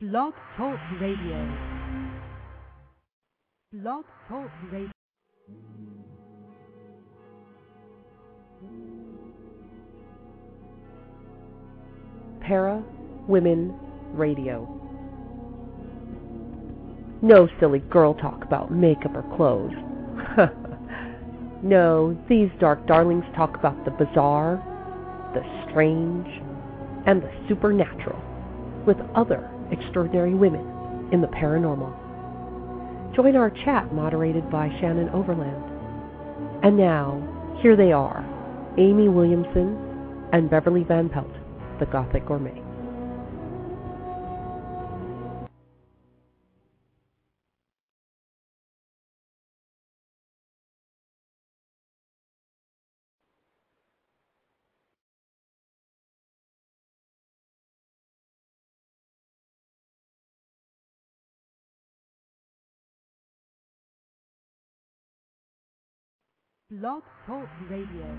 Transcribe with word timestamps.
Blog 0.00 0.32
Talk 0.56 0.78
Radio. 0.98 1.58
Blog 3.70 4.04
Talk 4.30 4.50
Radio. 4.72 4.90
Para 12.40 12.82
Women 13.28 13.78
Radio. 14.14 14.66
No 17.20 17.46
silly 17.60 17.80
girl 17.80 18.14
talk 18.14 18.42
about 18.42 18.72
makeup 18.72 19.14
or 19.14 19.36
clothes. 19.36 19.74
no, 21.62 22.18
these 22.26 22.48
dark 22.58 22.86
darlings 22.86 23.24
talk 23.36 23.54
about 23.54 23.84
the 23.84 23.90
bizarre, 23.90 24.56
the 25.34 25.42
strange, 25.68 26.26
and 27.04 27.22
the 27.22 27.30
supernatural 27.50 28.18
with 28.86 28.96
other 29.14 29.59
extraordinary 29.70 30.34
women 30.34 31.08
in 31.12 31.20
the 31.20 31.28
paranormal. 31.28 31.94
Join 33.14 33.36
our 33.36 33.50
chat 33.50 33.92
moderated 33.92 34.50
by 34.50 34.68
Shannon 34.80 35.08
Overland. 35.10 35.64
And 36.62 36.76
now, 36.76 37.58
here 37.62 37.76
they 37.76 37.92
are 37.92 38.24
Amy 38.78 39.08
Williamson 39.08 40.28
and 40.32 40.48
Beverly 40.48 40.84
Van 40.84 41.08
Pelt, 41.08 41.32
the 41.78 41.86
Gothic 41.86 42.26
Gourmet. 42.26 42.69
Blog 66.70 67.02
Talk 67.26 67.48
Radio. 67.68 68.16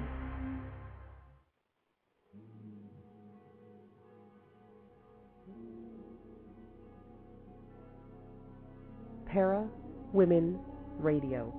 Para 9.32 9.66
Women 10.12 10.60
Radio. 11.00 11.54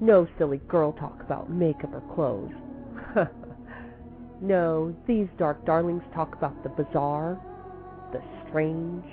No 0.00 0.28
silly 0.36 0.58
girl 0.68 0.92
talk 0.92 1.22
about 1.22 1.50
makeup 1.50 1.94
or 1.94 2.02
clothes. 2.14 2.52
no, 4.42 4.94
these 5.08 5.26
dark 5.38 5.64
darlings 5.64 6.02
talk 6.14 6.34
about 6.34 6.62
the 6.62 6.68
bizarre, 6.68 7.40
the 8.12 8.20
strange, 8.46 9.04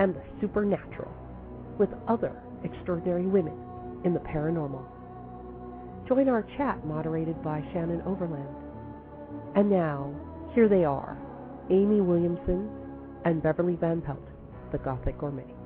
and 0.00 0.16
the 0.16 0.22
supernatural 0.40 1.12
with 1.78 1.90
other 2.08 2.32
extraordinary 2.64 3.26
women 3.26 3.67
in 4.04 4.14
the 4.14 4.20
paranormal. 4.20 4.84
Join 6.08 6.28
our 6.28 6.46
chat 6.56 6.84
moderated 6.86 7.42
by 7.42 7.62
Shannon 7.72 8.02
Overland. 8.06 8.48
And 9.56 9.68
now, 9.70 10.14
here 10.54 10.68
they 10.68 10.84
are 10.84 11.18
Amy 11.70 12.00
Williamson 12.00 12.70
and 13.24 13.42
Beverly 13.42 13.76
Van 13.76 14.00
Pelt, 14.00 14.26
the 14.72 14.78
Gothic 14.78 15.18
Gourmet. 15.18 15.57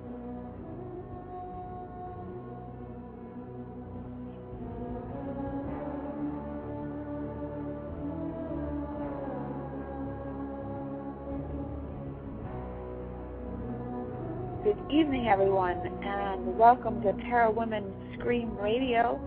Evening, 14.92 15.26
everyone, 15.26 15.80
and 16.04 16.58
welcome 16.58 17.00
to 17.00 17.14
Para 17.14 17.50
Women 17.50 17.94
Scream 18.18 18.54
Radio. 18.58 19.18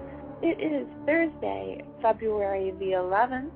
It 0.43 0.61
is 0.61 0.87
Thursday, 1.07 1.83
February 2.03 2.69
the 2.77 2.91
11th. 2.91 3.49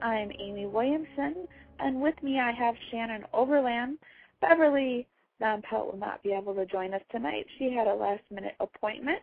I'm 0.00 0.30
Amy 0.40 0.64
Williamson, 0.64 1.46
and 1.78 2.00
with 2.00 2.14
me 2.22 2.40
I 2.40 2.52
have 2.52 2.74
Shannon 2.90 3.24
Overland. 3.34 3.98
Beverly 4.40 5.06
Van 5.40 5.60
Pelt 5.60 5.92
will 5.92 5.98
not 5.98 6.22
be 6.22 6.32
able 6.32 6.54
to 6.54 6.64
join 6.64 6.94
us 6.94 7.02
tonight. 7.10 7.44
She 7.58 7.70
had 7.70 7.86
a 7.86 7.94
last 7.94 8.22
minute 8.30 8.54
appointment, 8.58 9.20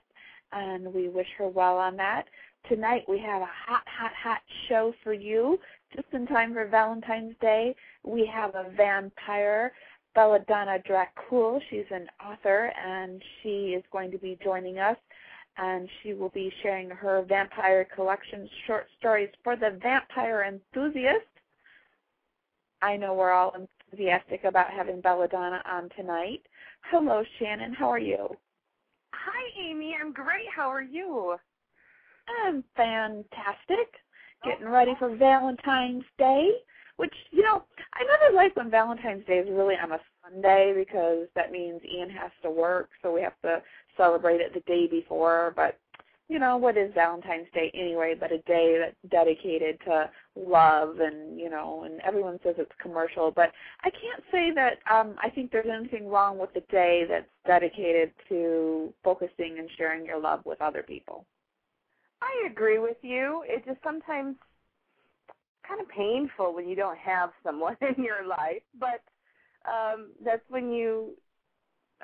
and 0.52 0.94
we 0.94 1.09
wish 1.09 1.28
her 1.40 1.48
well 1.48 1.78
on 1.78 1.96
that. 1.96 2.25
Tonight 2.68 3.06
we 3.09 3.18
have 3.18 3.42
a 3.42 3.50
hot, 3.66 3.84
hot, 3.88 4.12
hot 4.14 4.42
show 4.68 4.94
for 5.04 5.14
you, 5.14 5.58
just 5.96 6.08
in 6.14 6.28
time 6.28 6.54
for 6.54 6.68
Valentine's 6.68 7.34
Day. 7.42 7.75
We 8.04 8.30
have 8.31 8.54
a 8.54 8.70
vampire 8.78 9.74
Belladonna 10.16 10.78
Dracul. 10.88 11.59
She's 11.70 11.86
an 11.92 12.08
author 12.25 12.72
and 12.84 13.22
she 13.42 13.74
is 13.78 13.84
going 13.92 14.12
to 14.12 14.18
be 14.18 14.38
joining 14.44 14.80
us 14.80 14.97
and 15.58 15.90
she 16.02 16.14
will 16.14 16.30
be 16.30 16.52
sharing 16.64 16.90
her 16.90 17.24
vampire 17.28 17.86
collection 17.94 18.50
short 18.66 18.88
stories 18.98 19.30
for 19.44 19.56
the 19.56 19.78
vampire 19.81 20.44
enthusiast. 20.44 21.25
I 22.81 22.96
know 22.96 23.14
we're 23.14 23.31
all 23.31 23.53
enthusiastic 23.92 24.46
about 24.46 24.72
having 24.72 25.02
Belladonna 25.02 25.62
on 25.69 25.90
tonight. 25.98 26.42
Hello, 26.92 27.24
Shannon. 27.38 27.74
How 27.74 27.90
are 27.90 28.00
you? 28.00 28.30
Hi, 29.14 29.69
Amy. 29.69 29.96
I'm 30.00 30.14
great. 30.14 30.46
How 30.56 30.69
are 30.69 30.81
you? 30.81 31.36
I'm 32.46 32.64
fantastic. 32.75 33.90
Oh, 34.46 34.50
Getting 34.50 34.69
ready 34.69 34.94
for 34.98 35.16
Valentine's 35.16 36.06
Day 36.18 36.52
which 37.00 37.14
you 37.32 37.42
know 37.42 37.64
I 37.94 38.04
never 38.04 38.36
like 38.36 38.56
when 38.58 38.70
Valentine's 38.70 39.26
Day 39.26 39.38
is 39.38 39.48
really 39.50 39.76
on 39.82 39.94
a 39.94 40.00
Sunday 40.22 40.74
because 40.78 41.28
that 41.34 41.52
means 41.52 41.82
Ian 41.84 42.10
has 42.10 42.32
to 42.44 42.52
work, 42.52 42.90
so 43.02 43.14
we 43.14 43.22
have 43.22 43.40
to 43.44 43.62
celebrate 43.96 44.42
it 44.42 44.54
the 44.54 44.60
day 44.62 44.86
before. 44.86 45.54
But 45.56 45.80
you 46.28 46.40
know 46.40 46.58
what 46.58 46.78
is 46.78 46.94
Valentine's 46.94 47.48
Day 47.54 47.72
anyway? 47.74 48.16
But 48.20 48.34
a 48.34 48.40
day 48.40 48.78
that's 48.80 49.12
dedicated 49.12 49.80
to 49.86 50.10
love, 50.36 51.00
and 51.00 51.40
you 51.40 51.50
know, 51.50 51.84
and 51.86 52.02
everyone 52.02 52.38
says 52.44 52.56
it's 52.58 52.72
commercial, 52.82 53.31
but 53.31 53.54
I 53.86 53.90
can't 53.90 54.24
say 54.30 54.52
that 54.56 54.80
um 54.94 55.16
I 55.24 55.30
think 55.30 55.52
there's 55.52 55.72
anything 55.74 56.10
wrong 56.10 56.38
with 56.38 56.54
the 56.54 56.64
day 56.70 57.06
that's 57.10 57.31
dedicated 57.48 58.12
to 58.28 58.94
focusing 59.06 59.56
and 59.58 59.70
sharing 59.78 60.06
your 60.06 60.20
love 60.20 60.42
with 60.46 60.62
other 60.62 60.84
people. 60.84 61.26
I 62.22 62.50
agree 62.52 62.80
with 62.80 62.98
you. 63.02 63.44
It 63.48 63.66
just 63.66 63.81
sometimes 63.81 64.36
kind 65.69 65.81
of 65.81 65.88
painful 65.90 66.53
when 66.53 66.68
you 66.68 66.75
don't 66.75 66.97
have 66.97 67.30
someone 67.44 67.78
in 67.97 68.03
your 68.03 68.25
life, 68.28 68.63
but 68.80 69.02
um, 69.69 70.09
that's 70.25 70.44
when 70.50 70.72
you 70.72 71.13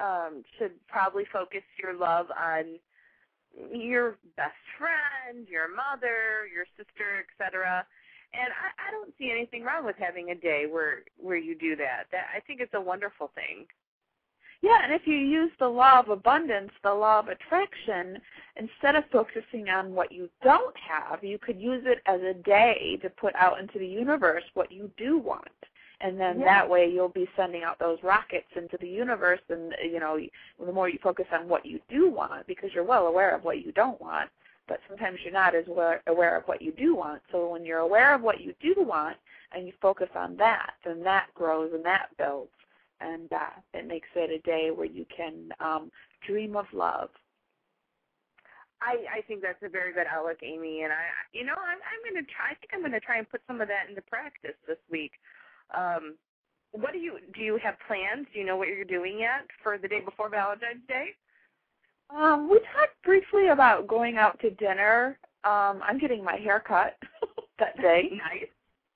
um, 0.02 0.44
should 0.58 0.72
probably 0.88 1.24
focus 1.34 1.64
your 1.82 1.98
love 1.98 2.28
on 2.32 2.78
your 3.74 4.18
best 4.36 4.60
friend, 4.78 5.48
your 5.50 5.68
mother, 5.70 6.48
your 6.54 6.66
sister, 6.78 7.24
etc. 7.24 7.86
And 8.34 8.52
I, 8.52 8.90
I 8.90 8.92
don't 8.92 9.14
see 9.18 9.32
anything 9.32 9.64
wrong 9.64 9.86
with 9.86 9.96
having 9.98 10.32
a 10.32 10.36
day 10.36 10.66
where 10.70 11.04
where 11.18 11.38
you 11.38 11.58
do 11.58 11.76
that. 11.78 12.12
That 12.12 12.26
I 12.36 12.42
think 12.42 12.60
it's 12.60 12.74
a 12.74 12.82
wonderful 12.82 13.32
thing. 13.34 13.66
Yeah, 14.66 14.80
and 14.84 14.92
if 14.92 15.06
you 15.06 15.16
use 15.16 15.52
the 15.60 15.68
law 15.68 16.00
of 16.00 16.10
abundance, 16.10 16.72
the 16.84 16.92
law 16.92 17.20
of 17.20 17.28
attraction, 17.28 18.20
instead 18.56 18.96
of 18.96 19.04
focusing 19.12 19.70
on 19.70 19.94
what 19.94 20.12
you 20.12 20.28
don't 20.44 20.76
have, 20.76 21.24
you 21.24 21.38
could 21.38 21.62
use 21.62 21.84
it 21.86 22.02
as 22.08 22.20
a 22.24 22.34
day 22.34 22.98
to 23.04 23.12
put 23.12 23.36
out 23.36 23.60
into 23.60 23.78
the 23.78 23.86
universe 23.86 24.42
what 24.56 24.72
you 24.72 24.90
do 24.98 25.20
want. 25.20 25.48
And 26.02 26.20
then 26.20 26.40
Yeah. 26.40 26.46
that 26.46 26.70
way 26.70 26.88
you'll 26.88 27.10
be 27.10 27.30
sending 27.36 27.62
out 27.64 27.78
those 27.78 28.02
rockets 28.02 28.48
into 28.56 28.76
the 28.78 28.88
universe 28.90 29.42
and 29.50 29.76
you 29.84 30.00
know, 30.00 30.20
the 30.60 30.74
more 30.74 30.90
you 30.90 30.98
focus 30.98 31.28
on 31.32 31.48
what 31.48 31.64
you 31.64 31.80
do 31.88 32.10
want 32.10 32.48
because 32.48 32.74
you're 32.74 32.84
well 32.84 33.06
aware 33.06 33.36
of 33.36 33.44
what 33.44 33.64
you 33.64 33.72
don't 33.72 34.02
want, 34.02 34.32
but 34.68 34.82
sometimes 34.88 35.20
you're 35.24 35.32
not 35.32 35.54
as 35.54 35.68
aware 35.68 36.02
aware 36.08 36.36
of 36.36 36.48
what 36.48 36.60
you 36.64 36.72
do 36.72 36.96
want. 36.96 37.22
So 37.32 37.50
when 37.50 37.66
you're 37.66 37.86
aware 37.90 38.16
of 38.16 38.24
what 38.24 38.42
you 38.42 38.56
do 38.60 38.74
want 38.78 39.18
and 39.52 39.68
you 39.68 39.74
focus 39.80 40.10
on 40.16 40.36
that, 40.38 40.74
then 40.84 41.04
that 41.04 41.32
grows 41.36 41.72
and 41.72 41.86
that 41.86 42.10
builds 42.18 42.50
and 43.02 43.32
uh, 43.32 43.56
it 43.74 43.88
makes 43.88 44.08
it 44.16 44.32
a 44.32 44.40
day 44.48 44.72
where 44.74 44.88
you 44.88 45.06
can 45.16 45.50
um, 45.60 45.92
dream 46.28 46.56
of 46.56 46.66
love. 46.74 47.10
I 48.82 49.20
I 49.20 49.22
think 49.22 49.42
that's 49.42 49.62
a 49.64 49.70
very 49.70 49.94
good 49.94 50.08
outlook, 50.12 50.38
Amy. 50.44 50.84
And 50.84 50.92
I, 50.92 51.04
you 51.34 51.46
know, 51.46 51.54
I'm 51.54 51.80
I'm 51.80 52.14
going 52.14 52.24
to 52.24 52.32
try. 52.32 52.52
I 52.52 52.56
think 52.56 52.72
I'm 52.74 52.82
going 52.82 52.92
to 52.92 53.00
try 53.00 53.18
and 53.18 53.30
put 53.30 53.42
some 53.48 53.62
of 53.62 53.68
that 53.68 53.90
into 53.90 54.02
practice 54.02 54.58
this 54.68 54.78
week. 54.92 55.12
Um, 55.76 56.16
what 56.72 56.92
do 56.92 57.00
you 57.00 57.20
do? 57.34 57.42
You 57.42 57.60
have 57.64 57.76
plans? 57.88 58.28
Do 58.34 58.40
you 58.40 58.46
know 58.46 58.58
what 58.58 58.68
you're 58.68 58.84
doing 58.84 59.20
yet 59.20 59.48
for 59.64 59.78
the 59.78 59.88
day 59.88 60.02
before 60.02 60.30
Valentine's 60.30 60.86
Day? 60.88 61.10
Um, 62.10 62.50
we 62.50 62.60
talked 62.60 63.02
briefly 63.04 63.48
about 63.48 63.88
going 63.88 64.18
out 64.18 64.40
to 64.42 64.52
dinner. 64.52 65.18
Um, 65.44 65.82
I'm 65.84 66.00
getting 66.00 66.24
my 66.24 66.36
hair 66.36 66.62
cut 66.66 66.98
that 67.60 67.80
day. 67.82 68.10
nice, 68.18 68.50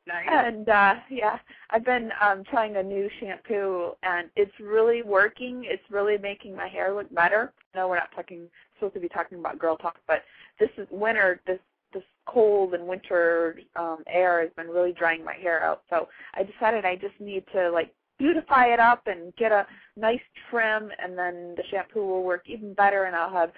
nice. 0.09 0.27
And 0.29 0.67
uh 0.67 0.95
yeah, 1.09 1.37
I've 1.69 1.85
been 1.85 2.11
um 2.21 2.43
trying 2.49 2.75
a 2.75 2.83
new 2.83 3.09
shampoo 3.19 3.91
and 4.03 4.29
it's 4.35 4.51
really 4.59 5.03
working. 5.03 5.63
It's 5.65 5.83
really 5.89 6.17
making 6.17 6.55
my 6.55 6.67
hair 6.67 6.93
look 6.93 7.13
better. 7.13 7.53
No, 7.75 7.87
we're 7.87 7.95
not 7.95 8.11
talking 8.15 8.47
supposed 8.75 8.95
to 8.95 8.99
be 8.99 9.09
talking 9.09 9.39
about 9.39 9.59
girl 9.59 9.77
talk, 9.77 9.97
but 10.07 10.23
this 10.59 10.69
is 10.77 10.87
winter 10.91 11.41
this 11.47 11.59
this 11.93 12.03
cold 12.27 12.73
and 12.73 12.85
winter 12.85 13.59
um 13.75 14.03
air 14.07 14.41
has 14.41 14.51
been 14.57 14.67
really 14.67 14.93
drying 14.93 15.23
my 15.23 15.35
hair 15.35 15.63
out. 15.63 15.83
So 15.89 16.09
I 16.33 16.43
decided 16.43 16.85
I 16.85 16.95
just 16.95 17.19
need 17.19 17.43
to 17.53 17.69
like 17.71 17.93
beautify 18.17 18.67
it 18.73 18.79
up 18.79 19.03
and 19.07 19.33
get 19.37 19.51
a 19.51 19.65
nice 19.95 20.19
trim, 20.49 20.89
and 21.01 21.17
then 21.17 21.53
the 21.55 21.63
shampoo 21.71 22.05
will 22.05 22.23
work 22.23 22.43
even 22.47 22.73
better, 22.73 23.05
and 23.05 23.15
I'll 23.15 23.31
have 23.31 23.51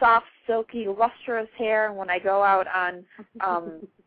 soft, 0.00 0.26
silky, 0.46 0.86
lustrous 0.88 1.48
hair. 1.56 1.88
And 1.88 1.96
when 1.96 2.10
I 2.10 2.18
go 2.18 2.42
out 2.42 2.66
on 2.74 3.04
um 3.40 3.80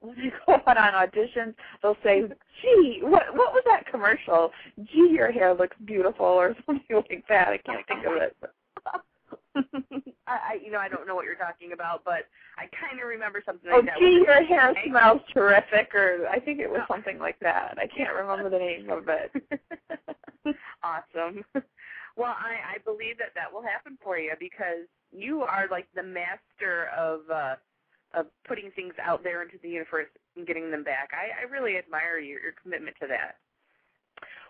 when 0.00 0.16
I 0.18 0.30
go 0.46 0.54
out 0.66 0.76
on 0.78 1.08
auditions, 1.08 1.54
they'll 1.82 1.96
say, 2.02 2.22
"Gee, 2.62 3.00
what 3.02 3.34
what 3.34 3.52
was 3.52 3.62
that 3.66 3.86
commercial? 3.90 4.50
Gee, 4.92 5.10
your 5.12 5.30
hair 5.30 5.54
looks 5.54 5.76
beautiful," 5.84 6.26
or 6.26 6.54
something 6.66 6.84
like 7.10 7.24
that. 7.28 7.48
I 7.48 7.58
can't 7.58 7.86
think 7.86 8.06
of 8.06 8.12
it. 8.16 8.36
I, 10.26 10.32
I, 10.52 10.58
you 10.62 10.70
know, 10.70 10.78
I 10.78 10.88
don't 10.88 11.06
know 11.06 11.14
what 11.14 11.24
you're 11.24 11.34
talking 11.34 11.72
about, 11.72 12.04
but 12.04 12.26
I 12.58 12.66
kind 12.78 13.00
of 13.00 13.08
remember 13.08 13.42
something 13.44 13.70
Oh, 13.72 13.82
that. 13.82 13.98
gee, 13.98 14.22
your 14.24 14.36
Okay. 14.42 14.46
hair 14.46 14.74
smells 14.86 15.20
terrific, 15.32 15.94
or 15.94 16.26
I 16.30 16.38
think 16.40 16.60
it 16.60 16.68
was 16.70 16.82
something 16.88 17.18
like 17.18 17.38
that. 17.40 17.78
I 17.78 17.86
can't 17.86 18.14
remember 18.14 18.50
the 18.50 18.58
name 18.58 18.90
of 18.90 19.08
it. 19.08 19.32
awesome. 20.82 21.44
Well, 22.16 22.34
I, 22.38 22.76
I 22.76 22.78
believe 22.84 23.18
that 23.18 23.34
that 23.34 23.52
will 23.52 23.62
happen 23.62 23.98
for 24.02 24.18
you 24.18 24.32
because 24.38 24.86
you 25.12 25.42
are 25.42 25.66
like 25.70 25.86
the 25.94 26.02
master 26.02 26.88
of 26.96 27.20
uh, 27.30 27.56
of 28.14 28.26
putting 28.46 28.70
things 28.72 28.94
out 29.02 29.22
there 29.22 29.42
into 29.42 29.56
the 29.62 29.68
universe 29.68 30.06
and 30.36 30.46
getting 30.46 30.70
them 30.70 30.84
back. 30.84 31.10
I, 31.12 31.42
I 31.42 31.50
really 31.50 31.76
admire 31.76 32.18
your, 32.18 32.40
your 32.40 32.52
commitment 32.62 32.96
to 33.00 33.06
that. 33.08 33.36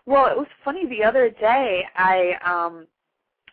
Well, 0.05 0.27
it 0.27 0.37
was 0.37 0.47
funny 0.63 0.87
the 0.87 1.03
other 1.03 1.29
day. 1.29 1.83
I 1.95 2.33
um 2.45 2.87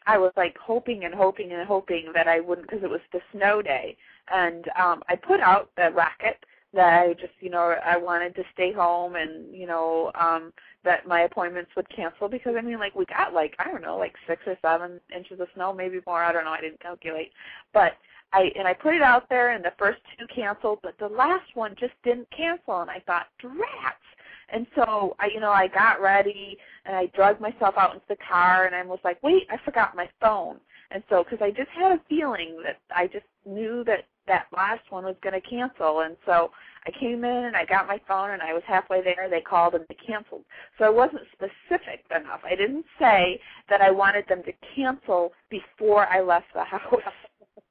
I 0.06 0.18
was 0.18 0.32
like 0.36 0.56
hoping 0.58 1.04
and 1.04 1.14
hoping 1.14 1.52
and 1.52 1.66
hoping 1.66 2.12
that 2.14 2.28
I 2.28 2.40
wouldn't 2.40 2.68
because 2.68 2.84
it 2.84 2.90
was 2.90 3.00
the 3.12 3.20
snow 3.32 3.60
day, 3.60 3.96
and 4.32 4.64
um 4.80 5.02
I 5.08 5.16
put 5.16 5.40
out 5.40 5.70
the 5.76 5.90
racket 5.92 6.44
that 6.74 7.02
I 7.02 7.14
just 7.14 7.32
you 7.40 7.50
know 7.50 7.74
I 7.84 7.96
wanted 7.96 8.34
to 8.36 8.44
stay 8.52 8.72
home 8.72 9.16
and 9.16 9.54
you 9.54 9.66
know 9.66 10.12
um 10.14 10.52
that 10.84 11.06
my 11.06 11.22
appointments 11.22 11.70
would 11.76 11.88
cancel 11.88 12.28
because 12.28 12.54
I 12.58 12.62
mean 12.62 12.78
like 12.78 12.94
we 12.94 13.06
got 13.06 13.32
like 13.32 13.54
I 13.58 13.64
don't 13.64 13.82
know 13.82 13.96
like 13.96 14.14
six 14.28 14.42
or 14.46 14.56
seven 14.62 15.00
inches 15.14 15.40
of 15.40 15.48
snow 15.54 15.72
maybe 15.72 16.00
more 16.06 16.22
I 16.22 16.32
don't 16.32 16.44
know 16.44 16.50
I 16.50 16.60
didn't 16.60 16.80
calculate 16.80 17.32
but 17.72 17.92
I 18.34 18.50
and 18.56 18.68
I 18.68 18.74
put 18.74 18.94
it 18.94 19.02
out 19.02 19.28
there 19.28 19.52
and 19.52 19.64
the 19.64 19.72
first 19.78 20.00
two 20.18 20.26
canceled 20.34 20.80
but 20.82 20.98
the 20.98 21.08
last 21.08 21.54
one 21.54 21.74
just 21.78 21.94
didn't 22.02 22.28
cancel 22.36 22.80
and 22.80 22.90
I 22.90 23.00
thought 23.06 23.26
drats 23.42 24.04
and 24.52 24.66
so 24.74 25.16
I, 25.18 25.28
you 25.32 25.40
know, 25.40 25.50
I 25.50 25.68
got 25.68 26.00
ready 26.00 26.56
and 26.84 26.94
I 26.94 27.06
dragged 27.06 27.40
myself 27.40 27.74
out 27.76 27.94
into 27.94 28.06
the 28.08 28.16
car 28.16 28.66
and 28.66 28.74
I 28.74 28.82
was 28.84 29.00
like, 29.04 29.22
wait, 29.22 29.46
I 29.50 29.56
forgot 29.64 29.96
my 29.96 30.08
phone. 30.20 30.58
And 30.90 31.02
so, 31.08 31.24
because 31.24 31.42
I 31.42 31.50
just 31.50 31.70
had 31.70 31.92
a 31.92 32.00
feeling 32.08 32.62
that 32.62 32.78
I 32.94 33.06
just 33.06 33.24
knew 33.46 33.82
that 33.84 34.04
that 34.26 34.46
last 34.56 34.82
one 34.90 35.04
was 35.04 35.16
going 35.22 35.38
to 35.40 35.48
cancel. 35.48 36.00
And 36.00 36.16
so 36.24 36.50
I 36.86 36.90
came 36.98 37.24
in 37.24 37.44
and 37.44 37.56
I 37.56 37.64
got 37.64 37.86
my 37.86 38.00
phone 38.06 38.30
and 38.30 38.42
I 38.42 38.52
was 38.52 38.62
halfway 38.66 39.02
there. 39.02 39.28
They 39.28 39.40
called 39.40 39.74
and 39.74 39.84
they 39.88 39.96
canceled. 40.06 40.44
So 40.78 40.84
I 40.84 40.88
wasn't 40.88 41.22
specific 41.32 42.04
enough. 42.14 42.40
I 42.44 42.54
didn't 42.54 42.86
say 42.98 43.40
that 43.68 43.80
I 43.80 43.90
wanted 43.90 44.24
them 44.28 44.42
to 44.44 44.52
cancel 44.74 45.32
before 45.50 46.06
I 46.06 46.20
left 46.20 46.46
the 46.54 46.64
house. 46.64 47.02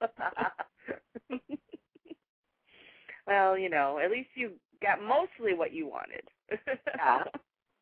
well, 3.27 3.57
you 3.57 3.69
know, 3.69 3.99
at 4.03 4.11
least 4.11 4.29
you 4.35 4.51
got 4.81 5.01
mostly 5.01 5.53
what 5.53 5.73
you 5.73 5.87
wanted. 5.87 6.23
yeah. 6.97 7.23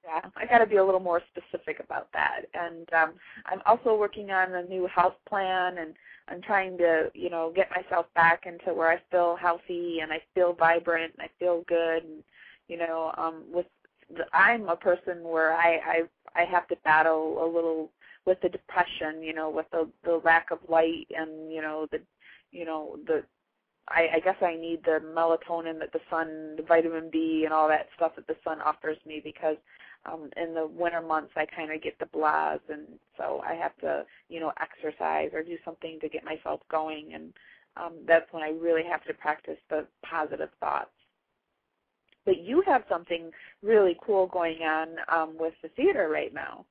Yeah, 0.03 0.21
I 0.35 0.47
got 0.47 0.57
to 0.59 0.65
be 0.65 0.77
a 0.77 0.83
little 0.83 0.99
more 0.99 1.21
specific 1.29 1.79
about 1.79 2.07
that. 2.13 2.41
And 2.55 2.91
um 2.93 3.13
I'm 3.45 3.61
also 3.67 3.95
working 3.95 4.31
on 4.31 4.55
a 4.55 4.63
new 4.63 4.87
health 4.87 5.13
plan 5.29 5.77
and 5.77 5.93
I'm 6.27 6.41
trying 6.41 6.75
to, 6.79 7.11
you 7.13 7.29
know, 7.29 7.53
get 7.55 7.69
myself 7.69 8.07
back 8.15 8.45
into 8.47 8.73
where 8.73 8.89
I 8.91 8.97
feel 9.11 9.35
healthy 9.39 9.99
and 10.01 10.11
I 10.11 10.19
feel 10.33 10.53
vibrant 10.53 11.13
and 11.17 11.27
I 11.27 11.29
feel 11.39 11.63
good 11.67 12.03
and 12.03 12.23
you 12.67 12.77
know, 12.77 13.13
um 13.17 13.43
with 13.53 13.67
the, 14.09 14.23
I'm 14.33 14.67
a 14.69 14.75
person 14.75 15.23
where 15.23 15.53
I 15.53 15.79
I 15.85 16.01
I 16.41 16.45
have 16.45 16.67
to 16.69 16.75
battle 16.83 17.37
a 17.43 17.47
little 17.47 17.91
with 18.25 18.39
the 18.41 18.49
depression, 18.49 19.23
you 19.23 19.33
know, 19.33 19.49
with 19.49 19.69
the 19.71 19.89
the 20.03 20.21
lack 20.23 20.51
of 20.51 20.59
light 20.69 21.07
and, 21.15 21.51
you 21.51 21.61
know, 21.61 21.87
the 21.91 21.99
you 22.51 22.65
know, 22.65 22.97
the 23.07 23.23
I, 23.87 24.07
I 24.15 24.19
guess 24.19 24.35
I 24.41 24.55
need 24.55 24.83
the 24.85 24.99
melatonin 25.03 25.79
that 25.79 25.91
the 25.91 25.99
sun, 26.09 26.55
the 26.57 26.63
vitamin 26.63 27.09
B, 27.11 27.43
and 27.45 27.53
all 27.53 27.67
that 27.67 27.87
stuff 27.95 28.13
that 28.15 28.27
the 28.27 28.35
sun 28.43 28.61
offers 28.61 28.97
me 29.05 29.21
because 29.23 29.57
um, 30.05 30.29
in 30.37 30.53
the 30.53 30.67
winter 30.67 31.01
months 31.01 31.31
I 31.35 31.45
kind 31.45 31.71
of 31.71 31.81
get 31.81 31.97
the 31.99 32.05
blahs, 32.05 32.59
and 32.69 32.87
so 33.17 33.41
I 33.45 33.53
have 33.55 33.75
to, 33.81 34.05
you 34.29 34.39
know, 34.39 34.51
exercise 34.61 35.29
or 35.33 35.43
do 35.43 35.57
something 35.65 35.99
to 36.01 36.09
get 36.09 36.23
myself 36.23 36.61
going, 36.69 37.13
and 37.13 37.33
um, 37.77 37.93
that's 38.07 38.31
when 38.31 38.43
I 38.43 38.49
really 38.49 38.83
have 38.83 39.03
to 39.05 39.13
practice 39.13 39.57
the 39.69 39.85
positive 40.03 40.49
thoughts. 40.59 40.91
But 42.25 42.39
you 42.39 42.63
have 42.67 42.83
something 42.87 43.31
really 43.63 43.97
cool 44.05 44.27
going 44.27 44.61
on 44.61 44.87
um, 45.11 45.35
with 45.39 45.53
the 45.63 45.69
theater 45.69 46.07
right 46.09 46.33
now. 46.33 46.65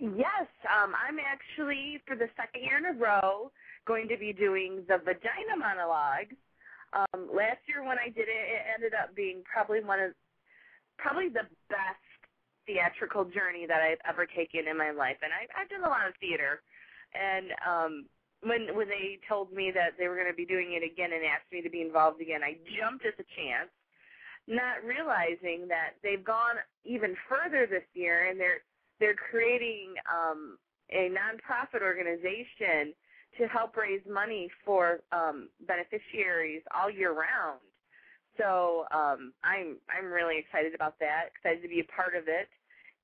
Yes, 0.00 0.48
um, 0.64 0.96
I'm 0.96 1.20
actually 1.20 2.00
for 2.08 2.16
the 2.16 2.32
second 2.32 2.64
year 2.64 2.80
in 2.80 2.88
a 2.88 2.96
row 2.96 3.52
going 3.84 4.08
to 4.08 4.16
be 4.16 4.32
doing 4.32 4.80
the 4.88 4.96
vagina 4.96 5.60
monologues. 5.60 6.40
Um, 6.96 7.28
last 7.28 7.60
year 7.68 7.84
when 7.84 8.00
I 8.00 8.08
did 8.08 8.24
it, 8.24 8.44
it 8.48 8.62
ended 8.72 8.96
up 8.96 9.14
being 9.14 9.44
probably 9.44 9.84
one 9.84 10.00
of 10.00 10.16
probably 10.96 11.28
the 11.28 11.44
best 11.68 12.00
theatrical 12.64 13.28
journey 13.28 13.68
that 13.68 13.84
I've 13.84 14.00
ever 14.08 14.24
taken 14.24 14.72
in 14.72 14.76
my 14.80 14.90
life. 14.90 15.20
And 15.20 15.36
I, 15.36 15.44
I've 15.52 15.68
done 15.68 15.84
a 15.84 15.92
lot 15.92 16.08
of 16.08 16.16
theater, 16.16 16.64
and 17.12 17.52
um, 17.60 17.92
when 18.40 18.72
when 18.72 18.88
they 18.88 19.20
told 19.28 19.52
me 19.52 19.68
that 19.68 20.00
they 20.00 20.08
were 20.08 20.16
going 20.16 20.32
to 20.32 20.36
be 20.36 20.48
doing 20.48 20.80
it 20.80 20.84
again 20.84 21.12
and 21.12 21.28
asked 21.28 21.52
me 21.52 21.60
to 21.60 21.68
be 21.68 21.84
involved 21.84 22.24
again, 22.24 22.40
I 22.40 22.56
jumped 22.72 23.04
at 23.04 23.20
the 23.20 23.28
chance, 23.36 23.68
not 24.48 24.80
realizing 24.80 25.68
that 25.68 26.00
they've 26.00 26.24
gone 26.24 26.56
even 26.88 27.12
further 27.28 27.68
this 27.68 27.84
year, 27.92 28.32
and 28.32 28.40
they're 28.40 28.64
they're 29.00 29.14
creating 29.14 29.94
um, 30.12 30.58
a 30.90 31.10
nonprofit 31.10 31.82
organization 31.82 32.94
to 33.38 33.46
help 33.48 33.76
raise 33.76 34.02
money 34.10 34.48
for 34.64 35.00
um, 35.12 35.48
beneficiaries 35.66 36.62
all 36.76 36.90
year 36.90 37.12
round. 37.12 37.60
So 38.38 38.84
um, 38.92 39.32
I'm 39.44 39.76
I'm 39.90 40.10
really 40.10 40.38
excited 40.38 40.74
about 40.74 40.98
that. 41.00 41.30
Excited 41.36 41.62
to 41.62 41.68
be 41.68 41.80
a 41.80 41.84
part 41.84 42.14
of 42.14 42.24
it, 42.28 42.48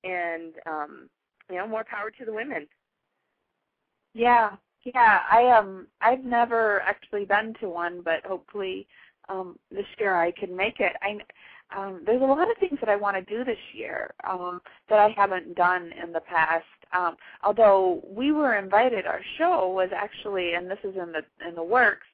and 0.05 0.55
um, 0.67 1.09
you 1.51 1.57
know, 1.57 1.67
more 1.67 1.85
power 1.85 2.11
to 2.11 2.25
the 2.25 2.33
women. 2.33 2.67
Yeah, 4.15 4.53
yeah. 4.85 5.21
I 5.31 5.49
um 5.49 5.87
I've 6.01 6.25
never 6.25 6.81
actually 6.83 7.25
been 7.25 7.55
to 7.61 7.69
one, 7.69 8.01
but 8.05 8.25
hopefully 8.25 8.87
um 9.29 9.59
this 9.71 9.87
year 9.99 10.17
I 10.17 10.31
can 10.31 10.57
make 10.57 10.81
it. 10.81 10.93
I 11.03 11.19
um 11.75 12.03
there's 12.05 12.23
a 12.23 12.25
lot 12.25 12.51
of 12.51 12.57
things 12.59 12.79
that 12.81 12.89
I 12.89 12.97
want 12.97 13.17
to 13.17 13.23
do 13.23 13.45
this 13.45 13.59
year 13.73 14.13
um 14.29 14.61
that 14.89 14.99
I 14.99 15.09
haven't 15.17 15.55
done 15.55 15.93
in 16.03 16.13
the 16.13 16.21
past. 16.21 16.65
Um 16.93 17.17
although 17.43 18.03
we 18.07 18.33
were 18.33 18.57
invited 18.57 19.07
our 19.07 19.21
show 19.39 19.69
was 19.69 19.91
actually 19.95 20.55
and 20.55 20.71
this 20.71 20.79
is 20.85 20.97
in 20.97 21.13
the 21.13 21.23
in 21.47 21.55
the 21.55 21.65
works 21.65 22.07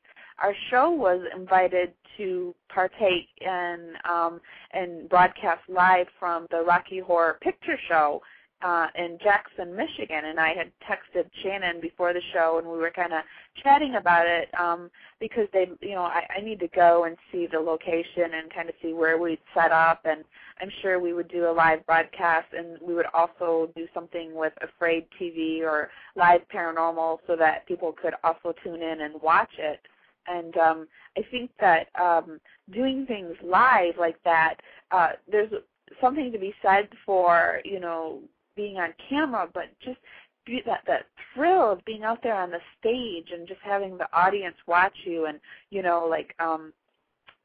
our 0.42 0.54
show 0.70 0.90
was 0.90 1.20
invited 1.36 1.92
to 2.16 2.54
partake 2.68 3.28
in 3.40 3.92
um 4.08 4.40
and 4.72 5.08
broadcast 5.08 5.60
live 5.68 6.06
from 6.18 6.46
the 6.50 6.62
Rocky 6.62 7.00
Horror 7.00 7.38
Picture 7.40 7.78
Show 7.88 8.22
uh, 8.64 8.86
in 8.94 9.18
Jackson, 9.22 9.74
Michigan, 9.74 10.26
and 10.26 10.38
I 10.38 10.54
had 10.54 10.70
texted 10.88 11.28
Shannon 11.42 11.80
before 11.80 12.12
the 12.12 12.22
show, 12.32 12.58
and 12.58 12.66
we 12.66 12.78
were 12.78 12.90
kind 12.90 13.12
of 13.12 13.22
chatting 13.62 13.96
about 13.96 14.26
it 14.26 14.48
um, 14.58 14.90
because 15.20 15.48
they, 15.52 15.66
you 15.80 15.94
know, 15.94 16.02
I, 16.02 16.22
I 16.38 16.40
need 16.40 16.60
to 16.60 16.68
go 16.68 17.04
and 17.04 17.16
see 17.30 17.48
the 17.50 17.58
location 17.58 18.34
and 18.34 18.52
kind 18.54 18.68
of 18.68 18.74
see 18.80 18.92
where 18.92 19.18
we'd 19.18 19.40
set 19.54 19.72
up, 19.72 20.02
and 20.04 20.24
I'm 20.60 20.70
sure 20.80 21.00
we 21.00 21.12
would 21.12 21.28
do 21.28 21.50
a 21.50 21.52
live 21.52 21.84
broadcast, 21.86 22.48
and 22.56 22.78
we 22.80 22.94
would 22.94 23.06
also 23.12 23.68
do 23.74 23.86
something 23.92 24.34
with 24.34 24.52
Afraid 24.62 25.06
TV 25.20 25.62
or 25.62 25.90
Live 26.14 26.42
Paranormal 26.54 27.18
so 27.26 27.34
that 27.36 27.66
people 27.66 27.92
could 28.00 28.14
also 28.22 28.54
tune 28.62 28.82
in 28.82 29.00
and 29.00 29.20
watch 29.22 29.52
it. 29.58 29.80
And 30.28 30.56
um, 30.56 30.86
I 31.18 31.22
think 31.32 31.50
that 31.60 31.88
um, 32.00 32.40
doing 32.72 33.06
things 33.06 33.34
live 33.42 33.94
like 33.98 34.22
that, 34.24 34.54
uh, 34.92 35.10
there's 35.30 35.52
something 36.00 36.30
to 36.32 36.38
be 36.38 36.54
said 36.62 36.88
for, 37.04 37.60
you 37.64 37.80
know, 37.80 38.20
being 38.56 38.76
on 38.76 38.94
camera, 39.08 39.48
but 39.52 39.64
just 39.84 39.98
be 40.44 40.62
that 40.66 40.80
that 40.86 41.06
thrill 41.34 41.72
of 41.72 41.84
being 41.84 42.02
out 42.02 42.22
there 42.22 42.34
on 42.34 42.50
the 42.50 42.58
stage 42.78 43.28
and 43.32 43.46
just 43.46 43.60
having 43.62 43.96
the 43.96 44.08
audience 44.12 44.56
watch 44.66 44.96
you 45.04 45.26
and 45.26 45.38
you 45.70 45.82
know 45.82 46.06
like 46.08 46.34
um 46.40 46.72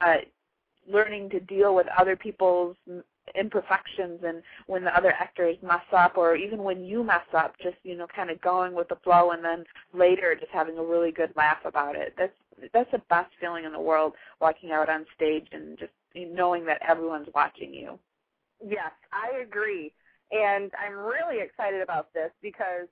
uh 0.01 0.15
learning 0.89 1.29
to 1.29 1.39
deal 1.41 1.75
with 1.75 1.85
other 1.97 2.15
people's 2.15 2.75
imperfections 3.35 4.21
and 4.25 4.41
when 4.67 4.83
the 4.83 4.97
other 4.97 5.11
actors 5.11 5.57
mess 5.61 5.81
up 5.91 6.17
or 6.17 6.35
even 6.35 6.63
when 6.63 6.83
you 6.83 7.03
mess 7.03 7.25
up 7.33 7.55
just 7.61 7.75
you 7.83 7.95
know 7.95 8.07
kind 8.15 8.29
of 8.29 8.39
going 8.41 8.73
with 8.73 8.87
the 8.87 8.95
flow 9.03 9.31
and 9.31 9.43
then 9.43 9.63
later 9.93 10.33
just 10.33 10.51
having 10.51 10.77
a 10.77 10.83
really 10.83 11.11
good 11.11 11.31
laugh 11.35 11.57
about 11.65 11.95
it. 11.95 12.13
That's 12.17 12.33
that's 12.73 12.91
the 12.91 13.01
best 13.09 13.29
feeling 13.39 13.65
in 13.65 13.73
the 13.73 13.79
world 13.79 14.13
walking 14.39 14.71
out 14.71 14.89
on 14.89 15.05
stage 15.15 15.47
and 15.51 15.77
just 15.77 15.91
knowing 16.15 16.65
that 16.65 16.81
everyone's 16.87 17.27
watching 17.35 17.73
you. 17.73 17.99
Yes 18.65 18.91
i 19.13 19.37
agree 19.41 19.91
and 20.31 20.71
I'm 20.77 20.97
really 20.97 21.41
excited 21.41 21.81
about 21.81 22.13
this 22.13 22.31
because 22.41 22.87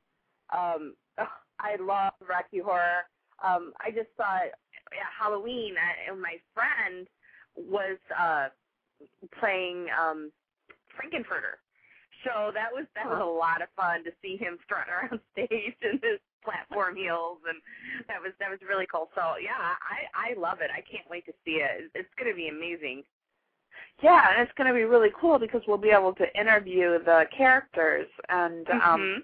um, 0.53 0.95
I 1.59 1.75
love 1.79 2.13
Rocky 2.27 2.59
Horror. 2.59 3.07
Um, 3.43 3.73
I 3.79 3.91
just 3.91 4.09
saw 4.15 4.37
it 4.45 4.53
at 4.91 5.11
Halloween, 5.19 5.75
and 6.07 6.21
my 6.21 6.37
friend 6.53 7.07
was 7.55 7.97
uh, 8.17 8.47
playing 9.39 9.87
um, 9.91 10.31
Frank-N-Furter. 10.95 11.59
So 12.23 12.49
That 12.57 12.73
was 12.73 12.89
that 12.97 13.05
was 13.05 13.21
a 13.21 13.25
lot 13.25 13.61
of 13.61 13.69
fun 13.77 14.01
to 14.03 14.11
see 14.21 14.33
him 14.35 14.57
strutting 14.65 14.89
around 14.97 15.21
stage 15.37 15.77
in 15.85 16.01
his 16.01 16.17
platform 16.41 16.97
heels, 16.97 17.37
and 17.45 17.61
that 18.09 18.17
was 18.17 18.33
that 18.41 18.49
was 18.49 18.57
really 18.65 18.89
cool. 18.89 19.13
So 19.13 19.37
yeah, 19.37 19.77
I 19.77 20.33
I 20.33 20.33
love 20.33 20.57
it. 20.65 20.73
I 20.73 20.81
can't 20.81 21.05
wait 21.05 21.25
to 21.29 21.35
see 21.45 21.61
it. 21.61 21.93
It's 21.93 22.09
going 22.17 22.29
to 22.29 22.37
be 22.37 22.49
amazing. 22.49 23.05
Yeah, 24.01 24.29
and 24.31 24.41
it's 24.41 24.51
going 24.57 24.67
to 24.67 24.73
be 24.73 24.83
really 24.83 25.09
cool 25.19 25.39
because 25.39 25.61
we'll 25.67 25.77
be 25.77 25.89
able 25.91 26.13
to 26.15 26.39
interview 26.39 26.99
the 27.03 27.25
characters. 27.35 28.07
And 28.29 28.69
um, 28.69 29.01
Mhm. 29.01 29.23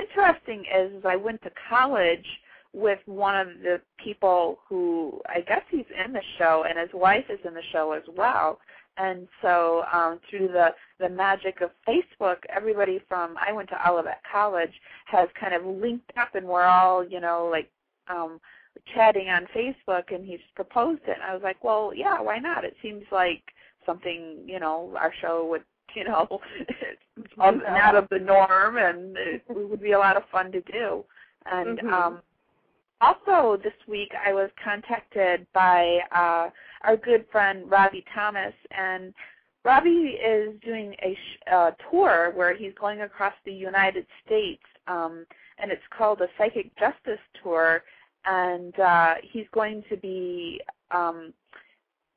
interesting 0.00 0.64
is, 0.66 0.92
is 0.94 1.04
I 1.04 1.16
went 1.16 1.42
to 1.42 1.50
college 1.68 2.26
with 2.72 3.00
one 3.06 3.34
of 3.36 3.48
the 3.60 3.80
people 3.98 4.60
who 4.66 5.20
I 5.26 5.40
guess 5.42 5.62
he's 5.68 5.90
in 5.90 6.12
the 6.12 6.22
show, 6.38 6.64
and 6.64 6.78
his 6.78 6.92
wife 6.94 7.28
is 7.28 7.44
in 7.44 7.52
the 7.54 7.62
show 7.72 7.92
as 7.92 8.04
well. 8.08 8.60
And 8.96 9.28
so 9.42 9.84
um, 9.92 10.20
through 10.30 10.48
the 10.48 10.74
the 10.98 11.08
magic 11.08 11.60
of 11.60 11.70
Facebook, 11.86 12.38
everybody 12.48 12.98
from 13.08 13.36
I 13.38 13.52
went 13.52 13.68
to 13.70 13.88
Olivet 13.90 14.22
College 14.30 14.72
has 15.06 15.28
kind 15.38 15.54
of 15.54 15.64
linked 15.66 16.12
up, 16.16 16.34
and 16.34 16.46
we're 16.46 16.64
all 16.64 17.04
you 17.04 17.20
know 17.20 17.46
like 17.50 17.70
um, 18.08 18.40
chatting 18.94 19.28
on 19.28 19.46
Facebook, 19.54 20.14
and 20.14 20.24
he's 20.24 20.40
proposed 20.54 21.02
it. 21.06 21.14
And 21.14 21.22
I 21.22 21.34
was 21.34 21.42
like, 21.42 21.62
well, 21.64 21.92
yeah, 21.94 22.20
why 22.20 22.38
not? 22.38 22.64
It 22.64 22.76
seems 22.82 23.04
like 23.10 23.42
something 23.86 24.38
you 24.46 24.60
know 24.60 24.94
our 24.98 25.12
show 25.20 25.46
would 25.46 25.64
you 25.94 26.04
know 26.04 26.26
of, 27.38 27.56
not 27.56 27.94
of 27.94 28.08
the 28.10 28.18
norm, 28.18 28.78
and 28.78 29.16
it 29.16 29.42
would 29.48 29.82
be 29.82 29.92
a 29.92 29.98
lot 29.98 30.16
of 30.16 30.22
fun 30.30 30.50
to 30.52 30.60
do. 30.62 31.04
And 31.46 31.78
Mhm. 31.78 31.92
um, 31.92 32.22
also 33.00 33.56
this 33.62 33.74
week 33.88 34.12
I 34.26 34.32
was 34.32 34.50
contacted 34.62 35.46
by 35.52 35.98
uh, 36.12 36.50
our 36.82 36.96
good 36.96 37.26
friend 37.30 37.70
Robbie 37.70 38.04
Thomas, 38.14 38.54
and 38.70 39.12
Robbie 39.64 40.18
is 40.24 40.58
doing 40.64 40.94
a 41.02 41.14
sh- 41.14 41.52
uh, 41.52 41.70
tour 41.90 42.32
where 42.34 42.54
he's 42.54 42.74
going 42.80 43.02
across 43.02 43.34
the 43.44 43.52
United 43.52 44.06
States, 44.24 44.62
um, 44.86 45.26
and 45.58 45.70
it's 45.70 45.82
called 45.96 46.20
a 46.20 46.28
Psychic 46.38 46.74
Justice 46.78 47.20
Tour, 47.42 47.82
and 48.24 48.78
uh, 48.80 49.14
he's 49.22 49.46
going 49.52 49.84
to 49.88 49.96
be 49.96 50.60
um, 50.90 51.32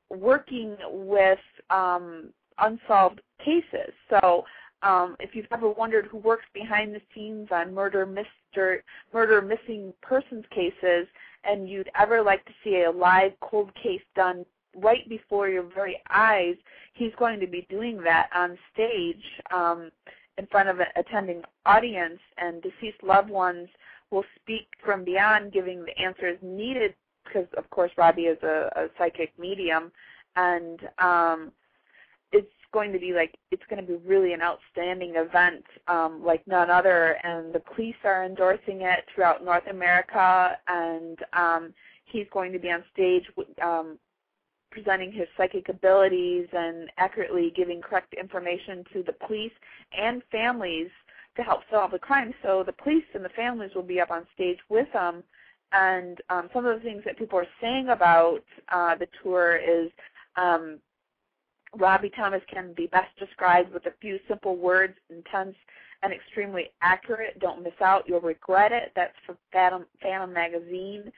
working 0.09 0.75
with 0.89 1.39
um, 1.69 2.29
unsolved 2.59 3.21
cases. 3.43 3.93
So 4.09 4.45
um, 4.81 5.15
if 5.19 5.35
you've 5.35 5.47
ever 5.51 5.69
wondered 5.69 6.05
who 6.05 6.17
works 6.17 6.45
behind 6.53 6.93
the 6.93 7.01
scenes 7.13 7.47
on 7.51 7.73
murder, 7.73 8.05
mister, 8.05 8.83
murder, 9.13 9.41
missing 9.41 9.93
persons 10.01 10.45
cases, 10.51 11.07
and 11.43 11.69
you'd 11.69 11.89
ever 11.99 12.21
like 12.21 12.43
to 12.45 12.51
see 12.63 12.83
a 12.83 12.91
live 12.91 13.33
cold 13.41 13.71
case 13.75 14.01
done 14.15 14.45
right 14.75 15.07
before 15.07 15.47
your 15.47 15.63
very 15.63 16.01
eyes, 16.09 16.55
he's 16.93 17.13
going 17.17 17.39
to 17.39 17.47
be 17.47 17.65
doing 17.69 18.01
that 18.03 18.29
on 18.35 18.57
stage 18.73 19.23
um, 19.53 19.89
in 20.37 20.45
front 20.47 20.67
of 20.67 20.79
an 20.79 20.87
attending 20.97 21.41
audience, 21.65 22.19
and 22.37 22.61
deceased 22.61 23.01
loved 23.01 23.29
ones 23.29 23.69
will 24.11 24.25
speak 24.41 24.67
from 24.83 25.03
beyond, 25.03 25.53
giving 25.53 25.83
the 25.85 25.97
answers 25.97 26.37
needed 26.41 26.93
because, 27.25 27.47
of 27.57 27.69
course, 27.69 27.91
Robbie 27.97 28.23
is 28.23 28.41
a, 28.43 28.69
a 28.75 28.87
psychic 28.97 29.37
medium, 29.37 29.91
and 30.35 30.79
um, 30.99 31.51
it's 32.31 32.47
going 32.71 32.91
to 32.91 32.99
be 32.99 33.13
like 33.13 33.35
it's 33.51 33.63
going 33.69 33.81
to 33.81 33.87
be 33.87 33.97
really 34.05 34.33
an 34.33 34.41
outstanding 34.41 35.13
event 35.15 35.63
um, 35.87 36.21
like 36.23 36.45
none 36.45 36.69
other 36.69 37.17
and 37.23 37.53
the 37.53 37.61
police 37.73 37.95
are 38.03 38.25
endorsing 38.25 38.81
it 38.81 39.05
throughout 39.13 39.45
north 39.45 39.65
america 39.69 40.57
and 40.67 41.19
um, 41.31 41.73
he's 42.03 42.25
going 42.33 42.51
to 42.51 42.59
be 42.59 42.69
on 42.69 42.83
stage 42.91 43.23
um, 43.63 43.97
presenting 44.75 45.11
his 45.11 45.27
psychic 45.37 45.69
abilities 45.69 46.47
and 46.51 46.91
accurately 46.97 47.51
giving 47.55 47.81
correct 47.81 48.13
information 48.13 48.83
to 48.91 49.03
the 49.03 49.13
police 49.25 49.53
and 49.97 50.21
families 50.31 50.89
to 51.37 51.43
help 51.43 51.61
solve 51.71 51.91
the 51.91 51.99
crime. 51.99 52.33
So 52.43 52.63
the 52.65 52.73
police 52.73 53.05
and 53.13 53.23
the 53.23 53.29
families 53.29 53.71
will 53.73 53.83
be 53.83 54.01
up 54.01 54.11
on 54.11 54.27
stage 54.33 54.59
with 54.69 54.87
them 54.93 55.23
and 55.71 56.19
um, 56.29 56.49
some 56.53 56.65
of 56.65 56.77
the 56.77 56.83
things 56.83 57.03
that 57.05 57.17
people 57.17 57.39
are 57.39 57.47
saying 57.61 57.89
about 57.89 58.43
uh, 58.71 58.95
the 58.95 59.07
tour 59.23 59.57
is 59.57 59.91
um, 60.37 60.79
Robbie 61.77 62.11
Thomas 62.15 62.41
can 62.51 62.73
be 62.73 62.87
best 62.87 63.17
described 63.19 63.73
with 63.73 63.85
a 63.85 63.93
few 63.99 64.19
simple 64.27 64.55
words, 64.55 64.95
intense 65.09 65.55
and 66.03 66.13
extremely 66.13 66.71
accurate. 66.81 67.39
Don't 67.39 67.63
miss 67.63 67.73
out. 67.81 68.07
You'll 68.07 68.21
regret 68.21 68.71
it. 68.71 68.91
That's 68.95 69.15
for 69.25 69.35
Phantom, 69.51 69.85
Phantom 70.01 70.31
Magazine. 70.31 71.11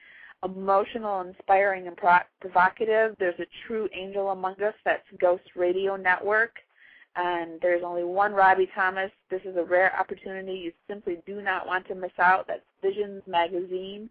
Emotional, 0.44 1.20
inspiring, 1.20 1.88
and 1.88 1.96
pro- 1.96 2.18
provocative. 2.40 3.16
There's 3.18 3.38
a 3.40 3.46
true 3.66 3.88
angel 3.92 4.30
among 4.30 4.60
us. 4.62 4.74
That's 4.84 5.02
Ghost 5.20 5.44
Radio 5.56 5.96
Network. 5.96 6.52
And 7.16 7.60
there's 7.60 7.82
only 7.84 8.04
one 8.04 8.32
Robbie 8.32 8.70
Thomas. 8.74 9.10
This 9.30 9.42
is 9.44 9.56
a 9.56 9.64
rare 9.64 9.98
opportunity. 9.98 10.52
You 10.52 10.72
simply 10.88 11.18
do 11.26 11.42
not 11.42 11.66
want 11.66 11.86
to 11.88 11.94
miss 11.96 12.12
out. 12.20 12.46
That's 12.46 12.62
Visions 12.82 13.22
Magazine. 13.26 14.08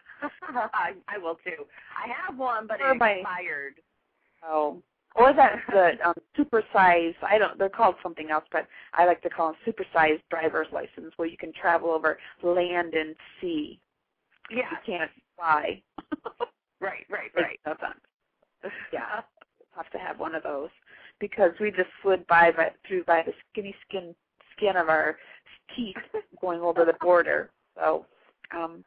I, 0.51 0.93
I 1.07 1.17
will 1.17 1.36
too. 1.43 1.65
I 1.95 2.07
have 2.07 2.38
one 2.38 2.67
but 2.67 2.79
it 2.79 2.95
expired. 2.95 3.75
Oh. 4.43 4.81
Or 5.15 5.33
that's 5.33 5.57
the 5.71 5.93
um, 6.07 6.13
supersized. 6.38 7.15
I 7.27 7.39
don't. 7.39 7.57
They're 7.57 7.69
called 7.69 7.95
something 8.03 8.29
else, 8.29 8.43
but 8.51 8.67
I 8.93 9.05
like 9.05 9.21
to 9.24 9.29
call 9.29 9.53
them 9.53 9.55
supersized 9.65 10.21
driver's 10.29 10.67
license, 10.71 11.12
where 11.15 11.27
you 11.27 11.38
can 11.38 11.51
travel 11.59 11.89
over 11.89 12.19
land 12.43 12.93
and 12.93 13.15
sea. 13.41 13.79
Yeah. 14.51 14.69
You 14.69 14.77
can't 14.86 15.12
fly. 15.36 15.81
Right, 16.79 17.07
right, 17.09 17.31
right. 17.36 17.59
Yeah, 18.93 19.21
have 19.75 19.89
to 19.91 19.97
have 19.97 20.19
one 20.19 20.36
of 20.36 20.43
those 20.43 20.69
because 21.19 21.51
we 21.59 21.71
just 21.71 21.89
slid 22.01 22.25
by, 22.27 22.51
by 22.51 22.71
through 22.88 23.03
by 23.05 23.24
the 23.25 23.33
skinny 23.51 23.75
skin 23.88 24.15
skin 24.55 24.75
of 24.75 24.89
our 24.89 25.17
teeth 25.75 25.95
going 26.41 26.62
over 26.62 26.86
the 26.86 26.95
border. 27.01 27.50
So, 27.75 28.05
um, 28.55 28.83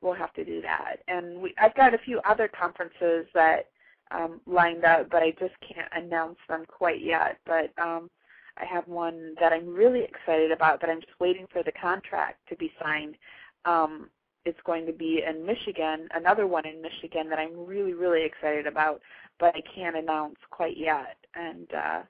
we'll 0.00 0.12
have 0.14 0.32
to 0.34 0.44
do 0.44 0.60
that. 0.62 0.96
And 1.08 1.40
we, 1.40 1.54
I've 1.60 1.74
got 1.74 1.94
a 1.94 1.98
few 1.98 2.20
other 2.28 2.48
conferences 2.48 3.26
that 3.34 3.68
um, 4.10 4.40
lined 4.46 4.84
up, 4.84 5.08
but 5.10 5.22
I 5.22 5.30
just 5.38 5.54
can't 5.66 5.88
announce 5.92 6.38
them 6.48 6.64
quite 6.66 7.00
yet. 7.02 7.38
But 7.46 7.72
um, 7.82 8.10
I 8.58 8.64
have 8.66 8.86
one 8.86 9.34
that 9.40 9.52
I'm 9.52 9.72
really 9.72 10.02
excited 10.02 10.50
about, 10.50 10.80
but 10.80 10.90
I'm 10.90 11.00
just 11.00 11.18
waiting 11.20 11.46
for 11.52 11.62
the 11.62 11.72
contract 11.72 12.40
to 12.48 12.56
be 12.56 12.72
signed. 12.82 13.16
Um, 13.64 14.10
it's 14.44 14.60
going 14.64 14.86
to 14.86 14.92
be 14.92 15.22
in 15.28 15.44
Michigan, 15.46 16.08
another 16.14 16.46
one 16.46 16.66
in 16.66 16.82
Michigan 16.82 17.28
that 17.30 17.38
I'm 17.38 17.66
really, 17.66 17.92
really 17.92 18.24
excited 18.24 18.66
about, 18.66 19.00
but 19.38 19.54
I 19.54 19.62
can't 19.74 19.96
announce 19.96 20.36
quite 20.50 20.76
yet. 20.76 21.16
And 21.34 21.68
uh, 21.72 22.02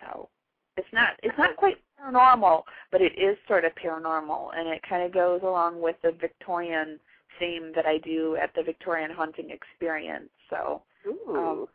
so 0.00 0.28
it's 0.76 0.92
not 0.92 1.10
it's 1.22 1.38
not 1.38 1.56
quite 1.56 1.76
paranormal, 2.00 2.62
but 2.90 3.00
it 3.00 3.18
is 3.18 3.36
sort 3.48 3.64
of 3.64 3.72
paranormal, 3.74 4.50
and 4.56 4.68
it 4.68 4.82
kind 4.88 5.02
of 5.02 5.12
goes 5.12 5.40
along 5.42 5.80
with 5.80 5.96
the 6.02 6.12
Victorian 6.12 6.98
theme 7.38 7.72
that 7.74 7.86
I 7.86 7.98
do 7.98 8.36
at 8.36 8.54
the 8.54 8.62
Victorian 8.62 9.10
Haunting 9.10 9.50
Experience. 9.50 10.30
So, 10.50 10.82
um, 11.28 11.66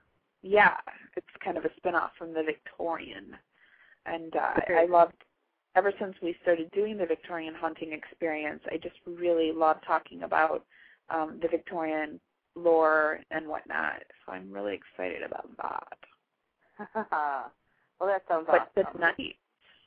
yeah, 0.42 0.78
it's 1.18 1.28
kind 1.44 1.58
of 1.58 1.66
a 1.66 1.70
spin-off 1.78 2.12
from 2.18 2.34
the 2.34 2.44
Victorian, 2.44 3.36
and 4.06 4.36
uh, 4.36 4.54
I 4.70 4.86
loved 4.86 5.16
ever 5.80 5.94
since 5.98 6.14
we 6.22 6.36
started 6.42 6.70
doing 6.72 6.98
the 6.98 7.06
Victorian 7.06 7.54
Haunting 7.56 7.94
Experience. 7.94 8.60
I 8.70 8.76
just 8.76 8.98
really 9.06 9.54
love 9.54 9.78
talking 9.88 10.24
about 10.24 10.66
um, 11.10 11.40
the 11.42 11.48
Victorian 11.48 12.20
lore 12.54 13.22
and 13.32 13.48
whatnot. 13.48 14.02
So 14.26 14.34
I'm 14.34 14.52
really 14.52 14.74
excited 14.74 15.24
about 15.24 15.48
that. 15.58 17.08
well, 17.98 18.10
that 18.10 18.24
sounds 18.28 18.48
but 18.48 18.70
awesome. 18.78 18.94
tonight, 18.94 19.36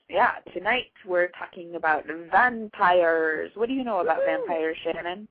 yeah, 0.09 0.37
tonight 0.55 0.93
we're 1.07 1.29
talking 1.39 1.75
about 1.75 2.07
vampires. 2.31 3.51
What 3.55 3.69
do 3.69 3.75
you 3.75 3.85
know 3.85 4.01
about 4.01 4.21
Woo-hoo. 4.21 4.39
vampires, 4.39 4.79
Shannon? 4.83 5.29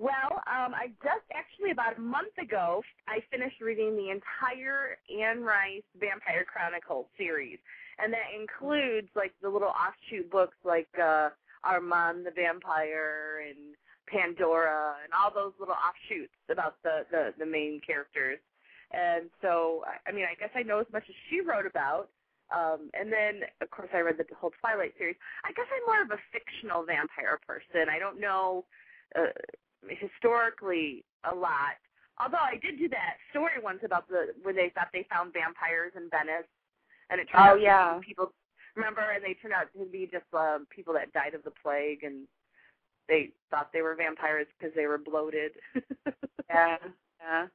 Well, 0.00 0.42
um, 0.48 0.74
I 0.74 0.86
just 1.04 1.28
actually 1.32 1.70
about 1.70 1.98
a 1.98 2.00
month 2.00 2.36
ago 2.42 2.82
I 3.06 3.20
finished 3.30 3.60
reading 3.60 3.94
the 3.96 4.10
entire 4.10 4.96
Anne 5.14 5.44
Rice 5.44 5.82
Vampire 6.00 6.44
Chronicles 6.50 7.06
series, 7.18 7.58
and 8.02 8.12
that 8.12 8.30
includes 8.38 9.08
like 9.14 9.32
the 9.42 9.48
little 9.48 9.72
offshoot 9.72 10.30
books 10.30 10.56
like 10.64 10.88
uh, 11.00 11.30
Armand 11.64 12.26
the 12.26 12.30
Vampire 12.32 13.44
and 13.48 13.74
Pandora 14.08 14.96
and 15.04 15.12
all 15.12 15.30
those 15.32 15.52
little 15.60 15.74
offshoots 15.76 16.34
about 16.50 16.76
the 16.82 17.06
the, 17.10 17.34
the 17.38 17.46
main 17.46 17.80
characters. 17.86 18.38
And 18.92 19.30
so, 19.40 19.84
I- 20.06 20.12
mean, 20.12 20.24
I 20.26 20.34
guess 20.34 20.50
I 20.54 20.62
know 20.62 20.80
as 20.80 20.86
much 20.92 21.04
as 21.08 21.14
she 21.30 21.40
wrote 21.40 21.66
about. 21.66 22.10
Um, 22.50 22.90
and 22.94 23.12
then, 23.12 23.42
of 23.62 23.70
course, 23.70 23.88
I 23.94 24.00
read 24.00 24.18
the 24.18 24.26
whole 24.34 24.50
Twilight 24.60 24.94
series. 24.98 25.14
I 25.44 25.52
guess 25.52 25.66
I'm 25.70 25.86
more 25.86 26.02
of 26.02 26.10
a 26.10 26.18
fictional 26.34 26.82
vampire 26.84 27.38
person. 27.46 27.86
I 27.88 28.00
don't 28.00 28.18
know 28.20 28.64
uh, 29.14 29.30
historically 29.86 31.04
a 31.30 31.34
lot. 31.34 31.78
Although 32.18 32.42
I 32.42 32.58
did 32.60 32.78
do 32.78 32.88
that 32.90 33.16
story 33.30 33.62
once 33.62 33.80
about 33.84 34.08
the 34.08 34.34
where 34.42 34.52
they 34.52 34.70
thought 34.74 34.88
they 34.92 35.06
found 35.08 35.32
vampires 35.32 35.92
in 35.96 36.10
Venice, 36.10 36.50
and 37.10 37.20
it 37.20 37.28
turned 37.30 37.48
Oh, 37.48 37.52
out 37.52 37.60
yeah. 37.60 37.98
people 38.04 38.32
remember, 38.76 39.02
and 39.14 39.22
they 39.22 39.34
turned 39.34 39.54
out 39.54 39.68
to 39.76 39.84
be 39.86 40.08
just 40.10 40.24
uh, 40.36 40.58
people 40.74 40.94
that 40.94 41.12
died 41.12 41.34
of 41.34 41.42
the 41.44 41.52
plague, 41.62 42.04
and 42.04 42.26
they 43.08 43.30
thought 43.50 43.70
they 43.72 43.82
were 43.82 43.94
vampires 43.94 44.46
because 44.58 44.74
they 44.74 44.86
were 44.86 44.98
bloated. 44.98 45.52
Yeah, 46.48 46.78
yeah. 47.20 47.46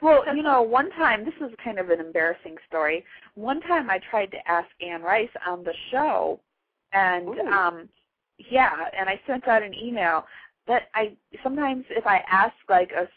Well, 0.00 0.22
you 0.32 0.44
know, 0.44 0.62
one 0.62 0.90
time 0.92 1.24
this 1.24 1.34
is 1.40 1.52
kind 1.64 1.80
of 1.80 1.90
an 1.90 1.98
embarrassing 1.98 2.54
story. 2.68 3.04
One 3.34 3.60
time 3.62 3.90
I 3.90 3.98
tried 4.08 4.30
to 4.30 4.48
ask 4.48 4.68
Anne 4.80 5.02
Rice 5.02 5.28
on 5.44 5.64
the 5.64 5.74
show, 5.90 6.38
and 6.92 7.26
Ooh. 7.28 7.48
um, 7.48 7.88
yeah, 8.38 8.70
and 8.96 9.08
I 9.08 9.20
sent 9.26 9.48
out 9.48 9.64
an 9.64 9.74
email 9.74 10.26
that 10.68 10.82
I 10.94 11.16
sometimes 11.42 11.84
if 11.90 12.06
I 12.06 12.22
ask 12.30 12.54
like 12.68 12.92
a 12.92 13.08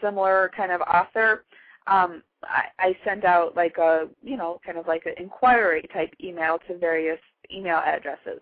similar 0.00 0.50
kind 0.56 0.72
of 0.72 0.80
author, 0.82 1.44
um, 1.86 2.22
I, 2.44 2.64
I 2.78 2.96
send 3.04 3.24
out 3.24 3.56
like 3.56 3.78
a 3.78 4.08
you 4.22 4.36
know 4.36 4.60
kind 4.64 4.78
of 4.78 4.86
like 4.86 5.06
an 5.06 5.14
inquiry 5.18 5.84
type 5.92 6.12
email 6.22 6.58
to 6.68 6.78
various 6.78 7.20
email 7.54 7.78
addresses. 7.84 8.40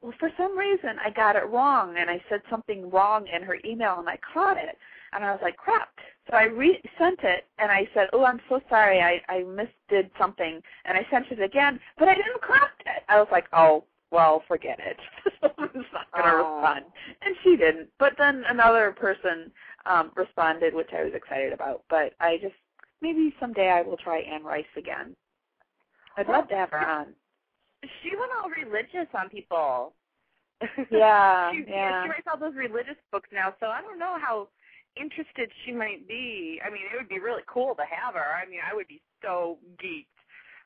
Well, 0.00 0.12
for 0.18 0.30
some 0.36 0.58
reason 0.58 0.96
I 1.04 1.10
got 1.10 1.36
it 1.36 1.46
wrong, 1.48 1.96
and 1.96 2.10
I 2.10 2.22
said 2.28 2.40
something 2.50 2.90
wrong 2.90 3.26
in 3.28 3.42
her 3.42 3.58
email, 3.64 3.96
and 4.00 4.08
I 4.08 4.18
caught 4.34 4.56
it, 4.56 4.76
and 5.12 5.24
I 5.24 5.30
was 5.30 5.40
like, 5.42 5.56
crap. 5.56 5.90
So 6.30 6.36
I 6.36 6.44
re-sent 6.44 7.20
it, 7.22 7.46
and 7.58 7.70
I 7.70 7.88
said, 7.94 8.08
oh, 8.12 8.24
I'm 8.24 8.40
so 8.48 8.60
sorry, 8.68 9.00
I 9.00 9.20
I 9.28 9.42
misdid 9.42 10.10
something, 10.18 10.60
and 10.84 10.98
I 10.98 11.06
sent 11.10 11.26
it 11.30 11.40
again, 11.40 11.78
but 11.98 12.08
I 12.08 12.14
didn't 12.14 12.42
correct 12.42 12.82
it. 12.86 13.02
I 13.08 13.18
was 13.18 13.28
like, 13.30 13.46
oh, 13.52 13.84
well, 14.10 14.42
forget 14.46 14.78
it. 14.78 14.96
Someone's 15.40 15.86
not 15.92 16.10
going 16.12 16.24
to 16.24 16.30
Oh. 16.44 16.54
respond, 16.60 16.84
and 17.22 17.34
she 17.42 17.56
didn't. 17.56 17.88
But 17.98 18.12
then 18.18 18.44
another 18.48 18.92
person 18.92 19.50
um, 19.86 20.12
responded, 20.14 20.74
which 20.74 20.90
I 20.92 21.02
was 21.04 21.12
excited 21.14 21.52
about. 21.52 21.82
But 21.88 22.12
I 22.20 22.36
just 22.42 22.54
maybe 23.02 23.34
someday 23.40 23.68
I 23.68 23.82
will 23.82 23.96
try 23.98 24.20
Anne 24.20 24.44
Rice 24.44 24.64
again. 24.78 25.14
I'd 26.16 26.28
love 26.28 26.48
to 26.48 26.54
have 26.56 26.70
her 26.70 26.78
on. 26.78 27.06
she 28.02 28.10
went 28.16 28.30
all 28.32 28.48
religious 28.50 29.08
on 29.14 29.28
people. 29.28 29.94
Yeah, 30.90 31.50
she, 31.52 31.64
yeah. 31.68 32.04
She 32.04 32.10
writes 32.10 32.28
all 32.30 32.38
those 32.38 32.54
religious 32.54 32.96
books 33.10 33.28
now, 33.32 33.52
so 33.58 33.66
I 33.66 33.82
don't 33.82 33.98
know 33.98 34.16
how 34.20 34.48
interested 34.96 35.50
she 35.64 35.72
might 35.72 36.06
be. 36.06 36.60
I 36.64 36.70
mean, 36.70 36.82
it 36.86 36.96
would 36.96 37.08
be 37.08 37.18
really 37.18 37.42
cool 37.48 37.74
to 37.74 37.82
have 37.82 38.14
her. 38.14 38.36
I 38.40 38.48
mean, 38.48 38.60
I 38.62 38.74
would 38.74 38.86
be 38.86 39.02
so 39.22 39.58
geeked, 39.82 40.06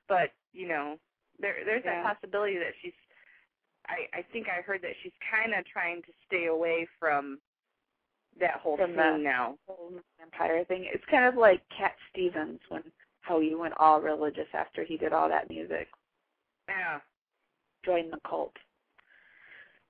but 0.09 0.31
you 0.53 0.68
know, 0.68 0.99
there 1.40 1.55
there's 1.64 1.83
Yeah. 1.85 2.03
that 2.03 2.14
possibility 2.14 2.59
that 2.59 2.75
she's. 2.83 2.92
I 3.88 4.18
I 4.18 4.22
think 4.33 4.49
I 4.49 4.61
heard 4.62 4.83
that 4.83 4.92
she's 5.03 5.16
kind 5.33 5.55
of 5.55 5.64
trying 5.64 6.03
to 6.03 6.12
stay 6.27 6.46
away 6.46 6.87
from 6.99 7.38
that 8.40 8.61
whole 8.61 8.77
From 8.77 8.94
the- 8.94 9.16
now. 9.18 9.59
whole 9.66 9.92
vampire 10.18 10.64
thing. 10.64 10.85
It's 10.85 11.05
kind 11.07 11.25
of 11.25 11.37
like 11.37 11.66
Cat 11.70 11.94
Stevens 12.11 12.61
when 12.68 12.83
how 13.22 13.40
he 13.40 13.55
went 13.57 13.75
all 13.79 14.01
religious 14.01 14.46
after 14.55 14.85
he 14.85 14.96
did 14.96 15.12
all 15.12 15.29
that 15.29 15.51
music, 15.51 15.88
Yeah. 16.68 17.01
joined 17.83 18.12
the 18.12 18.20
cult. 18.20 18.57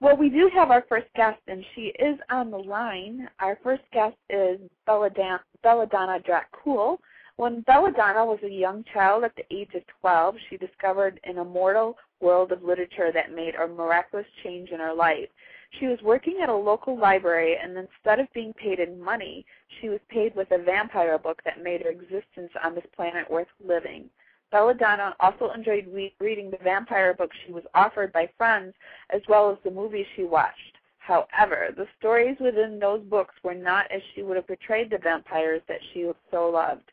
Well, 0.01 0.17
we 0.17 0.29
do 0.31 0.49
have 0.49 0.71
our 0.71 0.83
first 0.83 1.13
guest, 1.15 1.41
and 1.47 1.65
she 1.75 1.89
is 1.99 2.19
on 2.31 2.51
the 2.51 2.59
line. 2.59 3.31
Our 3.41 3.57
first 3.57 3.83
guest 3.93 4.17
is 4.31 4.59
Belladonna, 4.87 5.43
Belladonna 5.63 6.21
Dracul. 6.21 6.99
When 7.37 7.61
Belladonna 7.63 8.25
was 8.25 8.43
a 8.43 8.49
young 8.51 8.85
child 8.85 9.25
at 9.25 9.35
the 9.37 9.45
age 9.55 9.75
of 9.75 9.87
12, 10.01 10.39
she 10.49 10.57
discovered 10.57 11.21
an 11.25 11.37
immortal 11.39 11.99
world 12.21 12.53
of 12.53 12.63
literature 12.63 13.13
that 13.13 13.33
made 13.33 13.55
a 13.55 13.67
miraculous 13.69 14.27
change 14.43 14.71
in 14.71 14.81
her 14.81 14.95
life. 14.95 15.29
She 15.71 15.87
was 15.87 16.01
working 16.03 16.41
at 16.43 16.49
a 16.49 16.55
local 16.55 16.97
library, 16.97 17.57
and 17.57 17.77
instead 17.77 18.21
of 18.21 18.33
being 18.33 18.53
paid 18.55 18.79
in 18.79 19.01
money, 19.01 19.45
she 19.81 19.89
was 19.89 20.01
paid 20.09 20.35
with 20.35 20.51
a 20.51 20.59
vampire 20.59 21.19
book 21.19 21.43
that 21.45 21.63
made 21.63 21.83
her 21.83 21.91
existence 21.91 22.53
on 22.63 22.75
this 22.75 22.87
planet 22.95 23.31
worth 23.31 23.49
living. 23.65 24.09
Belladonna 24.51 25.17
also 25.21 25.51
enjoyed 25.51 25.87
re- 25.89 26.15
reading 26.21 26.51
the 26.51 26.57
vampire 26.59 27.15
books 27.15 27.37
she 27.45 27.53
was 27.53 27.65
offered 27.75 28.13
by 28.13 28.31
friends, 28.39 28.75
as 29.11 29.21
well 29.29 29.51
as 29.51 29.59
the 29.65 29.71
movies 29.71 30.07
she 30.15 30.25
watched. 30.25 30.79
However, 30.99 31.69
the 31.77 31.89
stories 31.99 32.39
within 32.41 32.79
those 32.79 33.03
books 33.03 33.35
were 33.43 33.55
not 33.55 33.91
as 33.91 34.03
she 34.15 34.23
would 34.23 34.37
have 34.37 34.47
portrayed 34.47 34.91
the 34.91 34.99
vampires 34.99 35.63
that 35.69 35.81
she 35.93 36.11
so 36.31 36.49
loved. 36.49 36.91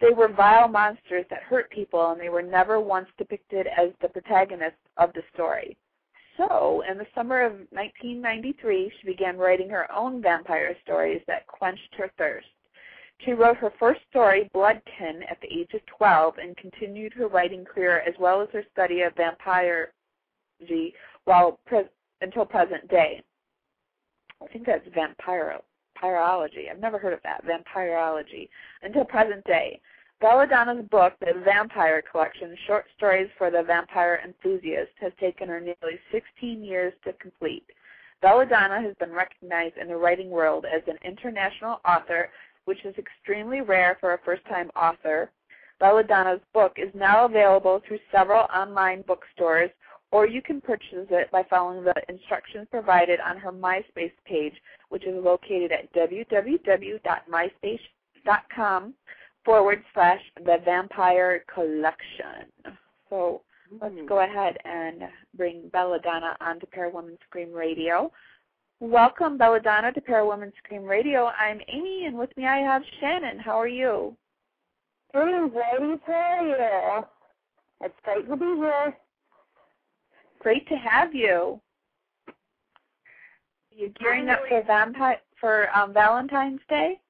They 0.00 0.10
were 0.10 0.28
vile 0.28 0.68
monsters 0.68 1.26
that 1.28 1.42
hurt 1.42 1.70
people, 1.70 2.10
and 2.10 2.20
they 2.20 2.30
were 2.30 2.42
never 2.42 2.80
once 2.80 3.08
depicted 3.18 3.66
as 3.66 3.90
the 4.00 4.08
protagonists 4.08 4.80
of 4.96 5.12
the 5.12 5.22
story. 5.34 5.76
So, 6.40 6.82
in 6.90 6.96
the 6.96 7.06
summer 7.14 7.42
of 7.42 7.52
1993, 7.70 8.92
she 8.98 9.06
began 9.06 9.36
writing 9.36 9.68
her 9.68 9.92
own 9.92 10.22
vampire 10.22 10.74
stories 10.82 11.20
that 11.26 11.46
quenched 11.46 11.94
her 11.98 12.10
thirst. 12.16 12.46
She 13.18 13.32
wrote 13.32 13.58
her 13.58 13.72
first 13.78 14.00
story, 14.08 14.48
Bloodkin, 14.54 15.20
at 15.30 15.38
the 15.42 15.52
age 15.52 15.74
of 15.74 15.84
12 15.98 16.38
and 16.38 16.56
continued 16.56 17.12
her 17.12 17.28
writing 17.28 17.66
career 17.66 18.02
as 18.08 18.14
well 18.18 18.40
as 18.40 18.48
her 18.54 18.64
study 18.72 19.02
of 19.02 19.12
vampirology 19.16 20.94
while 21.26 21.58
pre- 21.66 21.84
until 22.22 22.46
present 22.46 22.88
day. 22.88 23.22
I 24.42 24.46
think 24.46 24.64
that's 24.64 24.88
vampiro- 24.88 25.60
vampirology. 26.02 26.70
I've 26.70 26.80
never 26.80 26.96
heard 26.96 27.12
of 27.12 27.20
that, 27.22 27.44
vampirology, 27.44 28.48
until 28.82 29.04
present 29.04 29.44
day. 29.44 29.78
Belladonna's 30.20 30.86
book, 30.90 31.14
The 31.20 31.32
Vampire 31.46 32.02
Collection, 32.02 32.54
Short 32.66 32.84
Stories 32.94 33.30
for 33.38 33.50
the 33.50 33.62
Vampire 33.62 34.20
Enthusiast, 34.22 34.90
has 35.00 35.12
taken 35.18 35.48
her 35.48 35.60
nearly 35.60 35.98
16 36.12 36.62
years 36.62 36.92
to 37.04 37.14
complete. 37.14 37.64
Belladonna 38.20 38.82
has 38.82 38.94
been 38.96 39.12
recognized 39.12 39.78
in 39.78 39.88
the 39.88 39.96
writing 39.96 40.28
world 40.28 40.66
as 40.66 40.82
an 40.88 40.98
international 41.02 41.80
author, 41.88 42.28
which 42.66 42.84
is 42.84 42.94
extremely 42.98 43.62
rare 43.62 43.96
for 43.98 44.12
a 44.12 44.18
first-time 44.18 44.70
author. 44.76 45.30
Belladonna's 45.78 46.42
book 46.52 46.74
is 46.76 46.94
now 46.94 47.24
available 47.24 47.80
through 47.88 48.00
several 48.12 48.46
online 48.54 49.00
bookstores, 49.06 49.70
or 50.12 50.26
you 50.26 50.42
can 50.42 50.60
purchase 50.60 51.06
it 51.10 51.30
by 51.30 51.42
following 51.48 51.82
the 51.82 51.94
instructions 52.10 52.68
provided 52.70 53.20
on 53.20 53.38
her 53.38 53.52
MySpace 53.52 54.12
page, 54.26 54.60
which 54.90 55.06
is 55.06 55.24
located 55.24 55.72
at 55.72 55.90
www.myspace.com 55.94 58.94
forward 59.50 59.82
slash 59.94 60.20
the 60.44 60.58
vampire 60.64 61.44
collection. 61.52 62.46
So 63.08 63.42
let's 63.80 63.92
Mm. 63.96 64.06
go 64.06 64.20
ahead 64.20 64.56
and 64.64 65.10
bring 65.34 65.68
Belladonna 65.70 66.36
on 66.40 66.50
onto 66.50 66.66
Parawoman 66.66 67.20
Scream 67.24 67.52
Radio. 67.52 68.12
Welcome, 68.78 69.36
Belladonna, 69.36 69.92
to 69.92 70.00
Parawoman 70.00 70.52
Scream 70.58 70.84
Radio. 70.84 71.26
I'm 71.36 71.60
Amy, 71.66 72.06
and 72.06 72.16
with 72.16 72.34
me 72.36 72.46
I 72.46 72.58
have 72.58 72.84
Shannon. 73.00 73.40
How 73.40 73.56
are 73.60 73.66
you? 73.66 74.16
Ladies. 75.14 75.50
How 76.06 76.12
are 76.12 76.46
you? 76.46 77.06
It's 77.80 78.00
great 78.04 78.28
to 78.28 78.36
be 78.36 78.46
here. 78.54 78.96
Great 80.38 80.68
to 80.68 80.76
have 80.76 81.12
you. 81.12 81.60
Are 82.28 82.34
you 83.76 83.88
gearing 83.98 84.28
up 84.28 84.46
for 84.48 84.62
vampire 84.62 85.20
for 85.40 85.76
um, 85.76 85.92
Valentine's 85.92 86.60
Day? 86.68 87.00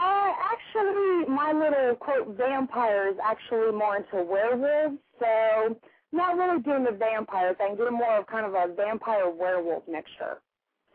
Uh, 0.00 0.32
actually, 0.50 1.26
my 1.26 1.52
little 1.52 1.94
quote 1.96 2.36
vampire 2.36 3.08
is 3.08 3.16
actually 3.22 3.70
more 3.72 3.96
into 3.96 4.24
werewolves, 4.24 4.98
so 5.18 5.76
not 6.12 6.36
really 6.36 6.60
doing 6.62 6.84
the 6.84 6.92
vampire 6.92 7.54
thing, 7.54 7.76
doing 7.76 7.92
more 7.92 8.18
of 8.18 8.26
kind 8.26 8.46
of 8.46 8.54
a 8.54 8.74
vampire 8.74 9.28
werewolf 9.28 9.82
mixture. 9.86 10.38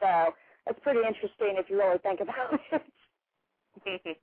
So 0.02 0.34
it's 0.68 0.80
pretty 0.82 1.02
interesting 1.08 1.56
if 1.58 1.70
you 1.70 1.78
really 1.78 2.00
think 2.00 2.20
about 2.20 2.60
it. 3.86 4.18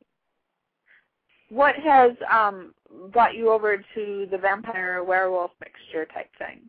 what 1.51 1.77
has 1.77 2.13
um 2.31 2.75
brought 3.13 3.35
you 3.35 3.51
over 3.53 3.77
to 3.95 4.27
the 4.31 4.39
vampire 4.39 5.05
werewolf 5.05 5.53
mixture 5.61 6.07
type 6.13 6.31
thing? 6.39 6.63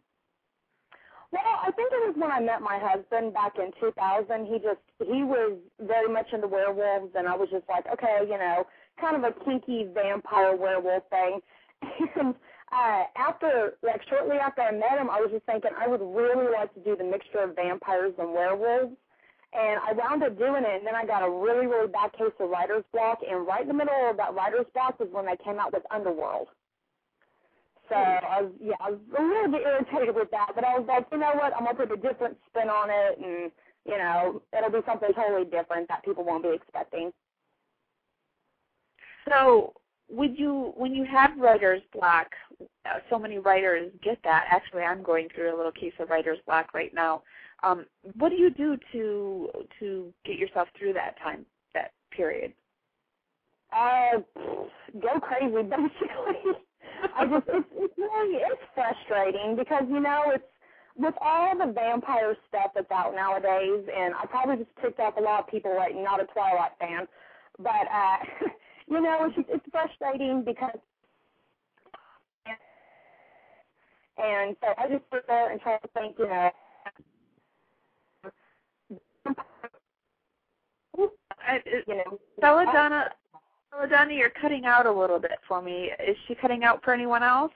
Well, 1.34 1.42
I 1.66 1.72
think 1.72 1.90
it 1.92 2.06
was 2.06 2.16
when 2.16 2.30
I 2.32 2.40
met 2.40 2.62
my 2.62 2.78
husband 2.78 3.34
back 3.34 3.58
in 3.58 3.74
2000. 3.82 4.46
He 4.46 4.60
just 4.60 4.86
he 5.02 5.24
was 5.26 5.58
very 5.82 6.08
much 6.08 6.28
into 6.32 6.48
werewolves, 6.48 7.10
and 7.16 7.28
I 7.28 7.36
was 7.36 7.50
just 7.50 7.66
like, 7.68 7.86
okay, 7.92 8.22
you 8.30 8.38
know, 8.38 8.68
kind 9.02 9.18
of 9.18 9.24
a 9.26 9.34
kinky 9.44 9.90
vampire 9.92 10.56
werewolf 10.56 11.04
thing. 11.10 11.42
And 12.16 12.36
uh, 12.72 13.04
after, 13.18 13.76
like, 13.84 14.02
shortly 14.10 14.38
after 14.38 14.62
I 14.62 14.72
met 14.72 14.98
him, 14.98 15.10
I 15.10 15.22
was 15.22 15.30
just 15.32 15.46
thinking 15.46 15.72
I 15.78 15.88
would 15.88 16.02
really 16.02 16.52
like 16.52 16.74
to 16.76 16.80
do 16.82 16.96
the 16.96 17.04
mixture 17.04 17.40
of 17.40 17.56
vampires 17.56 18.14
and 18.18 18.34
werewolves. 18.34 18.98
And 19.54 19.80
I 19.86 19.94
wound 19.94 20.24
up 20.24 20.38
doing 20.40 20.64
it, 20.66 20.78
and 20.78 20.88
then 20.88 20.96
I 20.96 21.06
got 21.06 21.22
a 21.22 21.30
really, 21.30 21.68
really 21.68 21.88
bad 21.88 22.14
case 22.14 22.34
of 22.40 22.50
writer's 22.50 22.84
block. 22.94 23.20
And 23.30 23.46
right 23.46 23.62
in 23.62 23.68
the 23.68 23.76
middle 23.76 23.94
of 24.10 24.18
that 24.18 24.34
writer's 24.34 24.66
block 24.74 25.00
was 25.00 25.10
when 25.12 25.28
they 25.28 25.38
came 25.44 25.60
out 25.60 25.74
with 25.74 25.84
Underworld. 25.92 26.48
So 27.90 27.96
I 27.96 28.42
was, 28.42 28.52
yeah, 28.62 28.76
I 28.80 28.92
was 28.92 29.00
a 29.18 29.22
little 29.22 29.52
bit 29.52 29.62
irritated 29.62 30.16
with 30.16 30.32
that, 30.32 30.52
but 30.56 30.64
I 30.64 30.78
was 30.78 30.88
like, 30.88 31.06
you 31.12 31.18
know 31.18 31.32
what? 31.36 31.54
I'm 31.56 31.66
gonna 31.66 31.76
put 31.76 31.92
a 31.92 31.98
different 31.98 32.38
spin 32.50 32.70
on 32.70 32.90
it, 32.90 33.18
and 33.20 33.52
you 33.86 33.98
know, 33.98 34.42
it'll 34.58 34.72
be 34.72 34.86
something 34.86 35.10
totally 35.14 35.46
different 35.46 35.88
that 35.90 36.04
people 36.06 36.24
won't 36.24 36.44
be 36.44 36.54
expecting. 36.54 37.12
So, 39.30 39.74
would 40.10 40.38
you, 40.38 40.74
when 40.76 40.94
you 40.94 41.06
have 41.06 41.32
writer's 41.38 41.82
block, 41.94 42.28
uh, 42.86 43.00
so 43.10 43.18
many 43.18 43.38
writers 43.40 43.92
get 44.04 44.20
that. 44.24 44.46
Actually, 44.50 44.84
I'm 44.84 45.04
going 45.04 45.28
through 45.34 45.54
a 45.54 45.58
little 45.58 45.72
case 45.72 45.94
of 46.00 46.10
writer's 46.10 46.40
block 46.46 46.74
right 46.74 46.94
now. 46.94 47.24
Um, 47.64 47.86
what 48.18 48.30
do 48.30 48.36
you 48.36 48.50
do 48.50 48.78
to 48.92 49.50
to 49.80 50.14
get 50.26 50.38
yourself 50.38 50.68
through 50.78 50.94
that 50.94 51.18
time, 51.22 51.46
that 51.74 51.92
period? 52.12 52.54
Uh, 53.72 54.20
go 55.02 55.20
crazy, 55.22 55.52
basically. 55.64 56.54
I 57.18 57.26
just 57.26 57.48
it's 57.48 57.68
it's 57.74 57.98
really 57.98 58.38
it's 58.38 58.62
frustrating 58.74 59.56
because 59.56 59.84
you 59.90 60.00
know 60.00 60.24
it's 60.28 60.44
with 60.96 61.16
all 61.22 61.58
the 61.58 61.72
vampire 61.72 62.36
stuff 62.48 62.72
that's 62.76 62.92
out 62.92 63.16
nowadays, 63.16 63.88
and 63.96 64.14
I 64.14 64.26
probably 64.26 64.58
just 64.58 64.76
ticked 64.82 65.00
off 65.00 65.18
a 65.18 65.22
lot 65.22 65.42
of 65.42 65.48
people 65.48 65.76
like 65.76 65.96
not 65.96 66.22
a 66.22 66.26
Twilight 66.26 66.72
fan, 66.80 67.08
but 67.58 67.88
uh, 67.92 68.18
you 68.88 69.02
know 69.02 69.26
it's 69.26 69.36
just 69.36 69.50
it's 69.50 69.66
frustrating 69.72 70.44
because. 70.44 70.78
And 74.16 74.56
so 74.62 74.68
I 74.78 74.88
just 74.88 75.04
sit 75.12 75.26
there 75.28 75.52
and 75.52 75.60
try 75.60 75.80
to 75.80 75.88
think, 75.88 76.16
you 76.20 76.28
know, 76.28 76.52
I, 81.48 81.62
it, 81.66 81.84
you 81.88 81.96
know, 81.96 82.20
Belladonna, 82.40 83.10
Belladonna, 83.74 84.14
you're 84.14 84.30
cutting 84.30 84.66
out 84.66 84.86
a 84.86 84.92
little 84.92 85.20
bit 85.20 85.40
for 85.48 85.62
me. 85.62 85.90
Is 86.06 86.16
she 86.28 86.36
cutting 86.36 86.64
out 86.64 86.84
for 86.84 86.94
anyone 86.94 87.24
else? 87.24 87.52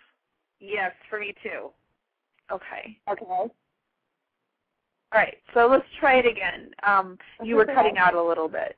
Yes, 0.59 0.91
for 1.09 1.19
me 1.19 1.33
too. 1.43 1.69
Okay. 2.51 2.97
Okay. 3.09 3.25
All 3.25 3.51
right. 5.13 5.37
So 5.53 5.67
let's 5.67 5.85
try 5.99 6.15
it 6.15 6.25
again. 6.25 6.71
Um, 6.85 7.17
you 7.43 7.55
were 7.55 7.65
cutting 7.65 7.97
out 7.97 8.15
a 8.15 8.23
little 8.23 8.47
bit. 8.47 8.77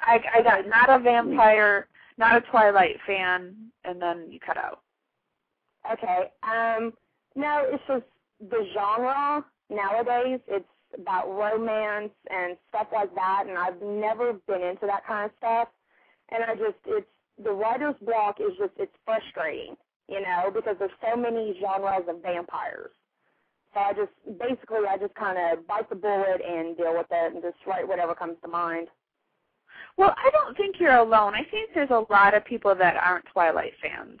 I, 0.00 0.20
I 0.34 0.42
got 0.42 0.66
not 0.68 0.88
a 0.88 1.02
vampire, 1.02 1.88
not 2.16 2.36
a 2.36 2.40
Twilight 2.50 2.96
fan, 3.06 3.54
and 3.84 4.00
then 4.00 4.26
you 4.30 4.38
cut 4.40 4.56
out. 4.56 4.80
Okay. 5.92 6.30
Um, 6.42 6.92
no, 7.36 7.64
it's 7.66 7.82
just 7.86 8.04
the 8.50 8.66
genre 8.72 9.44
nowadays. 9.70 10.40
It's 10.46 10.64
about 10.98 11.28
romance 11.28 12.12
and 12.30 12.56
stuff 12.68 12.88
like 12.92 13.14
that, 13.14 13.44
and 13.48 13.58
I've 13.58 13.80
never 13.82 14.34
been 14.46 14.62
into 14.62 14.86
that 14.86 15.06
kind 15.06 15.26
of 15.26 15.36
stuff. 15.38 15.68
And 16.30 16.42
I 16.44 16.54
just, 16.54 16.78
it's 16.86 17.06
the 17.42 17.52
writer's 17.52 17.96
block 18.02 18.38
is 18.40 18.56
just, 18.58 18.72
it's 18.78 18.94
frustrating, 19.04 19.76
you 20.08 20.20
know, 20.20 20.50
because 20.54 20.76
there's 20.78 20.90
so 21.02 21.16
many 21.16 21.58
genres 21.60 22.08
of 22.08 22.22
vampires. 22.22 22.90
So 23.74 23.80
I 23.80 23.92
just, 23.92 24.38
basically, 24.38 24.86
I 24.88 24.96
just 24.98 25.14
kind 25.14 25.36
of 25.36 25.66
bite 25.66 25.88
the 25.90 25.96
bullet 25.96 26.40
and 26.46 26.76
deal 26.76 26.96
with 26.96 27.08
it 27.10 27.34
and 27.34 27.42
just 27.42 27.56
write 27.66 27.86
whatever 27.86 28.14
comes 28.14 28.36
to 28.42 28.48
mind. 28.48 28.88
Well, 29.96 30.14
I 30.16 30.30
don't 30.30 30.56
think 30.56 30.76
you're 30.78 30.96
alone. 30.96 31.34
I 31.34 31.44
think 31.50 31.70
there's 31.74 31.90
a 31.90 32.04
lot 32.10 32.34
of 32.34 32.44
people 32.44 32.74
that 32.74 32.96
aren't 32.96 33.24
Twilight 33.32 33.72
fans. 33.82 34.20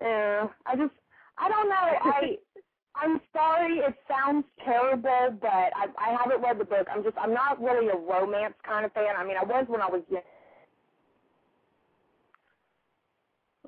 Yeah, 0.00 0.48
I 0.66 0.76
just, 0.76 0.92
I 1.38 1.48
don't 1.48 1.68
know. 1.68 1.74
I, 1.76 2.36
I'm 2.94 3.20
sorry, 3.32 3.78
it 3.78 3.94
sounds 4.08 4.44
terrible, 4.64 5.38
but 5.40 5.48
I, 5.48 5.86
I 5.98 6.16
haven't 6.20 6.42
read 6.42 6.58
the 6.58 6.64
book. 6.64 6.86
I'm 6.92 7.02
just, 7.02 7.16
I'm 7.16 7.32
not 7.32 7.60
really 7.60 7.88
a 7.88 7.96
romance 7.96 8.54
kind 8.66 8.84
of 8.84 8.92
fan. 8.92 9.14
I 9.16 9.24
mean, 9.24 9.36
I 9.40 9.44
was 9.44 9.64
when 9.68 9.80
I 9.80 9.88
was 9.88 10.02
young. 10.10 10.22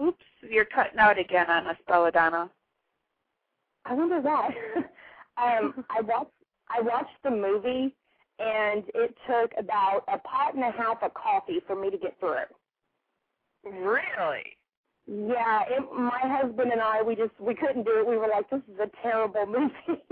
Oops, 0.03 0.25
you're 0.43 0.65
cutting 0.67 0.99
out 0.99 1.19
again 1.19 1.49
on 1.49 1.67
us, 1.67 1.77
Belladonna. 1.87 2.51
I 3.87 3.95
wonder 3.95 4.21
why. 4.21 4.49
um, 5.37 5.85
I 5.91 6.01
watched, 6.03 6.31
I 6.69 6.81
watched 6.83 7.23
the 7.23 7.31
movie, 7.31 7.95
and 8.39 8.85
it 8.95 9.15
took 9.27 9.53
about 9.59 10.03
a 10.09 10.19
pot 10.19 10.55
and 10.55 10.65
a 10.65 10.71
half 10.71 11.03
of 11.03 11.15
coffee 11.15 11.61
for 11.67 11.81
me 11.81 11.91
to 11.91 11.99
get 11.99 12.19
through 12.21 12.39
it. 12.39 12.49
Really? 13.65 14.59
Yeah, 15.07 15.63
it, 15.69 15.83
my 15.93 16.21
husband 16.23 16.73
and 16.73 16.81
I, 16.81 17.03
we 17.03 17.15
just 17.15 17.39
we 17.39 17.55
couldn't 17.55 17.85
do 17.85 17.99
it. 17.99 18.07
We 18.07 18.17
were 18.17 18.29
like, 18.29 18.49
this 18.49 18.63
is 18.73 18.81
a 18.81 18.91
terrible 19.03 19.47
movie. 19.47 20.03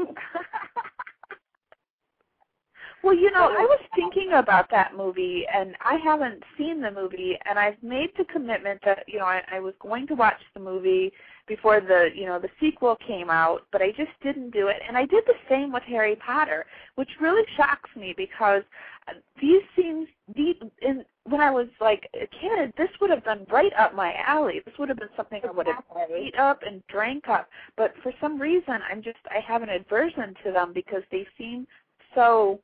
Well, 3.02 3.16
you 3.16 3.32
know, 3.32 3.46
I 3.46 3.62
was 3.62 3.80
thinking 3.96 4.34
about 4.34 4.70
that 4.70 4.96
movie, 4.96 5.44
and 5.52 5.74
I 5.80 5.96
haven't 5.96 6.40
seen 6.56 6.80
the 6.80 6.90
movie, 6.90 7.36
and 7.48 7.58
I've 7.58 7.82
made 7.82 8.10
the 8.16 8.24
commitment 8.26 8.80
that 8.84 9.04
you 9.08 9.18
know 9.18 9.24
I, 9.24 9.42
I 9.50 9.58
was 9.58 9.74
going 9.80 10.06
to 10.06 10.14
watch 10.14 10.40
the 10.54 10.60
movie 10.60 11.12
before 11.48 11.80
the 11.80 12.10
you 12.14 12.26
know 12.26 12.38
the 12.38 12.48
sequel 12.60 12.96
came 13.04 13.28
out, 13.28 13.66
but 13.72 13.82
I 13.82 13.88
just 13.90 14.12
didn't 14.22 14.50
do 14.50 14.68
it. 14.68 14.76
And 14.86 14.96
I 14.96 15.04
did 15.06 15.24
the 15.26 15.34
same 15.48 15.72
with 15.72 15.82
Harry 15.82 16.14
Potter, 16.14 16.64
which 16.94 17.10
really 17.20 17.42
shocks 17.56 17.90
me 17.96 18.14
because 18.16 18.62
uh, 19.08 19.14
these 19.40 19.62
scenes, 19.74 20.06
the, 20.36 20.54
in, 20.80 21.04
when 21.24 21.40
I 21.40 21.50
was 21.50 21.68
like 21.80 22.08
a 22.14 22.26
kid, 22.26 22.72
this 22.76 22.88
would 23.00 23.10
have 23.10 23.24
been 23.24 23.46
right 23.50 23.72
up 23.78 23.94
my 23.94 24.14
alley. 24.26 24.60
This 24.64 24.74
would 24.78 24.88
have 24.88 24.98
been 24.98 25.08
something 25.16 25.40
I 25.44 25.50
would 25.52 25.68
have 25.68 25.84
ate 26.10 26.36
up 26.38 26.62
and 26.66 26.82
drank 26.88 27.28
up. 27.28 27.48
But 27.76 27.94
for 28.02 28.12
some 28.20 28.40
reason, 28.40 28.80
I'm 28.90 29.02
just 29.02 29.18
I 29.30 29.40
have 29.40 29.62
an 29.62 29.68
aversion 29.70 30.34
to 30.44 30.52
them 30.52 30.72
because 30.72 31.02
they 31.10 31.26
seem 31.38 31.66
so. 32.14 32.60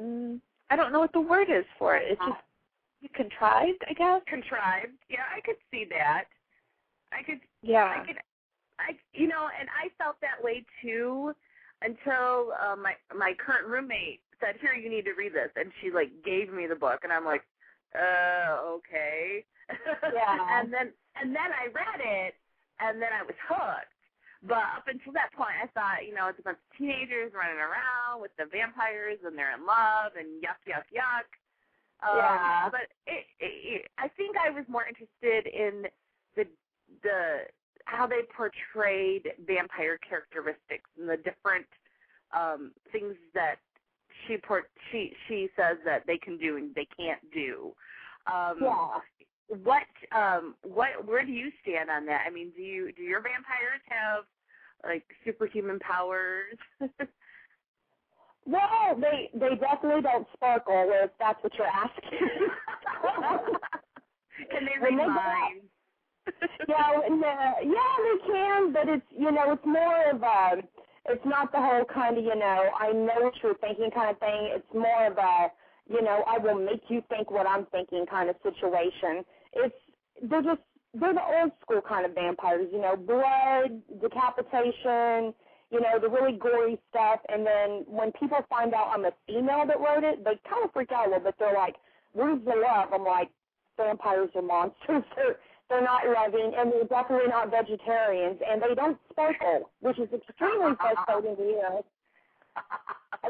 Mm, 0.00 0.40
I 0.70 0.76
don't 0.76 0.92
know 0.92 1.00
what 1.00 1.12
the 1.12 1.20
word 1.20 1.48
is 1.50 1.64
for 1.78 1.96
it. 1.96 2.04
It's 2.08 2.20
just 2.20 3.14
contrived, 3.14 3.82
I 3.88 3.94
guess. 3.94 4.20
Contrived. 4.26 4.92
Yeah, 5.08 5.24
I 5.34 5.40
could 5.40 5.56
see 5.70 5.86
that. 5.90 6.24
I 7.10 7.22
could 7.22 7.40
Yeah. 7.62 7.86
I 7.86 8.06
could, 8.06 8.16
I, 8.78 8.96
you 9.12 9.28
know, 9.28 9.48
and 9.58 9.68
I 9.70 9.88
felt 9.96 10.20
that 10.20 10.42
way 10.42 10.64
too 10.82 11.34
until 11.82 12.52
uh, 12.60 12.76
my 12.76 12.94
my 13.16 13.32
current 13.34 13.66
roommate 13.66 14.20
said, 14.40 14.56
"Here, 14.60 14.74
you 14.74 14.90
need 14.90 15.06
to 15.06 15.14
read 15.14 15.32
this," 15.32 15.50
and 15.56 15.72
she 15.80 15.90
like 15.90 16.10
gave 16.22 16.52
me 16.52 16.66
the 16.66 16.76
book, 16.76 17.00
and 17.02 17.12
I'm 17.12 17.24
like, 17.24 17.42
"Uh, 17.94 18.76
okay." 18.78 19.44
Yeah. 20.14 20.60
and 20.60 20.72
then 20.72 20.92
and 21.20 21.34
then 21.34 21.50
I 21.52 21.66
read 21.72 22.00
it, 22.00 22.34
and 22.80 23.00
then 23.02 23.12
I 23.12 23.22
was 23.22 23.36
hooked. 23.48 23.92
But 24.42 24.64
up 24.78 24.86
until 24.86 25.12
that 25.14 25.32
point, 25.34 25.56
I 25.62 25.66
thought, 25.74 26.06
you 26.06 26.14
know, 26.14 26.28
it's 26.28 26.38
a 26.38 26.42
bunch 26.42 26.58
of 26.62 26.78
teenagers 26.78 27.32
running 27.34 27.58
around 27.58 28.22
with 28.22 28.30
the 28.38 28.46
vampires, 28.46 29.18
and 29.26 29.36
they're 29.36 29.52
in 29.54 29.66
love, 29.66 30.14
and 30.16 30.40
yuck, 30.40 30.62
yuck, 30.64 30.86
yuck. 30.94 31.26
Um, 32.06 32.16
Yeah. 32.16 32.68
But 32.70 32.86
it, 33.06 33.26
it, 33.40 33.54
it, 33.84 33.90
I 33.98 34.08
think 34.08 34.36
I 34.38 34.50
was 34.50 34.64
more 34.68 34.86
interested 34.86 35.46
in 35.50 35.84
the 36.36 36.44
the 37.02 37.48
how 37.84 38.06
they 38.06 38.22
portrayed 38.36 39.28
vampire 39.46 39.98
characteristics 40.08 40.88
and 40.98 41.08
the 41.08 41.16
different 41.18 41.66
um 42.36 42.72
things 42.92 43.16
that 43.34 43.56
she 44.26 44.36
port 44.46 44.70
she 44.92 45.12
she 45.28 45.48
says 45.56 45.78
that 45.84 46.04
they 46.06 46.18
can 46.18 46.38
do 46.38 46.56
and 46.56 46.74
they 46.74 46.88
can't 46.96 47.22
do. 47.32 47.74
Um 48.32 48.58
Yeah. 48.62 49.00
what 49.48 49.86
um 50.12 50.56
what 50.62 51.06
where 51.06 51.24
do 51.24 51.32
you 51.32 51.50
stand 51.62 51.90
on 51.90 52.06
that? 52.06 52.24
I 52.26 52.30
mean, 52.30 52.52
do 52.56 52.62
you 52.62 52.92
do 52.92 53.02
your 53.02 53.22
vampires 53.22 53.82
have 53.88 54.24
like 54.84 55.04
superhuman 55.24 55.78
powers? 55.80 56.56
Well, 58.46 58.96
they 59.00 59.30
they 59.34 59.56
definitely 59.60 60.02
don't 60.02 60.26
sparkle 60.34 60.90
if 60.92 61.10
that's 61.18 61.42
what 61.44 61.52
you're 61.58 61.66
asking. 61.66 62.48
Can 64.50 64.64
they 64.66 64.78
read 64.82 64.96
minds? 64.96 65.66
yeah, 66.68 67.00
and, 67.06 67.24
uh, 67.24 67.54
yeah, 67.62 67.96
they 68.04 68.26
can, 68.26 68.72
but 68.72 68.88
it's 68.88 69.06
you 69.10 69.30
know, 69.32 69.52
it's 69.52 69.66
more 69.66 70.10
of 70.10 70.22
a, 70.22 70.62
it's 71.08 71.24
not 71.24 71.52
the 71.52 71.58
whole 71.58 71.84
kind 71.84 72.18
of 72.18 72.24
you 72.24 72.36
know, 72.36 72.70
I 72.78 72.92
know 72.92 73.20
what 73.20 73.34
you're 73.42 73.54
thinking 73.56 73.90
kind 73.94 74.10
of 74.10 74.18
thing. 74.18 74.52
It's 74.54 74.74
more 74.74 75.06
of 75.06 75.18
a, 75.18 75.48
you 75.88 76.02
know, 76.02 76.24
I 76.26 76.38
will 76.38 76.58
make 76.58 76.82
you 76.88 77.02
think 77.08 77.30
what 77.30 77.46
I'm 77.46 77.66
thinking 77.66 78.06
kind 78.08 78.30
of 78.30 78.36
situation. 78.42 79.24
It's 79.54 79.74
they're 80.22 80.42
just 80.42 80.60
they're 80.94 81.14
the 81.14 81.22
old 81.40 81.52
school 81.60 81.80
kind 81.86 82.06
of 82.06 82.14
vampires, 82.14 82.68
you 82.72 82.80
know, 82.80 82.96
blood, 82.96 83.82
decapitation, 84.00 85.34
you 85.70 85.80
know, 85.80 85.98
the 86.00 86.08
really 86.08 86.38
gory 86.38 86.80
stuff. 86.90 87.20
And 87.28 87.46
then 87.46 87.84
when 87.86 88.12
people 88.12 88.38
find 88.48 88.72
out 88.74 88.90
I'm 88.94 89.04
a 89.04 89.12
female 89.26 89.66
that 89.66 89.78
wrote 89.78 90.04
it, 90.04 90.24
they 90.24 90.38
kind 90.48 90.64
of 90.64 90.72
freak 90.72 90.92
out 90.92 91.06
a 91.06 91.10
little 91.10 91.24
bit. 91.24 91.34
They're 91.38 91.54
like, 91.54 91.76
"Where's 92.12 92.42
the 92.44 92.56
love?" 92.56 92.92
I'm 92.92 93.04
like, 93.04 93.28
vampires 93.76 94.30
are 94.34 94.42
monsters. 94.42 95.04
they're 95.68 95.82
not 95.82 96.02
loving, 96.06 96.52
and 96.56 96.72
they're 96.72 96.84
definitely 96.84 97.28
not 97.28 97.50
vegetarians, 97.50 98.40
and 98.48 98.62
they 98.62 98.74
don't 98.74 98.98
sparkle, 99.10 99.70
which 99.80 99.98
is 99.98 100.08
extremely 100.12 100.72
frustrating 100.76 101.36
to 101.36 101.82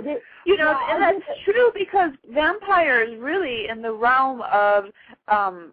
did, 0.02 0.20
You 0.46 0.56
know, 0.56 0.70
Yeah, 0.70 0.94
and 0.94 1.02
that's 1.02 1.40
true 1.44 1.70
because 1.74 2.12
vampires 2.32 3.18
really 3.18 3.68
in 3.68 3.82
the 3.82 3.92
realm 3.92 4.42
of 4.42 4.84
um 5.28 5.72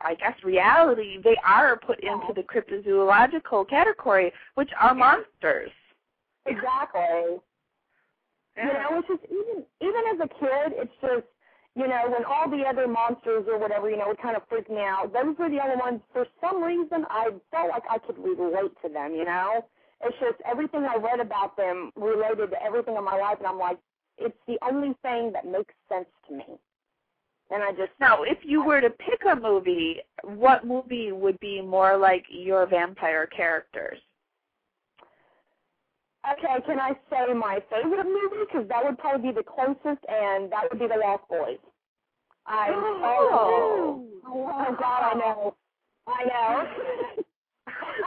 I 0.00 0.14
guess 0.14 0.34
reality, 0.44 1.18
they 1.22 1.36
are 1.44 1.76
put 1.76 1.98
into 2.00 2.32
the 2.32 2.42
cryptozoological 2.42 3.68
category, 3.68 4.32
which 4.54 4.70
are 4.78 4.94
monsters. 4.94 5.72
exactly. 6.46 7.40
You 8.56 8.64
know, 8.64 8.98
it's 8.98 9.08
just 9.08 9.24
even 9.24 9.64
even 9.80 10.02
as 10.12 10.20
a 10.20 10.28
kid, 10.28 10.72
it's 10.76 10.92
just 11.00 11.26
you 11.78 11.86
know 11.86 12.10
when 12.10 12.24
all 12.24 12.50
the 12.50 12.64
other 12.68 12.88
monsters 12.88 13.46
or 13.48 13.58
whatever 13.58 13.88
you 13.88 13.96
know 13.96 14.08
would 14.08 14.20
kind 14.20 14.36
of 14.36 14.42
freak 14.48 14.68
me 14.68 14.80
out. 14.80 15.12
Those 15.12 15.36
were 15.38 15.48
the 15.48 15.62
only 15.62 15.76
ones. 15.76 16.00
For 16.12 16.26
some 16.40 16.62
reason, 16.62 17.06
I 17.08 17.30
felt 17.52 17.70
like 17.70 17.84
I 17.88 17.98
could 17.98 18.18
relate 18.18 18.72
to 18.82 18.88
them. 18.88 19.14
You 19.14 19.24
know, 19.24 19.64
it's 20.04 20.16
just 20.18 20.42
everything 20.44 20.84
I 20.84 20.96
read 20.96 21.20
about 21.20 21.56
them 21.56 21.92
related 21.94 22.50
to 22.50 22.62
everything 22.62 22.96
in 22.96 23.04
my 23.04 23.16
life, 23.16 23.38
and 23.38 23.46
I'm 23.46 23.58
like, 23.58 23.78
it's 24.18 24.36
the 24.48 24.58
only 24.62 24.94
thing 25.02 25.32
that 25.32 25.46
makes 25.46 25.74
sense 25.88 26.08
to 26.28 26.34
me. 26.34 26.44
And 27.50 27.62
I 27.62 27.70
just 27.70 27.92
Now, 28.00 28.24
if 28.24 28.38
you 28.42 28.62
were 28.62 28.80
to 28.80 28.90
pick 28.90 29.22
a 29.30 29.36
movie, 29.36 30.00
what 30.22 30.66
movie 30.66 31.12
would 31.12 31.38
be 31.40 31.62
more 31.62 31.96
like 31.96 32.24
your 32.28 32.66
vampire 32.66 33.26
characters? 33.26 33.98
okay, 36.32 36.60
can 36.66 36.78
I 36.78 36.92
say 37.10 37.32
my 37.34 37.62
favorite 37.70 38.04
movie? 38.04 38.44
Because 38.46 38.68
that 38.68 38.84
would 38.84 38.98
probably 38.98 39.30
be 39.30 39.34
the 39.34 39.44
closest, 39.44 40.04
and 40.08 40.50
that 40.52 40.64
would 40.70 40.78
be 40.78 40.86
The 40.86 41.00
Lost 41.00 41.24
Boys. 41.28 41.58
I 42.48 42.70
Oh. 42.70 44.04
Oh 44.26 44.76
God, 44.80 45.02
I 45.02 45.14
know. 45.14 45.54
I 46.06 46.24
know. 46.24 47.24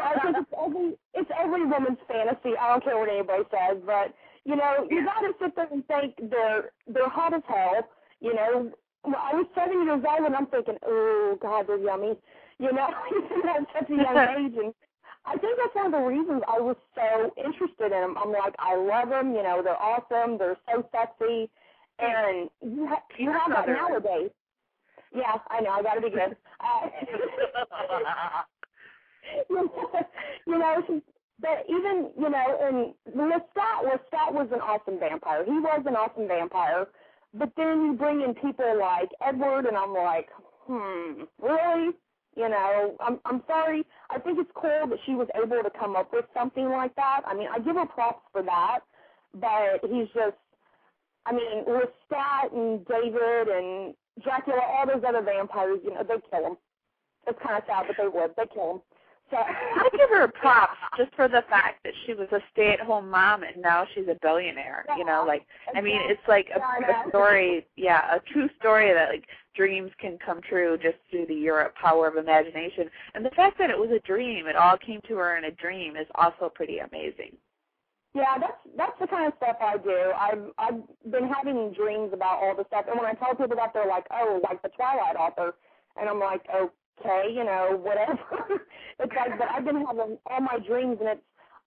I 0.01 0.19
think 0.23 0.37
it's 0.37 0.51
every 0.57 0.93
it's 1.13 1.31
every 1.39 1.65
woman's 1.65 1.99
fantasy. 2.07 2.57
I 2.59 2.69
don't 2.69 2.83
care 2.83 2.97
what 2.97 3.09
anybody 3.09 3.43
says, 3.51 3.77
but 3.85 4.13
you 4.45 4.55
know, 4.55 4.87
you 4.89 5.05
gotta 5.05 5.33
sit 5.39 5.55
there 5.55 5.67
and 5.71 5.85
think 5.87 6.15
they're 6.29 6.71
they're 6.87 7.09
hot 7.09 7.33
as 7.33 7.43
hell. 7.47 7.87
You 8.19 8.33
know, 8.35 8.71
I 9.05 9.33
was 9.33 9.45
seven 9.55 9.83
years 9.85 10.03
old 10.07 10.25
and 10.25 10.35
I'm 10.35 10.47
thinking, 10.47 10.77
oh 10.85 11.37
God, 11.41 11.67
they're 11.67 11.77
yummy. 11.77 12.15
You 12.59 12.71
know, 12.71 12.87
at 13.55 13.67
such 13.73 13.89
a 13.89 13.95
young 13.95 14.17
age, 14.37 14.57
and 14.57 14.73
I 15.25 15.37
think 15.37 15.57
that's 15.57 15.75
one 15.75 15.87
of 15.87 15.91
the 15.91 16.07
reasons 16.07 16.41
I 16.47 16.59
was 16.59 16.75
so 16.95 17.31
interested 17.37 17.85
in 17.85 18.01
them. 18.01 18.15
I'm 18.17 18.31
like, 18.31 18.55
I 18.59 18.75
love 18.75 19.09
them. 19.09 19.35
You 19.35 19.43
know, 19.43 19.61
they're 19.63 19.81
awesome. 19.81 20.37
They're 20.37 20.57
so 20.69 20.85
sexy, 20.91 21.49
and 22.01 22.49
you 22.61 22.87
ha- 22.87 23.03
you 23.17 23.31
have 23.31 23.51
that 23.51 23.67
nowadays. 23.67 24.31
Yeah, 25.13 25.37
I 25.49 25.61
know. 25.61 25.71
I 25.71 25.83
got 25.83 25.95
to 25.95 26.01
be 26.01 26.09
good. 26.09 26.35
Uh, 26.59 26.87
you 30.47 30.59
know, 30.59 31.01
but 31.39 31.65
even 31.67 32.11
you 32.17 32.29
know, 32.29 32.57
and 32.61 32.93
Lestat, 33.15 33.83
Lestat 33.83 34.33
was 34.33 34.47
an 34.53 34.61
awesome 34.61 34.99
vampire. 34.99 35.43
He 35.45 35.51
was 35.51 35.83
an 35.85 35.95
awesome 35.95 36.27
vampire. 36.27 36.87
But 37.33 37.51
then 37.55 37.85
you 37.85 37.93
bring 37.93 38.21
in 38.21 38.33
people 38.35 38.77
like 38.79 39.09
Edward, 39.25 39.65
and 39.65 39.77
I'm 39.77 39.93
like, 39.93 40.27
hmm, 40.67 41.23
really? 41.41 41.93
You 42.35 42.49
know, 42.49 42.95
I'm 42.99 43.19
I'm 43.25 43.43
sorry. 43.47 43.83
I 44.09 44.19
think 44.19 44.39
it's 44.39 44.51
cool 44.55 44.87
that 44.87 44.99
she 45.05 45.13
was 45.13 45.27
able 45.35 45.63
to 45.63 45.71
come 45.77 45.95
up 45.95 46.11
with 46.13 46.25
something 46.33 46.69
like 46.69 46.95
that. 46.95 47.21
I 47.25 47.33
mean, 47.33 47.47
I 47.51 47.59
give 47.59 47.75
her 47.75 47.85
props 47.85 48.23
for 48.31 48.43
that, 48.43 48.79
but 49.33 49.81
he's 49.89 50.07
just, 50.13 50.37
I 51.25 51.33
mean, 51.33 51.65
Lestat 51.65 52.53
and 52.53 52.85
David 52.85 53.47
and 53.47 53.93
Dracula, 54.23 54.61
all 54.67 54.87
those 54.87 55.03
other 55.07 55.21
vampires, 55.21 55.79
you 55.83 55.93
know, 55.93 56.03
they 56.03 56.15
kill 56.29 56.45
him. 56.47 56.57
It's 57.27 57.39
kind 57.45 57.57
of 57.57 57.63
sad, 57.67 57.85
but 57.87 57.95
they 57.97 58.07
would. 58.07 58.31
They 58.35 58.45
kill 58.53 58.71
him. 58.71 58.81
So 59.29 59.37
I 59.39 59.89
give 59.91 60.09
her 60.09 60.27
props 60.27 60.77
just 60.97 61.15
for 61.15 61.27
the 61.27 61.43
fact 61.49 61.83
that 61.83 61.93
she 62.05 62.13
was 62.13 62.27
a 62.31 62.39
stay-at-home 62.51 63.09
mom 63.09 63.43
and 63.43 63.61
now 63.61 63.85
she's 63.95 64.07
a 64.09 64.17
billionaire. 64.21 64.85
You 64.97 65.05
know, 65.05 65.23
like 65.25 65.45
I 65.73 65.81
mean, 65.81 66.01
it's 66.03 66.21
like 66.27 66.49
a, 66.53 66.59
Yeah, 66.59 67.05
a 67.05 67.09
story, 67.09 67.65
yeah, 67.77 68.15
a 68.15 68.19
true 68.19 68.49
story 68.59 68.93
that 68.93 69.09
like 69.09 69.25
dreams 69.55 69.91
can 69.99 70.17
come 70.23 70.41
true 70.41 70.77
just 70.77 70.97
through 71.09 71.27
the 71.27 71.33
Europe 71.35 71.75
power 71.75 72.07
of 72.07 72.17
imagination. 72.17 72.89
And 73.15 73.25
the 73.25 73.31
fact 73.31 73.57
that 73.59 73.69
it 73.69 73.77
was 73.77 73.89
a 73.91 74.05
dream, 74.05 74.47
it 74.47 74.55
all 74.55 74.77
came 74.77 74.99
to 75.07 75.15
her 75.15 75.37
in 75.37 75.45
a 75.45 75.51
dream, 75.51 75.95
is 75.95 76.07
also 76.15 76.51
pretty 76.53 76.79
amazing. 76.79 77.37
Yeah, 78.13 78.37
that's 78.39 78.59
that's 78.77 78.99
the 78.99 79.07
kind 79.07 79.27
of 79.27 79.33
stuff 79.37 79.57
I 79.61 79.77
do. 79.77 80.11
I've 80.17 80.43
I've 80.57 80.81
been 81.11 81.27
having 81.31 81.71
dreams 81.73 82.11
about 82.13 82.43
all 82.43 82.55
this 82.55 82.67
stuff, 82.67 82.85
and 82.89 82.99
when 82.99 83.07
I 83.07 83.13
tell 83.13 83.35
people 83.35 83.55
that, 83.55 83.71
they're 83.73 83.87
like, 83.87 84.05
"Oh, 84.11 84.41
like 84.43 84.61
the 84.61 84.69
Twilight 84.69 85.15
author," 85.15 85.55
and 85.95 86.09
I'm 86.09 86.19
like, 86.19 86.43
"Okay, 86.51 87.31
you 87.33 87.45
know, 87.45 87.79
whatever." 87.81 88.63
it's 88.99 89.13
like, 89.15 89.37
but 89.39 89.47
I've 89.49 89.63
been 89.63 89.85
having 89.85 90.17
all 90.25 90.41
my 90.41 90.59
dreams, 90.67 90.97
and 90.99 91.09
it's. 91.09 91.21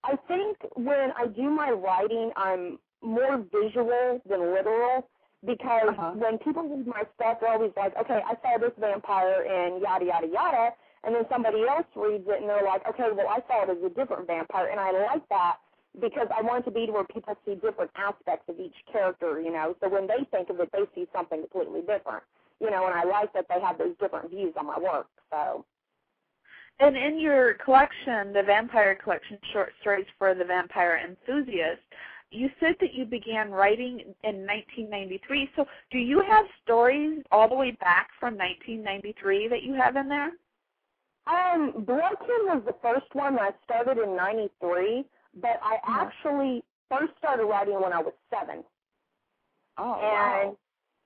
I 0.05 0.17
think 0.29 0.59
when 0.77 1.13
I 1.17 1.29
do 1.29 1.49
my 1.49 1.71
writing, 1.71 2.31
I'm 2.37 2.79
more 3.01 3.39
visual 3.51 4.21
than 4.29 4.41
literal 4.53 5.09
because 5.47 5.89
Uh-huh. 5.97 6.13
when 6.13 6.37
people 6.39 6.69
read 6.69 6.87
my 6.87 7.05
stuff, 7.17 7.39
they're 7.41 7.53
always 7.53 7.73
like, 7.75 7.97
"Okay, 7.97 8.21
I 8.21 8.35
saw 8.45 8.59
this 8.61 8.73
vampire 8.79 9.49
and 9.49 9.81
yada 9.81 10.05
yada 10.05 10.27
yada," 10.27 10.75
and 11.05 11.15
then 11.15 11.25
somebody 11.31 11.65
else 11.67 11.87
reads 11.97 12.29
it 12.29 12.41
and 12.43 12.51
they're 12.51 12.65
like, 12.65 12.87
"Okay, 12.87 13.09
well, 13.17 13.29
I 13.29 13.41
saw 13.49 13.63
it 13.65 13.71
as 13.71 13.83
a 13.83 13.89
different 13.89 14.27
vampire," 14.27 14.69
and 14.69 14.79
I 14.79 14.91
like 14.93 15.27
that 15.31 15.57
because 16.01 16.29
I 16.37 16.43
want 16.43 16.63
it 16.67 16.71
to 16.71 16.75
be 16.75 16.87
to 16.87 16.93
where 16.93 17.05
people 17.05 17.37
see 17.47 17.55
different 17.55 17.91
aspects 17.97 18.49
of 18.49 18.61
each 18.61 18.77
character, 18.91 19.41
you 19.41 19.53
know. 19.53 19.77
So 19.81 19.89
when 19.89 20.07
they 20.07 20.25
think 20.31 20.51
of 20.51 20.61
it, 20.61 20.71
they 20.73 20.85
see 20.95 21.07
something 21.15 21.41
completely 21.43 21.81
different, 21.81 22.25
you 22.61 22.71
know. 22.71 22.87
And 22.87 22.95
I 22.95 23.05
like 23.05 23.33
that 23.35 23.47
they 23.49 23.61
have 23.61 23.79
those 23.79 23.97
different 24.01 24.31
views 24.31 24.55
on 24.59 24.67
my 24.67 24.79
work. 24.79 25.09
So 25.31 25.65
And 26.81 26.97
in 26.97 27.21
your 27.21 27.55
collection, 27.65 28.33
the 28.33 28.43
Vampire 28.45 28.97
Collection 29.03 29.39
Short 29.53 29.73
Stories 29.81 30.07
for 30.19 30.35
the 30.35 30.45
Vampire 30.45 31.01
Enthusiast, 31.09 31.83
you 32.31 32.51
said 32.61 32.75
that 32.81 32.95
you 32.95 33.05
began 33.05 33.51
writing 33.51 34.01
in 34.25 34.47
1993. 34.47 35.51
So 35.57 35.67
do 35.93 35.99
you 35.99 36.23
have 36.29 36.47
stories 36.65 37.23
all 37.31 37.49
the 37.49 37.55
way 37.55 37.73
back 37.81 38.09
from 38.19 38.37
1993 38.37 39.49
that 39.49 39.63
you 39.63 39.75
have 39.75 39.97
in 39.97 40.09
there? 40.09 40.33
Um, 41.27 41.73
Bloodkin 41.87 42.47
was 42.47 42.63
the 42.67 42.75
first 42.83 43.07
one 43.15 43.37
that 43.37 43.43
I 43.43 43.51
started 43.65 44.03
in 44.03 44.17
'93, 44.17 45.05
but 45.41 45.61
I 45.63 45.79
actually 45.87 46.63
first 46.91 47.13
started 47.19 47.45
writing 47.45 47.81
when 47.81 47.93
I 47.93 48.01
was 48.01 48.13
seven. 48.31 48.63
Oh, 49.79 49.95
and 49.95 50.57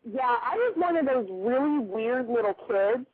yeah, 0.05 0.37
I 0.43 0.55
was 0.57 0.75
one 0.77 0.97
of 0.97 1.07
those 1.07 1.27
really 1.31 1.79
weird 1.79 2.29
little 2.29 2.55
kids 2.67 3.07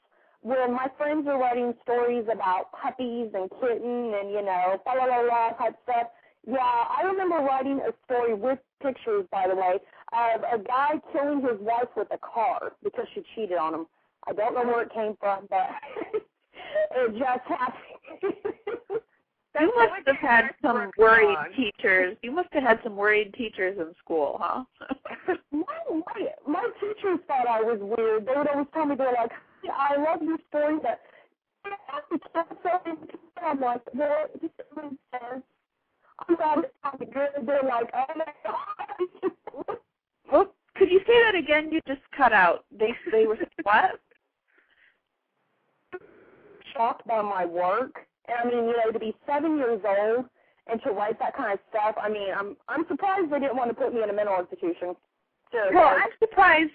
where 0.43 0.69
my 0.69 0.87
friends 0.99 1.27
were 1.27 1.39
writing 1.39 1.73
stories 1.83 2.27
about 2.31 2.73
puppies 2.73 3.31
and 3.35 3.49
kitten 3.61 4.15
and 4.21 4.31
you 4.31 4.43
know, 4.43 4.81
blah 4.85 4.95
blah 4.95 5.07
blah, 5.07 5.23
blah 5.23 5.51
type 5.59 5.77
stuff. 5.85 6.09
Yeah, 6.47 6.59
I 6.61 7.03
remember 7.07 7.37
writing 7.37 7.81
a 7.81 7.93
story 8.05 8.35
with 8.35 8.59
pictures, 8.83 9.25
by 9.33 9.47
the 9.49 9.55
way, 9.57 9.79
of 10.13 10.43
a 10.43 10.63
guy 10.63 11.01
killing 11.13 11.41
his 11.41 11.59
wife 11.61 11.89
with 11.97 12.09
a 12.13 12.19
car 12.19 12.73
because 12.83 13.07
she 13.15 13.23
cheated 13.35 13.57
on 13.57 13.75
him. 13.75 13.87
I 14.29 14.33
don't 14.33 14.55
know 14.55 14.65
where 14.65 14.83
it 14.83 14.93
came 14.93 15.17
from, 15.19 15.47
but 15.49 15.69
it 16.97 17.13
just 17.13 17.47
happened. 17.49 18.35
You 19.61 19.73
must 19.77 20.07
have 20.07 20.17
had 20.17 20.51
some 20.63 20.91
worried 20.99 21.37
teachers. 21.57 22.17
You 22.23 22.33
must 22.33 22.49
have 22.53 22.63
had 22.65 22.81
some 22.83 22.97
worried 22.97 23.33
teachers 23.35 23.79
in 23.79 23.95
school, 24.03 24.41
huh? 24.41 24.65
my, 25.53 25.63
my 25.91 26.27
my 26.47 26.69
teachers 26.81 27.21
thought 27.29 27.47
I 27.47 27.61
was 27.61 27.79
weird. 27.81 28.27
They 28.27 28.33
would 28.37 28.49
always 28.49 28.67
tell 28.75 28.87
me 28.87 28.97
they're 28.97 29.13
like, 29.13 29.31
"Yeah, 29.63 29.73
"I 29.77 29.97
love 29.97 30.23
your 30.23 30.39
story, 30.49 30.79
but 30.83 31.01
you 32.11 32.19
can't 32.33 32.49
sell 32.63 32.83
them 32.85 32.97
too. 33.11 33.19
I'm 33.41 33.61
like, 33.61 33.83
well, 33.95 34.27
it 34.35 34.41
just 34.41 34.55
makes 34.77 34.97
sense. 35.13 35.45
I'm 36.29 36.37
glad 36.37 36.59
it's 36.59 36.75
probably 36.83 37.07
good." 37.07 37.47
They're 37.47 37.63
like, 37.63 37.91
"Oh 37.95 38.05
my 38.17 38.25
god." 38.45 39.77
well, 40.33 40.53
could 40.77 40.91
you 40.91 40.99
say 41.07 41.23
that 41.25 41.37
again? 41.37 41.71
You 41.71 41.81
just 41.87 42.03
cut 42.17 42.33
out. 42.33 42.65
They 42.77 42.93
they 43.13 43.27
were 43.27 43.39
what? 43.63 44.01
shocked 46.75 47.07
by 47.07 47.23
my 47.23 47.45
work. 47.45 48.07
And 48.29 48.37
I 48.43 48.45
mean, 48.45 48.65
you 48.65 48.77
know, 48.77 48.91
to 48.93 48.99
be 48.99 49.15
seven 49.27 49.57
years 49.57 49.81
old 49.85 50.27
and 50.67 50.81
to 50.83 50.91
write 50.91 51.19
that 51.19 51.37
kind 51.37 51.53
of 51.53 51.59
stuff. 51.71 51.95
I 52.01 52.09
mean, 52.09 52.29
I'm 52.37 52.57
I'm 52.69 52.87
surprised 52.89 53.31
they 53.31 53.41
didn't 53.41 53.57
want 53.57 53.71
to 53.71 53.75
put 53.75 53.93
me 53.93 54.03
in 54.03 54.11
a 54.11 54.13
mental 54.13 54.39
institution. 54.39 54.97
Seriously. 55.51 55.77
Well, 55.77 55.97
I'm 55.97 56.11
surprised, 56.19 56.73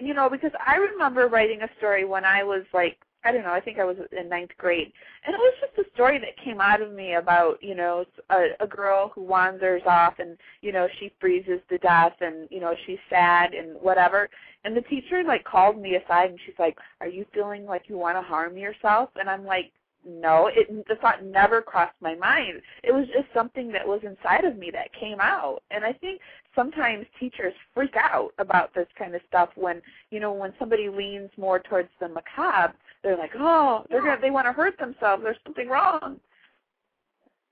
you 0.00 0.14
know, 0.14 0.30
because 0.30 0.52
I 0.64 0.76
remember 0.76 1.28
writing 1.28 1.60
a 1.62 1.68
story 1.76 2.06
when 2.06 2.24
I 2.24 2.42
was 2.44 2.62
like, 2.72 2.96
I 3.24 3.32
don't 3.32 3.42
know, 3.42 3.52
I 3.52 3.60
think 3.60 3.78
I 3.78 3.84
was 3.84 3.96
in 4.16 4.28
ninth 4.28 4.52
grade, 4.56 4.92
and 5.26 5.34
it 5.34 5.38
was 5.38 5.54
just 5.60 5.86
a 5.86 5.90
story 5.92 6.18
that 6.20 6.42
came 6.42 6.60
out 6.60 6.80
of 6.80 6.92
me 6.92 7.14
about, 7.14 7.62
you 7.62 7.74
know, 7.74 8.04
a, 8.30 8.50
a 8.60 8.66
girl 8.66 9.10
who 9.14 9.22
wanders 9.22 9.82
off 9.84 10.14
and, 10.18 10.38
you 10.62 10.72
know, 10.72 10.86
she 10.98 11.12
freezes 11.20 11.60
to 11.68 11.78
death 11.78 12.14
and, 12.20 12.48
you 12.50 12.60
know, 12.60 12.74
she's 12.86 12.98
sad 13.10 13.52
and 13.52 13.76
whatever. 13.82 14.30
And 14.64 14.76
the 14.76 14.82
teacher 14.82 15.24
like 15.24 15.44
called 15.44 15.78
me 15.78 15.96
aside 15.96 16.30
and 16.30 16.38
she's 16.46 16.54
like, 16.58 16.78
"Are 17.00 17.08
you 17.08 17.26
feeling 17.34 17.66
like 17.66 17.88
you 17.88 17.98
want 17.98 18.16
to 18.16 18.22
harm 18.22 18.56
yourself?" 18.56 19.10
And 19.16 19.28
I'm 19.28 19.44
like, 19.44 19.72
no, 20.06 20.48
it 20.52 20.68
the 20.86 20.94
thought 20.96 21.24
never 21.24 21.60
crossed 21.60 22.00
my 22.00 22.14
mind. 22.14 22.62
It 22.84 22.92
was 22.92 23.06
just 23.08 23.26
something 23.34 23.72
that 23.72 23.86
was 23.86 24.00
inside 24.04 24.44
of 24.44 24.56
me 24.56 24.70
that 24.70 24.92
came 24.92 25.18
out. 25.20 25.62
And 25.70 25.84
I 25.84 25.92
think 25.92 26.20
sometimes 26.54 27.06
teachers 27.18 27.52
freak 27.74 27.96
out 27.96 28.32
about 28.38 28.72
this 28.74 28.86
kind 28.96 29.14
of 29.14 29.20
stuff 29.28 29.50
when, 29.56 29.82
you 30.10 30.20
know, 30.20 30.32
when 30.32 30.54
somebody 30.58 30.88
leans 30.88 31.30
more 31.36 31.58
towards 31.58 31.88
the 32.00 32.08
macabre, 32.08 32.74
they're 33.02 33.16
like, 33.16 33.32
"Oh, 33.36 33.84
they're 33.90 34.02
gonna, 34.02 34.20
they 34.20 34.30
want 34.30 34.46
to 34.46 34.52
hurt 34.52 34.78
themselves. 34.78 35.22
There's 35.22 35.38
something 35.44 35.68
wrong." 35.68 36.20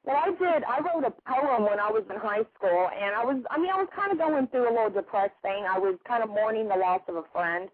Well, 0.04 0.16
I 0.16 0.30
did. 0.30 0.64
I 0.64 0.80
wrote 0.80 1.04
a 1.04 1.10
poem 1.10 1.64
when 1.64 1.80
I 1.80 1.90
was 1.90 2.04
in 2.10 2.16
high 2.16 2.44
school, 2.54 2.90
and 2.94 3.16
I 3.16 3.24
was, 3.24 3.42
I 3.50 3.58
mean, 3.58 3.70
I 3.70 3.76
was 3.76 3.88
kind 3.96 4.12
of 4.12 4.18
going 4.18 4.46
through 4.48 4.68
a 4.68 4.74
little 4.74 4.90
depressed 4.90 5.32
thing. 5.40 5.64
I 5.64 5.78
was 5.78 5.96
kind 6.06 6.22
of 6.22 6.28
mourning 6.28 6.68
the 6.68 6.76
loss 6.76 7.00
of 7.08 7.16
a 7.16 7.24
friend. 7.32 7.70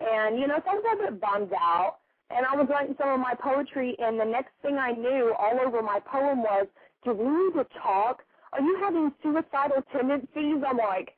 And, 0.00 0.38
you 0.38 0.46
know, 0.46 0.60
so 0.64 0.70
I 0.70 0.74
was 0.74 0.98
a 0.98 1.10
bit 1.10 1.20
bummed 1.20 1.52
out 1.52 1.96
and 2.30 2.46
I 2.46 2.56
was 2.56 2.66
writing 2.68 2.94
some 2.98 3.10
of 3.10 3.20
my 3.20 3.34
poetry, 3.34 3.96
and 3.98 4.18
the 4.18 4.24
next 4.24 4.52
thing 4.62 4.76
I 4.76 4.92
knew, 4.92 5.34
all 5.38 5.58
over 5.64 5.82
my 5.82 6.00
poem 6.00 6.42
was, 6.42 6.66
"Do 7.04 7.12
we 7.12 7.24
need 7.24 7.54
to 7.54 7.66
talk? 7.80 8.24
Are 8.52 8.60
you 8.60 8.76
having 8.80 9.12
suicidal 9.22 9.82
tendencies?" 9.92 10.62
I'm 10.66 10.76
like, 10.78 11.16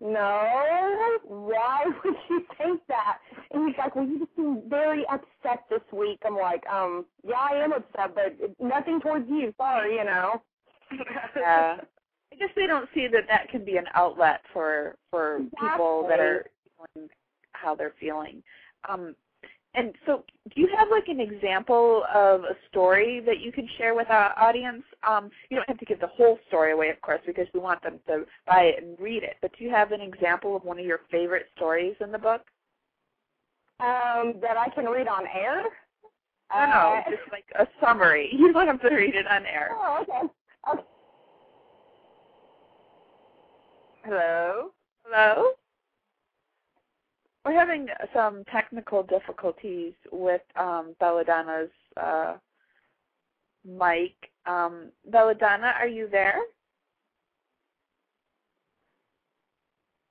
"No. 0.00 1.18
Why 1.24 1.84
would 2.04 2.16
you 2.28 2.46
think 2.58 2.80
that?" 2.88 3.18
And 3.52 3.68
he's 3.68 3.78
like, 3.78 3.96
"Well, 3.96 4.06
you 4.06 4.18
just 4.20 4.36
seem 4.36 4.62
very 4.68 5.04
upset 5.06 5.64
this 5.70 5.82
week." 5.92 6.20
I'm 6.24 6.36
like, 6.36 6.66
"Um, 6.68 7.06
yeah, 7.24 7.38
I 7.38 7.56
am 7.64 7.72
upset, 7.72 8.14
but 8.14 8.36
nothing 8.60 9.00
towards 9.00 9.28
you. 9.28 9.54
Sorry, 9.56 9.96
you 9.96 10.04
know." 10.04 10.42
yeah. 11.36 11.80
I 12.32 12.36
guess 12.36 12.50
they 12.54 12.66
don't 12.66 12.88
see 12.94 13.06
that 13.06 13.26
that 13.28 13.48
can 13.48 13.64
be 13.64 13.76
an 13.78 13.86
outlet 13.94 14.42
for 14.52 14.96
for 15.10 15.36
exactly. 15.36 15.68
people 15.68 16.06
that 16.08 16.20
are 16.20 16.46
feeling 16.94 17.08
how 17.52 17.74
they're 17.74 17.94
feeling. 17.98 18.42
Um, 18.88 19.16
and 19.76 19.92
so, 20.06 20.24
do 20.54 20.60
you 20.60 20.68
have 20.76 20.88
like 20.90 21.08
an 21.08 21.20
example 21.20 22.04
of 22.12 22.44
a 22.44 22.56
story 22.70 23.20
that 23.26 23.40
you 23.40 23.52
can 23.52 23.68
share 23.76 23.94
with 23.94 24.08
our 24.08 24.32
audience? 24.38 24.82
Um, 25.06 25.30
you 25.50 25.56
don't 25.56 25.68
have 25.68 25.78
to 25.78 25.84
give 25.84 26.00
the 26.00 26.06
whole 26.06 26.38
story 26.48 26.72
away, 26.72 26.88
of 26.88 27.00
course, 27.02 27.20
because 27.26 27.46
we 27.52 27.60
want 27.60 27.82
them 27.82 28.00
to 28.06 28.24
buy 28.46 28.62
it 28.62 28.82
and 28.82 28.98
read 28.98 29.22
it. 29.22 29.36
But 29.42 29.52
do 29.56 29.64
you 29.64 29.70
have 29.70 29.92
an 29.92 30.00
example 30.00 30.56
of 30.56 30.64
one 30.64 30.78
of 30.78 30.86
your 30.86 31.00
favorite 31.10 31.46
stories 31.56 31.94
in 32.00 32.10
the 32.10 32.18
book? 32.18 32.40
Um, 33.78 34.34
that 34.40 34.56
I 34.56 34.70
can 34.74 34.86
read 34.86 35.08
on 35.08 35.24
air. 35.26 35.62
No, 36.54 36.66
no, 36.66 36.72
uh, 36.72 37.10
just 37.10 37.30
like 37.30 37.44
a 37.58 37.66
summary. 37.84 38.30
You 38.38 38.52
don't 38.52 38.66
have 38.66 38.80
to 38.80 38.94
read 38.94 39.14
it 39.14 39.26
on 39.26 39.44
air. 39.44 39.70
Oh, 39.72 39.98
okay. 40.02 40.32
okay. 40.72 40.82
Hello. 44.04 44.70
Hello. 45.04 45.50
We're 47.46 47.52
having 47.52 47.86
some 48.12 48.42
technical 48.50 49.04
difficulties 49.04 49.92
with 50.10 50.40
um, 50.56 50.96
Belladonna's 50.98 51.70
uh, 51.96 52.34
mic. 53.64 54.14
Um, 54.46 54.90
Belladonna, 55.12 55.74
are 55.78 55.86
you 55.86 56.08
there? 56.10 56.40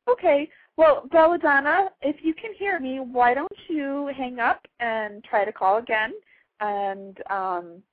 Okay. 0.09 0.49
Well, 0.77 1.09
Belladonna, 1.11 1.89
if 2.01 2.15
you 2.23 2.33
can 2.33 2.53
hear 2.57 2.79
me, 2.79 3.01
why 3.01 3.33
don't 3.33 3.51
you 3.67 4.09
hang 4.15 4.39
up 4.39 4.65
and 4.79 5.21
try 5.25 5.43
to 5.43 5.51
call 5.51 5.79
again? 5.79 6.13
And 6.61 7.17
um, 7.29 7.83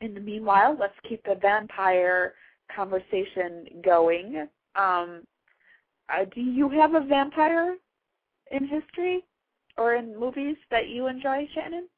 in 0.00 0.14
the 0.14 0.20
meanwhile, 0.20 0.74
let's 0.80 0.94
keep 1.06 1.22
the 1.24 1.34
vampire 1.34 2.32
conversation 2.74 3.66
going. 3.84 4.48
Um, 4.74 5.20
uh, 6.08 6.24
do 6.34 6.40
you 6.40 6.70
have 6.70 6.94
a 6.94 7.00
vampire 7.00 7.76
in 8.54 8.66
history 8.66 9.24
or 9.76 9.96
in 9.96 10.18
movies 10.18 10.56
that 10.70 10.88
you 10.88 11.08
enjoy, 11.08 11.46
Shannon? 11.54 11.88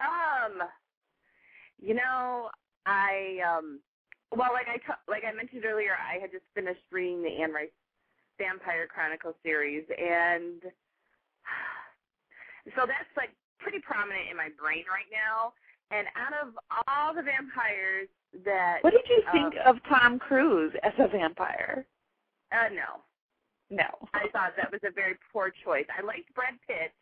Um, 0.00 0.68
you 1.80 1.94
know, 1.94 2.50
I 2.86 3.38
um, 3.46 3.80
well, 4.36 4.50
like 4.52 4.68
I 4.68 4.76
t- 4.76 5.02
like 5.08 5.22
I 5.24 5.34
mentioned 5.34 5.64
earlier, 5.64 5.92
I 5.94 6.20
had 6.20 6.30
just 6.30 6.44
finished 6.54 6.82
reading 6.92 7.22
the 7.22 7.42
Anne 7.42 7.52
Rice 7.52 7.68
Vampire 8.38 8.86
Chronicle 8.86 9.34
series, 9.42 9.84
and 9.90 10.62
so 12.76 12.86
that's 12.86 13.10
like 13.16 13.30
pretty 13.58 13.78
prominent 13.80 14.28
in 14.30 14.36
my 14.36 14.50
brain 14.60 14.84
right 14.90 15.08
now. 15.10 15.54
And 15.90 16.06
out 16.16 16.32
of 16.42 16.54
all 16.88 17.14
the 17.14 17.22
vampires 17.22 18.08
that, 18.44 18.78
what 18.82 18.92
did 18.92 19.08
you 19.08 19.22
think 19.32 19.54
um, 19.64 19.76
of 19.76 19.82
Tom 19.88 20.18
Cruise 20.18 20.72
as 20.82 20.92
a 20.98 21.08
vampire? 21.08 21.86
Uh, 22.52 22.68
no, 22.70 23.00
no. 23.70 23.84
I 24.12 24.28
thought 24.32 24.52
that 24.56 24.70
was 24.70 24.80
a 24.84 24.92
very 24.92 25.16
poor 25.32 25.52
choice. 25.64 25.86
I 25.96 26.04
liked 26.04 26.32
Brad 26.34 26.54
Pitt. 26.66 26.92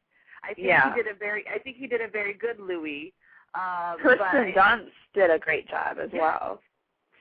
I 0.44 0.54
think 0.54 0.66
yeah. 0.66 0.92
he 0.92 1.02
did 1.02 1.12
a 1.12 1.16
very 1.16 1.44
I 1.52 1.58
think 1.58 1.76
he 1.76 1.86
did 1.86 2.00
a 2.00 2.08
very 2.08 2.34
good 2.34 2.58
Louis. 2.58 3.12
Um 3.54 3.98
Kirsten 4.00 4.52
but, 4.54 4.60
Dunst 4.60 4.90
did 5.14 5.30
a 5.30 5.38
great 5.38 5.68
job 5.68 5.98
as 6.02 6.10
yeah, 6.12 6.20
well. 6.20 6.60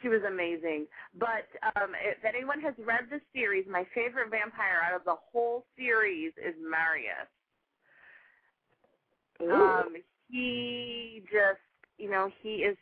She 0.02 0.10
was 0.10 0.22
amazing. 0.28 0.88
But 1.18 1.48
um 1.76 1.92
if 2.04 2.24
anyone 2.26 2.62
has 2.62 2.74
read 2.80 3.06
the 3.10 3.22
series, 3.34 3.66
my 3.70 3.86
favorite 3.94 4.32
vampire 4.32 4.82
out 4.86 4.96
of 4.96 5.06
the 5.06 5.16
whole 5.32 5.66
series 5.78 6.34
is 6.38 6.56
Marius. 6.62 7.30
Ooh. 9.42 9.52
Um 9.52 9.94
he 10.30 11.24
just 11.32 11.62
you 11.98 12.10
know, 12.10 12.32
he 12.42 12.64
is 12.64 12.78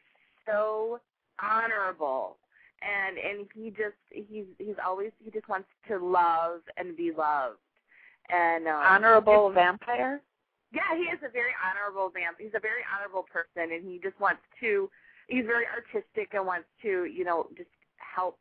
so 0.45 1.00
honorable 1.41 2.38
and 2.82 3.18
and 3.18 3.48
he 3.54 3.70
just 3.70 3.98
he's 4.12 4.46
he's 4.58 4.80
always 4.84 5.12
he 5.24 5.32
just 5.32 5.48
wants 5.48 5.68
to 5.88 5.98
love 5.98 6.62
and 6.78 6.96
be 6.96 7.12
loved. 7.12 7.58
And 8.30 8.68
um, 8.68 8.76
honorable 8.76 9.52
vampire? 9.52 10.22
Yeah 10.72 10.96
he 10.96 11.04
is 11.04 11.20
a 11.26 11.32
very 11.32 11.54
honorable 11.65 12.12
vamp 12.13 12.38
he's 12.39 12.54
a 12.56 12.60
very 12.60 12.86
honorable 12.86 13.26
person 13.26 13.74
and 13.74 13.84
he 13.84 14.00
just 14.02 14.20
wants 14.20 14.42
to 14.60 14.89
he's 15.28 15.46
very 15.46 15.65
artistic 15.65 16.34
and 16.34 16.46
wants 16.46 16.68
to 16.84 17.06
you 17.06 17.24
know 17.24 17.48
just 17.58 17.70
help. 17.98 18.39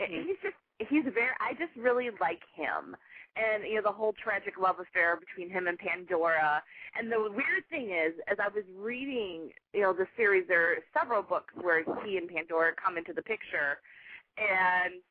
Mm-hmm. 0.00 0.26
he's 0.26 0.38
just 0.42 0.58
he's 0.90 1.04
very 1.14 1.34
i 1.38 1.52
just 1.54 1.70
really 1.76 2.10
like 2.20 2.42
him 2.54 2.96
and 3.36 3.64
you 3.64 3.76
know 3.76 3.82
the 3.82 3.92
whole 3.92 4.14
tragic 4.22 4.54
love 4.60 4.76
affair 4.78 5.18
between 5.18 5.50
him 5.50 5.66
and 5.66 5.78
Pandora. 5.78 6.62
And 6.98 7.10
the 7.10 7.20
weird 7.30 7.66
thing 7.70 7.90
is, 7.90 8.14
as 8.30 8.38
I 8.38 8.48
was 8.54 8.64
reading, 8.76 9.50
you 9.72 9.82
know, 9.82 9.92
the 9.92 10.06
series, 10.16 10.46
there 10.46 10.72
are 10.72 10.76
several 10.96 11.22
books 11.22 11.52
where 11.60 11.82
he 12.04 12.16
and 12.16 12.28
Pandora 12.28 12.72
come 12.74 12.96
into 12.96 13.12
the 13.12 13.22
picture, 13.22 13.82
and 14.38 15.02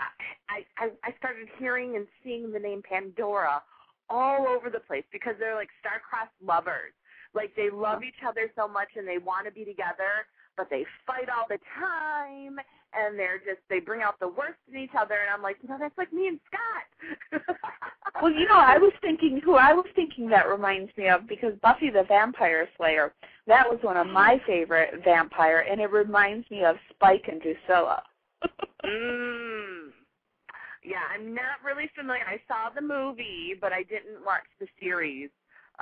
I 0.00 0.66
I 0.78 0.90
I 1.04 1.14
started 1.18 1.48
hearing 1.58 1.96
and 1.96 2.06
seeing 2.24 2.52
the 2.52 2.58
name 2.58 2.82
Pandora 2.82 3.62
all 4.08 4.46
over 4.46 4.70
the 4.70 4.80
place 4.80 5.04
because 5.12 5.34
they're 5.38 5.56
like 5.56 5.70
star-crossed 5.80 6.34
lovers. 6.44 6.94
Like 7.34 7.54
they 7.56 7.70
love 7.70 8.02
each 8.02 8.22
other 8.26 8.50
so 8.56 8.66
much 8.66 8.88
and 8.96 9.06
they 9.06 9.18
want 9.18 9.46
to 9.46 9.52
be 9.52 9.64
together, 9.64 10.24
but 10.56 10.70
they 10.70 10.84
fight 11.06 11.28
all 11.28 11.46
the 11.48 11.58
time 11.78 12.58
and 12.94 13.18
they're 13.18 13.38
just 13.38 13.60
they 13.68 13.80
bring 13.80 14.02
out 14.02 14.18
the 14.20 14.28
worst 14.28 14.58
in 14.72 14.78
each 14.78 14.94
other 14.98 15.14
and 15.14 15.30
I'm 15.32 15.42
like, 15.42 15.56
you 15.62 15.68
know, 15.68 15.76
that's 15.78 15.96
like 15.98 16.12
me 16.12 16.28
and 16.28 16.40
Scott. 16.46 17.46
well, 18.22 18.32
you 18.32 18.46
know, 18.46 18.56
I 18.56 18.78
was 18.78 18.92
thinking 19.00 19.40
who 19.44 19.54
I 19.54 19.72
was 19.72 19.86
thinking 19.94 20.28
that 20.30 20.48
reminds 20.48 20.90
me 20.96 21.08
of 21.08 21.28
because 21.28 21.52
Buffy 21.62 21.90
the 21.90 22.04
Vampire 22.04 22.68
Slayer, 22.76 23.12
that 23.46 23.68
was 23.68 23.78
one 23.82 23.96
of 23.96 24.06
my 24.06 24.40
favorite 24.46 25.02
vampire 25.04 25.66
and 25.70 25.80
it 25.80 25.90
reminds 25.90 26.50
me 26.50 26.64
of 26.64 26.76
Spike 26.90 27.24
and 27.28 27.40
Drusilla. 27.40 28.02
mm. 28.84 29.88
Yeah, 30.84 31.02
I'm 31.12 31.34
not 31.34 31.58
really 31.64 31.90
familiar. 31.96 32.22
I 32.24 32.40
saw 32.46 32.70
the 32.72 32.80
movie, 32.80 33.54
but 33.60 33.72
I 33.72 33.82
didn't 33.82 34.24
watch 34.24 34.46
the 34.60 34.68
series. 34.80 35.30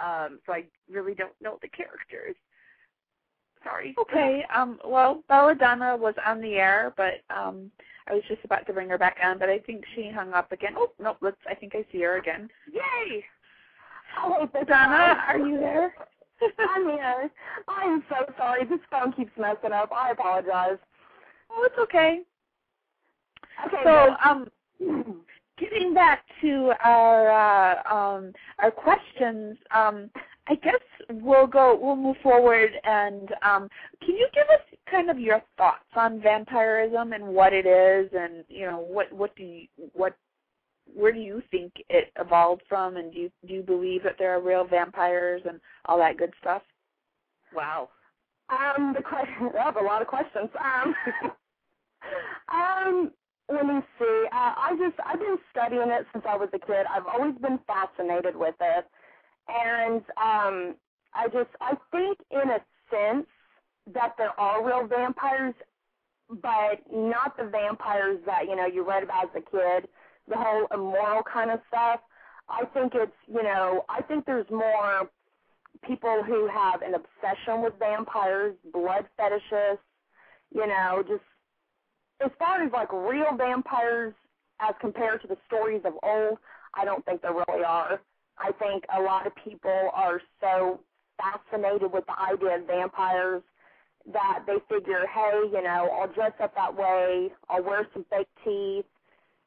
Um, 0.03 0.41
so 0.47 0.55
I 0.55 0.65
really 0.91 1.15
don't 1.15 1.35
know 1.43 1.59
the 1.61 1.69
characters. 1.69 2.35
Sorry. 3.85 3.95
Okay. 3.99 4.45
Um, 4.55 4.79
well, 4.85 5.23
Belladonna 5.29 5.97
was 5.97 6.15
on 6.27 6.41
the 6.41 6.55
air, 6.55 6.95
but 6.97 7.23
um, 7.35 7.71
I 8.09 8.15
was 8.15 8.23
just 8.29 8.45
about 8.45 8.67
to 8.67 8.73
bring 8.73 8.89
her 8.89 8.99
back 8.99 9.17
on, 9.23 9.39
but 9.39 9.49
I 9.49 9.59
think 9.59 9.85
she 9.95 10.11
hung 10.11 10.33
up 10.33 10.53
again. 10.53 10.75
Oh, 10.77 10.91
no, 11.01 11.17
let's. 11.21 11.37
I 11.49 11.55
think 11.55 11.75
I 11.75 11.85
see 11.91 12.03
her 12.03 12.19
again. 12.19 12.49
Yay! 12.73 13.25
Oh, 14.23 14.49
Donna, 14.67 15.23
are 15.27 15.39
you 15.39 15.59
there? 15.59 15.95
I'm 16.71 16.89
here. 16.89 17.31
I 17.69 17.85
am 17.85 18.05
so 18.09 18.33
sorry. 18.37 18.65
This 18.65 18.81
phone 18.91 19.13
keeps 19.13 19.33
messing 19.39 19.73
up. 19.73 19.91
I 19.93 20.11
apologize. 20.11 20.79
Oh, 21.51 21.65
it's 21.65 21.79
okay. 21.79 22.21
Okay. 23.67 23.83
So, 23.85 24.15
um, 24.25 24.49
getting 25.59 25.95
back 25.95 26.25
to 26.41 26.73
our 26.83 27.31
uh, 27.31 27.95
um, 27.95 28.33
our 28.59 28.71
questions, 28.71 29.57
um, 29.75 30.11
I 30.47 30.57
guess 30.57 30.81
we'll 31.11 31.47
go. 31.47 31.79
We'll 31.81 31.97
move 31.97 32.17
forward, 32.23 32.71
and 32.85 33.31
um, 33.43 33.69
can 34.05 34.15
you 34.15 34.29
give 34.35 34.45
us 34.45 34.79
kind 34.91 35.09
of 35.11 35.19
your 35.19 35.43
thoughts 35.57 35.85
on 35.97 36.21
vampirism 36.21 37.13
and 37.13 37.27
what 37.27 37.53
it 37.53 37.67
is, 37.67 38.11
and 38.15 38.45
you 38.49 38.67
know 38.67 38.79
what 38.79 39.11
what 39.13 39.35
do 39.37 39.43
you 39.43 39.67
what 39.95 40.15
where 40.93 41.13
do 41.13 41.19
you 41.19 41.43
think 41.51 41.73
it 41.89 42.13
evolved 42.19 42.63
from, 42.69 42.97
and 42.97 43.13
do 43.13 43.21
you 43.21 43.31
do 43.47 43.55
you 43.55 43.63
believe 43.63 44.03
that 44.03 44.17
there 44.19 44.37
are 44.37 44.41
real 44.41 44.67
vampires 44.67 45.43
and 45.49 45.61
all 45.87 45.99
that 45.99 46.19
good 46.19 46.33
stuff? 46.41 46.63
Wow. 47.55 47.89
Um, 48.51 48.95
the 48.95 49.03
question. 49.03 49.51
That 49.55 49.75
was 49.75 49.77
a 49.81 49.85
lot 49.85 50.03
of 50.03 50.09
questions. 50.09 50.51
Um, 50.61 50.95
um, 52.53 53.11
let 53.49 53.67
me 53.67 53.81
see. 53.99 54.25
Uh, 54.33 54.53
I 54.57 54.77
just 54.79 54.99
I've 55.05 55.19
been 55.21 55.39
studying 55.51 55.91
it 55.91 56.07
since 56.13 56.25
I 56.29 56.37
was 56.37 56.49
a 56.53 56.59
kid. 56.59 56.87
I've 56.91 57.07
always 57.07 57.35
been 57.41 57.59
fascinated 57.67 58.37
with 58.37 58.55
it, 58.61 58.85
and 59.49 60.03
um, 60.17 60.75
I 61.15 61.29
just 61.33 61.51
I 61.61 61.75
think 61.91 62.19
in 62.31 62.51
a 62.51 62.61
sense 62.91 63.27
that 63.93 64.15
there 64.17 64.39
are 64.39 64.65
real 64.65 64.87
vampires, 64.87 65.55
but 66.29 66.81
not 66.93 67.37
the 67.37 67.45
vampires 67.45 68.19
that 68.27 68.47
you 68.49 68.57
know 68.57 68.67
you 68.67 68.87
read 68.87 69.03
about 69.03 69.25
as 69.25 69.31
a 69.37 69.51
kid. 69.51 69.89
The 70.29 70.37
whole 70.37 70.67
immoral 70.73 71.23
kind 71.23 71.51
of 71.51 71.61
stuff. 71.69 72.01
I 72.49 72.65
think 72.73 72.93
it's 72.95 73.13
you 73.27 73.43
know 73.43 73.85
I 73.89 74.03
think 74.03 74.25
there's 74.27 74.51
more 74.51 75.09
people 75.87 76.23
who 76.27 76.49
have 76.49 76.83
an 76.83 76.95
obsession 76.95 77.63
with 77.63 77.75
vampires, 77.79 78.55
blood 78.73 79.07
fetishes, 79.17 79.79
you 80.55 80.67
know, 80.67 81.03
just 81.07 81.23
as 82.25 82.31
far 82.39 82.63
as 82.63 82.73
like 82.73 82.93
real 82.93 83.37
vampires 83.37 84.15
as 84.61 84.75
compared 84.81 85.21
to 85.23 85.29
the 85.29 85.37
stories 85.47 85.83
of 85.85 85.95
old, 86.03 86.39
I 86.75 86.85
don't 86.85 87.05
think 87.05 87.23
there 87.23 87.35
really 87.49 87.65
are. 87.65 88.01
I 88.39 88.53
think 88.53 88.85
a 88.97 89.01
lot 89.01 89.27
of 89.27 89.33
people 89.45 89.91
are 89.95 90.21
so 90.41 90.81
fascinated 91.19 91.93
with 91.93 92.05
the 92.07 92.19
idea 92.19 92.59
of 92.59 92.67
vampires 92.67 93.43
that 94.13 94.41
they 94.47 94.57
figure, 94.69 95.07
hey, 95.07 95.49
you 95.53 95.63
know, 95.63 95.89
I'll 95.99 96.13
dress 96.13 96.33
up 96.43 96.55
that 96.55 96.77
way, 96.77 97.31
I'll 97.49 97.63
wear 97.63 97.87
some 97.95 98.05
fake 98.11 98.29
teeth, 98.45 98.85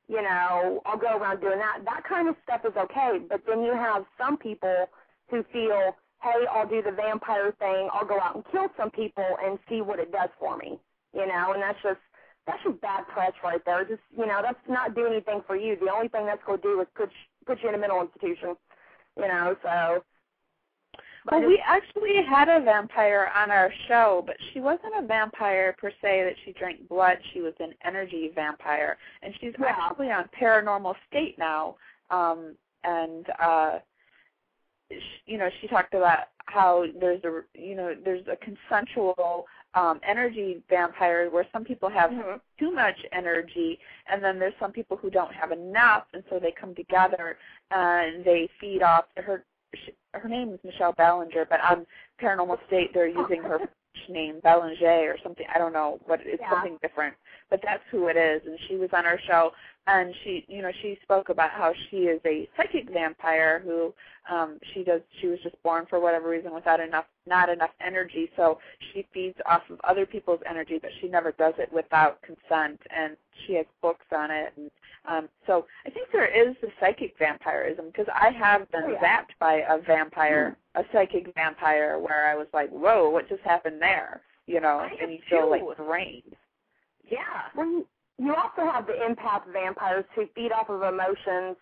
you 0.08 0.22
know, 0.22 0.82
I'll 0.86 0.98
go 0.98 1.18
around 1.18 1.42
doing 1.42 1.60
that. 1.60 1.84
That 1.86 2.04
kind 2.08 2.28
of 2.28 2.36
stuff 2.44 2.62
is 2.66 2.76
okay. 2.78 3.20
But 3.30 3.42
then 3.46 3.62
you 3.62 3.74
have 3.74 4.06
some 4.18 4.38
people 4.38 4.88
who 5.30 5.44
feel, 5.52 5.96
hey, 6.24 6.48
I'll 6.52 6.68
do 6.68 6.82
the 6.82 6.92
vampire 6.92 7.54
thing, 7.60 7.90
I'll 7.94 8.08
go 8.08 8.20
out 8.20 8.36
and 8.36 8.44
kill 8.52 8.68
some 8.78 8.90
people 8.90 9.28
and 9.44 9.60
see 9.70 9.82
what 9.82 10.00
it 10.00 10.12
does 10.12 10.30
for 10.40 10.58
me. 10.58 10.80
You 11.14 11.28
know, 11.28 11.54
and 11.54 11.62
that's 11.62 11.80
just 11.84 12.00
that's 12.46 12.64
just 12.64 12.80
bad 12.82 13.08
press 13.08 13.34
right 13.44 13.62
there. 13.66 13.84
Just 13.84 14.02
you 14.18 14.26
know, 14.26 14.40
that's 14.42 14.60
not 14.70 14.96
doing 14.96 15.14
anything 15.14 15.42
for 15.46 15.56
you. 15.56 15.76
The 15.80 15.92
only 15.92 16.08
thing 16.08 16.26
that's 16.26 16.44
going 16.46 16.60
to 16.60 16.64
do 16.64 16.82
is 16.82 16.88
put 16.96 17.10
put 17.46 17.62
you 17.64 17.70
in 17.70 17.76
a 17.76 17.78
mental 17.78 18.02
institution. 18.02 18.56
You 19.18 19.28
know, 19.28 19.56
so. 19.64 20.04
Well, 21.30 21.46
we 21.46 21.62
actually 21.66 22.24
had 22.24 22.48
a 22.48 22.62
vampire 22.64 23.30
on 23.36 23.52
our 23.52 23.70
show, 23.90 24.24
but 24.26 24.38
she 24.54 24.62
wasn't 24.62 24.94
a 24.98 25.06
vampire 25.06 25.76
per 25.78 25.92
se 26.02 26.24
that 26.24 26.36
she 26.46 26.54
drank 26.54 26.88
blood. 26.88 27.18
She 27.34 27.42
was 27.42 27.54
an 27.60 27.74
energy 27.84 28.32
vampire, 28.34 28.98
and 29.22 29.34
she's 29.40 29.54
Yeah. 29.60 29.76
actually 29.78 30.10
on 30.12 30.30
Paranormal 30.30 30.96
State 31.08 31.38
now. 31.38 31.76
Um, 32.10 32.56
and 32.86 33.30
uh, 33.40 33.80
sh 34.90 35.22
you 35.26 35.38
know, 35.38 35.50
she 35.60 35.68
talked 35.68 35.94
about 35.94 36.30
how 36.46 36.86
there's 37.00 37.24
a 37.26 37.44
you 37.54 37.76
know 37.76 37.94
there's 38.06 38.26
a 38.28 38.38
consensual 38.38 39.46
um, 39.78 40.00
energy 40.08 40.64
vampire 40.70 41.30
where 41.30 41.46
some 41.54 41.64
people 41.64 41.88
have 41.90 42.10
Mhm. 42.10 42.42
too 42.58 42.72
much 42.72 42.98
energy, 43.12 43.80
and 44.08 44.24
then 44.24 44.40
there's 44.40 44.58
some 44.60 44.72
people 44.72 44.98
who 44.98 45.10
don't 45.12 45.34
have 45.34 45.52
enough, 45.52 46.06
and 46.14 46.24
so 46.30 46.40
they 46.40 46.52
come 46.52 46.74
together 46.74 47.38
and 47.70 48.26
they 48.26 48.48
feed 48.60 48.82
off 48.82 49.06
her. 49.18 49.46
sh- 49.76 49.90
Her 50.14 50.28
name 50.28 50.52
is 50.54 50.64
Michelle 50.64 50.94
Ballinger, 50.94 51.46
but 51.46 51.60
on 51.62 51.86
Paranormal 52.20 52.58
State 52.68 52.92
they're 52.94 53.08
using 53.08 53.44
her 53.44 53.60
name 54.10 54.40
Ballinger 54.40 55.12
or 55.14 55.18
something. 55.20 55.46
I 55.54 55.60
don't 55.60 55.74
know 55.74 56.00
what 56.06 56.22
it's 56.26 56.42
Yeah. 56.42 56.50
something 56.50 56.78
different, 56.82 57.16
but 57.50 57.62
that's 57.64 57.84
who 57.92 58.08
it 58.08 58.18
is. 58.18 58.42
And 58.46 58.58
she 58.68 58.76
was 58.76 58.90
on 58.94 59.06
our 59.06 59.20
show, 59.28 59.52
and 59.88 60.14
she, 60.24 60.46
you 60.48 60.62
know, 60.62 60.72
she 60.82 60.98
spoke 61.04 61.30
about 61.30 61.52
how 61.52 61.74
she 61.90 61.98
is 62.08 62.20
a 62.26 62.48
psychic 62.58 62.90
vampire 62.92 63.62
who 63.64 63.94
um 64.30 64.60
she 64.74 64.84
does. 64.84 65.02
She 65.22 65.28
was 65.28 65.40
just 65.44 65.62
born 65.64 65.86
for 65.90 66.00
whatever 66.00 66.30
reason 66.30 66.54
without 66.54 66.80
enough, 66.82 67.06
not 67.26 67.48
enough 67.50 67.70
energy, 67.86 68.30
so 68.36 68.60
she 68.94 69.08
feeds 69.14 69.38
off 69.46 69.62
of 69.70 69.80
other 69.86 70.06
people's 70.06 70.42
energy, 70.50 70.78
but 70.82 70.92
she 71.00 71.08
never 71.08 71.32
does 71.34 71.54
it 71.58 71.72
without 71.72 72.22
consent. 72.22 72.80
And 72.96 73.16
she 73.46 73.54
has 73.56 73.66
books 73.82 74.06
on 74.16 74.30
it, 74.32 74.52
and 74.58 74.70
um 75.08 75.30
so 75.46 75.66
I 75.86 75.90
think 75.90 76.08
there 76.12 76.26
is 76.28 76.56
the 76.62 76.68
psychic 76.82 77.16
vampirism 77.18 77.86
because 77.88 78.08
I 78.14 78.32
have 78.32 78.70
been 78.72 78.84
Oh, 78.88 78.90
yeah. 79.02 79.20
zapped 79.22 79.38
by 79.40 79.64
a 79.70 79.78
vampire, 79.80 80.58
a 80.76 80.84
psychic 80.92 81.34
vampire, 81.34 81.98
where 82.00 82.28
I 82.30 82.36
was 82.36 82.48
like, 82.54 82.70
"Whoa, 82.70 83.10
what 83.10 83.30
just 83.30 83.44
happened 83.44 83.82
there?" 83.82 84.22
You 84.48 84.60
know, 84.60 84.86
and 85.02 85.12
you 85.14 85.20
feel 85.30 85.50
like 85.50 85.62
drained. 85.78 86.36
Yeah. 87.10 87.50
Well, 87.56 87.84
you, 88.20 88.36
also 88.36 88.70
have 88.72 88.86
the 88.88 88.94
empath 88.94 89.52
vampires 89.52 90.06
who 90.16 90.26
feed 90.36 90.52
off 90.52 90.70
of 90.70 90.82
emotions, 90.84 91.58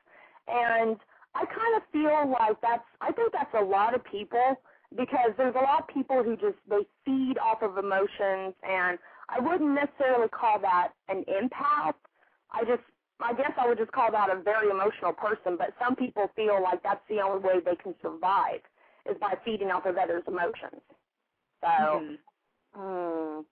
and 0.47 0.97
I 1.35 1.45
kind 1.45 1.75
of 1.77 1.83
feel 1.91 2.31
like 2.31 2.59
that's. 2.61 2.83
I 3.01 3.11
think 3.11 3.31
that's 3.31 3.53
a 3.53 3.63
lot 3.63 3.93
of 3.93 4.03
people 4.03 4.59
because 4.95 5.31
there's 5.37 5.55
a 5.55 5.63
lot 5.63 5.81
of 5.81 5.87
people 5.87 6.23
who 6.23 6.35
just 6.35 6.57
they 6.69 6.85
feed 7.05 7.37
off 7.37 7.61
of 7.61 7.77
emotions, 7.77 8.53
and 8.63 8.97
I 9.29 9.39
wouldn't 9.39 9.75
necessarily 9.75 10.29
call 10.29 10.59
that 10.59 10.93
an 11.09 11.23
empath. 11.29 11.95
I 12.51 12.63
just. 12.65 12.83
I 13.21 13.31
guess 13.33 13.53
I 13.57 13.65
would 13.65 13.77
just 13.77 13.93
call 13.93 14.11
that 14.11 14.29
a 14.29 14.41
very 14.41 14.69
emotional 14.69 15.13
person, 15.13 15.55
but 15.57 15.73
some 15.79 15.95
people 15.95 16.29
feel 16.35 16.61
like 16.61 16.83
that's 16.83 16.99
the 17.07 17.21
only 17.21 17.41
way 17.41 17.61
they 17.63 17.77
can 17.77 17.95
survive 18.01 18.59
is 19.09 19.15
by 19.21 19.35
feeding 19.45 19.71
off 19.71 19.85
of 19.85 19.95
others' 19.95 20.23
emotions. 20.27 20.81
So, 21.61 21.67
Mhm. 21.69 22.17
mm, 22.75 23.45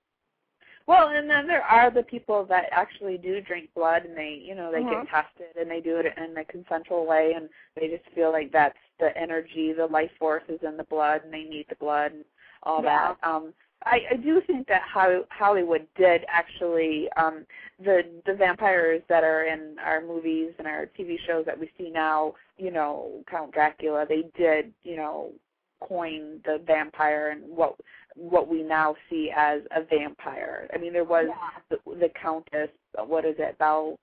Well, 0.86 1.10
and 1.10 1.30
then 1.30 1.48
there 1.48 1.64
are 1.64 1.90
the 1.90 2.04
people 2.04 2.44
that 2.46 2.66
actually 2.72 3.18
do 3.18 3.40
drink 3.42 3.70
blood, 3.74 4.04
and 4.04 4.18
they, 4.18 4.42
you 4.44 4.54
know, 4.54 4.70
they 4.72 4.84
Mhm. 4.84 4.90
get 4.90 5.08
tested, 5.08 5.56
and 5.56 5.72
they 5.72 5.80
do 5.80 5.98
it 5.98 6.18
in 6.18 6.38
a 6.38 6.44
consensual 6.46 7.06
way, 7.06 7.34
and 7.34 7.50
they 7.76 7.88
just 7.88 8.06
feel 8.10 8.32
like 8.32 8.52
that's 8.52 8.78
the 9.00 9.18
energy, 9.18 9.72
the 9.72 9.88
life 9.88 10.12
force 10.20 10.44
is 10.50 10.62
in 10.62 10.76
the 10.76 10.84
blood, 10.86 11.24
and 11.24 11.34
they 11.34 11.44
need 11.44 11.68
the 11.70 11.76
blood 11.76 12.12
and 12.12 12.26
all 12.64 12.82
Yeah. 12.84 13.14
that. 13.16 13.28
Um, 13.28 13.54
I, 13.86 14.06
I 14.12 14.16
do 14.16 14.42
think 14.42 14.68
that 14.68 14.82
Ho- 14.84 15.28
Hollywood 15.30 15.88
did 15.96 16.26
actually 16.28 17.10
um, 17.14 17.46
the 17.80 18.06
the 18.26 18.34
vampires 18.34 19.02
that 19.10 19.24
are 19.24 19.44
in 19.44 19.78
our 19.80 20.02
movies 20.02 20.54
and 20.58 20.68
our 20.68 20.86
TV 20.86 21.20
shows 21.20 21.46
that 21.46 21.60
we 21.60 21.70
see 21.78 21.90
now. 21.90 22.36
You 22.58 22.72
know, 22.72 23.24
Count 23.28 23.52
Dracula. 23.52 24.06
They 24.08 24.24
did, 24.38 24.74
you 24.84 24.96
know, 24.96 25.34
coin 25.82 26.40
the 26.46 26.60
vampire 26.66 27.30
and 27.30 27.44
what 27.56 27.76
what 28.16 28.48
we 28.48 28.64
now 28.64 28.96
see 29.10 29.32
as 29.36 29.62
a 29.76 29.84
vampire. 29.84 30.68
I 30.74 30.78
mean, 30.78 30.94
there 30.94 31.04
was 31.04 31.28
yeah. 31.30 31.78
the, 31.86 31.96
the 31.96 32.10
Countess. 32.22 32.70
What 32.98 33.26
is 33.26 33.36
it? 33.40 33.56
Val 33.60 33.98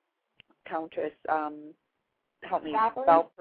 Countess. 0.69 1.13
Um, 1.29 1.75
help 2.43 2.65
me. 2.65 2.73
Valerie? 2.73 3.07
Val, 3.07 3.33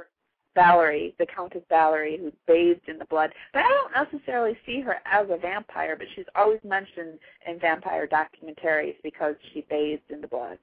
Valerie, 0.55 1.15
the 1.20 1.26
Countess 1.26 1.61
Valerie, 1.70 2.17
who 2.17 2.32
bathed 2.47 2.88
in 2.89 2.97
the 2.97 3.05
blood. 3.05 3.32
But 3.53 3.63
I 3.65 3.70
don't 3.70 4.11
necessarily 4.11 4.57
see 4.65 4.82
her 4.82 4.97
as 5.05 5.28
a 5.30 5.38
vampire, 5.38 5.95
but 5.95 6.07
she's 6.15 6.26
always 6.36 6.59
mentioned 6.63 7.20
in 7.47 7.59
vampire 7.59 8.07
documentaries 8.07 8.95
because 9.03 9.36
she 9.53 9.65
bathed 9.70 10.09
in 10.09 10.22
the 10.22 10.28
blood. 10.28 10.57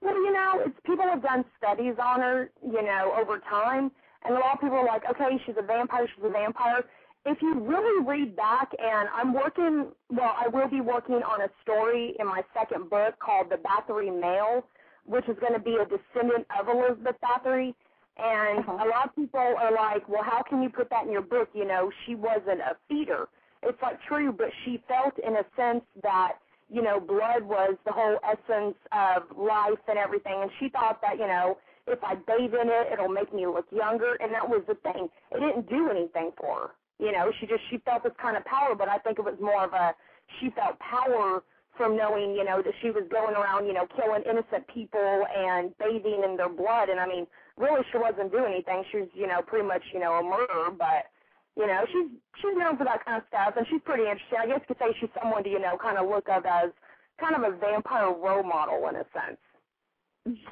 Well, 0.00 0.14
you 0.14 0.32
know, 0.32 0.62
it's 0.64 0.74
people 0.84 1.04
have 1.04 1.22
done 1.22 1.44
studies 1.56 1.94
on 2.02 2.20
her, 2.20 2.50
you 2.62 2.82
know, 2.82 3.14
over 3.18 3.38
time, 3.38 3.90
and 4.24 4.34
a 4.34 4.38
lot 4.38 4.54
of 4.54 4.60
people 4.60 4.76
are 4.76 4.86
like, 4.86 5.02
okay, 5.10 5.40
she's 5.44 5.54
a 5.58 5.62
vampire, 5.62 6.06
she's 6.14 6.24
a 6.24 6.30
vampire. 6.30 6.84
If 7.26 7.42
you 7.42 7.58
really 7.58 8.06
read 8.06 8.36
back, 8.36 8.70
and 8.78 9.08
I'm 9.12 9.34
working, 9.34 9.88
well, 10.10 10.34
I 10.38 10.46
will 10.48 10.68
be 10.68 10.80
working 10.80 11.16
on 11.16 11.42
a 11.42 11.48
story 11.62 12.14
in 12.20 12.26
my 12.26 12.42
second 12.54 12.88
book 12.88 13.18
called 13.18 13.50
The 13.50 13.56
Bathory 13.56 14.14
Male, 14.14 14.64
which 15.04 15.28
is 15.28 15.36
going 15.40 15.52
to 15.52 15.58
be 15.58 15.74
a 15.74 15.84
descendant 15.84 16.46
of 16.58 16.68
Elizabeth 16.68 17.16
Bathory. 17.20 17.74
And 18.16 18.60
Uh-huh. 18.60 18.84
a 18.84 18.86
lot 18.88 19.08
of 19.08 19.16
people 19.16 19.40
are 19.40 19.72
like, 19.72 20.08
well, 20.08 20.22
how 20.22 20.42
can 20.48 20.62
you 20.62 20.70
put 20.70 20.88
that 20.90 21.04
in 21.04 21.10
your 21.10 21.22
book? 21.22 21.48
You 21.52 21.66
know, 21.66 21.90
she 22.06 22.14
wasn't 22.14 22.60
a 22.60 22.76
feeder. 22.88 23.28
It's 23.62 23.82
like 23.82 24.00
true, 24.02 24.32
but 24.32 24.48
she 24.64 24.80
felt 24.86 25.18
in 25.18 25.34
a 25.36 25.44
sense 25.56 25.84
that 26.02 26.38
you 26.68 26.82
know, 26.82 26.98
blood 26.98 27.42
was 27.44 27.76
the 27.84 27.92
whole 27.92 28.18
essence 28.26 28.76
of 28.92 29.22
life 29.36 29.78
and 29.88 29.98
everything. 29.98 30.42
And 30.42 30.50
she 30.58 30.68
thought 30.68 31.00
that, 31.00 31.14
you 31.18 31.26
know, 31.26 31.58
if 31.86 32.02
I 32.02 32.16
bathe 32.16 32.54
in 32.54 32.68
it, 32.68 32.92
it'll 32.92 33.08
make 33.08 33.32
me 33.32 33.46
look 33.46 33.66
younger. 33.70 34.16
And 34.20 34.34
that 34.34 34.48
was 34.48 34.62
the 34.66 34.74
thing. 34.74 35.08
It 35.30 35.38
didn't 35.40 35.68
do 35.68 35.88
anything 35.90 36.32
for 36.36 36.54
her. 36.60 36.70
You 36.98 37.12
know, 37.12 37.30
she 37.40 37.46
just, 37.46 37.62
she 37.70 37.78
felt 37.78 38.02
this 38.04 38.12
kind 38.20 38.36
of 38.36 38.44
power, 38.44 38.74
but 38.74 38.88
I 38.88 38.98
think 38.98 39.18
it 39.18 39.24
was 39.24 39.36
more 39.40 39.64
of 39.64 39.72
a, 39.72 39.94
she 40.40 40.50
felt 40.50 40.78
power 40.80 41.42
from 41.76 41.96
knowing, 41.96 42.32
you 42.34 42.44
know, 42.44 42.62
that 42.62 42.72
she 42.80 42.90
was 42.90 43.04
going 43.10 43.36
around, 43.36 43.66
you 43.66 43.74
know, 43.74 43.86
killing 43.96 44.22
innocent 44.24 44.66
people 44.72 45.26
and 45.36 45.76
bathing 45.78 46.22
in 46.24 46.36
their 46.36 46.48
blood. 46.48 46.88
And 46.88 46.98
I 46.98 47.06
mean, 47.06 47.26
really 47.58 47.82
she 47.92 47.98
wasn't 47.98 48.32
doing 48.32 48.52
anything. 48.52 48.82
She 48.90 48.98
was, 48.98 49.08
you 49.12 49.26
know, 49.26 49.42
pretty 49.42 49.66
much, 49.68 49.82
you 49.92 50.00
know, 50.00 50.14
a 50.14 50.22
murderer, 50.22 50.70
but 50.72 51.12
you 51.56 51.66
know, 51.66 51.84
she's 51.90 52.08
she's 52.36 52.56
known 52.56 52.76
for 52.76 52.84
that 52.84 53.04
kind 53.04 53.16
of 53.16 53.24
stuff, 53.28 53.54
and 53.56 53.66
she's 53.68 53.80
pretty 53.84 54.04
interesting. 54.04 54.38
I 54.38 54.46
guess 54.46 54.60
you 54.68 54.74
could 54.74 54.78
say 54.78 54.94
she's 55.00 55.08
someone 55.20 55.42
to 55.44 55.48
you 55.50 55.58
know 55.58 55.78
kind 55.80 55.96
of 55.96 56.08
look 56.08 56.28
up 56.28 56.44
as 56.44 56.70
kind 57.18 57.34
of 57.34 57.42
a 57.50 57.56
vampire 57.56 58.12
role 58.12 58.42
model 58.42 58.86
in 58.88 58.96
a 58.96 59.04
sense. 59.16 60.36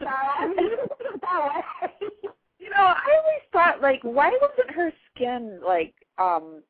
So 0.00 0.06
I 0.06 0.46
mean, 0.46 0.70
that 1.20 1.40
way. 1.44 2.28
You 2.68 2.74
know, 2.74 2.84
I 2.84 3.20
always 3.22 3.42
thought 3.52 3.80
like 3.80 4.00
why 4.02 4.30
wasn't 4.42 4.70
her 4.76 4.92
skin 5.14 5.60
like 5.66 5.94
um 6.18 6.62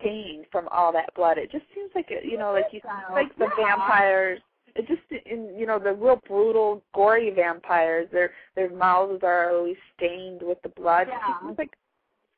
stained 0.00 0.46
from 0.50 0.68
all 0.68 0.92
that 0.92 1.14
blood? 1.14 1.36
It 1.36 1.52
just 1.52 1.64
seems 1.74 1.90
like 1.94 2.06
it, 2.10 2.24
you 2.24 2.38
know, 2.38 2.52
like 2.52 2.66
you 2.72 2.80
like 3.12 3.36
the 3.36 3.48
vampires. 3.56 4.40
It 4.74 4.88
just 4.88 5.02
in 5.26 5.54
you 5.56 5.66
know 5.66 5.78
the 5.78 5.92
real 5.92 6.20
brutal, 6.26 6.82
gory 6.94 7.30
vampires. 7.30 8.08
Their 8.10 8.30
their 8.54 8.70
mouths 8.70 9.20
are 9.22 9.50
always 9.54 9.76
stained 9.96 10.40
with 10.42 10.62
the 10.62 10.70
blood. 10.70 11.08
Yeah. 11.10 11.18
just 11.28 11.40
seems 11.42 11.58
like 11.58 11.74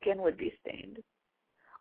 skin 0.00 0.20
would 0.22 0.36
be 0.36 0.52
stained. 0.66 0.98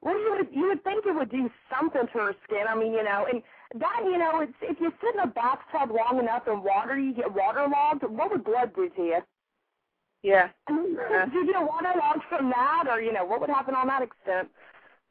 Well, 0.02 0.14
you 0.14 0.36
would 0.38 0.48
you 0.56 0.68
would 0.68 0.84
think 0.84 1.06
it 1.08 1.16
would 1.16 1.32
do 1.32 1.50
something 1.76 2.04
to 2.14 2.20
her 2.20 2.36
skin. 2.44 2.66
I 2.70 2.76
mean, 2.76 2.94
you 2.94 3.04
know, 3.04 3.26
and 3.32 3.42
that 3.82 4.02
you 4.06 4.20
know, 4.20 4.42
it's 4.42 4.54
if 4.62 4.80
you 4.80 4.94
sit 5.02 5.16
in 5.16 5.22
a 5.22 5.28
bathtub 5.28 5.90
long 5.90 6.20
enough 6.20 6.44
in 6.48 6.62
water, 6.62 7.00
you 7.00 7.16
get 7.16 7.34
waterlogged. 7.34 8.04
What 8.04 8.30
would 8.30 8.44
blood 8.44 8.76
do 8.76 8.90
to 8.90 9.02
you? 9.02 9.20
Yeah. 10.26 10.50
I 10.68 10.72
mean, 10.72 10.98
Yeah. 11.12 11.26
do 11.28 11.38
you 11.38 11.54
get 11.54 11.62
waterlogged 11.62 12.24
from 12.30 12.50
that, 12.50 12.86
or 12.90 13.00
you 13.00 13.14
know, 13.14 13.24
what 13.24 13.42
would 13.42 13.50
happen 13.50 13.76
on 13.76 13.86
that 13.88 14.02
extent? 14.02 14.50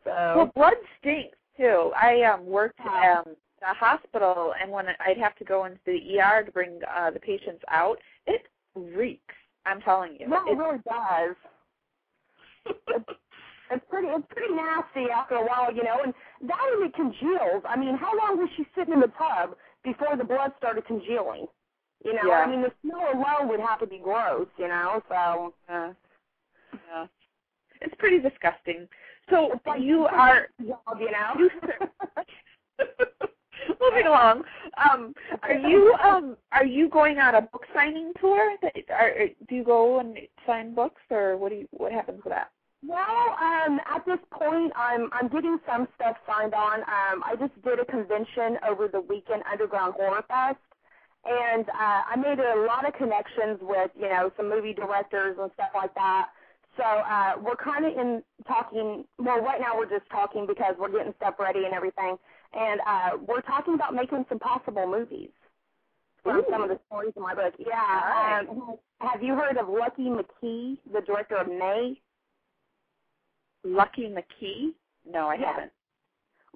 So 0.03 0.11
Well, 0.37 0.47
blood 0.57 0.75
stinks 0.99 1.39
too. 1.57 1.93
I 1.97 2.23
um 2.23 2.45
worked 2.45 2.81
Yeah. 2.85 3.21
um 3.21 3.37
at 3.63 3.71
a 3.71 3.75
hospital, 3.79 4.55
and 4.61 4.71
when 4.73 4.87
I'd 4.99 5.19
have 5.19 5.37
to 5.37 5.45
go 5.45 5.67
into 5.67 5.79
the 5.87 6.21
ER 6.21 6.43
to 6.43 6.51
bring 6.51 6.81
uh 6.93 7.13
the 7.13 7.21
patients 7.21 7.63
out, 7.69 8.01
it 8.27 8.49
reeks. 8.75 9.35
I'm 9.67 9.81
telling 9.81 10.15
you. 10.19 10.27
yeah, 10.29 10.43
it 10.53 10.59
really 10.59 10.81
does. 10.85 11.37
it's, 12.67 13.09
it's 13.71 13.85
pretty 13.89 14.09
it's 14.09 14.27
pretty 14.31 14.53
nasty 14.53 15.11
after 15.13 15.37
a 15.37 15.47
while, 15.47 15.73
you 15.73 15.85
know, 15.85 16.01
and 16.05 16.13
that 16.43 16.59
it 16.81 16.93
congeals. 16.95 17.63
I 17.65 17.77
mean, 17.77 17.97
how 17.97 18.19
long 18.19 18.37
was 18.37 18.51
she 18.57 18.67
sitting 18.75 18.95
in 18.95 19.01
the 19.01 19.13
tub 19.17 19.57
before 19.85 20.17
the 20.17 20.25
blood 20.25 20.53
started 20.59 20.85
congealing? 20.87 21.47
You 22.05 22.13
know, 22.15 22.21
Yeah. 22.29 22.45
I 22.45 22.47
mean, 22.51 22.63
the 22.63 22.73
smell 22.83 23.01
alone 23.13 23.49
would 23.49 23.61
have 23.61 23.81
to 23.81 23.87
be 23.87 23.99
gross, 23.99 24.47
you 24.59 24.69
know. 24.69 25.03
So 25.09 25.55
Uh, 25.69 25.93
yeah. 26.89 27.07
It's 27.81 27.95
pretty 27.99 28.21
disgusting. 28.21 28.89
So 29.31 29.59
like 29.67 29.81
you 29.83 30.07
are 30.07 30.49
job, 30.67 30.99
you 31.01 31.11
know. 31.11 31.35
you 31.39 31.51
moving 33.81 34.07
along. 34.07 34.43
Um, 34.77 35.15
are 35.43 35.55
you 35.55 35.95
um 36.03 36.37
are 36.53 36.67
you 36.67 36.89
going 36.89 37.19
on 37.19 37.35
a 37.37 37.43
book 37.43 37.65
signing 37.75 38.13
tour? 38.21 38.57
That- 38.63 38.75
Are, 38.91 39.13
do 39.49 39.55
you 39.55 39.65
go 39.65 39.99
and 40.01 40.17
sign 40.47 40.75
books, 40.75 41.01
or 41.11 41.37
what 41.37 41.51
do 41.51 41.57
you 41.57 41.69
what 41.71 41.93
happens 41.93 42.23
with 42.25 42.33
that? 42.33 42.51
Well, 42.87 43.37
um, 43.41 43.81
at 43.95 44.05
this 44.05 44.19
point, 44.31 44.73
I'm 44.77 45.09
I'm 45.13 45.29
getting 45.29 45.59
some 45.67 45.89
stuff 45.95 46.17
signed 46.27 46.55
on. 46.55 46.81
Um, 46.81 47.23
I 47.25 47.35
just 47.39 47.53
did 47.65 47.79
a 47.81 47.85
convention 47.87 48.59
over 48.69 48.89
the 48.89 49.01
weekend, 49.01 49.43
Underground 49.51 49.95
Horror 49.95 50.23
Fest, 50.29 50.59
and 51.27 51.69
uh, 51.69 52.03
I 52.11 52.17
made 52.17 52.39
a 52.39 52.65
lot 52.67 52.87
of 52.87 52.95
connections 52.95 53.59
with 53.63 53.91
you 53.99 54.09
know 54.09 54.31
some 54.37 54.49
movie 54.49 54.75
directors 54.75 55.37
and 55.41 55.51
stuff 55.55 55.71
like 55.75 55.95
that. 55.95 56.29
So 56.77 56.83
uh, 56.85 57.35
we're 57.41 57.57
kind 57.57 57.85
of 57.85 57.93
in 57.97 58.23
talking. 58.47 59.05
Well, 59.19 59.41
right 59.41 59.61
now 59.61 59.77
we're 59.77 59.89
just 59.91 60.09
talking 60.11 60.47
because 60.47 60.75
we're 60.79 60.91
getting 60.91 61.15
stuff 61.17 61.35
ready 61.39 61.65
and 61.65 61.75
everything, 61.75 62.17
and 62.53 62.81
uh, 62.87 63.11
we're 63.27 63.43
talking 63.43 63.75
about 63.75 63.95
making 63.95 64.25
some 64.29 64.39
possible 64.39 64.87
movies 64.87 65.31
from 66.23 66.39
Ooh. 66.39 66.45
some 66.51 66.63
of 66.63 66.69
the 66.69 66.79
stories 66.87 67.13
in 67.17 67.23
my 67.23 67.35
book. 67.35 67.55
Yeah. 67.59 67.75
Nice. 67.77 68.47
Um, 68.49 68.77
have 69.01 69.23
you 69.23 69.35
heard 69.35 69.57
of 69.59 69.69
Lucky 69.69 70.05
McKee, 70.09 70.79
the 70.93 71.01
director 71.07 71.37
of 71.37 71.49
May? 71.49 72.01
Lucky 73.63 74.09
McKee? 74.09 74.75
No, 75.11 75.29
I 75.29 75.35
Yeah. 75.37 75.53
haven't. 75.53 75.73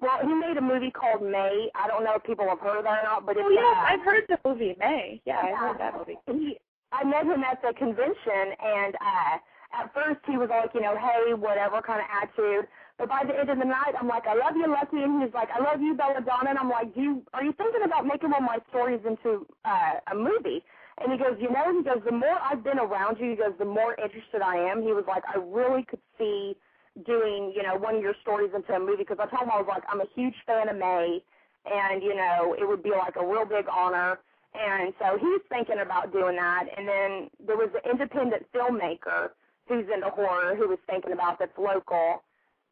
Well, 0.01 0.19
he 0.21 0.33
made 0.33 0.57
a 0.57 0.61
movie 0.61 0.91
called 0.91 1.21
May. 1.21 1.69
I 1.75 1.87
don't 1.87 2.03
know 2.03 2.15
if 2.15 2.23
people 2.23 2.47
have 2.47 2.59
heard 2.59 2.79
of 2.79 2.83
that 2.85 3.03
or 3.03 3.03
not, 3.03 3.25
but 3.25 3.35
it's 3.37 3.43
Oh 3.45 3.49
yes, 3.49 3.75
uh, 3.77 3.93
I've 3.93 4.01
heard 4.01 4.23
the 4.29 4.39
movie 4.47 4.75
May. 4.79 5.21
Yeah, 5.25 5.39
I 5.43 5.49
yeah. 5.49 5.57
heard 5.57 5.79
that 5.79 5.95
movie. 5.97 6.17
He, 6.27 6.57
I 6.91 7.03
met 7.03 7.25
him 7.25 7.43
at 7.43 7.61
the 7.61 7.73
convention, 7.77 8.55
and 8.63 8.95
uh, 8.95 9.37
at 9.73 9.93
first 9.93 10.19
he 10.25 10.37
was 10.37 10.49
like, 10.49 10.71
you 10.73 10.81
know, 10.81 10.95
hey, 10.97 11.33
whatever 11.33 11.81
kind 11.81 12.01
of 12.01 12.07
attitude. 12.09 12.67
But 12.97 13.09
by 13.09 13.23
the 13.25 13.37
end 13.37 13.49
of 13.49 13.59
the 13.59 13.65
night, 13.65 13.93
I'm 13.99 14.07
like, 14.07 14.27
I 14.27 14.33
love 14.35 14.55
you, 14.55 14.67
Lucky, 14.67 15.03
and 15.03 15.21
he's 15.23 15.33
like, 15.33 15.49
I 15.53 15.63
love 15.63 15.81
you, 15.81 15.95
Belladonna. 15.95 16.49
And 16.49 16.59
I'm 16.59 16.69
like, 16.69 16.93
do 16.95 17.01
you, 17.01 17.23
are 17.33 17.43
you 17.43 17.53
thinking 17.53 17.83
about 17.85 18.05
making 18.05 18.31
one 18.31 18.43
of 18.43 18.47
my 18.47 18.59
stories 18.69 18.99
into 19.07 19.45
uh, 19.63 19.99
a 20.11 20.15
movie? 20.15 20.63
And 20.99 21.11
he 21.13 21.17
goes, 21.17 21.37
you 21.39 21.49
know, 21.49 21.71
he 21.71 21.83
goes, 21.83 22.03
the 22.03 22.11
more 22.11 22.35
I've 22.43 22.63
been 22.63 22.77
around 22.77 23.19
you, 23.19 23.29
he 23.31 23.35
goes, 23.37 23.53
the 23.57 23.63
more 23.63 23.95
interested 23.95 24.41
I 24.43 24.57
am. 24.57 24.81
He 24.81 24.91
was 24.91 25.05
like, 25.07 25.23
I 25.33 25.37
really 25.39 25.83
could 25.83 26.01
see 26.17 26.57
doing, 27.05 27.53
you 27.55 27.63
know, 27.63 27.75
one 27.75 27.95
of 27.95 28.01
your 28.01 28.15
stories 28.21 28.51
into 28.55 28.73
a 28.73 28.79
movie 28.79 29.03
because 29.03 29.17
I 29.19 29.25
told 29.27 29.43
him 29.43 29.51
I 29.53 29.57
was 29.57 29.67
like, 29.67 29.83
I'm 29.89 30.01
a 30.01 30.09
huge 30.15 30.35
fan 30.45 30.69
of 30.69 30.77
May, 30.77 31.23
and 31.65 32.03
you 32.03 32.15
know, 32.15 32.55
it 32.59 32.67
would 32.67 32.83
be 32.83 32.91
like 32.91 33.15
a 33.15 33.25
real 33.25 33.45
big 33.45 33.65
honor. 33.71 34.19
And 34.53 34.93
so 34.99 35.17
he's 35.19 35.41
thinking 35.49 35.79
about 35.79 36.11
doing 36.11 36.35
that. 36.37 36.65
And 36.75 36.87
then 36.87 37.29
there 37.45 37.55
was 37.55 37.69
an 37.75 37.89
independent 37.89 38.47
filmmaker 38.51 39.29
who's 39.67 39.85
into 39.93 40.09
horror 40.09 40.55
who 40.55 40.67
was 40.67 40.79
thinking 40.89 41.11
about 41.11 41.37
that's 41.37 41.57
local. 41.57 42.23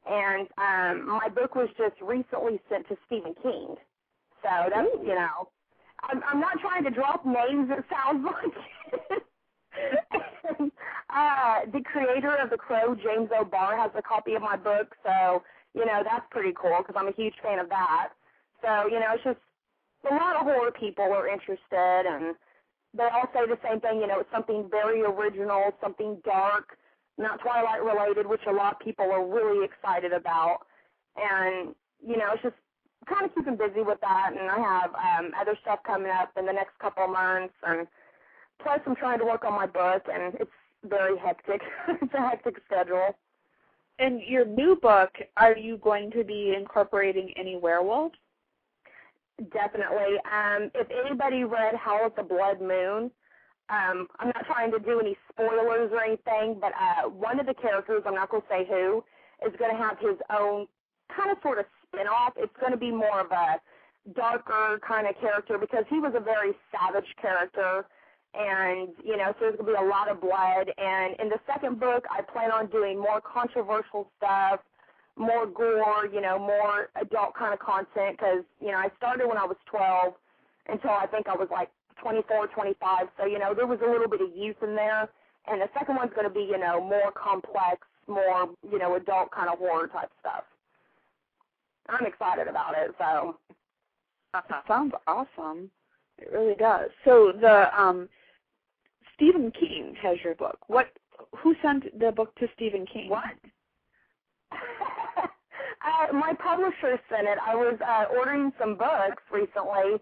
And 0.10 0.48
um, 0.58 1.08
my 1.08 1.30
book 1.30 1.54
was 1.54 1.70
just 1.78 2.02
recently 2.02 2.60
sent 2.70 2.88
to 2.90 2.98
Stephen 3.06 3.36
King. 3.44 3.76
So 4.42 4.50
that's, 4.74 4.90
you 5.04 5.14
know, 5.14 5.50
I'm, 6.04 6.24
I'm 6.28 6.40
not 6.40 6.60
trying 6.60 6.84
to 6.86 6.90
drop 6.90 7.26
names, 7.26 7.70
it 7.70 7.86
sounds 7.92 8.26
like. 8.26 9.22
uh, 11.10 11.60
the 11.72 11.82
creator 11.84 12.36
of 12.36 12.50
The 12.50 12.58
Crow, 12.58 12.96
James 12.96 13.30
O'Barr, 13.38 13.78
has 13.78 13.92
a 13.96 14.02
copy 14.02 14.36
of 14.36 14.42
my 14.42 14.56
book. 14.56 14.96
So, 15.04 15.44
you 15.74 15.86
know, 15.86 16.02
that's 16.04 16.26
pretty 16.32 16.54
cool 16.60 16.78
because 16.80 16.96
I'm 16.98 17.08
a 17.08 17.16
huge 17.16 17.36
fan 17.42 17.60
of 17.60 17.70
that. 17.70 18.10
So, 18.62 18.88
you 18.88 19.00
know, 19.00 19.14
it's 19.14 19.24
just 19.24 19.40
a 20.10 20.14
lot 20.14 20.36
of 20.36 20.44
horror 20.44 20.72
people 20.72 21.06
are 21.06 21.28
interested 21.28 22.06
and 22.06 22.36
they 22.94 23.04
all 23.04 23.30
say 23.34 23.46
the 23.46 23.60
same 23.64 23.80
thing, 23.82 24.00
you 24.00 24.08
know, 24.08 24.20
it's 24.20 24.32
something 24.32 24.68
very 24.72 25.02
original, 25.02 25.72
something 25.82 26.18
dark, 26.24 26.78
not 27.18 27.40
Twilight 27.42 27.84
related, 27.84 28.26
which 28.26 28.42
a 28.48 28.52
lot 28.52 28.74
of 28.74 28.80
people 28.80 29.06
are 29.12 29.26
really 29.26 29.66
excited 29.66 30.14
about. 30.14 30.66
And, 31.18 31.76
you 32.02 32.18
know, 32.18 32.34
it's 32.34 32.44
just 32.44 32.56
kind 33.08 33.26
of 33.26 33.34
keeping 33.36 33.56
busy 33.56 33.82
with 33.82 34.00
that 34.02 34.34
and 34.38 34.50
I 34.52 34.60
have 34.60 34.92
um 34.94 35.32
other 35.40 35.58
stuff 35.62 35.80
coming 35.86 36.12
up 36.12 36.32
in 36.38 36.46
the 36.46 36.52
next 36.52 36.78
couple 36.80 37.06
of 37.06 37.10
months 37.10 37.54
and 37.64 37.88
plus 38.62 38.80
I'm 38.86 38.96
trying 38.96 39.20
to 39.20 39.26
work 39.26 39.44
on 39.44 39.54
my 39.54 39.66
book 39.66 40.04
and 40.12 40.34
it's 40.36 40.52
very 40.86 41.18
hectic. 41.18 41.62
it's 41.88 42.14
a 42.14 42.30
hectic 42.30 42.56
schedule. 42.66 43.16
And 44.00 44.22
your 44.22 44.46
new 44.46 44.76
book, 44.76 45.10
are 45.38 45.58
you 45.58 45.78
going 45.78 46.12
to 46.12 46.24
be 46.24 46.54
incorporating 46.56 47.34
any 47.36 47.58
werewolves? 47.58 48.16
Definitely. 49.52 50.18
Um, 50.32 50.72
if 50.76 50.88
anybody 50.92 51.44
read 51.44 51.76
Howl 51.76 52.06
at 52.06 52.16
the 52.16 52.24
Blood 52.24 52.62
Moon, 52.62 53.12
um, 53.70 54.08
I'm 54.20 54.28
not 54.28 54.46
trying 54.46 54.72
to 54.72 54.80
do 54.80 55.00
any 55.00 55.18
spoilers 55.30 55.92
or 55.92 56.04
anything, 56.04 56.58
but 56.60 56.72
uh, 56.74 57.10
one 57.10 57.40
of 57.40 57.46
the 57.46 57.54
characters, 57.54 58.04
I'm 58.06 58.16
not 58.16 58.30
going 58.30 58.42
to 58.44 58.48
say 58.50 58.66
who, 58.68 59.04
is 59.46 59.54
going 59.60 59.72
to 59.72 59.78
have 59.78 59.98
his 60.00 60.18
own 60.32 60.68
kind 61.16 61.32
of 61.32 61.38
sort 61.42 61.60
of 61.60 61.66
spin-off. 61.86 62.34
It's 62.38 62.56
going 62.60 62.72
to 62.72 62.78
be 62.78 62.92
more 62.92 63.22
of 63.22 63.32
a 63.32 63.60
darker 64.16 64.80
kind 64.88 65.06
of 65.08 65.20
character 65.20 65.58
because 65.58 65.84
he 65.90 66.00
was 66.00 66.14
a 66.16 66.20
very 66.20 66.54
savage 66.72 67.10
character. 67.22 67.86
And, 68.38 68.90
you 69.04 69.18
know, 69.18 69.34
so 69.34 69.50
there's 69.50 69.56
going 69.58 69.74
to 69.74 69.80
be 69.82 69.86
a 69.86 69.90
lot 69.90 70.10
of 70.10 70.22
blood. 70.22 70.72
And 70.78 71.16
in 71.20 71.30
the 71.30 71.40
second 71.48 71.80
book, 71.80 72.06
I 72.12 72.22
plan 72.22 72.52
on 72.52 72.68
doing 72.68 73.00
more 73.00 73.22
controversial 73.22 74.10
stuff, 74.18 74.60
more 75.18 75.48
gore, 75.48 76.08
you 76.14 76.22
know, 76.22 76.38
more 76.38 76.90
adult 77.02 77.34
kind 77.36 77.54
of 77.54 77.60
content 77.60 78.18
because, 78.18 78.44
you 78.62 78.72
know, 78.72 78.78
I 78.78 78.90
started 78.98 79.28
when 79.28 79.38
I 79.38 79.46
was 79.46 79.58
12 79.66 80.14
until 80.70 80.92
I 80.92 81.08
think 81.08 81.28
I 81.28 81.36
was 81.36 81.48
like 81.52 81.70
24, 82.02 82.48
25. 82.48 83.08
So, 83.20 83.26
you 83.26 83.40
know, 83.40 83.54
there 83.56 83.66
was 83.68 83.80
a 83.86 83.90
little 83.90 84.08
bit 84.10 84.22
of 84.22 84.36
youth 84.36 84.58
in 84.62 84.76
there. 84.76 85.10
And 85.50 85.62
the 85.62 85.70
second 85.78 85.96
one's 85.96 86.14
going 86.14 86.28
to 86.28 86.34
be, 86.34 86.42
you 86.42 86.60
know, 86.60 86.80
more 86.82 87.12
complex, 87.12 87.88
more, 88.08 88.50
you 88.70 88.78
know, 88.78 88.96
adult 88.96 89.32
kind 89.32 89.50
of 89.50 89.58
horror 89.58 89.88
type 89.88 90.12
stuff. 90.20 90.44
I'm 91.90 92.06
excited 92.06 92.48
about 92.48 92.76
it. 92.78 92.94
So, 93.00 93.38
That 94.34 94.64
sounds 94.68 94.94
awesome. 95.08 95.72
It 96.20 96.32
really 96.32 96.56
does. 96.56 96.90
So 97.06 97.32
the 97.40 97.70
um 97.80 98.10
Stephen 99.18 99.52
King 99.52 99.96
has 100.02 100.18
your 100.24 100.36
book. 100.36 100.60
What 100.68 100.88
who 101.40 101.56
sent 101.62 102.00
the 102.00 102.12
book 102.12 102.36
to 102.36 102.48
Stephen 102.56 102.86
King? 102.86 103.10
What? 103.10 103.34
uh, 104.52 106.14
my 106.14 106.34
publisher 106.34 107.00
sent 107.10 107.28
it. 107.28 107.40
I 107.46 107.56
was 107.56 107.80
uh, 107.86 108.06
ordering 108.16 108.52
some 108.60 108.78
books 108.78 109.24
recently, 109.32 110.00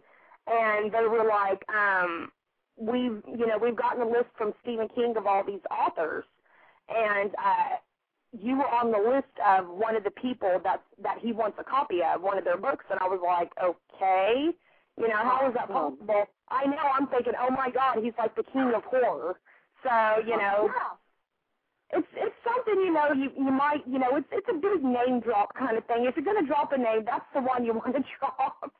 and 0.48 0.92
they 0.92 1.08
were 1.10 1.26
like, 1.28 1.64
um, 1.70 2.30
"We've, 2.78 3.24
you 3.26 3.48
know, 3.48 3.58
we've 3.58 3.76
gotten 3.76 4.02
a 4.02 4.08
list 4.08 4.30
from 4.38 4.54
Stephen 4.62 4.90
King 4.94 5.16
of 5.16 5.26
all 5.26 5.44
these 5.46 5.64
authors, 5.72 6.26
and 6.90 7.32
uh, 7.36 7.78
you 8.38 8.58
were 8.58 8.68
on 8.68 8.92
the 8.92 8.98
list 8.98 9.32
of 9.48 9.70
one 9.70 9.96
of 9.96 10.04
the 10.04 10.12
people 10.12 10.60
that 10.66 10.84
that 11.02 11.20
he 11.22 11.32
wants 11.32 11.58
a 11.60 11.64
copy 11.64 12.00
of 12.04 12.22
one 12.22 12.38
of 12.38 12.44
their 12.44 12.58
books." 12.58 12.84
And 12.90 13.00
I 13.00 13.08
was 13.08 13.22
like, 13.24 13.52
"Okay." 13.64 14.50
You 14.98 15.10
know, 15.10 15.18
how 15.18 15.48
is 15.48 15.54
that 15.56 15.68
oh. 15.70 15.92
possible? 15.92 16.26
I 16.50 16.66
know, 16.66 16.86
I'm 16.94 17.08
thinking, 17.08 17.34
oh 17.40 17.52
my 17.52 17.70
god, 17.70 18.04
he's 18.04 18.14
like 18.18 18.36
the 18.36 18.44
king 18.44 18.72
of 18.76 18.84
horror. 18.84 19.40
So, 19.84 20.22
you 20.26 20.38
know, 20.38 20.70
oh, 20.70 20.98
it's 21.92 22.08
it's 22.16 22.36
something 22.44 22.82
you 22.84 22.94
know 22.94 23.14
you 23.14 23.30
you 23.38 23.52
might 23.52 23.82
you 23.88 24.00
know 24.00 24.16
it's 24.16 24.28
it's 24.32 24.48
a 24.50 24.54
big 24.54 24.84
name 24.84 25.20
drop 25.20 25.54
kind 25.56 25.78
of 25.78 25.86
thing. 25.86 26.06
If 26.06 26.16
you're 26.16 26.26
gonna 26.26 26.48
drop 26.48 26.72
a 26.72 26.78
name, 26.78 27.04
that's 27.06 27.26
the 27.34 27.42
one 27.42 27.66
you 27.66 27.74
want 27.86 27.96
to 27.96 28.04
drop. 28.20 28.72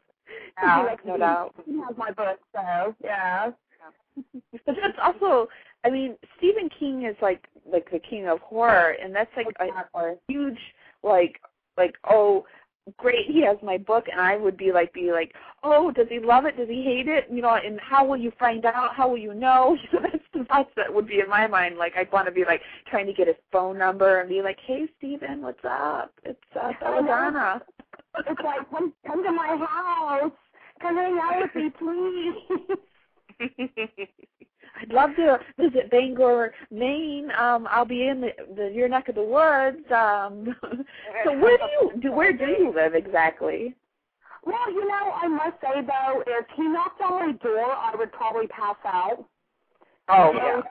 Yeah, 0.62 0.82
He 0.82 0.88
likes 0.88 1.04
no 1.06 1.18
doubt. 1.18 1.54
He 1.66 1.74
has 1.80 1.96
my 1.98 2.12
book, 2.12 2.40
so 2.54 2.96
yeah. 3.04 3.52
But 4.66 4.76
that's 4.82 4.98
also 5.02 5.48
I 5.84 5.90
mean, 5.90 6.16
Stephen 6.38 6.70
King 6.80 7.04
is 7.06 7.16
like 7.22 7.48
like 7.72 7.90
the 7.92 8.00
king 8.00 8.28
of 8.28 8.40
horror, 8.40 8.96
and 9.02 9.16
that's 9.16 9.32
like 9.36 9.48
Exactly. 9.60 10.04
a 10.04 10.16
huge 10.28 10.60
like 11.04 11.40
like 11.78 11.96
oh 12.10 12.46
great 12.98 13.26
he 13.28 13.44
has 13.44 13.58
my 13.64 13.78
book 13.78 14.06
and 14.12 14.22
I 14.22 14.38
would 14.38 14.58
be 14.58 14.72
like 14.72 14.94
be 14.94 15.12
like 15.12 15.34
oh 15.64 15.92
does 15.92 16.08
he 16.10 16.20
love 16.20 16.46
it? 16.46 16.58
Does 16.58 16.70
he 16.70 16.84
hate 16.84 17.08
it? 17.08 17.26
You 17.32 17.42
know 17.42 17.56
and 17.56 17.80
how 17.80 18.06
will 18.06 18.18
you 18.18 18.32
find 18.40 18.66
out? 18.66 18.96
How 18.96 19.10
will 19.10 19.18
you 19.18 19.34
know? 19.34 19.78
Know 19.94 20.00
that's 20.02 20.24
the 20.34 20.44
thoughts 20.46 20.72
that 20.76 20.94
would 20.94 21.08
be 21.08 21.20
in 21.20 21.30
my 21.30 21.48
mind 21.48 21.78
like 21.78 21.94
I'd 21.96 22.12
want 22.12 22.28
to 22.28 22.32
be 22.32 22.44
like 22.46 22.62
trying 22.90 23.06
to 23.08 23.14
get 23.14 23.28
his 23.28 23.38
phone 23.52 23.78
number 23.78 24.20
and 24.20 24.30
be 24.30 24.42
like 24.42 24.58
hey 24.66 24.88
Steven 24.98 25.42
what's 25.42 25.64
up? 25.64 26.12
It's 26.24 26.40
uh 26.56 26.72
It's 28.28 28.42
like, 28.44 28.70
come, 28.70 28.94
come 29.06 29.24
to 29.24 29.32
my 29.32 29.58
house. 29.58 30.32
Come 30.82 30.96
hang 30.96 31.20
out 31.22 31.42
with 31.42 31.56
me, 31.56 31.70
please. 31.78 32.78
I'd 33.42 34.92
love 34.92 35.12
to 35.16 35.40
visit 35.58 35.90
Bangor, 35.90 36.54
Maine. 36.72 37.32
Um, 37.32 37.68
I'll 37.70 37.86
be 37.86 38.08
in 38.08 38.22
the, 38.22 38.30
the 38.56 38.72
your 38.74 38.90
neck 38.90 39.10
of 39.10 39.16
the 39.16 39.24
woods. 39.24 39.90
Um, 39.92 40.56
so 41.26 41.38
where 41.38 41.58
do 41.58 41.64
you 41.64 41.92
do? 42.02 42.12
Where 42.12 42.34
do 42.34 42.46
you 42.46 42.74
live 42.76 42.94
exactly? 42.94 43.76
Well, 44.44 44.72
you 44.72 44.88
know, 44.88 45.12
I 45.16 45.28
must 45.28 45.60
say 45.62 45.82
though, 45.82 46.24
if 46.28 46.46
he 46.56 46.64
knocked 46.68 47.02
on 47.02 47.28
my 47.28 47.32
door, 47.38 47.66
I 47.66 47.94
would 47.98 48.12
probably 48.12 48.48
pass 48.48 48.76
out. 48.86 49.26
Oh 50.10 50.32
And 50.38 50.64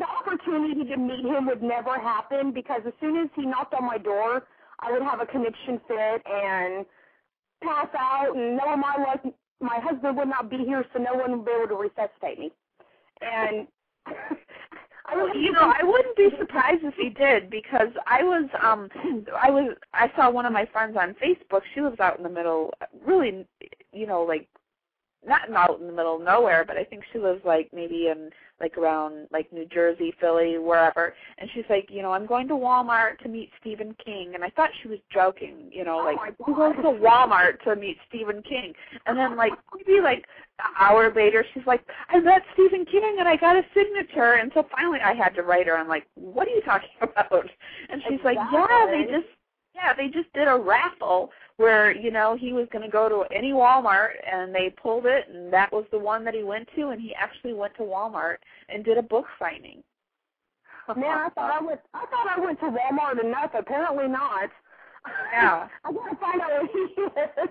The 0.00 0.06
opportunity 0.06 0.84
to 0.84 0.96
meet 0.96 1.24
him 1.24 1.46
would 1.46 1.62
never 1.62 1.98
happen 1.98 2.52
because 2.52 2.80
as 2.86 2.92
soon 3.00 3.18
as 3.18 3.28
he 3.36 3.44
knocked 3.44 3.74
on 3.74 3.84
my 3.84 3.98
door, 3.98 4.44
I 4.80 4.92
would 4.92 5.02
have 5.02 5.20
a 5.20 5.26
connection 5.26 5.80
fit 5.86 6.22
and 6.24 6.86
pass 7.62 7.88
out, 7.98 8.34
and 8.34 8.56
no 8.56 8.76
my 8.76 8.96
luck, 8.96 9.34
my 9.60 9.78
husband 9.80 10.16
would 10.16 10.28
not 10.28 10.50
be 10.50 10.58
here, 10.58 10.84
so 10.92 10.98
no 10.98 11.14
one 11.14 11.32
would 11.32 11.44
be 11.44 11.52
able 11.52 11.68
to 11.68 11.74
resuscitate 11.74 12.38
me. 12.38 12.52
And 13.20 13.66
I 14.06 15.32
you 15.34 15.52
know, 15.52 15.72
I 15.78 15.82
wouldn't 15.82 16.16
be 16.16 16.28
surprised 16.38 16.84
if 16.84 16.94
he 16.94 17.08
did 17.08 17.50
because 17.50 17.88
I 18.06 18.22
was 18.22 18.48
um 18.62 18.88
I 19.36 19.50
was 19.50 19.74
I 19.92 20.10
saw 20.14 20.30
one 20.30 20.46
of 20.46 20.52
my 20.52 20.66
friends 20.66 20.96
on 20.98 21.14
Facebook. 21.14 21.62
She 21.74 21.80
lives 21.80 22.00
out 22.00 22.16
in 22.16 22.22
the 22.22 22.28
middle, 22.28 22.72
really, 23.04 23.46
you 23.92 24.06
know, 24.06 24.22
like 24.22 24.48
not 25.26 25.50
out 25.52 25.80
in 25.80 25.86
the 25.86 25.92
middle 25.92 26.16
of 26.16 26.22
nowhere, 26.22 26.64
but 26.64 26.76
I 26.76 26.84
think 26.84 27.02
she 27.12 27.18
lives 27.18 27.42
like 27.44 27.70
maybe 27.72 28.08
in 28.08 28.30
like 28.60 28.76
around 28.76 29.26
like 29.32 29.52
New 29.52 29.66
Jersey, 29.66 30.14
Philly, 30.20 30.58
wherever. 30.58 31.14
And 31.38 31.48
she's 31.54 31.64
like, 31.70 31.88
you 31.90 32.02
know, 32.02 32.12
I'm 32.12 32.26
going 32.26 32.48
to 32.48 32.54
Walmart 32.54 33.18
to 33.22 33.28
meet 33.28 33.50
Stephen 33.60 33.94
King, 34.04 34.32
and 34.34 34.44
I 34.44 34.50
thought 34.50 34.70
she 34.82 34.88
was 34.88 34.98
joking, 35.12 35.70
you 35.72 35.84
know, 35.84 36.00
Oh 36.00 36.04
like 36.04 36.16
my 36.16 36.30
who 36.44 36.54
goes 36.54 36.76
to 36.76 36.90
Walmart 36.90 37.62
to 37.64 37.76
meet 37.76 37.96
Stephen 38.08 38.42
King? 38.42 38.74
And 39.06 39.18
then 39.18 39.36
like 39.36 39.52
maybe 39.74 40.00
like 40.00 40.24
an 40.58 40.72
hour 40.78 41.12
later, 41.14 41.44
she's 41.54 41.66
like, 41.66 41.82
I 42.08 42.20
met 42.20 42.42
Stephen 42.54 42.84
King 42.84 43.16
and 43.18 43.28
I 43.28 43.36
got 43.36 43.56
a 43.56 43.62
signature. 43.74 44.34
And 44.34 44.50
so 44.54 44.66
finally, 44.76 45.00
I 45.00 45.14
had 45.14 45.34
to 45.36 45.42
write 45.42 45.66
her. 45.66 45.76
I'm 45.76 45.88
like, 45.88 46.06
what 46.14 46.46
are 46.46 46.50
you 46.50 46.62
talking 46.62 46.88
about? 47.00 47.48
And 47.88 48.02
she's 48.08 48.20
like, 48.24 48.36
yeah, 48.52 48.86
they 48.90 49.04
just 49.10 49.28
yeah, 49.74 49.94
they 49.94 50.08
just 50.08 50.32
did 50.34 50.46
a 50.48 50.56
raffle 50.56 51.30
where 51.60 51.94
you 51.94 52.10
know 52.10 52.34
he 52.40 52.54
was 52.54 52.66
going 52.72 52.82
to 52.82 52.90
go 52.90 53.06
to 53.06 53.34
any 53.36 53.52
Walmart, 53.52 54.12
and 54.26 54.54
they 54.54 54.74
pulled 54.82 55.04
it, 55.04 55.28
and 55.28 55.52
that 55.52 55.70
was 55.70 55.84
the 55.92 55.98
one 55.98 56.24
that 56.24 56.32
he 56.34 56.42
went 56.42 56.66
to, 56.74 56.88
and 56.88 57.00
he 57.00 57.14
actually 57.14 57.52
went 57.52 57.74
to 57.76 57.82
Walmart 57.82 58.36
and 58.70 58.82
did 58.82 58.96
a 58.96 59.02
book 59.02 59.26
signing. 59.38 59.82
man, 60.88 61.18
I 61.18 61.28
thought 61.34 61.50
I 61.52 61.62
went, 61.62 61.80
I 61.92 62.06
thought 62.06 62.34
I 62.34 62.40
went 62.40 62.58
to 62.60 62.66
Walmart 62.66 63.22
enough. 63.22 63.50
Apparently 63.52 64.08
not. 64.08 64.48
Yeah. 65.32 65.68
I 65.84 65.92
gotta 65.92 66.16
find 66.16 66.40
out 66.40 66.48
where 66.48 66.66
he 66.66 67.02
is. 67.02 67.50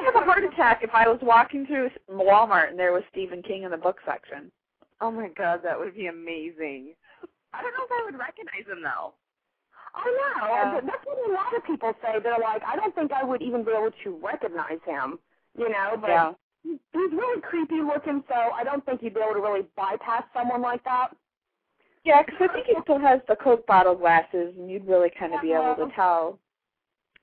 I'd 0.00 0.04
have 0.04 0.16
a 0.16 0.24
heart 0.24 0.42
attack 0.42 0.80
if 0.82 0.90
I 0.92 1.06
was 1.06 1.20
walking 1.22 1.64
through 1.66 1.90
Walmart 2.10 2.70
and 2.70 2.78
there 2.78 2.92
was 2.92 3.02
Stephen 3.12 3.42
King 3.42 3.62
in 3.62 3.70
the 3.70 3.76
book 3.76 3.98
section. 4.04 4.50
Oh 5.00 5.10
my 5.10 5.28
god, 5.36 5.60
that 5.62 5.78
would 5.78 5.94
be 5.94 6.06
amazing. 6.06 6.94
I 7.52 7.62
don't 7.62 7.72
know 7.72 7.84
if 7.84 7.92
I 7.92 8.04
would 8.06 8.18
recognize 8.18 8.66
him 8.66 8.82
though. 8.82 9.12
I 9.94 10.04
know. 10.04 10.46
Yeah. 10.48 10.80
That's 10.80 11.04
what 11.04 11.30
a 11.30 11.32
lot 11.32 11.56
of 11.56 11.64
people 11.64 11.92
say. 12.02 12.18
They're 12.22 12.38
like, 12.38 12.62
I 12.66 12.76
don't 12.76 12.94
think 12.94 13.12
I 13.12 13.24
would 13.24 13.42
even 13.42 13.64
be 13.64 13.72
able 13.72 13.90
to 14.04 14.20
recognize 14.22 14.80
him. 14.86 15.18
You 15.56 15.68
know, 15.68 15.96
but 16.00 16.08
Yeah. 16.08 16.32
he's 16.62 16.78
really 16.94 17.40
creepy 17.42 17.82
looking, 17.82 18.24
so 18.28 18.34
I 18.34 18.64
don't 18.64 18.84
think 18.86 19.02
you'd 19.02 19.14
be 19.14 19.20
able 19.20 19.34
to 19.34 19.40
really 19.40 19.66
bypass 19.76 20.24
someone 20.32 20.62
like 20.62 20.82
that. 20.84 21.14
Yeah, 22.04 22.22
because 22.22 22.40
I 22.40 22.52
think 22.52 22.66
he 22.66 22.74
still 22.82 22.98
has 22.98 23.20
the 23.28 23.36
Coke 23.36 23.66
bottle 23.66 23.94
glasses, 23.94 24.54
and 24.56 24.70
you'd 24.70 24.86
really 24.86 25.10
kind 25.10 25.34
of 25.34 25.42
be 25.42 25.52
able 25.52 25.76
to 25.76 25.92
tell. 25.94 26.38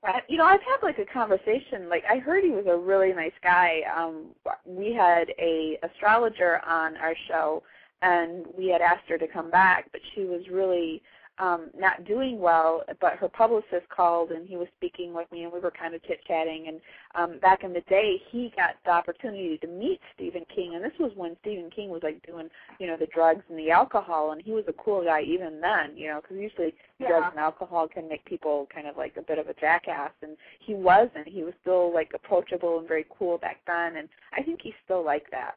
Uh, 0.06 0.20
you 0.28 0.38
know, 0.38 0.46
I've 0.46 0.62
had 0.62 0.78
like 0.82 0.98
a 0.98 1.04
conversation. 1.04 1.88
Like, 1.90 2.04
I 2.08 2.18
heard 2.18 2.44
he 2.44 2.50
was 2.50 2.64
a 2.66 2.76
really 2.76 3.12
nice 3.12 3.36
guy. 3.42 3.82
Um, 3.94 4.28
we 4.64 4.94
had 4.94 5.28
a 5.38 5.78
astrologer 5.82 6.60
on 6.66 6.96
our 6.96 7.14
show, 7.28 7.62
and 8.00 8.46
we 8.56 8.68
had 8.68 8.80
asked 8.80 9.08
her 9.08 9.18
to 9.18 9.28
come 9.28 9.50
back, 9.50 9.90
but 9.92 10.00
she 10.14 10.24
was 10.24 10.48
really 10.50 11.02
um 11.40 11.70
not 11.76 12.04
doing 12.04 12.38
well 12.38 12.82
but 13.00 13.14
her 13.14 13.28
publicist 13.28 13.88
called 13.94 14.30
and 14.30 14.46
he 14.48 14.56
was 14.56 14.68
speaking 14.76 15.12
with 15.14 15.30
me 15.32 15.44
and 15.44 15.52
we 15.52 15.58
were 15.60 15.70
kind 15.72 15.94
of 15.94 16.02
chit 16.04 16.20
chatting 16.26 16.66
and 16.68 16.80
um 17.14 17.38
back 17.40 17.64
in 17.64 17.72
the 17.72 17.80
day 17.88 18.16
he 18.30 18.52
got 18.56 18.74
the 18.84 18.90
opportunity 18.90 19.58
to 19.58 19.66
meet 19.66 20.00
Stephen 20.14 20.44
King. 20.54 20.74
And 20.74 20.84
this 20.84 20.92
was 20.98 21.12
when 21.16 21.36
Stephen 21.40 21.70
King 21.74 21.88
was 21.90 22.02
like 22.02 22.24
doing 22.26 22.48
you 22.78 22.86
know 22.86 22.96
the 22.96 23.06
drugs 23.06 23.42
and 23.48 23.58
the 23.58 23.70
alcohol. 23.70 24.32
And 24.32 24.42
he 24.42 24.52
was 24.52 24.64
a 24.68 24.72
cool 24.74 25.02
guy 25.04 25.22
even 25.22 25.60
then 25.60 25.96
you 25.96 26.08
know 26.08 26.20
because 26.20 26.36
usually 26.36 26.74
Yeah. 26.98 27.08
drugs 27.08 27.26
and 27.30 27.40
alcohol 27.40 27.88
can 27.88 28.08
make 28.08 28.24
people 28.24 28.68
kind 28.72 28.86
of 28.86 28.96
like 28.96 29.16
a 29.16 29.22
bit 29.22 29.38
of 29.38 29.48
a 29.48 29.54
jackass. 29.54 30.12
And 30.22 30.36
he 30.60 30.74
wasn't. 30.74 31.26
He 31.26 31.42
was 31.42 31.54
still 31.62 31.92
like 31.92 32.12
approachable 32.14 32.78
and 32.78 32.88
very 32.88 33.06
cool 33.18 33.38
back 33.38 33.60
then. 33.66 33.96
And 33.96 34.08
I 34.36 34.42
think 34.42 34.60
he's 34.62 34.74
still 34.84 35.04
like 35.04 35.30
that 35.30 35.54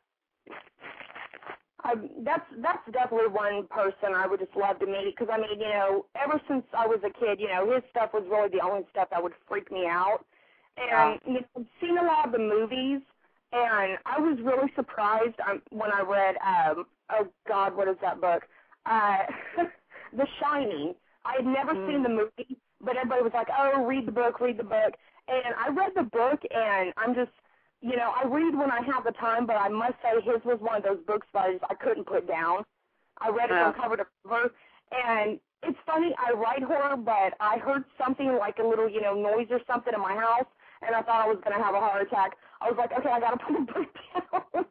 I, 1.84 1.96
that's 2.24 2.46
that's 2.62 2.86
definitely 2.92 3.30
one 3.32 3.68
person 3.68 4.16
I 4.16 4.28
would 4.28 4.40
just 4.40 4.56
love 4.56 4.80
to 4.80 4.86
meet 4.88 5.16
because 5.16 5.30
I 5.32 5.38
mean, 5.38 5.60
you 5.60 5.70
know, 5.70 6.06
ever 6.16 6.42
since 6.50 6.66
I 6.78 6.88
was 6.88 7.00
a 7.06 7.12
kid, 7.20 7.40
you 7.40 7.48
know, 7.50 7.72
his 7.74 7.84
stuff 7.92 8.12
was 8.14 8.26
really 8.30 8.50
the 8.50 8.64
only 8.66 8.84
stuff 8.92 9.10
that 9.12 9.22
would 9.22 9.34
freak 9.48 9.72
me 9.72 9.86
out. 9.88 10.26
And 10.78 11.20
you 11.26 11.34
know, 11.36 11.42
I've 11.58 11.66
seen 11.82 11.98
a 11.98 12.04
lot 12.06 12.26
of 12.28 12.32
the 12.34 12.40
movies, 12.40 13.02
and 13.54 13.98
I 14.06 14.20
was 14.20 14.40
really 14.44 14.72
surprised 14.76 15.36
um, 15.48 15.62
when 15.72 15.92
I 15.92 16.02
read, 16.02 16.36
um, 16.46 16.86
oh 17.12 17.28
God, 17.48 17.76
what 17.76 17.88
is 17.88 17.98
that 18.02 18.22
book? 18.22 18.44
Uh, 18.86 19.18
The 20.14 20.28
Shining. 20.42 20.96
I 21.26 21.34
had 21.38 21.46
never 21.46 21.74
Mm. 21.74 21.88
seen 21.88 22.04
the 22.04 22.10
movie, 22.10 22.60
but 22.82 22.98
everybody 22.98 23.24
was 23.24 23.34
like, 23.34 23.48
"Oh, 23.58 23.84
read 23.86 24.08
the 24.08 24.12
book, 24.12 24.40
read 24.40 24.58
the 24.58 24.64
book." 24.64 24.94
And 25.28 25.56
I 25.58 25.70
read 25.70 25.92
the 25.96 26.04
book, 26.04 26.40
and 26.52 26.94
I'm 26.98 27.16
just 27.16 27.32
you 27.84 27.98
know, 27.98 28.14
I 28.16 28.26
read 28.26 28.56
when 28.56 28.72
I 28.72 28.80
have 28.82 29.04
the 29.04 29.12
time, 29.12 29.46
but 29.46 29.58
I 29.58 29.68
must 29.68 29.96
say 30.02 30.16
his 30.16 30.42
was 30.46 30.58
one 30.62 30.78
of 30.78 30.84
those 30.84 31.00
books 31.06 31.28
that 31.34 31.44
I, 31.46 31.52
just, 31.54 31.66
I 31.70 31.76
couldn't 31.76 32.06
put 32.08 32.28
down. 32.28 32.64
I 33.20 33.30
read 33.30 33.50
it 33.52 33.54
Yeah. 33.54 33.72
from 33.72 33.82
cover 33.82 33.98
to 33.98 34.06
cover, 34.26 34.52
and 35.06 35.38
it's 35.64 35.78
funny. 35.86 36.16
I 36.18 36.32
write 36.32 36.64
horror, 36.64 36.96
but 36.96 37.34
I 37.42 37.58
heard 37.58 37.84
something 37.98 38.38
like 38.38 38.60
a 38.60 38.64
little, 38.64 38.88
you 38.90 39.02
know, 39.02 39.14
noise 39.14 39.48
or 39.52 39.60
something 39.68 39.94
in 39.94 40.02
my 40.02 40.16
house, 40.16 40.48
and 40.82 40.96
I 40.96 41.02
thought 41.02 41.26
I 41.26 41.28
was 41.28 41.38
going 41.44 41.58
to 41.58 41.64
have 41.64 41.76
a 41.76 41.80
heart 41.80 42.02
attack. 42.08 42.38
I 42.62 42.70
was 42.70 42.78
like, 42.78 42.92
okay, 42.98 43.10
I 43.10 43.20
got 43.20 43.32
to 43.32 43.46
put 43.46 43.54
the 43.54 43.74
book 43.74 43.88
down. 44.32 44.66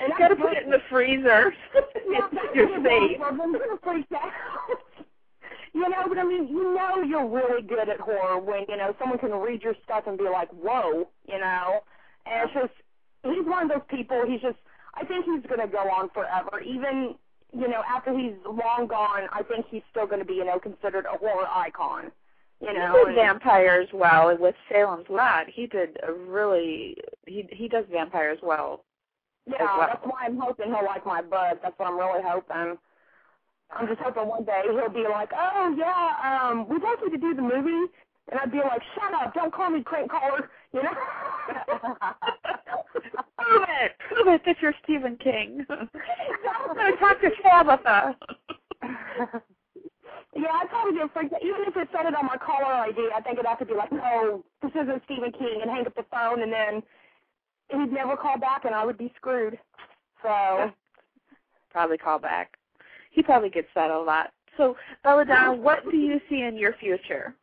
and 0.00 0.12
you 0.12 0.18
got 0.18 0.28
to 0.28 0.36
put 0.36 0.52
it 0.56 0.62
in 0.64 0.70
the 0.70 0.82
freezer 0.88 1.52
Yeah, 2.10 2.28
you're 2.54 2.68
safe. 2.84 3.18
I'm 3.24 3.36
gonna 3.38 3.78
freak 3.82 4.06
out. 4.14 4.30
You 5.72 5.88
know, 5.88 6.04
but 6.08 6.18
I 6.18 6.22
mean, 6.24 6.46
you 6.46 6.74
know, 6.74 7.02
you're 7.02 7.26
really 7.26 7.62
good 7.62 7.88
at 7.88 7.98
horror 7.98 8.38
when 8.38 8.64
you 8.68 8.76
know 8.76 8.94
someone 9.00 9.18
can 9.18 9.32
read 9.32 9.62
your 9.62 9.74
stuff 9.82 10.04
and 10.06 10.16
be 10.16 10.24
like, 10.28 10.48
"Whoa," 10.50 11.08
you 11.28 11.38
know. 11.40 11.80
And 12.26 12.48
it's 12.48 12.54
just, 12.54 12.72
he's 13.22 13.44
one 13.46 13.64
of 13.64 13.68
those 13.70 13.86
people. 13.88 14.22
He's 14.26 14.40
just, 14.40 14.58
I 14.94 15.04
think 15.04 15.24
he's 15.24 15.48
gonna 15.48 15.68
go 15.68 15.78
on 15.90 16.10
forever. 16.10 16.60
Even, 16.60 17.14
you 17.52 17.68
know, 17.68 17.82
after 17.88 18.16
he's 18.16 18.34
long 18.44 18.86
gone, 18.88 19.28
I 19.32 19.42
think 19.42 19.66
he's 19.70 19.82
still 19.90 20.06
gonna 20.06 20.24
be, 20.24 20.34
you 20.34 20.44
know, 20.44 20.58
considered 20.58 21.06
a 21.06 21.16
horror 21.18 21.46
icon. 21.48 22.12
You 22.60 22.72
know. 22.72 22.92
he 22.92 22.98
did 22.98 23.06
and- 23.08 23.16
vampires 23.16 23.88
well 23.92 24.36
with 24.38 24.54
Salem's 24.70 25.08
Lot. 25.10 25.46
He 25.48 25.66
did 25.66 25.98
a 26.06 26.12
really 26.12 26.96
he 27.26 27.46
he 27.50 27.68
does 27.68 27.84
vampires 27.90 28.38
well. 28.42 28.84
Yeah, 29.46 29.56
as 29.56 29.60
well. 29.60 29.86
that's 29.88 30.04
why 30.04 30.24
I'm 30.24 30.38
hoping 30.38 30.66
he'll 30.66 30.84
like 30.86 31.04
my 31.04 31.20
book. 31.20 31.60
That's 31.62 31.78
what 31.78 31.88
I'm 31.88 31.98
really 31.98 32.22
hoping. 32.24 32.78
I'm 33.70 33.88
just 33.88 34.00
hoping 34.00 34.28
one 34.28 34.44
day 34.44 34.62
he'll 34.64 34.88
be 34.88 35.04
like, 35.10 35.30
oh 35.36 35.74
yeah, 35.76 36.48
um, 36.48 36.68
we'd 36.68 36.82
like 36.82 36.98
you 37.02 37.10
to 37.10 37.18
do 37.18 37.34
the 37.34 37.42
movie, 37.42 37.90
and 38.30 38.40
I'd 38.40 38.52
be 38.52 38.58
like, 38.58 38.82
shut 38.94 39.12
up, 39.14 39.34
don't 39.34 39.52
call 39.52 39.70
me 39.70 39.82
crank 39.82 40.10
caller, 40.10 40.50
you 40.72 40.82
know. 40.82 40.90
Prove 43.38 43.62
it, 43.82 43.92
prove 44.08 44.28
it 44.28 44.42
that 44.46 44.56
you're 44.62 44.74
Stephen 44.82 45.16
King. 45.22 45.66
I'm 45.70 45.88
gonna 46.74 46.96
talk 46.96 47.20
to 47.20 47.30
Tabitha. 47.42 48.16
yeah, 50.34 50.48
I'd 50.52 50.68
probably 50.70 50.94
get 50.94 51.12
freaked 51.12 51.34
out. 51.34 51.42
Even 51.42 51.60
if 51.66 51.76
it 51.76 51.88
said 51.92 52.06
it 52.06 52.14
on 52.14 52.26
my 52.26 52.36
caller 52.38 52.72
ID, 52.72 53.10
I 53.14 53.20
think 53.20 53.34
it'd 53.34 53.46
have 53.46 53.58
to 53.58 53.66
be 53.66 53.74
like, 53.74 53.92
no, 53.92 54.44
this 54.62 54.70
isn't 54.70 55.02
Stephen 55.04 55.32
King, 55.32 55.60
and 55.62 55.70
hang 55.70 55.86
up 55.86 55.94
the 55.94 56.06
phone, 56.10 56.42
and 56.42 56.52
then 56.52 56.82
he'd 57.68 57.92
never 57.92 58.16
call 58.16 58.38
back, 58.38 58.64
and 58.64 58.74
I 58.74 58.84
would 58.84 58.98
be 58.98 59.12
screwed. 59.16 59.58
So. 60.22 60.72
Probably 61.70 61.98
call 61.98 62.18
back. 62.18 62.56
He 63.10 63.22
probably 63.22 63.50
gets 63.50 63.68
that 63.74 63.90
a 63.90 63.98
lot. 63.98 64.30
So, 64.56 64.76
Belladonna, 65.02 65.52
what 65.54 65.84
do 65.90 65.96
you 65.96 66.20
see 66.30 66.42
in 66.42 66.56
your 66.56 66.74
future? 66.74 67.34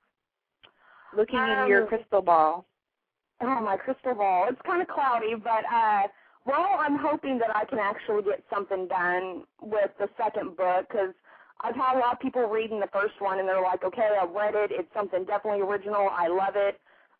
Looking 1.16 1.40
in 1.40 1.68
your 1.68 1.84
Um, 1.84 1.88
crystal 1.88 2.22
ball. 2.22 2.66
Oh, 3.42 3.60
my 3.62 3.78
crystal 3.78 4.16
ball. 4.16 4.48
It's 4.50 4.62
kind 4.62 4.82
of 4.82 4.88
cloudy, 4.88 5.36
but 5.36 5.66
uh, 5.72 6.08
well, 6.46 6.76
I'm 6.80 6.98
hoping 6.98 7.38
that 7.40 7.56
I 7.56 7.66
can 7.66 7.80
actually 7.80 8.24
get 8.24 8.44
something 8.54 8.88
done 8.88 9.44
with 9.62 9.92
the 10.00 10.10
second 10.18 10.56
book 10.56 10.88
because 10.90 11.14
I've 11.62 11.76
had 11.76 11.98
a 11.98 12.00
lot 12.00 12.14
of 12.14 12.20
people 12.20 12.44
reading 12.48 12.80
the 12.80 12.90
first 12.94 13.20
one 13.20 13.40
and 13.40 13.48
they're 13.48 13.62
like, 13.62 13.84
okay, 13.84 14.18
I've 14.20 14.32
read 14.32 14.56
it. 14.56 14.72
It's 14.72 14.92
something 14.94 15.26
definitely 15.26 15.62
original. 15.62 16.10
I 16.12 16.28
love 16.28 16.56
it. 16.56 16.80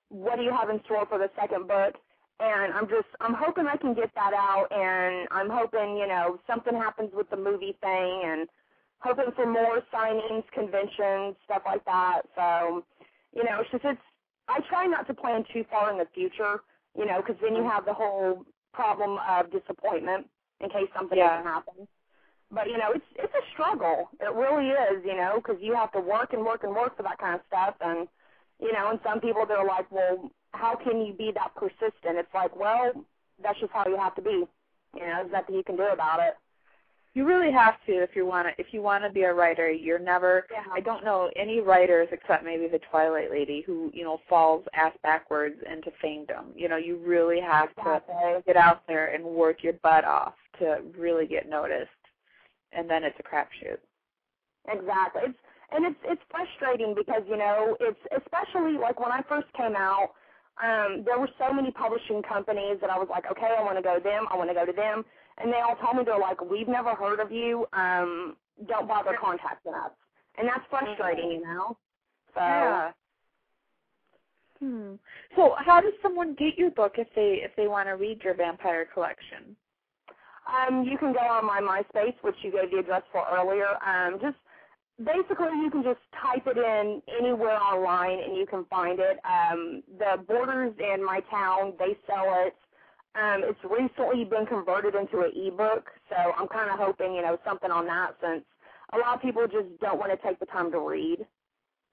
What 0.10 0.38
do 0.38 0.44
you 0.44 0.52
have 0.52 0.70
in 0.70 0.82
store 0.86 1.06
for 1.08 1.18
the 1.18 1.30
second 1.40 1.68
book? 1.68 1.96
And 2.40 2.74
I'm 2.74 2.88
just, 2.88 3.08
I'm 3.20 3.36
hoping 3.36 3.68
I 3.68 3.78
can 3.78 3.94
get 3.94 4.10
that 4.16 4.34
out 4.34 4.68
and 4.72 5.28
I'm 5.32 5.50
hoping, 5.50 5.98
you 5.98 6.08
know, 6.08 6.40
something 6.48 6.74
happens 6.74 7.12
with 7.14 7.30
the 7.30 7.38
movie 7.38 7.78
thing 7.82 8.22
and 8.26 8.50
hoping 9.00 9.32
for 9.36 9.46
more 9.46 9.82
signings, 9.94 10.44
conventions, 10.52 11.36
stuff 11.46 11.62
like 11.66 11.86
that. 11.86 12.22
So, 12.36 12.84
you 13.36 13.44
know, 13.44 13.62
it's 13.62 13.72
just, 13.72 13.86
it's, 13.86 14.02
I 14.48 14.60
try 14.70 14.86
not 14.86 15.08
to 15.08 15.14
plan 15.14 15.46
too 15.54 15.64
far 15.70 15.92
in 15.92 15.98
the 15.98 16.08
future, 16.14 16.62
you 16.98 17.06
know, 17.06 17.22
because 17.22 17.40
then 17.42 17.56
you 17.56 17.62
mm-hmm. 17.62 17.70
have 17.72 17.86
the 17.86 17.94
whole 17.94 18.46
problem 18.74 19.18
of 19.30 19.52
disappointment 19.52 20.28
in 20.60 20.70
case 20.70 20.90
something 20.96 21.18
Yeah. 21.18 21.38
doesn't 21.38 21.52
happen. 21.52 21.88
But 22.52 22.68
you 22.68 22.78
know, 22.78 22.92
it's 22.94 23.06
it's 23.16 23.34
a 23.34 23.46
struggle. 23.54 24.10
It 24.20 24.34
really 24.34 24.70
is, 24.70 25.06
you 25.06 25.16
know, 25.16 25.36
because 25.42 25.62
you 25.62 25.74
have 25.74 25.92
to 25.94 26.02
work 26.02 26.34
and 26.34 26.44
work 26.44 26.64
and 26.64 26.76
work 26.76 26.98
for 26.98 27.04
that 27.04 27.18
kind 27.18 27.36
of 27.36 27.42
stuff. 27.48 27.76
And 27.80 28.08
you 28.60 28.74
know, 28.74 28.90
and 28.90 29.00
some 29.04 29.22
people 29.22 29.46
they're 29.46 29.66
like, 29.66 29.90
well, 29.90 30.30
how 30.52 30.76
can 30.76 31.02
you 31.06 31.14
be 31.14 31.32
that 31.32 31.56
persistent? 31.56 32.18
It's 32.20 32.34
like, 32.34 32.54
well, 32.56 32.92
that's 33.42 33.60
just 33.60 33.72
how 33.72 33.88
you 33.88 33.96
have 33.98 34.16
to 34.16 34.22
be. 34.22 34.44
You 34.96 35.00
know, 35.08 35.24
there's 35.24 35.32
nothing 35.32 35.56
you 35.56 35.64
can 35.64 35.78
do 35.78 35.88
about 35.88 36.20
it. 36.20 36.36
You 37.14 37.26
really 37.26 37.52
have 37.52 37.76
to 37.88 37.92
if 38.02 38.12
you 38.16 38.26
want 38.26 38.48
to. 38.48 38.62
If 38.62 38.68
you 38.72 38.82
want 38.82 39.04
to 39.04 39.10
be 39.10 39.24
a 39.24 39.34
writer, 39.34 39.70
you're 39.70 40.00
never. 40.00 40.46
Yeah. 40.50 40.64
I 40.72 40.80
don't 40.80 41.04
know 41.04 41.30
any 41.36 41.60
writers 41.60 42.08
except 42.12 42.46
maybe 42.46 42.68
the 42.68 42.80
Twilight 42.90 43.30
Lady 43.30 43.64
who 43.66 43.92
you 43.94 44.04
know 44.04 44.20
falls 44.30 44.64
ass 44.74 44.94
backwards 45.04 45.56
into 45.70 45.92
famedom. 46.04 46.46
You 46.56 46.70
know, 46.70 46.78
you 46.78 46.98
really 46.98 47.42
have 47.42 47.76
to 47.76 48.02
get 48.46 48.56
out 48.56 48.84
there 48.88 49.14
and 49.14 49.26
work 49.26 49.62
your 49.62 49.74
butt 49.84 50.06
off 50.06 50.36
to 50.60 50.78
really 50.98 51.28
get 51.28 51.50
noticed, 51.50 51.90
and 52.72 52.90
then 52.90 53.04
it's 53.04 53.20
a 53.20 53.24
crapshoot. 53.24 53.80
Exactly. 54.70 55.24
It's 55.26 55.40
and 55.72 55.86
it's 55.86 56.00
it's 56.06 56.22
frustrating 56.30 56.96
because 56.96 57.24
you 57.28 57.38
know 57.38 57.76
it's 57.82 58.00
especially 58.16 58.78
like 58.78 59.02
when 59.02 59.12
I 59.12 59.22
first 59.28 59.48
came 59.58 59.76
out, 59.76 60.12
um, 60.64 61.04
there 61.06 61.20
were 61.20 61.30
so 61.38 61.52
many 61.52 61.72
publishing 61.72 62.22
companies 62.24 62.78
that 62.82 62.90
I 62.90 62.98
was 62.98 63.08
like, 63.10 63.26
okay, 63.32 63.56
I 63.58 63.64
want 63.64 63.78
to 63.78 63.84
go 63.84 63.98
to 63.98 64.04
them, 64.04 64.28
I 64.32 64.38
want 64.38 64.50
to 64.50 64.54
go 64.54 64.66
to 64.66 64.72
them, 64.72 65.04
and 65.38 65.54
they 65.54 65.60
all 65.60 65.76
told 65.78 65.98
me 65.98 66.04
they're 66.06 66.20
like, 66.20 66.42
we've 66.42 66.68
never 66.70 66.96
heard 66.96 67.20
of 67.22 67.32
you, 67.32 67.68
um, 67.74 68.38
don't 68.68 68.88
bother 68.88 69.14
contacting 69.20 69.74
us, 69.74 69.92
and 70.38 70.48
that's 70.48 70.66
frustrating, 70.70 71.32
you 71.32 71.42
know. 71.44 71.78
So 72.36 72.80
Hmm. 74.60 74.96
So, 75.36 75.56
how 75.66 75.82
does 75.82 75.94
someone 76.02 76.36
get 76.36 76.58
your 76.58 76.72
book 76.72 76.94
if 76.98 77.08
they 77.16 77.42
if 77.44 77.52
they 77.58 77.68
want 77.68 77.88
to 77.90 77.94
read 77.94 78.22
your 78.24 78.36
vampire 78.36 78.88
collection? 78.94 79.58
Um, 80.48 80.84
you 80.86 80.98
can 80.98 81.14
go 81.14 81.20
on 81.20 81.46
my 81.46 81.62
MySpace, 81.62 82.16
which 82.24 82.36
you 82.44 82.52
gave 82.52 82.72
the 82.72 82.80
address 82.80 83.04
for 83.12 83.26
earlier. 83.32 83.70
Um, 83.86 84.20
just 84.22 84.38
basically, 85.00 85.50
you 85.64 85.70
can 85.72 85.84
just 85.84 86.02
type 86.22 86.44
it 86.48 86.58
in 86.58 87.02
anywhere 87.20 87.60
online, 87.62 88.20
and 88.20 88.38
you 88.38 88.46
can 88.48 88.66
find 88.66 89.00
it. 89.00 89.20
Um, 89.26 89.84
the 90.00 90.24
Borders 90.28 90.76
in 90.80 91.06
my 91.06 91.22
town, 91.32 91.76
they 91.80 91.98
sell 92.08 92.46
it. 92.48 92.56
Um, 93.16 93.44
it's 93.44 93.60
recently 93.70 94.24
been 94.24 94.46
converted 94.46 94.96
into 94.96 95.20
an 95.20 95.32
ebook, 95.36 95.90
so 96.10 96.16
I'm 96.38 96.48
kind 96.48 96.72
of 96.72 96.80
hoping, 96.80 97.14
you 97.14 97.22
know, 97.22 97.38
something 97.46 97.70
on 97.70 97.86
that 97.88 98.16
since 98.22 98.44
a 98.94 98.98
lot 98.98 99.16
of 99.16 99.22
people 99.22 99.46
just 99.48 99.68
don't 99.82 100.00
want 100.00 100.12
to 100.12 100.28
take 100.28 100.40
the 100.40 100.46
time 100.46 100.72
to 100.72 100.80
read, 100.80 101.26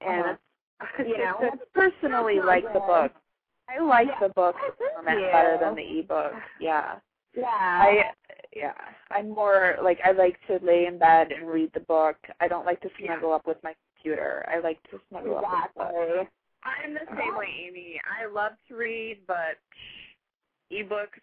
and 0.01 0.39
Uh-huh. 0.81 1.03
you 1.07 1.19
know, 1.25 1.37
I 1.41 1.51
personally 1.75 2.41
like 2.41 2.65
the 2.73 2.81
book. 2.81 3.13
I 3.69 3.81
like 3.81 4.07
Yeah. 4.09 4.29
the 4.29 4.33
book 4.35 4.57
format 4.95 5.19
you. 5.19 5.27
better 5.33 5.59
than 5.61 5.75
the 5.75 5.99
ebook. 6.01 6.35
Yeah. 6.61 7.01
yeah, 7.35 7.47
I 7.51 8.13
yeah. 8.55 8.75
I'm 9.11 9.31
more 9.31 9.77
like 9.83 9.99
I 10.05 10.13
like 10.13 10.39
to 10.47 10.59
lay 10.65 10.87
in 10.87 10.99
bed 10.99 11.33
and 11.33 11.49
read 11.49 11.73
the 11.75 11.81
book. 11.81 12.17
I 12.41 12.49
don't 12.49 12.65
like 12.65 12.81
to 12.83 12.91
snuggle 13.05 13.33
up 13.33 13.47
with 13.47 13.59
my 13.65 13.75
computer. 13.97 14.45
I 14.49 14.61
like 14.61 14.81
to 14.91 15.01
snuggle 15.09 15.37
up 15.39 15.43
with 15.43 15.51
the 15.75 15.81
book. 15.81 15.93
exactly. 15.93 16.29
I'm 16.65 16.95
the 16.95 17.07
same 17.19 17.37
way, 17.37 17.47
Amy. 17.69 18.01
I 18.05 18.27
love 18.27 18.53
to 18.69 18.77
read, 18.77 19.19
but 19.27 19.59
ebooks 20.73 21.21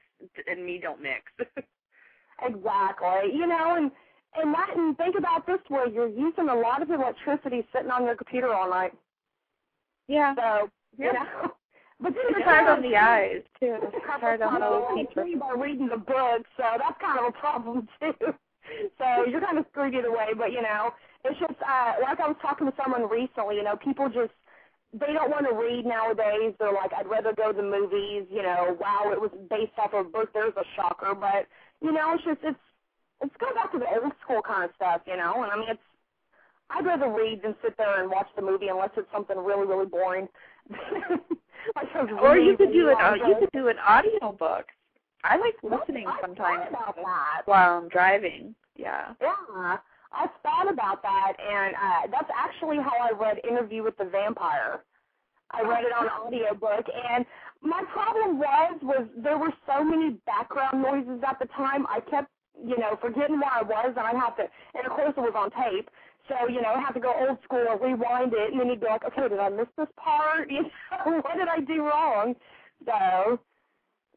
and 0.49 0.65
me 0.65 0.79
don't 0.81 1.01
mix. 1.01 1.23
Exactly. 2.41 3.31
You 3.33 3.47
know, 3.47 3.75
and 3.77 3.91
and 4.35 4.53
that 4.53 4.75
and 4.75 4.97
think 4.97 5.15
about 5.17 5.47
this 5.47 5.59
way, 5.69 5.85
you're 5.93 6.09
using 6.09 6.49
a 6.49 6.55
lot 6.55 6.81
of 6.81 6.89
electricity 6.91 7.65
sitting 7.73 7.91
on 7.91 8.03
your 8.03 8.15
computer 8.15 8.53
all 8.53 8.69
night. 8.69 8.93
Yeah. 10.07 10.35
So 10.35 10.69
Yeah. 10.97 11.05
you 11.07 11.13
know. 11.13 11.51
But 11.97 12.13
then 12.13 12.23
It's 12.27 12.39
it's 12.39 12.45
hard 12.45 12.67
on 12.67 12.81
the 12.81 12.97
eyes 12.97 13.41
too. 13.57 13.77
It's 13.81 13.95
It's 13.95 14.05
hard 14.19 14.41
on 14.41 14.59
the 14.59 14.69
little 14.69 14.97
people. 14.97 15.23
by 15.39 15.51
reading 15.57 15.87
the 15.87 15.95
book, 15.95 16.43
so 16.57 16.63
that's 16.77 16.99
kind 16.99 17.17
of 17.19 17.25
a 17.27 17.31
problem 17.31 17.87
too. 18.01 18.11
So 18.99 19.23
you're 19.31 19.39
kind 19.39 19.57
of 19.57 19.65
screwed 19.71 19.95
either 19.95 20.11
way, 20.11 20.27
but 20.37 20.51
you 20.51 20.61
know, 20.61 20.91
it's 21.23 21.39
just 21.39 21.55
uh 21.63 21.93
like 22.03 22.19
I 22.19 22.27
was 22.27 22.35
talking 22.41 22.67
to 22.67 22.73
someone 22.75 23.07
recently, 23.09 23.55
you 23.55 23.63
know, 23.63 23.77
people 23.77 24.09
just 24.09 24.33
they 24.99 25.13
don't 25.13 25.29
want 25.29 25.45
to 25.47 25.55
read 25.55 25.85
nowadays. 25.85 26.55
They're 26.59 26.71
like, 26.71 26.91
I'd 26.95 27.09
rather 27.09 27.33
go 27.33 27.51
to 27.51 27.57
the 27.57 27.63
movies, 27.63 28.27
you 28.31 28.41
know, 28.41 28.77
wow, 28.79 29.11
it 29.11 29.19
was 29.19 29.31
based 29.49 29.75
off 29.77 29.93
of 29.93 30.07
a 30.07 30.09
book, 30.09 30.29
there's 30.33 30.55
a 30.55 30.63
shocker, 30.75 31.13
but 31.13 31.47
you 31.81 31.91
know, 31.91 32.13
it's 32.13 32.23
just 32.23 32.39
it's 32.43 32.59
it's 33.21 33.35
go 33.39 33.47
back 33.53 33.71
to 33.71 33.79
the 33.79 33.87
old 33.87 34.13
school 34.23 34.41
kind 34.41 34.63
of 34.63 34.71
stuff, 34.75 35.01
you 35.07 35.17
know, 35.17 35.43
and 35.43 35.51
I 35.51 35.55
mean 35.55 35.69
it's 35.69 35.87
I'd 36.69 36.85
rather 36.85 37.09
read 37.11 37.41
than 37.43 37.55
sit 37.61 37.77
there 37.77 38.01
and 38.01 38.09
watch 38.09 38.27
the 38.35 38.41
movie 38.41 38.69
unless 38.69 38.89
it's 38.97 39.11
something 39.13 39.37
really, 39.37 39.67
really 39.67 39.85
boring. 39.85 40.27
like 41.75 41.87
Or 42.21 42.37
you 42.37 42.57
could 42.57 42.73
do 42.73 42.89
an 42.89 42.95
uh, 42.99 43.13
you 43.15 43.35
could 43.39 43.51
do 43.53 43.67
an 43.67 43.77
audio 43.79 44.31
book. 44.31 44.65
I 45.23 45.37
like 45.37 45.55
listening 45.63 46.07
I 46.07 46.19
sometimes 46.21 46.65
about 46.69 46.95
that. 46.95 47.41
while 47.45 47.79
I'm 47.79 47.89
driving. 47.89 48.55
Yeah. 48.75 49.13
Yeah, 49.21 49.77
I 50.15 50.27
thought 50.43 50.71
about 50.71 51.01
that, 51.03 51.33
and 51.39 51.75
uh, 51.75 52.07
that's 52.11 52.31
actually 52.31 52.77
how 52.77 52.95
I 53.01 53.11
read 53.11 53.41
Interview 53.47 53.83
with 53.83 53.97
the 53.97 54.05
Vampire. 54.05 54.83
I 55.51 55.61
read 55.61 55.83
it 55.85 55.93
on 55.93 56.07
audiobook, 56.07 56.85
and 56.89 57.25
my 57.61 57.83
problem 57.93 58.39
was 58.39 58.79
was 58.81 59.07
there 59.17 59.37
were 59.37 59.53
so 59.67 59.83
many 59.83 60.17
background 60.25 60.81
noises 60.81 61.21
at 61.27 61.37
the 61.39 61.45
time. 61.53 61.85
I 61.87 61.99
kept, 61.99 62.31
you 62.57 62.77
know, 62.77 62.97
forgetting 63.01 63.39
where 63.39 63.51
I 63.51 63.61
was, 63.61 63.93
and 63.95 63.99
I'd 63.99 64.15
have 64.15 64.35
to, 64.37 64.43
and 64.73 64.85
of 64.87 64.93
course 64.93 65.13
it 65.15 65.21
was 65.21 65.35
on 65.35 65.51
tape. 65.51 65.89
So, 66.27 66.49
you 66.49 66.61
know, 66.61 66.73
I 66.73 66.79
had 66.81 66.93
to 66.93 66.99
go 66.99 67.13
old 67.13 67.37
school 67.43 67.67
rewind 67.79 68.33
it, 68.33 68.51
and 68.51 68.59
then 68.59 68.67
you'd 68.67 68.79
be 68.79 68.87
like, 68.87 69.05
okay, 69.05 69.29
did 69.29 69.39
I 69.39 69.49
miss 69.49 69.67
this 69.77 69.87
part? 69.97 70.49
You 70.51 70.63
know, 70.63 71.21
what 71.21 71.37
did 71.37 71.47
I 71.47 71.59
do 71.59 71.85
wrong? 71.85 72.35
So, 72.85 73.39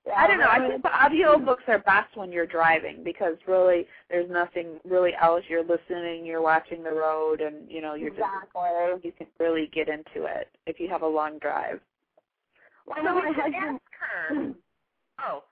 yeah, 0.09 0.15
I 0.17 0.27
don't 0.27 0.39
know. 0.39 0.49
I 0.49 0.67
think 0.67 0.83
the 0.83 0.91
audio 0.93 1.39
books 1.39 1.65
are 1.69 1.79
best 1.79 2.17
when 2.17 2.33
you're 2.33 2.47
driving 2.47 3.05
because 3.05 3.37
really 3.47 3.87
there's 4.11 4.31
nothing 4.31 4.81
really 4.85 5.13
else. 5.21 5.43
You're 5.49 5.65
listening, 5.65 6.25
you're 6.25 6.43
watching 6.43 6.83
the 6.83 6.93
road, 6.93 7.41
and 7.41 7.71
you 7.71 7.81
know 7.81 7.95
you're 7.95 8.09
exactly. 8.09 8.63
just 8.93 9.05
you 9.05 9.13
can 9.13 9.27
really 9.39 9.71
get 9.73 9.89
into 9.89 10.27
it 10.27 10.49
if 10.67 10.81
you 10.81 10.89
have 10.89 11.03
a 11.03 11.07
long 11.07 11.39
drive. 11.39 11.81
Well, 12.87 12.97
I 12.99 13.05
so 13.05 13.15
my 13.15 13.29
we 13.29 13.35
should 13.35 13.43
husband. 13.55 13.81
ask 13.81 13.83
her. 14.01 14.55
Oh, 15.21 15.43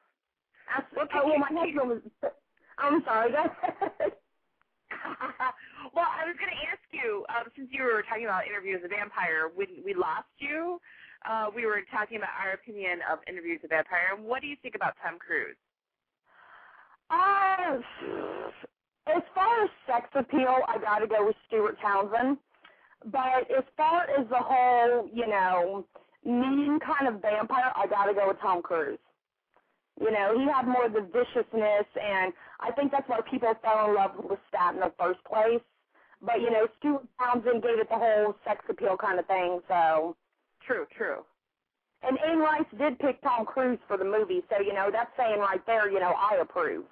Ask, 0.71 0.87
Well, 0.95 1.09
oh, 1.13 1.27
well, 1.27 1.39
my 1.39 1.49
husband 1.51 1.89
was. 1.91 2.31
I'm 2.79 3.03
sorry. 3.05 3.33
Go 3.33 3.43
well, 5.95 6.07
I 6.07 6.23
was 6.27 6.37
going 6.39 6.55
to 6.55 6.63
ask 6.71 6.83
you, 6.93 7.25
um, 7.35 7.51
since 7.57 7.69
you 7.71 7.83
were 7.83 8.03
talking 8.09 8.25
about 8.25 8.47
Interview 8.47 8.75
with 8.79 8.85
a 8.85 8.89
Vampire, 8.95 9.51
when 9.55 9.69
we 9.85 9.95
lost 9.95 10.31
you, 10.39 10.81
uh, 11.29 11.47
we 11.55 11.67
were 11.67 11.81
talking 11.91 12.19
about 12.19 12.31
our 12.43 12.53
opinion 12.53 13.01
of 13.11 13.19
Interview 13.29 13.59
with 13.61 13.71
Vampire. 13.71 14.15
And 14.17 14.25
what 14.25 14.41
do 14.41 14.47
you 14.47 14.57
think 14.63 14.75
about 14.75 14.95
Tom 15.03 15.19
Cruise? 15.19 15.57
Uh, 17.11 17.79
as 19.07 19.23
far 19.35 19.65
as 19.65 19.71
sex 19.87 20.09
appeal, 20.15 20.59
I 20.67 20.79
got 20.79 20.99
to 20.99 21.07
go 21.07 21.27
with 21.27 21.37
Stuart 21.47 21.77
Townsend. 21.81 22.39
But 23.05 23.51
as 23.57 23.65
far 23.77 24.03
as 24.19 24.27
the 24.29 24.41
whole, 24.41 25.09
you 25.13 25.27
know, 25.29 25.87
mean 26.25 26.79
kind 26.81 27.15
of 27.15 27.23
vampire, 27.23 27.73
I 27.77 27.87
got 27.87 28.07
to 28.07 28.15
go 28.15 28.29
with 28.29 28.41
Tom 28.41 28.63
Cruise. 28.63 28.99
You 30.01 30.11
know, 30.11 30.39
he 30.39 30.45
had 30.45 30.67
more 30.67 30.87
of 30.87 30.93
the 30.93 31.01
viciousness, 31.01 31.87
and 31.97 32.33
I 32.61 32.71
think 32.73 32.93
that's 32.93 33.09
why 33.09 33.21
people 33.31 33.55
fell 33.63 33.89
in 33.89 33.95
love 33.95 34.11
with 34.17 34.39
Lestat 34.39 34.75
in 34.75 34.81
the 34.81 34.93
first 34.99 35.21
place. 35.25 35.63
But 36.21 36.41
you 36.41 36.51
know, 36.51 36.67
Stuart 36.79 37.07
Townsend 37.19 37.63
gave 37.63 37.79
it 37.79 37.89
the 37.89 37.97
whole 37.97 38.35
sex 38.45 38.65
appeal 38.69 38.97
kind 38.97 39.19
of 39.19 39.27
thing. 39.27 39.61
So, 39.69 40.17
True, 40.67 40.87
true. 40.97 41.25
and 42.03 42.19
Anne 42.21 42.39
Rice 42.39 42.67
did 42.79 42.99
pick 42.99 43.21
Tom 43.23 43.47
Cruise 43.47 43.79
for 43.89 43.97
the 43.97 44.05
movie, 44.05 44.43
so 44.51 44.61
you 44.61 44.73
know 44.75 44.91
that's 44.93 45.11
saying 45.17 45.39
right 45.41 45.65
there, 45.67 45.91
you 45.91 45.99
know, 46.01 46.15
I 46.19 46.37
approve. 46.37 46.85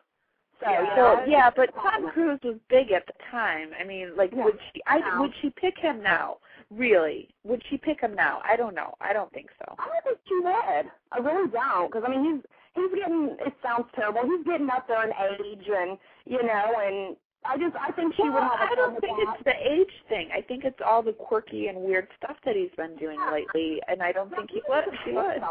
So, 0.61 0.71
Yeah. 0.71 0.81
you 0.83 0.89
So 0.97 1.25
yeah, 1.27 1.51
but 1.55 1.75
Tom 1.75 2.09
Cruise 2.11 2.41
was 2.43 2.57
big 2.69 2.91
at 2.93 3.07
the 3.07 3.13
time. 3.31 3.71
I 3.79 3.85
mean, 3.85 4.17
like, 4.17 4.33
Yeah. 4.33 4.45
would 4.45 4.59
she? 4.73 4.81
I 4.87 4.99
Now. 5.01 5.21
would 5.21 5.35
she 5.41 5.51
pick 5.51 5.77
him 5.79 6.01
now? 6.03 6.39
Really? 6.71 7.29
Would 7.45 7.63
she 7.69 7.77
pick 7.77 8.01
him 8.01 8.15
now? 8.15 8.41
I 8.45 8.57
don't 8.57 8.75
know. 8.75 8.95
I 9.01 9.13
don't 9.13 9.31
think 9.33 9.51
so. 9.59 9.75
I 9.79 9.87
don't 9.89 10.05
think 10.05 10.19
she 10.27 10.39
would. 10.39 10.91
I 11.13 11.19
really 11.19 11.49
don't, 11.51 11.89
because 11.93 12.05
I 12.05 12.09
mean, 12.09 12.25
he's 12.25 12.45
he's 12.75 12.95
getting. 12.99 13.37
It 13.41 13.55
sounds 13.63 13.87
terrible. 13.95 14.23
He's 14.25 14.45
getting 14.47 14.71
up 14.71 14.87
there 14.89 15.05
in 15.05 15.13
age, 15.13 15.69
and 15.69 15.99
you 16.25 16.43
know, 16.43 16.81
and 16.81 17.17
I 17.47 17.59
just 17.59 17.77
I 17.77 17.93
think 17.93 18.15
she 18.15 18.23
would 18.23 18.33
Well, 18.35 18.43
have. 18.57 18.69
a 18.69 18.73
I 18.73 18.75
don't 18.75 19.01
think 19.01 19.19
that. 19.19 19.35
it's 19.37 19.45
the 19.45 19.73
age 19.73 19.93
thing. 20.09 20.31
I 20.35 20.41
think 20.41 20.65
it's 20.65 20.81
all 20.85 21.03
the 21.03 21.13
quirky 21.13 21.67
and 21.69 21.79
weird 21.79 22.09
stuff 22.17 22.37
that 22.45 22.57
he's 22.57 22.71
been 22.77 22.97
doing 22.97 23.19
Yeah. 23.21 23.31
lately, 23.33 23.81
and 23.89 24.03
I 24.03 24.13
don't 24.13 24.31
think 24.35 24.51
he 24.51 24.63
would. 24.69 24.85
She 25.05 25.13
would. 25.13 25.43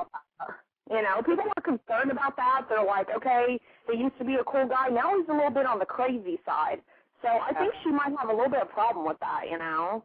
You 0.90 1.02
know, 1.02 1.22
people 1.26 1.46
are 1.56 1.62
concerned 1.64 2.12
about 2.12 2.36
that. 2.36 2.66
They're 2.68 2.84
like, 2.84 3.08
okay, 3.16 3.60
he 3.90 3.98
used 3.98 4.18
to 4.18 4.26
be 4.26 4.36
a 4.36 4.44
cool 4.44 4.68
guy. 4.68 4.90
Now 4.90 5.18
he's 5.18 5.28
a 5.30 5.34
little 5.34 5.50
bit 5.50 5.66
on 5.66 5.80
the 5.80 5.86
crazy 5.86 6.40
side. 6.46 6.82
So 7.22 7.30
I 7.30 7.54
think 7.54 7.74
she 7.84 7.90
might 7.92 8.12
have 8.20 8.30
a 8.30 8.34
little 8.34 8.50
bit 8.50 8.62
of 8.62 8.70
problem 8.70 9.06
with 9.08 9.18
that, 9.20 9.44
you 9.50 9.58
know. 9.58 10.04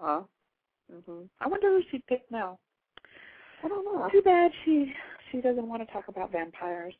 Huh. 0.00 0.22
Mhm. 0.92 1.28
I 1.40 1.46
wonder 1.46 1.68
who 1.68 1.82
she'd 1.90 2.04
pick 2.06 2.28
now. 2.30 2.58
I 3.62 3.68
don't 3.68 3.84
know. 3.84 4.08
Too 4.10 4.22
bad 4.22 4.52
she 4.64 4.94
she 5.30 5.40
doesn't 5.40 5.68
want 5.68 5.86
to 5.86 5.92
talk 5.92 6.08
about 6.08 6.30
vampires. 6.32 6.94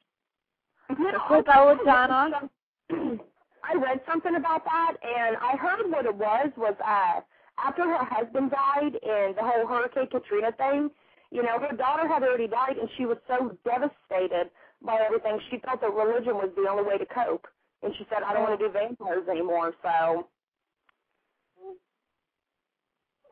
Know, 0.89 1.11
So 1.29 1.43
Belladonna. 1.43 2.49
I 3.69 3.75
read 3.75 4.01
something 4.07 4.37
about 4.37 4.65
that, 4.65 4.95
and 5.03 5.37
I 5.39 5.57
heard 5.57 5.91
what 5.91 6.07
it 6.07 6.15
was 6.15 6.51
was 6.57 6.75
uh 6.85 7.21
after 7.59 7.83
her 7.83 8.05
husband 8.05 8.51
died 8.51 8.95
in 9.03 9.35
the 9.35 9.43
whole 9.43 9.67
Hurricane 9.67 10.09
Katrina 10.09 10.53
thing. 10.53 10.91
You 11.31 11.43
know, 11.43 11.59
her 11.59 11.75
daughter 11.77 12.07
had 12.07 12.23
already 12.23 12.47
died, 12.47 12.77
and 12.79 12.89
she 12.97 13.07
was 13.07 13.19
so 13.27 13.57
devastated 13.65 14.51
by 14.83 15.01
everything. 15.05 15.41
She 15.51 15.59
felt 15.59 15.81
that 15.81 15.93
religion 15.93 16.35
was 16.35 16.51
the 16.55 16.69
only 16.69 16.85
way 16.85 16.99
to 16.99 17.07
cope, 17.07 17.47
and 17.83 17.93
she 17.97 18.07
said, 18.11 18.23
"I 18.23 18.33
don't 18.33 18.43
want 18.43 18.59
to 18.59 18.67
do 18.67 18.73
vampires 18.73 19.27
anymore." 19.29 19.75
So, 19.83 20.29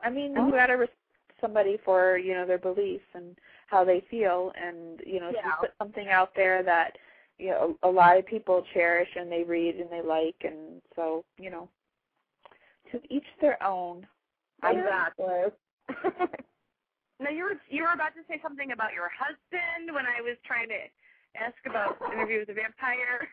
I 0.03 0.09
mean, 0.09 0.33
you 0.33 0.51
gotta 0.51 0.77
respect 0.77 0.99
somebody 1.39 1.77
for 1.85 2.17
you 2.17 2.33
know 2.33 2.45
their 2.45 2.57
beliefs 2.57 3.05
and 3.13 3.37
how 3.67 3.83
they 3.85 4.01
feel, 4.09 4.51
and 4.61 5.01
you 5.05 5.19
know, 5.19 5.29
if 5.29 5.35
you 5.35 5.51
put 5.59 5.71
something 5.79 6.09
out 6.09 6.35
there 6.35 6.63
that 6.63 6.97
you 7.37 7.49
know 7.49 7.77
a 7.83 7.89
lot 7.89 8.17
of 8.17 8.25
people 8.25 8.63
cherish 8.73 9.09
and 9.15 9.31
they 9.31 9.43
read 9.43 9.75
and 9.75 9.89
they 9.89 10.01
like, 10.01 10.35
and 10.43 10.81
so 10.95 11.23
you 11.39 11.49
know, 11.49 11.69
to 12.91 12.99
each 13.09 13.25
their 13.41 13.61
own. 13.63 14.07
exactly. 14.63 15.25
now 17.19 17.29
you 17.29 17.43
were 17.43 17.59
you 17.69 17.83
were 17.83 17.93
about 17.93 18.13
to 18.15 18.21
say 18.27 18.39
something 18.41 18.71
about 18.71 18.93
your 18.93 19.09
husband 19.17 19.93
when 19.93 20.05
I 20.05 20.21
was 20.21 20.37
trying 20.45 20.69
to 20.69 20.81
ask 21.39 21.55
about 21.65 21.97
interview 22.13 22.39
with 22.39 22.49
a 22.49 22.53
vampire. 22.53 23.27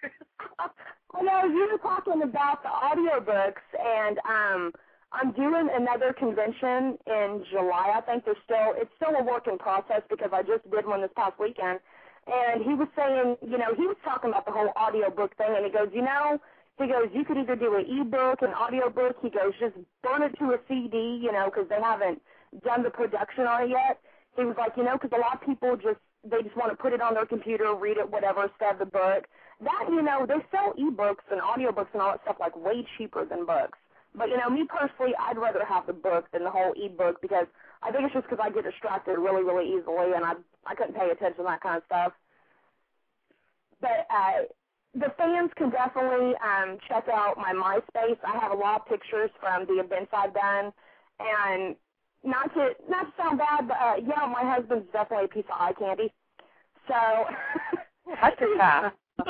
I 1.14 1.22
know 1.22 1.44
you 1.44 1.68
were 1.70 1.78
talking 1.78 2.22
about 2.22 2.62
the 2.62 2.68
audiobooks, 2.68 3.62
and 3.78 4.18
um, 4.28 4.72
I'm 5.12 5.32
doing 5.32 5.68
another 5.74 6.12
convention 6.12 6.98
in 7.06 7.44
July. 7.50 7.92
I 7.96 8.00
think 8.00 8.24
there's 8.24 8.36
still 8.44 8.74
it's 8.76 8.90
still 8.96 9.14
a 9.18 9.22
work 9.22 9.46
in 9.46 9.58
process 9.58 10.02
because 10.08 10.30
I 10.32 10.42
just 10.42 10.68
did 10.70 10.86
one 10.86 11.02
this 11.02 11.10
past 11.16 11.38
weekend. 11.38 11.80
And 12.26 12.62
he 12.62 12.74
was 12.74 12.88
saying, 12.94 13.36
you 13.42 13.58
know, 13.58 13.74
he 13.74 13.86
was 13.86 13.96
talking 14.04 14.30
about 14.30 14.46
the 14.46 14.52
whole 14.52 14.70
audiobook 14.76 15.36
thing, 15.36 15.54
and 15.56 15.66
he 15.66 15.72
goes, 15.72 15.88
you 15.92 16.02
know, 16.02 16.38
he 16.78 16.86
goes, 16.86 17.08
you 17.12 17.24
could 17.24 17.36
either 17.36 17.56
do 17.56 17.76
an 17.76 17.84
ebook, 17.86 18.42
an 18.42 18.54
audiobook. 18.54 19.16
He 19.20 19.30
goes, 19.30 19.52
just 19.60 19.74
burn 20.02 20.22
it 20.22 20.38
to 20.38 20.52
a 20.52 20.58
CD, 20.68 21.20
you 21.22 21.32
know, 21.32 21.50
because 21.50 21.68
they 21.68 21.80
haven't 21.80 22.22
done 22.64 22.82
the 22.82 22.90
production 22.90 23.46
on 23.46 23.64
it 23.64 23.70
yet. 23.70 24.00
He 24.36 24.44
was 24.44 24.56
like, 24.56 24.72
you 24.76 24.84
know, 24.84 24.96
because 24.96 25.10
a 25.12 25.20
lot 25.20 25.34
of 25.34 25.46
people 25.46 25.76
just 25.76 26.00
they 26.24 26.40
just 26.42 26.56
want 26.56 26.70
to 26.70 26.76
put 26.76 26.92
it 26.92 27.00
on 27.02 27.14
their 27.14 27.26
computer, 27.26 27.74
read 27.74 27.96
it, 27.98 28.08
whatever, 28.08 28.44
instead 28.44 28.74
of 28.74 28.78
the 28.78 28.86
book. 28.86 29.26
That 29.60 29.86
you 29.88 30.02
know, 30.02 30.26
they 30.26 30.38
sell 30.50 30.72
ebooks 30.78 31.26
and 31.30 31.40
audiobooks 31.40 31.92
and 31.92 32.02
all 32.02 32.12
that 32.12 32.22
stuff 32.22 32.36
like 32.40 32.56
way 32.56 32.86
cheaper 32.96 33.24
than 33.24 33.44
books. 33.44 33.78
But 34.14 34.28
you 34.28 34.36
know, 34.36 34.48
me 34.50 34.64
personally, 34.68 35.12
I'd 35.18 35.38
rather 35.38 35.64
have 35.64 35.86
the 35.86 35.92
book 35.92 36.26
than 36.32 36.44
the 36.44 36.50
whole 36.50 36.72
ebook 36.76 37.20
because 37.20 37.46
I 37.82 37.90
think 37.90 38.04
it's 38.04 38.14
just 38.14 38.28
because 38.28 38.42
I 38.42 38.50
get 38.50 38.64
distracted 38.64 39.18
really, 39.18 39.42
really 39.42 39.68
easily, 39.68 40.12
and 40.14 40.24
I 40.24 40.34
I 40.66 40.74
couldn't 40.74 40.94
pay 40.96 41.10
attention 41.10 41.38
to 41.38 41.42
that 41.44 41.62
kind 41.62 41.78
of 41.78 41.84
stuff. 41.86 42.12
But 43.80 44.06
uh, 44.10 44.46
the 44.94 45.12
fans 45.18 45.50
can 45.56 45.70
definitely 45.70 46.34
um, 46.44 46.78
check 46.88 47.06
out 47.12 47.36
my 47.38 47.52
MySpace. 47.52 48.18
I 48.26 48.38
have 48.38 48.52
a 48.52 48.56
lot 48.56 48.82
of 48.82 48.86
pictures 48.88 49.30
from 49.40 49.66
the 49.66 49.82
events 49.82 50.12
I've 50.12 50.34
done, 50.34 50.72
and 51.20 51.76
not 52.24 52.52
to 52.54 52.70
not 52.88 53.06
to 53.06 53.12
sound 53.18 53.38
bad, 53.38 53.68
but 53.68 53.76
uh, 53.80 53.94
yeah, 54.00 54.26
my 54.32 54.44
husband's 54.44 54.86
definitely 54.92 55.26
a 55.26 55.28
piece 55.28 55.46
of 55.50 55.60
eye 55.60 55.72
candy. 55.78 56.12
So 56.88 57.26
That's 58.20 58.40
a 58.40 58.58
pass. 58.58 58.92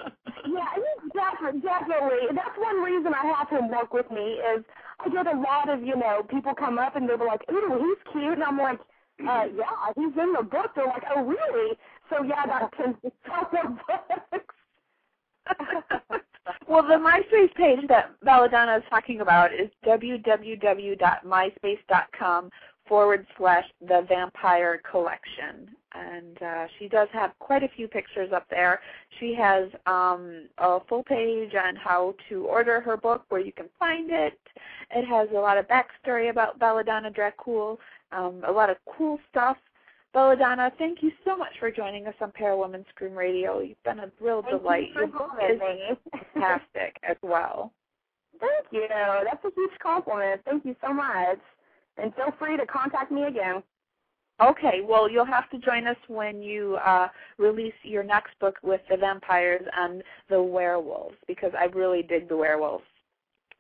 yeah, 0.47 0.73
definitely 1.15 1.61
definitely. 1.63 2.29
That's 2.35 2.57
one 2.59 2.83
reason 2.83 3.13
I 3.15 3.27
have 3.37 3.49
him 3.51 3.71
work 3.71 3.93
with 3.93 4.11
me 4.11 4.41
is 4.57 4.65
I 5.01 5.09
get 5.11 5.27
a 5.27 5.39
lot 5.39 5.69
of 5.71 5.83
you 5.83 5.97
know 5.97 6.23
people 6.29 6.55
come 6.55 6.79
up 6.79 6.97
and 6.97 7.09
they're 7.09 7.19
like, 7.19 7.43
ooh, 7.51 7.79
he's 7.79 8.13
cute, 8.13 8.35
and 8.35 8.45
I'm 8.45 8.59
like, 8.59 8.81
uh, 9.21 9.45
yeah, 9.57 9.93
he's 9.97 10.17
in 10.17 10.33
the 10.33 10.43
book. 10.43 10.71
They're 10.75 10.87
like, 10.87 11.05
oh, 11.15 11.23
really? 11.25 11.77
So 12.11 12.25
yeah, 12.25 12.45
that 12.47 12.73
tends 12.77 12.99
to 13.03 13.13
sell 13.27 13.49
books. 13.51 14.55
well, 16.69 16.83
the 16.83 16.95
MySpace 16.95 17.55
page 17.55 17.87
that 17.89 18.19
Belladonna 18.25 18.79
is 18.79 18.85
talking 18.91 19.21
about 19.21 19.53
is 19.53 19.71
www.myspace.com 19.85 22.51
forward 22.89 23.27
slash 23.39 23.65
the 23.81 24.05
vampire 24.09 24.81
collection. 24.91 25.71
And 25.95 26.43
uh, 26.43 26.67
she 26.79 26.89
does 26.89 27.09
have 27.13 27.33
quite 27.39 27.63
a 27.63 27.69
few 27.69 27.87
pictures 27.87 28.33
up 28.35 28.47
there. 28.51 28.81
She 29.21 29.35
has 29.35 29.69
um, 29.87 30.49
a 30.59 30.79
full 30.89 31.03
page 31.05 31.53
on 31.55 31.77
how 31.77 32.15
to 32.29 32.45
order 32.47 32.81
her 32.81 32.97
book, 32.97 33.25
where 33.29 33.41
you 33.41 33.53
can 33.53 33.67
find 33.79 34.11
it. 34.11 34.39
It 34.95 35.07
has 35.07 35.29
a 35.31 35.39
lot 35.39 35.59
of 35.59 35.67
backstory 35.69 36.31
about 36.31 36.59
Belladonna 36.59 37.11
Dracul, 37.11 37.77
um, 38.11 38.43
a 38.47 38.53
lot 38.53 38.71
of 38.71 38.77
cool 38.97 39.19
stuff. 39.31 39.57
Belladonna, 40.13 40.71
thank 40.79 41.03
you 41.03 41.11
so 41.25 41.37
much 41.37 41.53
for 41.59 41.71
joining 41.71 42.07
us 42.07 42.15
on 42.21 42.33
Parawoman 42.33 42.85
Scream 42.91 43.15
Radio. 43.15 43.61
You've 43.61 43.83
been 43.83 43.99
a 44.01 44.11
real 44.21 44.43
Thank 44.43 44.61
delight. 44.63 44.89
you 44.95 45.01
Your 45.01 45.09
for 45.09 45.19
book 45.19 45.31
having 45.41 45.57
is 45.57 45.61
me. 46.13 46.21
fantastic 46.35 46.97
as 47.09 47.17
well. 47.23 47.73
Thank 48.39 48.67
you. 48.73 48.87
That's 48.89 49.45
a 49.45 49.51
huge 49.55 49.79
compliment. 49.83 50.43
Thank 50.45 50.65
you 50.65 50.77
so 50.87 50.93
much. 50.93 51.39
And 51.99 52.15
feel 52.15 52.33
free 52.39 52.57
to 52.57 52.67
contact 52.67 53.11
me 53.13 53.25
again. 53.25 53.63
Okay, 54.41 54.81
well, 54.83 55.09
you'll 55.11 55.25
have 55.27 55.49
to 55.51 55.59
join 55.59 55.87
us 55.87 55.97
when 56.09 56.43
you 56.43 56.77
uh, 56.85 57.09
release 57.39 57.75
your 57.83 58.03
next 58.03 58.39
book 58.41 58.57
with 58.63 58.81
the 58.91 58.97
vampires 58.97 59.63
and 59.79 60.03
the 60.29 60.43
werewolves 60.43 61.17
because 61.29 61.53
I 61.57 61.67
really 61.67 62.03
dig 62.03 62.29
the 62.29 62.37
werewolves. 62.37 62.85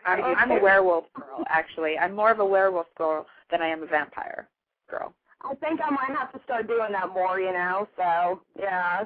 I'm, 0.04 0.24
I'm 0.24 0.50
a 0.50 0.60
werewolf 0.60 1.04
girl, 1.12 1.44
actually. 1.48 1.96
I'm 1.98 2.14
more 2.14 2.32
of 2.32 2.40
a 2.40 2.44
werewolf 2.44 2.86
girl 2.96 3.26
than 3.50 3.62
I 3.62 3.68
am 3.68 3.82
a 3.82 3.86
vampire 3.86 4.48
girl. 4.90 5.14
I 5.42 5.54
think 5.56 5.80
I 5.84 5.90
might 5.90 6.16
have 6.18 6.32
to 6.32 6.40
start 6.44 6.66
doing 6.66 6.92
that 6.92 7.10
more, 7.12 7.38
you 7.38 7.52
know. 7.52 7.86
So 7.96 8.40
yeah, 8.58 9.04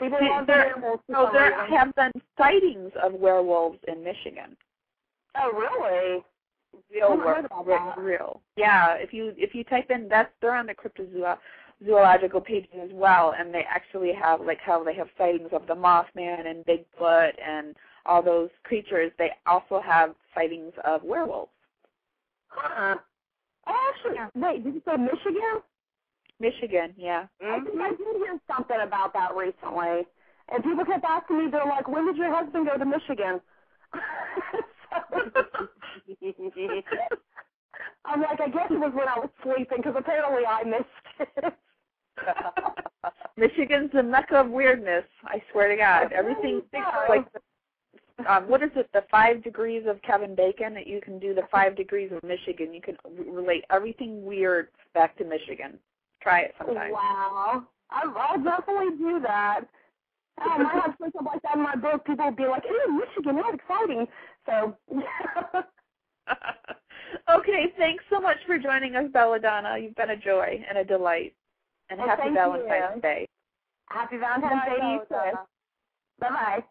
people 0.00 0.18
See, 0.20 0.28
love 0.28 0.46
there- 0.46 0.72
werewolves. 0.74 1.02
So 1.10 1.28
there 1.32 1.50
reason. 1.60 1.76
have 1.76 1.94
been 1.94 2.12
sightings 2.36 2.92
of 3.02 3.12
werewolves 3.12 3.78
in 3.86 4.02
Michigan. 4.02 4.56
Oh 5.36 5.52
really? 5.52 6.24
Real, 6.92 7.06
I 7.06 7.10
haven't 7.10 7.24
were- 7.26 7.34
heard 7.34 7.44
about 7.44 7.66
re- 7.66 7.74
that. 7.76 7.98
real. 7.98 8.40
Yeah, 8.56 8.94
if 8.94 9.12
you 9.12 9.32
if 9.36 9.54
you 9.54 9.64
type 9.64 9.90
in 9.90 10.08
that's 10.08 10.30
they're 10.40 10.54
on 10.54 10.66
the 10.66 10.74
cryptozoological 10.74 12.44
pages 12.44 12.70
as 12.82 12.90
well, 12.92 13.34
and 13.38 13.52
they 13.54 13.64
actually 13.68 14.12
have 14.12 14.40
like 14.40 14.58
how 14.60 14.82
they 14.84 14.94
have 14.94 15.08
sightings 15.16 15.50
of 15.52 15.66
the 15.66 15.74
Mothman 15.74 16.46
and 16.46 16.64
Bigfoot 16.66 17.32
and 17.44 17.76
all 18.06 18.22
those 18.22 18.50
creatures. 18.64 19.12
They 19.18 19.30
also 19.46 19.80
have 19.80 20.14
sightings 20.34 20.72
of 20.84 21.02
werewolves. 21.02 21.52
Huh. 22.48 22.96
Oh, 23.66 23.92
actually, 23.92 24.18
wait. 24.34 24.64
Did 24.64 24.74
you 24.74 24.82
say 24.86 24.96
Michigan? 24.96 25.62
Michigan, 26.40 26.94
yeah. 26.96 27.26
I 27.44 27.60
think 27.60 27.80
I 27.80 27.90
did 27.90 28.16
hear 28.16 28.38
something 28.50 28.78
about 28.82 29.12
that 29.12 29.34
recently. 29.36 30.06
And 30.50 30.64
people 30.64 30.84
kept 30.86 31.04
asking 31.04 31.36
me, 31.44 31.50
they're 31.50 31.66
like, 31.66 31.86
when 31.88 32.06
did 32.06 32.16
your 32.16 32.32
husband 32.34 32.66
go 32.66 32.78
to 32.78 32.84
Michigan? 32.86 33.40
I'm 38.04 38.22
like, 38.22 38.40
I 38.40 38.48
guess 38.48 38.70
it 38.70 38.78
was 38.78 38.92
when 38.94 39.08
I 39.08 39.18
was 39.18 39.30
sleeping 39.42 39.78
because 39.78 39.94
apparently 39.96 40.46
I 40.46 40.64
missed 40.64 41.30
it. 41.36 41.54
Michigan's 43.36 43.90
the 43.92 44.02
mecca 44.02 44.36
of 44.36 44.48
weirdness. 44.50 45.04
I 45.24 45.40
swear 45.52 45.68
to 45.68 45.76
God, 45.76 46.12
everything 46.12 46.62
like 47.08 47.26
um, 48.28 48.48
what 48.48 48.62
is 48.62 48.70
it? 48.74 48.90
The 48.92 49.04
five 49.10 49.44
degrees 49.44 49.84
of 49.86 50.02
Kevin 50.02 50.34
Bacon. 50.34 50.74
That 50.74 50.86
you 50.86 51.00
can 51.00 51.18
do 51.18 51.34
the 51.34 51.42
five 51.52 51.76
degrees 51.76 52.10
of 52.10 52.22
Michigan. 52.24 52.74
You 52.74 52.80
can 52.80 52.96
relate 53.30 53.64
everything 53.70 54.24
weird 54.24 54.68
back 54.94 55.16
to 55.18 55.24
Michigan. 55.24 55.78
Try 56.20 56.40
it 56.40 56.54
sometime. 56.58 56.92
Wow. 56.92 57.64
I'll, 57.90 58.14
I'll 58.18 58.42
definitely 58.42 58.98
do 58.98 59.20
that. 59.20 59.60
Oh, 60.40 60.58
might 60.58 60.82
have 60.82 60.94
something 61.00 61.24
like 61.24 61.42
that 61.42 61.56
in 61.56 61.62
my 61.62 61.74
book. 61.74 62.04
People 62.04 62.26
will 62.26 62.32
be 62.32 62.46
like, 62.46 62.62
"Ew, 62.64 63.00
Michigan, 63.00 63.36
that's 63.36 63.54
exciting." 63.54 64.06
So, 64.48 64.76
okay, 67.30 67.72
thanks 67.76 68.04
so 68.10 68.20
much 68.20 68.38
for 68.46 68.58
joining 68.58 68.96
us, 68.96 69.04
Belladonna. 69.12 69.76
You've 69.78 69.94
been 69.94 70.10
a 70.10 70.16
joy 70.16 70.64
and 70.68 70.78
a 70.78 70.84
delight. 70.84 71.34
And 71.90 71.98
Well, 71.98 72.08
happy 72.08 72.32
Valentine's 72.32 72.96
you. 72.96 73.02
Day. 73.02 73.28
Happy 73.90 74.16
Valentine's 74.16 74.62
Day 74.64 74.80
to 74.80 74.86
you 74.86 75.00
too. 75.08 75.38
Bye 76.18 76.28
bye. 76.30 76.64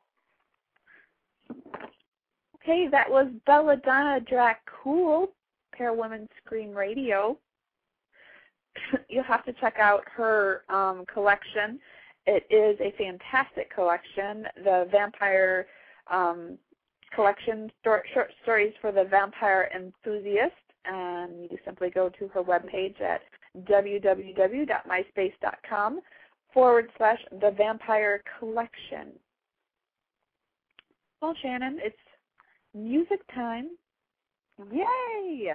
Okay, 2.55 2.87
that 2.91 3.09
was 3.09 3.27
Belladonna 3.45 4.19
Dracul, 4.21 5.27
Pair 5.73 5.93
Women 5.93 6.27
Scream 6.43 6.71
Radio. 6.71 7.37
You'll 9.09 9.23
have 9.23 9.45
to 9.45 9.53
check 9.53 9.75
out 9.79 10.03
her 10.15 10.63
um, 10.69 11.05
collection. 11.11 11.79
It 12.25 12.45
is 12.49 12.77
a 12.81 12.93
fantastic 12.97 13.73
collection. 13.73 14.47
The 14.63 14.87
vampire 14.91 15.67
um, 16.11 16.57
collection, 17.13 17.71
short, 17.83 18.05
short 18.13 18.31
stories 18.43 18.73
for 18.81 18.91
the 18.91 19.03
vampire 19.03 19.69
enthusiast. 19.75 20.53
And 20.85 21.51
you 21.51 21.57
simply 21.65 21.89
go 21.89 22.09
to 22.09 22.27
her 22.29 22.43
webpage 22.43 23.01
at 23.01 23.21
www.myspace.com 23.69 25.99
forward 26.53 26.89
slash 26.97 27.19
the 27.41 27.51
vampire 27.57 28.23
collection. 28.39 29.11
Well, 31.21 31.33
Shannon, 31.41 31.79
it's 31.83 31.97
music 32.73 33.19
time. 33.33 33.71
Yay! 34.71 35.53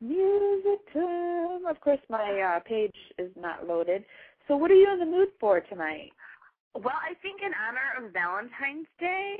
Music 0.00 0.92
time. 0.92 1.66
Of 1.66 1.80
course, 1.80 2.00
my 2.08 2.40
uh, 2.40 2.60
page 2.60 2.94
is 3.18 3.30
not 3.38 3.68
loaded. 3.68 4.04
So, 4.48 4.56
what 4.56 4.70
are 4.70 4.74
you 4.74 4.90
in 4.92 4.98
the 4.98 5.06
mood 5.06 5.28
for 5.38 5.60
tonight? 5.60 6.10
Well, 6.74 6.94
I 6.94 7.14
think 7.22 7.40
in 7.44 7.52
honor 7.54 8.06
of 8.06 8.12
Valentine's 8.12 8.86
Day, 8.98 9.36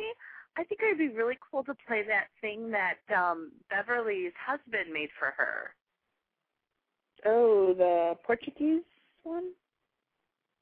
I 0.56 0.64
think 0.64 0.80
it'd 0.82 0.98
be 0.98 1.08
really 1.08 1.38
cool 1.50 1.64
to 1.64 1.74
play 1.86 2.02
that 2.06 2.26
thing 2.40 2.70
that 2.70 2.98
um 3.14 3.52
Beverly's 3.70 4.32
husband 4.44 4.92
made 4.92 5.10
for 5.18 5.32
her. 5.36 5.74
Oh, 7.24 7.74
the 7.76 8.14
Portuguese 8.24 8.82
one? 9.22 9.52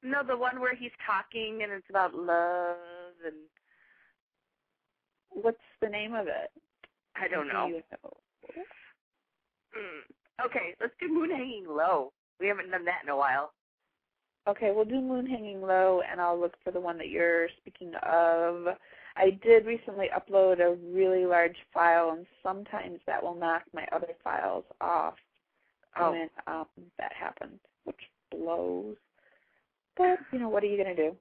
No, 0.03 0.21
the 0.25 0.37
one 0.37 0.59
where 0.59 0.75
he's 0.75 0.91
talking 1.05 1.59
and 1.63 1.71
it's 1.71 1.89
about 1.89 2.13
love 2.13 2.77
and 3.25 3.35
What's 5.31 5.57
the 5.81 5.89
name 5.89 6.13
of 6.13 6.27
it? 6.27 6.51
I 7.15 7.27
don't 7.27 7.47
Do 7.47 7.53
know. 7.53 7.67
you 7.67 7.81
know? 7.91 8.17
Mm. 9.77 10.45
Okay, 10.45 10.75
let's 10.81 10.93
do 10.99 11.07
Moon 11.13 11.29
Hanging 11.29 11.65
Low. 11.67 12.11
We 12.39 12.47
haven't 12.47 12.71
done 12.71 12.85
that 12.85 13.01
in 13.03 13.09
a 13.09 13.17
while. 13.17 13.53
Okay, 14.47 14.71
we'll 14.73 14.85
do 14.85 15.01
Moon 15.01 15.25
Hanging 15.27 15.61
Low, 15.61 16.01
and 16.09 16.19
I'll 16.19 16.39
look 16.39 16.55
for 16.63 16.71
the 16.71 16.79
one 16.79 16.97
that 16.97 17.09
you're 17.09 17.47
speaking 17.59 17.91
of. 18.03 18.65
I 19.15 19.31
did 19.43 19.65
recently 19.65 20.07
upload 20.15 20.59
a 20.59 20.75
really 20.93 21.25
large 21.25 21.57
file, 21.73 22.11
and 22.11 22.25
sometimes 22.43 22.99
that 23.05 23.21
will 23.21 23.35
knock 23.35 23.63
my 23.73 23.85
other 23.91 24.13
files 24.23 24.65
off 24.81 25.15
Oh. 25.97 26.11
when 26.11 26.29
um, 26.47 26.67
that 26.97 27.11
happens, 27.13 27.59
which 27.83 27.99
blows. 28.31 28.95
But, 29.97 30.19
you 30.31 30.39
know, 30.39 30.49
what 30.49 30.63
are 30.63 30.67
you 30.67 30.81
going 30.81 30.95
to 30.95 31.09
do? 31.09 31.15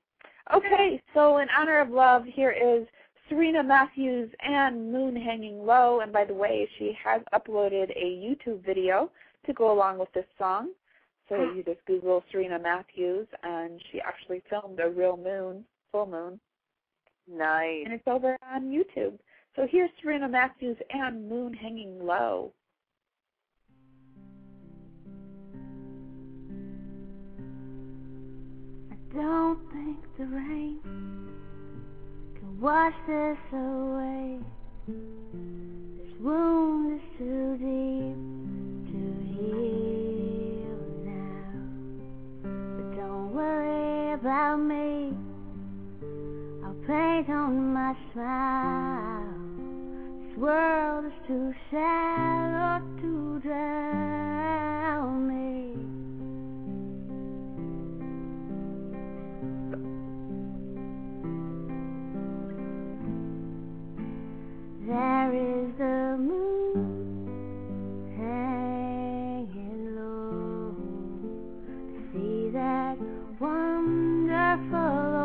Okay, 0.54 1.02
so 1.14 1.38
in 1.38 1.48
honor 1.56 1.80
of 1.80 1.90
love, 1.90 2.24
here 2.24 2.52
is 2.52 2.86
Serena 3.28 3.62
Matthews 3.62 4.30
and 4.40 4.92
Moon 4.92 5.16
Hanging 5.16 5.64
Low. 5.64 6.00
And 6.00 6.12
by 6.12 6.24
the 6.24 6.34
way, 6.34 6.68
she 6.78 6.96
has 7.02 7.22
uploaded 7.34 7.90
a 7.90 8.04
YouTube 8.04 8.64
video 8.64 9.10
to 9.46 9.52
go 9.52 9.72
along 9.72 9.98
with 9.98 10.12
this 10.12 10.26
song. 10.38 10.70
So 11.28 11.34
you 11.56 11.62
just 11.64 11.84
Google 11.86 12.22
Serena 12.30 12.58
Matthews, 12.58 13.26
and 13.42 13.80
she 13.90 14.00
actually 14.00 14.42
filmed 14.48 14.80
a 14.80 14.88
real 14.88 15.16
moon, 15.16 15.64
full 15.92 16.06
moon, 16.06 16.40
Nice. 17.30 17.82
and 17.84 17.92
it's 17.94 18.06
over 18.06 18.36
on 18.52 18.64
YouTube. 18.70 19.18
So 19.54 19.66
here's 19.70 19.90
Serena 20.00 20.28
Matthews 20.28 20.76
and 20.90 21.28
Moon 21.28 21.52
Hanging 21.52 21.98
Low. 22.00 22.52
I 28.90 29.14
don't 29.14 29.58
think 29.72 29.98
the 30.16 30.26
rain 30.26 30.80
can 32.34 32.60
wash 32.60 32.94
this 33.06 33.38
away. 33.52 34.38
This 34.86 36.20
wound 36.20 36.94
is 36.94 37.18
too 37.18 37.56
deep 37.58 38.16
to 38.92 39.00
heal 39.34 40.78
now. 41.04 41.50
But 42.42 42.96
don't 42.96 43.34
worry 43.34 44.12
about 44.14 44.56
me. 44.58 45.27
Paint 46.88 47.28
on 47.28 47.74
my 47.74 47.94
smile. 48.14 49.34
This 50.22 50.38
world 50.38 51.04
is 51.04 51.12
too 51.26 51.52
shallow 51.70 52.80
to 53.02 53.40
drown 53.42 55.28
me. 55.28 55.74
There 64.86 65.30
is 65.34 65.68
the 65.76 66.16
moon 66.18 66.88
hanging 68.16 69.84
low. 69.94 70.74
See 72.14 72.48
that 72.54 72.96
wonderful 73.38 75.17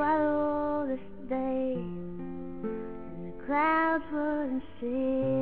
swallow 0.00 0.86
this 0.86 1.28
day 1.28 1.74
and 1.76 3.26
the 3.26 3.44
clouds 3.46 4.04
wouldn't 4.12 4.62
steal 4.78 5.39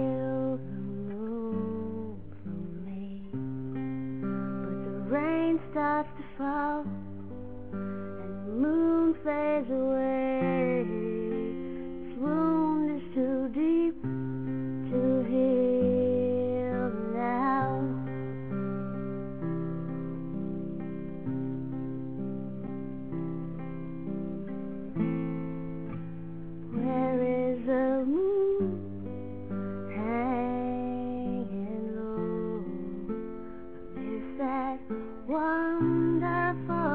wonderful 35.26 36.87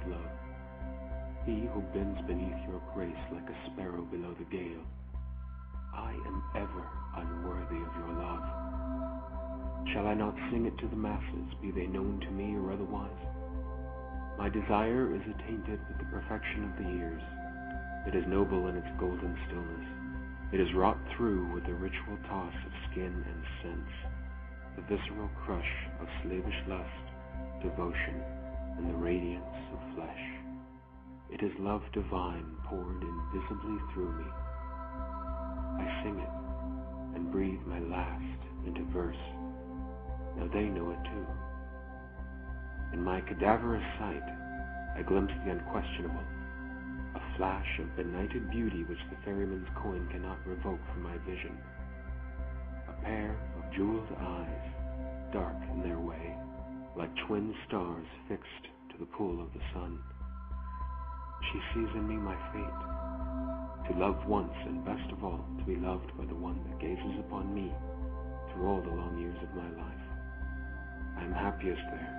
requited 0.00 0.10
love. 0.10 0.30
He 1.46 1.66
who 1.72 1.80
bends 1.92 2.20
beneath 2.26 2.68
your 2.68 2.82
grace 2.94 3.24
like 3.32 3.48
a 3.48 3.70
sparrow 3.72 4.02
below 4.02 4.34
the 4.38 4.56
gale. 4.56 4.84
I 5.94 6.12
am 6.12 6.42
ever 6.56 6.84
unworthy 7.16 7.80
of 7.82 7.96
your 7.98 8.14
love. 8.22 8.44
Shall 9.92 10.06
I 10.06 10.14
not 10.14 10.34
sing 10.50 10.66
it 10.66 10.78
to 10.78 10.88
the 10.88 10.96
masses, 10.96 11.48
be 11.62 11.70
they 11.70 11.86
known 11.86 12.20
to 12.20 12.30
me 12.30 12.54
or 12.54 12.72
otherwise? 12.72 13.20
My 14.38 14.48
desire 14.48 15.14
is 15.14 15.22
attainted 15.22 15.80
with 15.88 15.98
the 15.98 16.12
perfection 16.12 16.64
of 16.64 16.76
the 16.78 16.90
years. 16.92 17.22
It 18.06 18.14
is 18.14 18.24
noble 18.28 18.68
in 18.68 18.76
its 18.76 18.88
golden 18.98 19.36
stillness. 19.46 19.88
It 20.52 20.60
is 20.60 20.72
wrought 20.74 20.98
through 21.16 21.52
with 21.52 21.64
the 21.66 21.74
ritual 21.74 22.18
toss 22.28 22.54
of 22.66 22.72
skin 22.90 23.12
and 23.12 23.42
sense, 23.62 23.92
the 24.76 24.82
visceral 24.82 25.30
crush 25.44 25.72
of 26.00 26.08
slavish 26.22 26.60
lust, 26.68 27.04
devotion, 27.62 28.22
and 28.78 28.88
the 28.88 28.98
radiance 28.98 29.44
of 29.69 29.69
flesh. 29.94 30.24
It 31.30 31.42
is 31.42 31.52
love 31.60 31.82
divine 31.92 32.46
poured 32.64 33.02
invisibly 33.02 33.78
through 33.92 34.12
me. 34.18 34.26
I 35.78 36.02
sing 36.02 36.18
it 36.18 37.16
and 37.16 37.30
breathe 37.30 37.60
my 37.66 37.78
last 37.80 38.40
into 38.66 38.84
verse. 38.92 39.16
Now 40.36 40.48
they 40.52 40.64
know 40.64 40.90
it 40.90 41.02
too. 41.04 41.26
In 42.92 43.04
my 43.04 43.20
cadaverous 43.20 43.84
sight, 43.98 44.26
I 44.96 45.02
glimpse 45.02 45.32
the 45.44 45.52
unquestionable, 45.52 46.24
a 47.14 47.36
flash 47.36 47.78
of 47.78 47.96
benighted 47.96 48.50
beauty 48.50 48.84
which 48.84 48.98
the 49.10 49.16
ferryman's 49.24 49.68
coin 49.82 50.08
cannot 50.10 50.44
revoke 50.46 50.80
from 50.92 51.02
my 51.02 51.16
vision. 51.18 51.56
A 52.88 53.04
pair 53.04 53.36
of 53.56 53.72
jeweled 53.74 54.08
eyes, 54.18 55.32
dark 55.32 55.56
in 55.72 55.82
their 55.82 56.00
way, 56.00 56.34
like 56.96 57.10
twin 57.26 57.54
stars 57.68 58.06
fixed 58.28 58.66
the 59.00 59.06
pool 59.16 59.40
of 59.40 59.48
the 59.56 59.64
sun. 59.72 59.98
She 61.48 61.58
sees 61.72 61.88
in 61.96 62.06
me 62.06 62.20
my 62.20 62.36
fate, 62.52 62.80
to 63.88 63.98
love 63.98 64.20
once 64.28 64.52
and 64.68 64.84
best 64.84 65.08
of 65.10 65.24
all 65.24 65.40
to 65.56 65.64
be 65.64 65.80
loved 65.80 66.12
by 66.20 66.26
the 66.26 66.36
one 66.36 66.60
that 66.68 66.78
gazes 66.78 67.16
upon 67.24 67.48
me 67.54 67.72
through 68.52 68.68
all 68.68 68.82
the 68.84 68.92
long 68.92 69.16
years 69.16 69.40
of 69.40 69.56
my 69.56 69.70
life. 69.72 70.04
I 71.16 71.24
am 71.24 71.32
happiest 71.32 71.80
there, 71.88 72.12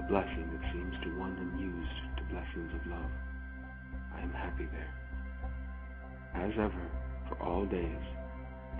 a 0.00 0.02
blessing 0.08 0.48
that 0.48 0.72
seems 0.72 0.96
to 1.04 1.18
one 1.20 1.36
unused 1.36 2.00
to 2.16 2.32
blessings 2.32 2.72
of 2.72 2.88
love. 2.88 3.12
I 4.16 4.24
am 4.24 4.32
happy 4.32 4.64
there. 4.72 4.92
As 6.40 6.56
ever, 6.56 6.88
for 7.28 7.36
all 7.44 7.66
days, 7.66 8.04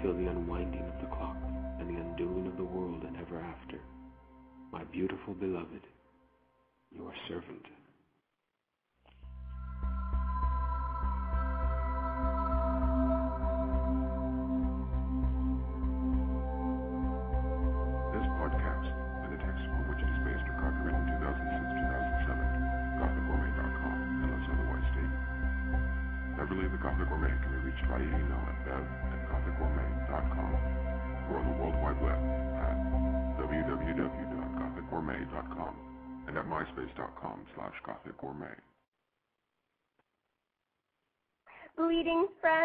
till 0.01 0.17
the 0.17 0.33
unwinding 0.33 0.89
of 0.89 0.99
the 1.05 1.13
clock 1.15 1.37
and 1.79 1.93
the 1.93 2.01
undoing 2.01 2.47
of 2.47 2.57
the 2.57 2.65
world 2.65 3.05
and 3.05 3.19
ever 3.21 3.39
after, 3.39 3.79
my 4.73 4.83
beautiful 4.85 5.35
beloved, 5.35 5.85
your 6.97 7.13
servant. 7.29 7.67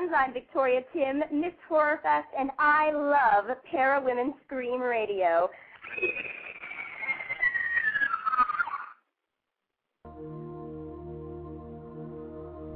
Friends. 0.08 0.28
I'm 0.28 0.34
Victoria 0.34 0.82
Tim, 0.93 1.20
Miss 1.32 1.53
Horrorfest, 1.70 2.26
and 2.38 2.49
I 2.60 2.91
love 2.91 3.55
Para 3.70 4.01
Women 4.03 4.34
Scream 4.45 4.82
Radio. 4.82 5.49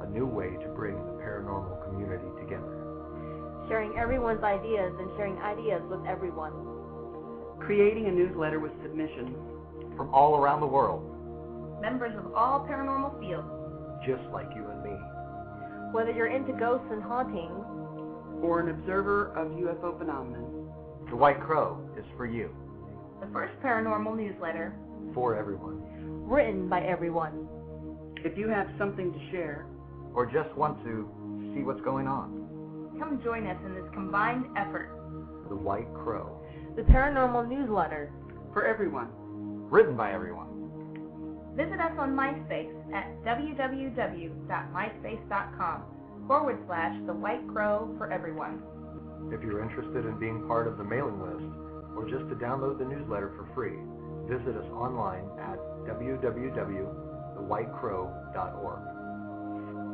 a 0.00 0.06
new 0.10 0.26
way 0.26 0.50
to 0.62 0.68
bring 0.74 0.94
the 0.96 1.12
paranormal 1.22 1.84
community 1.84 2.28
together. 2.40 2.78
sharing 3.68 3.96
everyone's 3.96 4.42
ideas 4.42 4.92
and 4.98 5.08
sharing 5.16 5.38
ideas 5.38 5.82
with 5.88 6.04
everyone. 6.06 6.52
Creating 7.60 8.06
a 8.06 8.10
newsletter 8.10 8.58
with 8.60 8.72
submissions. 8.82 9.36
From 9.96 10.12
all 10.12 10.36
around 10.36 10.60
the 10.60 10.66
world, 10.66 11.08
Members 11.80 12.16
of 12.16 12.32
all 12.34 12.60
paranormal 12.60 13.18
fields, 13.18 13.48
just 14.06 14.22
like 14.32 14.46
you 14.54 14.64
and 14.64 14.82
me. 14.84 14.94
Whether 15.92 16.10
you're 16.10 16.26
into 16.28 16.52
ghosts 16.54 16.86
and 16.90 17.02
hauntings, 17.02 17.64
Or 18.42 18.58
an 18.60 18.70
observer 18.70 19.26
of 19.36 19.52
UFO 19.52 19.96
phenomena. 19.98 20.42
The 21.10 21.16
White 21.16 21.40
Crow 21.40 21.78
is 21.96 22.04
for 22.16 22.26
you, 22.26 22.50
the 23.20 23.28
first 23.32 23.52
paranormal 23.62 24.16
newsletter 24.16 24.74
for 25.14 25.36
everyone, 25.36 25.80
written 26.28 26.68
by 26.68 26.80
everyone. 26.80 27.46
If 28.24 28.36
you 28.38 28.48
have 28.48 28.66
something 28.78 29.12
to 29.12 29.30
share, 29.30 29.66
or 30.14 30.26
just 30.26 30.52
want 30.56 30.82
to 30.84 31.08
see 31.54 31.62
what's 31.62 31.80
going 31.82 32.06
on. 32.08 32.96
Come 32.98 33.20
join 33.22 33.46
us 33.46 33.58
in 33.64 33.74
this 33.74 33.84
combined 33.94 34.46
effort. 34.56 34.90
The 35.48 35.56
White 35.56 35.92
Crow, 35.94 36.40
The 36.76 36.82
paranormal 36.82 37.48
newsletter. 37.48 38.10
for 38.52 38.64
everyone. 38.66 39.08
written 39.70 39.96
by 39.96 40.12
everyone. 40.12 40.48
Visit 41.56 41.80
us 41.80 41.92
on 41.98 42.14
MySpace 42.16 42.72
at 42.94 43.22
www.myspace.com 43.24 45.82
forward 46.26 46.58
slash 46.66 46.96
the 47.06 47.12
white 47.12 47.46
crow 47.48 47.94
for 47.98 48.10
everyone. 48.10 48.62
If 49.30 49.42
you're 49.42 49.62
interested 49.62 50.06
in 50.06 50.18
being 50.18 50.46
part 50.48 50.66
of 50.66 50.78
the 50.78 50.84
mailing 50.84 51.20
list, 51.20 51.44
or 51.96 52.08
just 52.08 52.26
to 52.30 52.34
download 52.36 52.78
the 52.78 52.86
newsletter 52.86 53.32
for 53.36 53.44
free, 53.54 53.76
visit 54.32 54.56
us 54.56 54.64
online 54.72 55.28
at 55.38 55.58
www.thewhitecrow.org. 55.84 58.80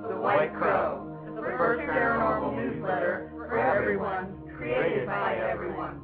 The 0.08 0.16
White 0.16 0.54
Crow, 0.54 1.04
the 1.34 1.42
first 1.58 1.80
paranormal 1.82 2.54
newsletter 2.54 3.32
for 3.36 3.58
everyone, 3.58 4.32
created 4.56 5.06
by 5.06 5.34
everyone. 5.36 6.00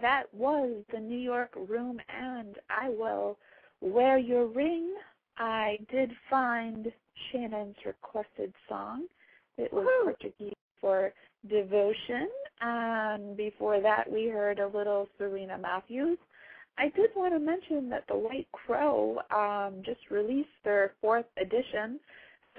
That 0.00 0.24
was 0.32 0.82
the 0.92 1.00
New 1.00 1.18
York 1.18 1.50
Room 1.68 1.98
and 2.08 2.56
I 2.70 2.88
Will 2.88 3.38
Wear 3.80 4.18
Your 4.18 4.46
Ring. 4.46 4.94
I 5.38 5.78
did 5.90 6.10
find 6.30 6.92
Shannon's 7.30 7.76
requested 7.84 8.52
song. 8.68 9.06
It 9.58 9.72
was 9.72 9.86
Woohoo. 9.86 10.04
Portuguese 10.04 10.54
for 10.80 11.12
Devotion. 11.48 12.28
And 12.60 13.36
before 13.36 13.80
that, 13.80 14.10
we 14.10 14.28
heard 14.28 14.58
a 14.58 14.68
little 14.68 15.08
Serena 15.18 15.58
Matthews. 15.58 16.18
I 16.78 16.88
did 16.90 17.10
want 17.16 17.32
to 17.34 17.38
mention 17.38 17.88
that 17.90 18.04
the 18.08 18.16
White 18.16 18.48
Crow 18.52 19.18
um, 19.30 19.82
just 19.84 20.00
released 20.10 20.48
their 20.64 20.92
fourth 21.00 21.26
edition. 21.40 21.98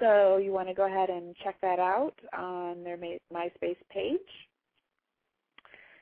So 0.00 0.36
you 0.36 0.52
want 0.52 0.68
to 0.68 0.74
go 0.74 0.86
ahead 0.86 1.08
and 1.10 1.34
check 1.42 1.56
that 1.62 1.78
out 1.78 2.14
on 2.36 2.84
their 2.84 2.96
MySpace 2.96 3.76
page. 3.90 4.18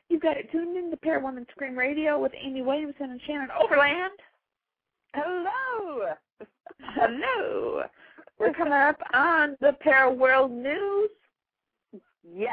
You've 0.08 0.22
got 0.22 0.36
it 0.36 0.50
tuned 0.52 0.76
in 0.76 0.90
to 0.90 0.96
Para 0.96 1.22
Women 1.22 1.46
Scream 1.50 1.76
Radio 1.76 2.18
with 2.18 2.32
Amy 2.40 2.62
Williamson 2.62 3.10
and 3.10 3.20
Shannon 3.26 3.48
Overland. 3.60 4.12
Hello. 5.14 6.12
Hello. 6.80 7.82
We're 8.38 8.52
coming 8.52 8.72
up 8.72 9.00
on 9.14 9.56
the 9.60 9.76
ParaWorld 9.84 10.50
News. 10.50 11.10
Yes. 12.22 12.52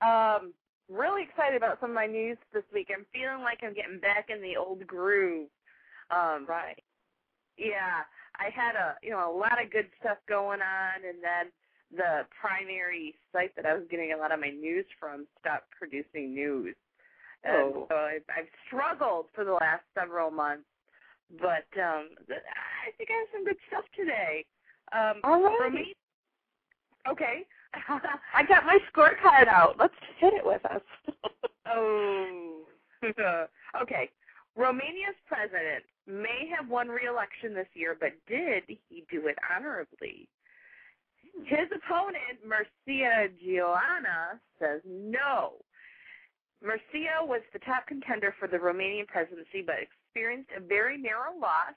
Um, 0.00 0.52
really 0.88 1.22
excited 1.22 1.56
about 1.56 1.78
some 1.80 1.90
of 1.90 1.94
my 1.94 2.06
news 2.06 2.38
this 2.52 2.64
week. 2.72 2.88
I'm 2.90 3.06
feeling 3.12 3.42
like 3.42 3.58
I'm 3.62 3.74
getting 3.74 4.00
back 4.00 4.28
in 4.30 4.40
the 4.42 4.56
old 4.56 4.86
groove. 4.86 5.48
Um, 6.10 6.46
right. 6.48 6.82
Yeah, 7.58 8.04
I 8.36 8.50
had 8.54 8.76
a 8.76 8.96
you 9.02 9.10
know 9.10 9.30
a 9.30 9.36
lot 9.36 9.62
of 9.62 9.72
good 9.72 9.88
stuff 10.00 10.18
going 10.28 10.60
on, 10.60 11.08
and 11.08 11.18
then 11.22 11.50
the 11.94 12.26
primary 12.40 13.14
site 13.32 13.54
that 13.56 13.66
I 13.66 13.74
was 13.74 13.84
getting 13.90 14.12
a 14.12 14.16
lot 14.16 14.32
of 14.32 14.40
my 14.40 14.50
news 14.50 14.84
from 14.98 15.26
stopped 15.40 15.70
producing 15.78 16.34
news. 16.34 16.74
And 17.44 17.74
Oh. 17.74 17.86
so 17.88 17.96
I've, 17.96 18.24
I've 18.36 18.48
struggled 18.66 19.26
for 19.34 19.44
the 19.44 19.52
last 19.52 19.84
several 19.94 20.30
months, 20.30 20.64
but 21.40 21.66
um, 21.80 22.08
I 22.28 22.90
think 22.96 23.10
I 23.10 23.14
have 23.18 23.28
some 23.32 23.44
good 23.44 23.56
stuff 23.68 23.84
today. 23.96 24.44
Um, 24.92 25.20
All 25.24 25.42
right. 25.42 25.56
For 25.58 25.70
me, 25.70 25.94
okay. 27.08 27.46
I 28.34 28.42
got 28.48 28.64
my 28.64 28.78
scorecard 28.92 29.48
out. 29.48 29.76
Let's 29.78 29.94
hit 30.18 30.34
it 30.34 30.44
with 30.44 30.64
us. 30.66 30.82
Oh. 31.68 32.60
okay. 33.82 34.08
Romania's 34.56 35.16
president 35.26 35.82
may 36.06 36.48
have 36.56 36.68
won 36.70 36.86
re-election 36.88 37.54
this 37.54 37.66
year, 37.74 37.96
but 37.98 38.12
did 38.28 38.62
he 38.88 39.04
do 39.10 39.26
it 39.26 39.36
honorably? 39.54 40.28
His 41.44 41.68
opponent, 41.74 42.40
Mircea 42.44 43.30
Geoana, 43.44 44.40
says 44.58 44.80
no. 44.84 45.54
Mircea 46.64 47.26
was 47.26 47.42
the 47.52 47.58
top 47.60 47.86
contender 47.86 48.34
for 48.38 48.48
the 48.48 48.56
Romanian 48.56 49.06
presidency, 49.06 49.62
but 49.64 49.76
experienced 49.80 50.50
a 50.56 50.60
very 50.60 50.96
narrow 50.96 51.36
loss, 51.38 51.74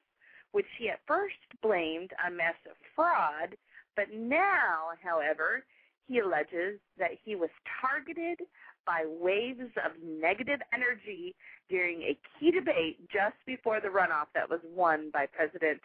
which 0.52 0.66
he 0.78 0.90
at 0.90 1.02
first 1.06 1.36
blamed 1.62 2.12
on 2.26 2.38
massive 2.38 2.78
fraud. 2.96 3.56
But 3.96 4.14
now, 4.14 4.92
however, 5.04 5.66
he 6.08 6.20
alleges 6.20 6.80
that 6.98 7.12
he 7.24 7.36
was 7.36 7.50
targeted 7.82 8.40
by 8.86 9.06
waves 9.06 9.70
of 9.86 9.92
negative 10.02 10.60
energy 10.74 11.36
during 11.70 12.02
a 12.02 12.18
key 12.40 12.50
debate 12.52 12.98
just 13.12 13.36
before 13.46 13.80
the 13.82 13.90
runoff 13.90 14.28
that 14.34 14.50
was 14.50 14.62
won 14.64 15.12
by 15.12 15.28
President 15.28 15.82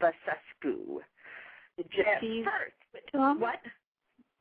Basescu. 0.00 1.00
The 1.76 1.84
At 1.84 2.22
gypsies 2.22 2.44
first, 2.44 3.12
to 3.12 3.34
what? 3.38 3.60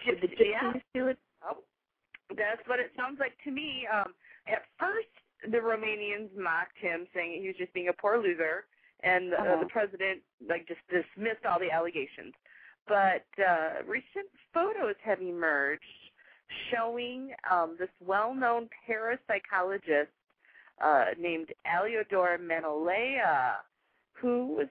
Did 0.06 0.22
the 0.22 0.46
Yeah. 0.46 0.74
do 0.94 1.08
it? 1.08 1.20
Oh, 1.42 1.64
that's 2.36 2.66
what 2.68 2.80
it 2.80 2.92
sounds 2.96 3.20
like 3.20 3.38
to 3.44 3.52
me. 3.52 3.88
Um, 3.88 4.14
at 4.48 4.64
first, 4.78 5.10
the 5.52 5.58
Romanians 5.60 6.36
mocked 6.36 6.78
him, 6.78 7.08
saying 7.14 7.42
he 7.42 7.48
was 7.48 7.58
just 7.58 7.74
being 7.74 7.90
a 7.90 7.94
poor 7.94 8.18
loser, 8.18 8.66
and 9.02 9.34
uh, 9.34 9.38
Uh-huh. 9.38 9.60
the 9.62 9.66
president 9.68 10.22
like 10.48 10.68
just 10.68 10.82
dismissed 10.88 11.46
all 11.46 11.60
the 11.60 11.72
allegations. 11.72 12.34
But 12.88 13.26
uh, 13.40 13.84
recent 13.86 14.30
photos 14.54 14.96
have 15.04 15.22
emerged 15.22 15.84
showing 16.72 17.34
um, 17.50 17.76
this 17.80 17.90
well-known 18.00 18.70
parapsychologist 18.88 20.08
uh, 20.80 21.06
named 21.18 21.52
Aliodor 21.66 22.38
Manolea, 22.40 23.56
who 24.14 24.48
was 24.56 24.68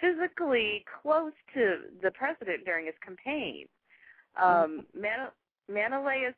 physically 0.00 0.84
close 1.02 1.32
to 1.54 1.76
the 2.02 2.10
president 2.12 2.64
during 2.64 2.86
his 2.86 2.94
campaign. 3.04 3.66
Um, 4.40 4.86
Man- 4.94 5.30
Manolea's 5.68 6.34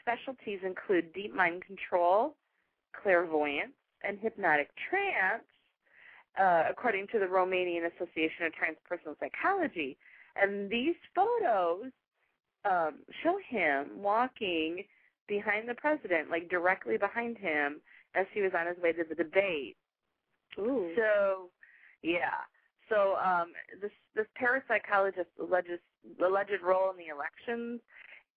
specialties 0.00 0.60
include 0.64 1.12
deep 1.12 1.34
mind 1.34 1.64
control, 1.64 2.36
clairvoyance, 3.02 3.72
and 4.02 4.18
hypnotic 4.20 4.70
trance, 4.88 5.44
uh, 6.40 6.64
according 6.70 7.06
to 7.12 7.18
the 7.18 7.26
Romanian 7.26 7.90
Association 7.94 8.46
of 8.46 8.52
Transpersonal 8.52 9.16
Psychology. 9.18 9.96
And 10.40 10.70
these 10.70 10.94
photos 11.14 11.90
um, 12.70 12.98
show 13.22 13.38
him 13.48 14.02
walking 14.02 14.84
behind 15.28 15.68
the 15.68 15.74
president, 15.74 16.30
like 16.30 16.48
directly 16.50 16.98
behind 16.98 17.38
him, 17.38 17.80
as 18.14 18.26
he 18.32 18.42
was 18.42 18.52
on 18.58 18.66
his 18.66 18.76
way 18.82 18.92
to 18.92 19.04
the 19.08 19.14
debate. 19.14 19.76
Ooh. 20.58 20.90
So, 20.96 21.50
yeah. 22.02 22.44
So 22.88 23.16
um, 23.16 23.52
this 23.80 23.90
this 24.14 24.26
parapsychologist's 24.40 25.26
alleged 25.40 25.80
alleged 26.24 26.62
role 26.62 26.90
in 26.90 26.96
the 26.96 27.12
elections 27.12 27.80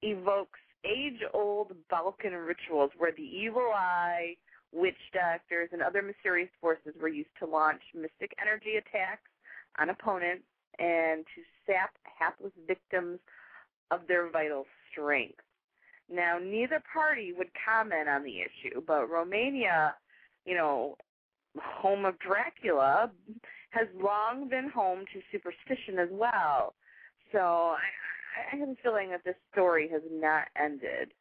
evokes 0.02 0.60
age-old 0.86 1.74
Balkan 1.90 2.34
rituals 2.34 2.92
where 2.98 3.12
the 3.12 3.22
evil 3.22 3.70
eye, 3.76 4.36
witch 4.72 4.96
doctors, 5.14 5.70
and 5.74 5.82
other 5.82 6.02
mysterious 6.02 6.50
forces 6.62 6.94
were 7.02 7.10
used 7.10 7.30
to 7.40 7.46
launch 7.46 7.82
mystic 7.94 8.34
energy 8.42 8.78
attacks 8.78 9.30
on 9.78 9.90
opponents 9.90 10.46
and 10.80 11.26
to 11.36 11.42
sap 11.66 11.92
hapless 12.18 12.54
victims 12.66 13.20
of 13.92 14.02
their 14.08 14.30
vital 14.30 14.66
strength. 14.92 15.40
Now, 16.12 16.40
neither 16.42 16.82
party 16.92 17.34
would 17.38 17.50
comment 17.66 18.08
on 18.08 18.24
the 18.24 18.40
issue, 18.40 18.82
but 18.88 19.10
Romania, 19.10 19.96
you 20.46 20.56
know, 20.56 20.96
home 21.62 22.06
of 22.06 22.18
Dracula, 22.20 23.12
has 23.70 23.88
long 24.02 24.50
been 24.50 24.70
home 24.70 25.06
to 25.14 25.22
superstition 25.32 26.00
as 26.00 26.10
well. 26.12 26.74
So 27.32 27.40
I, 27.40 28.54
I 28.54 28.58
have 28.58 28.70
a 28.70 28.76
feeling 28.82 29.12
that 29.12 29.24
this 29.24 29.36
story 29.52 29.90
has 29.92 30.02
not 30.12 30.48
ended. 30.62 31.12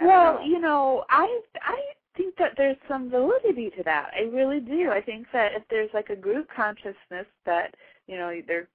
Well, 0.00 0.34
know. 0.34 0.44
you 0.44 0.60
know, 0.60 1.04
I 1.08 1.40
I 1.62 1.80
think 2.16 2.36
that 2.36 2.52
there's 2.56 2.76
some 2.88 3.10
validity 3.10 3.70
to 3.76 3.82
that. 3.84 4.10
I 4.16 4.24
really 4.24 4.60
do. 4.60 4.90
I 4.90 5.00
think 5.00 5.26
that 5.32 5.52
if 5.54 5.62
there's 5.70 5.90
like 5.94 6.10
a 6.10 6.16
group 6.16 6.48
consciousness 6.54 7.26
that 7.46 7.74
you 8.06 8.16
know 8.16 8.40
there 8.46 8.68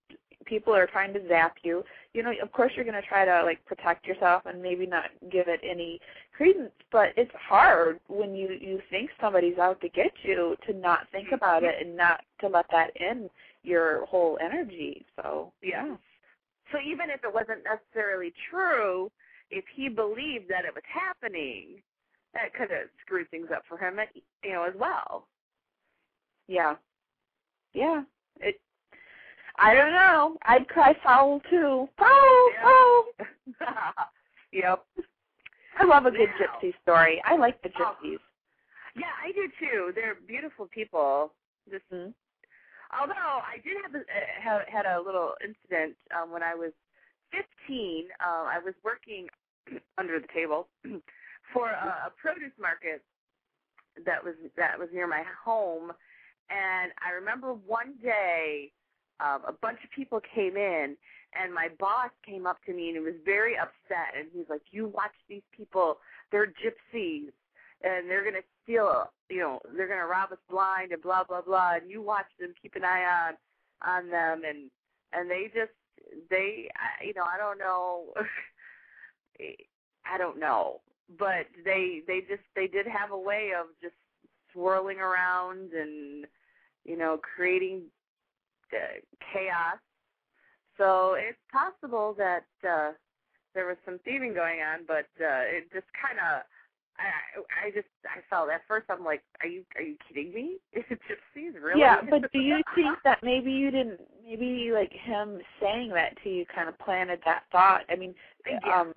people 0.45 0.75
are 0.75 0.87
trying 0.87 1.13
to 1.13 1.27
zap 1.27 1.55
you, 1.63 1.83
you 2.13 2.23
know, 2.23 2.31
of 2.41 2.51
course 2.51 2.71
you're 2.75 2.85
going 2.85 3.01
to 3.01 3.07
try 3.07 3.25
to 3.25 3.43
like 3.43 3.63
protect 3.65 4.05
yourself 4.05 4.43
and 4.45 4.61
maybe 4.61 4.85
not 4.85 5.05
give 5.31 5.47
it 5.47 5.59
any 5.63 5.99
credence. 6.35 6.71
But 6.91 7.09
it's 7.17 7.31
hard 7.35 7.99
when 8.07 8.35
you 8.35 8.57
you 8.59 8.81
think 8.89 9.09
somebody's 9.19 9.57
out 9.57 9.81
to 9.81 9.89
get 9.89 10.11
you 10.23 10.55
to 10.67 10.73
not 10.73 11.07
think 11.11 11.27
mm-hmm. 11.27 11.35
about 11.35 11.63
it 11.63 11.75
and 11.81 11.95
not 11.95 12.21
to 12.41 12.47
let 12.47 12.65
that 12.71 12.91
in 12.99 13.29
your 13.63 14.05
whole 14.05 14.37
energy. 14.41 15.05
So 15.15 15.51
Yeah. 15.61 15.95
So 16.71 16.79
even 16.79 17.09
if 17.09 17.23
it 17.23 17.33
wasn't 17.33 17.63
necessarily 17.63 18.33
true, 18.49 19.11
if 19.51 19.65
he 19.75 19.89
believed 19.89 20.49
that 20.49 20.65
it 20.65 20.73
was 20.73 20.83
happening, 20.91 21.81
that 22.33 22.53
could 22.53 22.71
have 22.71 22.89
screwed 23.05 23.29
things 23.29 23.49
up 23.55 23.63
for 23.67 23.77
him, 23.77 23.99
eh, 23.99 24.05
you 24.43 24.53
know, 24.53 24.63
as 24.63 24.73
well. 24.75 25.27
Yeah. 26.47 26.75
Yeah. 27.73 28.03
It 28.39 28.59
I 29.57 29.73
don't 29.73 29.91
know. 29.91 30.37
I'd 30.43 30.67
cry 30.67 30.95
foul 31.03 31.41
too. 31.49 31.87
Foul, 31.97 32.49
foul. 32.61 33.05
yep. 34.51 34.83
I 35.79 35.85
love 35.85 36.05
a 36.05 36.11
good 36.11 36.29
Now. 36.39 36.45
gypsy 36.61 36.73
story. 36.81 37.21
I 37.25 37.35
like 37.35 37.61
the 37.61 37.69
Oh. 37.77 37.95
gypsies. 38.03 38.19
Yeah, 38.95 39.11
I 39.23 39.31
do 39.31 39.47
too. 39.59 39.91
They're 39.95 40.15
beautiful 40.27 40.67
people. 40.67 41.33
Just 41.69 41.83
Mm-hmm. 41.91 42.11
although 42.99 43.13
I 43.41 43.57
did 43.63 43.77
have 43.83 43.95
a, 43.95 43.99
uh, 43.99 44.41
have 44.41 44.61
had 44.67 44.85
a 44.85 44.99
little 45.01 45.33
incident 45.43 45.95
um, 46.15 46.31
when 46.31 46.43
I 46.43 46.53
was 46.55 46.71
15. 47.31 48.07
Uh, 48.19 48.43
I 48.43 48.59
was 48.59 48.73
working 48.83 49.27
under 49.97 50.19
the 50.19 50.27
table 50.33 50.67
for 51.53 51.69
a, 51.69 52.07
a 52.07 52.11
produce 52.21 52.51
market 52.59 53.01
that 54.05 54.23
was 54.23 54.33
that 54.57 54.77
was 54.77 54.89
near 54.93 55.07
my 55.07 55.23
home, 55.43 55.91
and 56.49 56.91
I 57.05 57.11
remember 57.13 57.53
one 57.53 57.93
day 58.01 58.71
um, 59.19 59.41
a 59.47 59.53
bunch 59.53 59.79
of 59.83 59.91
people 59.91 60.19
came 60.19 60.57
in, 60.57 60.95
and 61.39 61.53
my 61.53 61.69
boss 61.79 62.09
came 62.25 62.45
up 62.45 62.57
to 62.65 62.73
me 62.73 62.89
and 62.89 62.97
he 62.97 63.03
was 63.03 63.15
very 63.25 63.57
upset, 63.57 64.13
and 64.17 64.27
he's 64.33 64.49
like, 64.49 64.61
"You 64.71 64.87
watch 64.87 65.15
these 65.27 65.43
people? 65.55 65.97
They're 66.31 66.47
gypsies." 66.47 67.31
and 67.83 68.09
they're 68.09 68.23
gonna 68.23 68.43
steal 68.63 69.11
you 69.29 69.39
know 69.39 69.59
they're 69.75 69.87
gonna 69.87 70.05
rob 70.05 70.31
us 70.31 70.37
blind 70.49 70.91
and 70.91 71.01
blah 71.01 71.23
blah 71.23 71.41
blah 71.41 71.75
and 71.75 71.89
you 71.89 72.01
watch 72.01 72.25
them 72.39 72.53
keep 72.61 72.75
an 72.75 72.83
eye 72.83 73.03
on 73.03 73.33
on 73.87 74.09
them 74.09 74.41
and 74.47 74.71
and 75.11 75.29
they 75.29 75.51
just 75.53 75.71
they 76.29 76.69
you 77.05 77.13
know 77.13 77.23
i 77.23 77.37
don't 77.37 77.59
know 77.59 78.05
i 80.05 80.17
don't 80.17 80.39
know 80.39 80.79
but 81.19 81.45
they 81.65 82.01
they 82.07 82.21
just 82.21 82.43
they 82.55 82.67
did 82.67 82.87
have 82.87 83.11
a 83.11 83.17
way 83.17 83.51
of 83.59 83.67
just 83.81 83.95
swirling 84.51 84.99
around 84.99 85.73
and 85.73 86.25
you 86.85 86.97
know 86.97 87.19
creating 87.35 87.81
uh, 88.73 88.99
chaos. 89.33 89.79
So 90.77 91.15
it's 91.17 91.37
possible 91.51 92.15
that 92.17 92.45
uh, 92.67 92.91
there 93.53 93.67
was 93.67 93.77
some 93.85 93.99
thieving 94.03 94.33
going 94.33 94.59
on, 94.61 94.79
but 94.87 95.07
uh, 95.21 95.45
it 95.45 95.71
just 95.73 95.87
kind 96.01 96.19
of. 96.19 96.43
I 96.95 97.09
I 97.65 97.71
just 97.71 97.87
I 98.05 98.19
felt 98.29 98.51
at 98.51 98.61
first 98.67 98.85
I'm 98.87 99.03
like, 99.03 99.23
are 99.41 99.47
you 99.47 99.63
are 99.75 99.81
you 99.81 99.95
kidding 100.07 100.31
me? 100.31 100.57
Gypsies 100.77 101.55
really? 101.59 101.79
Yeah, 101.81 102.01
but 102.07 102.31
do 102.31 102.37
you 102.39 102.61
think 102.75 102.97
that 103.03 103.17
maybe 103.23 103.51
you 103.51 103.71
didn't 103.71 103.99
maybe 104.23 104.69
like 104.71 104.91
him 104.91 105.39
saying 105.59 105.89
that 105.95 106.15
to 106.23 106.29
you 106.29 106.45
kind 106.53 106.69
of 106.69 106.77
planted 106.77 107.19
that 107.25 107.43
thought? 107.51 107.81
I 107.89 107.95
mean, 107.95 108.13
Yeah. 108.47 108.81
um 108.81 108.93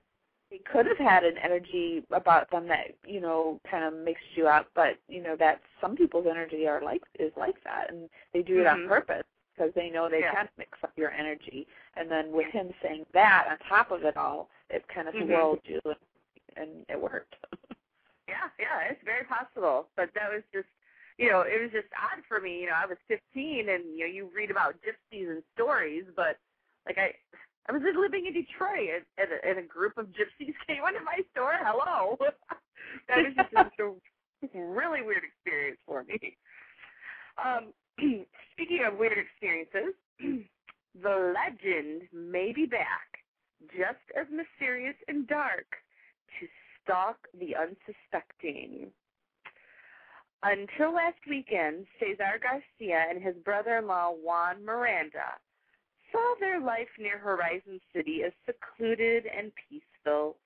he 0.50 0.60
could 0.70 0.86
have 0.86 0.98
had 0.98 1.24
an 1.24 1.36
energy 1.42 2.04
about 2.12 2.50
them 2.50 2.68
that 2.68 2.88
you 3.06 3.18
know 3.20 3.58
kind 3.70 3.82
of 3.82 3.94
mixed 4.04 4.36
you 4.36 4.46
up, 4.46 4.68
but 4.74 4.98
you 5.08 5.22
know 5.22 5.34
that 5.38 5.62
some 5.80 5.96
people's 5.96 6.26
energy 6.30 6.66
are 6.68 6.82
like 6.82 7.02
is 7.18 7.32
like 7.38 7.56
that, 7.64 7.86
and 7.90 8.10
they 8.34 8.42
do 8.42 8.60
it 8.60 8.66
on 8.66 8.80
Mhm. 8.80 8.88
purpose 8.88 9.24
because 9.56 9.72
they 9.74 9.90
know 9.90 10.08
they 10.08 10.20
Yeah. 10.20 10.32
can 10.34 10.48
mix 10.58 10.78
up 10.82 10.92
your 10.96 11.10
energy. 11.10 11.66
And 11.96 12.10
then 12.10 12.32
with 12.32 12.46
him 12.52 12.72
saying 12.82 13.06
that 13.14 13.46
on 13.48 13.58
top 13.68 13.90
of 13.90 14.04
it 14.04 14.16
all, 14.16 14.50
it 14.70 14.86
kind 14.88 15.08
of 15.08 15.14
Mhm. 15.14 15.26
swirled 15.26 15.60
you, 15.64 15.80
and, 15.84 15.96
and 16.56 16.86
it 16.88 17.00
worked. 17.00 17.36
Yeah, 18.28 18.50
yeah, 18.58 18.80
it's 18.90 19.02
very 19.04 19.24
possible. 19.24 19.88
But 19.96 20.12
that 20.14 20.32
was 20.32 20.42
just, 20.52 20.68
you 21.16 21.30
know, 21.30 21.42
it 21.42 21.62
was 21.62 21.70
just 21.70 21.86
odd 21.94 22.24
for 22.28 22.40
me. 22.40 22.60
You 22.60 22.66
know, 22.66 22.74
I 22.76 22.86
was 22.86 22.98
15, 23.08 23.68
and 23.68 23.84
you 23.96 24.00
know, 24.00 24.06
you 24.06 24.30
read 24.34 24.50
about 24.50 24.74
gypsies 24.82 25.30
and 25.30 25.44
stories, 25.54 26.04
but 26.16 26.36
like 26.86 26.98
I, 26.98 27.14
I 27.68 27.72
was 27.72 27.82
living 27.82 28.26
in 28.26 28.34
Detroit, 28.34 28.90
and, 28.94 29.04
and, 29.18 29.28
a, 29.32 29.48
and 29.48 29.58
a 29.60 29.62
group 29.62 29.96
of 29.96 30.06
gypsies 30.06 30.54
came 30.66 30.82
into 30.86 31.00
my 31.04 31.20
store. 31.32 31.54
Hello, 31.62 32.16
that 33.08 33.22
was 33.22 33.34
just 33.36 33.54
a 33.54 34.58
really 34.58 35.02
weird 35.02 35.22
experience 35.24 35.78
for 35.86 36.02
me. 36.04 36.36
Um, 37.38 37.72
speaking 38.56 38.80
of 38.88 38.98
weird 38.98 39.18
experiences, 39.18 39.92
the 41.02 41.34
legend 41.36 42.08
may 42.12 42.52
be 42.54 42.64
back, 42.64 43.20
just 43.68 44.00
as 44.18 44.26
mysterious 44.32 44.96
and 45.08 45.28
dark, 45.28 45.66
to 46.40 46.46
stalk 46.80 47.16
the 47.38 47.52
unsuspecting. 47.54 48.88
Until 50.42 50.94
last 50.94 51.20
weekend, 51.28 51.84
Cesar 52.00 52.40
Garcia 52.40 53.04
and 53.10 53.22
his 53.22 53.36
brother-in-law 53.44 54.12
Juan 54.24 54.64
Miranda 54.64 55.36
saw 56.12 56.34
their 56.40 56.60
life 56.60 56.88
near 56.98 57.18
Horizon 57.18 57.80
City 57.94 58.22
as 58.24 58.32
secluded 58.46 59.24
and 59.26 59.52
peaceful. 59.68 60.36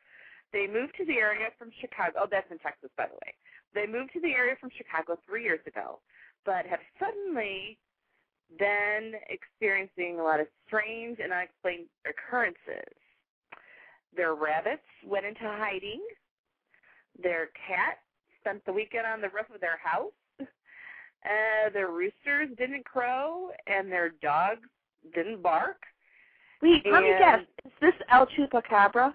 They 0.53 0.67
moved 0.67 0.97
to 0.99 1.05
the 1.05 1.19
area 1.19 1.51
from 1.59 1.71
Chicago. 1.81 2.23
Oh, 2.23 2.29
that's 2.29 2.51
in 2.51 2.59
Texas, 2.59 2.91
by 2.97 3.07
the 3.07 3.15
way. 3.15 3.35
They 3.75 3.87
moved 3.87 4.13
to 4.15 4.21
the 4.21 4.35
area 4.35 4.57
from 4.59 4.71
Chicago 4.75 5.17
three 5.29 5.45
years 5.45 5.61
ago, 5.67 6.01
but 6.45 6.67
have 6.67 6.81
suddenly 6.99 7.79
been 8.59 9.13
experiencing 9.29 10.19
a 10.19 10.23
lot 10.23 10.41
of 10.41 10.47
strange 10.67 11.19
and 11.23 11.33
unexplained 11.33 11.87
occurrences. 12.09 12.95
Their 14.17 14.35
rabbits 14.35 14.83
went 15.07 15.27
into 15.27 15.43
hiding. 15.43 16.01
Their 17.23 17.51
cat 17.67 17.99
spent 18.41 18.65
the 18.65 18.73
weekend 18.73 19.07
on 19.07 19.21
the 19.21 19.29
roof 19.29 19.47
of 19.55 19.61
their 19.61 19.79
house. 19.83 20.13
Uh, 20.41 21.69
their 21.75 21.89
roosters 21.89 22.49
didn't 22.57 22.85
crow, 22.85 23.51
and 23.67 23.93
their 23.93 24.11
dogs 24.23 24.67
didn't 25.15 25.43
bark. 25.43 25.77
Wait, 26.63 26.83
let 26.91 27.03
me 27.03 27.11
guess. 27.19 27.41
Is 27.65 27.73
this 27.81 27.95
El 28.11 28.27
Chupacabra? 28.27 29.13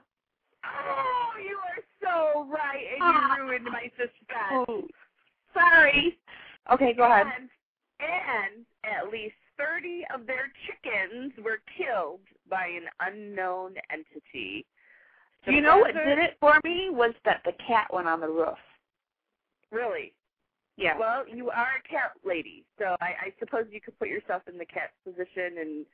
Oh, 0.64 1.32
you 1.44 1.57
are 1.57 1.84
so 2.02 2.44
right, 2.45 2.86
and 2.94 3.02
Ah. 3.02 3.36
you 3.38 3.44
ruined 3.44 3.66
my 3.66 3.91
suspense. 3.98 4.66
Oh, 4.68 4.88
sorry. 5.53 6.18
Okay, 6.72 6.94
go 6.94 7.03
ahead. 7.03 7.26
And, 7.38 7.49
and 7.99 8.66
at 8.86 9.12
least 9.12 9.36
30 9.57 10.06
of 10.14 10.28
their 10.28 10.52
chickens 10.66 11.34
were 11.44 11.60
killed 11.78 12.22
by 12.49 12.66
an 12.68 12.86
unknown 12.99 13.76
entity. 13.91 14.66
Do 15.45 15.53
you 15.53 15.62
know 15.62 15.78
what 15.78 15.94
did 15.94 16.18
it 16.18 16.38
for 16.40 16.60
me? 16.64 16.90
Was 16.90 17.14
that 17.24 17.41
the 17.45 17.53
cat 17.68 17.88
went 17.94 18.07
on 18.07 18.20
the 18.20 18.28
roof. 18.28 18.57
Really? 19.72 20.14
Yeah. 20.78 20.98
Well, 20.98 21.24
you 21.28 21.49
are 21.49 21.68
a 21.80 21.88
cat 21.88 22.12
lady, 22.26 22.66
so 22.78 22.95
I, 22.99 23.28
I 23.28 23.34
suppose 23.40 23.66
you 23.72 23.80
could 23.80 23.98
put 23.99 24.10
yourself 24.10 24.41
in 24.52 24.57
the 24.57 24.66
cat's 24.66 24.94
position, 25.06 25.57
and 25.60 25.86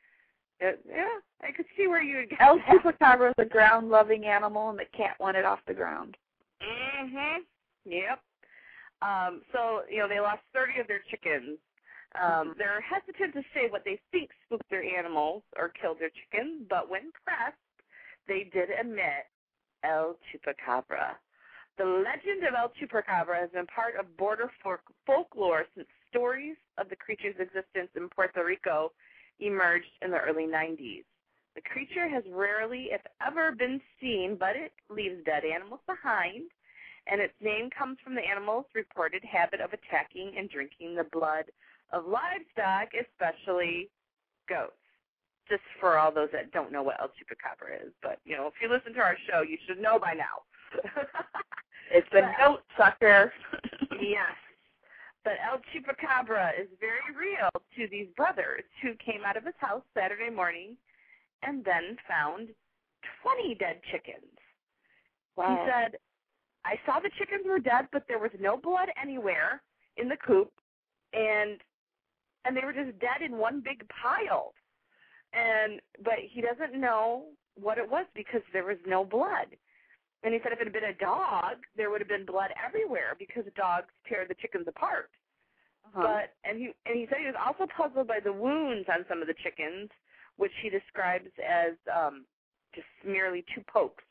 uh, 0.61 0.77
yeah, 0.87 1.19
I 1.41 1.51
could 1.51 1.65
see 1.77 1.87
where 1.87 2.01
you 2.01 2.17
would 2.17 2.29
get 2.29 2.41
El. 2.41 2.59
Chupacabra 2.59 3.29
is 3.29 3.35
a 3.37 3.45
ground-loving 3.45 4.25
animal, 4.25 4.69
and 4.69 4.79
the 4.79 4.85
cat 4.97 5.17
wanted 5.19 5.45
off 5.45 5.59
the 5.67 5.73
ground. 5.73 6.17
Mhm. 6.61 7.39
Yep. 7.85 8.19
Um, 9.01 9.41
so 9.51 9.81
you 9.89 9.99
know 9.99 10.07
they 10.07 10.19
lost 10.19 10.41
30 10.53 10.79
of 10.79 10.87
their 10.87 11.01
chickens. 11.09 11.57
Um, 12.19 12.55
they're 12.57 12.81
hesitant 12.81 13.33
to 13.35 13.43
say 13.53 13.69
what 13.69 13.83
they 13.85 13.99
think 14.11 14.31
spooked 14.45 14.69
their 14.69 14.83
animals 14.83 15.43
or 15.57 15.69
killed 15.69 15.97
their 15.99 16.11
chickens, 16.11 16.67
but 16.69 16.89
when 16.89 17.11
pressed, 17.23 17.55
they 18.27 18.49
did 18.51 18.69
admit 18.69 19.31
El 19.83 20.17
Chupacabra. 20.27 21.15
The 21.77 21.85
legend 21.85 22.43
of 22.43 22.53
El 22.53 22.71
Chupacabra 22.75 23.39
has 23.39 23.49
been 23.51 23.65
part 23.67 23.95
of 23.97 24.17
border 24.17 24.51
folk- 24.61 24.93
folklore 25.05 25.65
since 25.75 25.87
stories 26.09 26.57
of 26.77 26.89
the 26.89 26.95
creature's 26.97 27.39
existence 27.39 27.89
in 27.95 28.09
Puerto 28.09 28.43
Rico 28.43 28.91
emerged 29.39 29.89
in 30.01 30.11
the 30.11 30.19
early 30.19 30.45
90s. 30.45 31.05
The 31.55 31.61
creature 31.61 32.07
has 32.07 32.23
rarely, 32.31 32.89
if 32.91 33.01
ever, 33.25 33.51
been 33.51 33.81
seen, 33.99 34.37
but 34.39 34.55
it 34.55 34.73
leaves 34.89 35.23
dead 35.25 35.43
animals 35.43 35.81
behind, 35.87 36.51
and 37.07 37.19
its 37.19 37.33
name 37.41 37.69
comes 37.69 37.97
from 38.03 38.15
the 38.15 38.21
animal's 38.21 38.67
reported 38.75 39.23
habit 39.23 39.59
of 39.59 39.73
attacking 39.73 40.33
and 40.37 40.49
drinking 40.49 40.95
the 40.95 41.05
blood 41.11 41.45
of 41.93 42.05
livestock, 42.05 42.89
especially 42.95 43.89
goats. 44.47 44.73
Just 45.49 45.63
for 45.79 45.97
all 45.97 46.11
those 46.11 46.29
that 46.31 46.51
don't 46.51 46.71
know 46.71 46.83
what 46.83 46.99
El 47.01 47.07
Chupacabra 47.07 47.85
is, 47.85 47.91
but 48.01 48.19
you 48.23 48.37
know, 48.37 48.47
if 48.47 48.53
you 48.61 48.69
listen 48.69 48.93
to 48.93 49.01
our 49.01 49.17
show, 49.29 49.41
you 49.41 49.57
should 49.67 49.81
know 49.81 49.99
by 49.99 50.13
now. 50.13 50.47
It's 51.93 52.07
a 52.13 52.21
goat 52.39 52.61
sucker. 52.77 53.33
yes. 54.01 54.35
But 55.23 55.33
El 55.45 55.59
Chupacabra 55.69 56.51
is 56.59 56.67
very 56.79 57.11
real 57.15 57.49
to 57.75 57.87
these 57.91 58.07
brothers 58.15 58.63
who 58.81 58.93
came 58.95 59.21
out 59.25 59.37
of 59.37 59.43
his 59.45 59.53
house 59.59 59.83
Saturday 59.93 60.29
morning 60.29 60.77
and 61.43 61.63
then 61.63 61.97
found 62.07 62.49
20 63.21 63.55
dead 63.55 63.81
chickens. 63.91 64.23
Wow. 65.35 65.49
He 65.49 65.69
said, 65.69 65.97
I 66.65 66.79
saw 66.85 66.99
the 66.99 67.11
chickens 67.17 67.45
were 67.45 67.59
dead, 67.59 67.87
but 67.91 68.03
there 68.07 68.19
was 68.19 68.31
no 68.39 68.57
blood 68.57 68.89
anywhere 69.01 69.61
in 69.97 70.07
the 70.07 70.17
coop, 70.17 70.51
and 71.13 71.59
and 72.45 72.55
they 72.55 72.65
were 72.65 72.73
just 72.73 72.97
dead 72.99 73.21
in 73.23 73.37
one 73.37 73.61
big 73.63 73.85
pile. 73.89 74.53
And 75.33 75.79
but 76.03 76.19
he 76.19 76.41
doesn't 76.41 76.79
know 76.79 77.25
what 77.55 77.77
it 77.77 77.89
was 77.89 78.05
because 78.15 78.41
there 78.53 78.65
was 78.65 78.77
no 78.85 79.05
blood. 79.05 79.47
And 80.23 80.33
he 80.33 80.39
said 80.43 80.51
if 80.51 80.59
it 80.59 80.65
had 80.65 80.73
been 80.73 80.91
a 80.91 80.93
dog, 80.93 81.57
there 81.75 81.89
would 81.89 82.01
have 82.01 82.09
been 82.09 82.25
blood 82.25 82.51
everywhere 82.63 83.15
because 83.17 83.43
dogs 83.55 83.89
tear 84.07 84.25
the 84.27 84.35
chickens 84.35 84.67
apart. 84.67 85.09
Uh-huh. 85.85 86.01
But 86.03 86.33
and 86.43 86.59
he 86.59 86.71
and 86.85 86.97
he 86.97 87.07
said 87.09 87.19
he 87.19 87.25
was 87.25 87.39
also 87.39 87.65
puzzled 87.65 88.07
by 88.07 88.19
the 88.23 88.33
wounds 88.33 88.87
on 88.89 89.05
some 89.09 89.21
of 89.21 89.27
the 89.27 89.35
chickens, 89.41 89.89
which 90.37 90.53
he 90.61 90.69
describes 90.69 91.29
as 91.39 91.73
um 91.91 92.25
just 92.75 92.87
merely 93.05 93.43
two 93.55 93.61
pokes. 93.71 94.03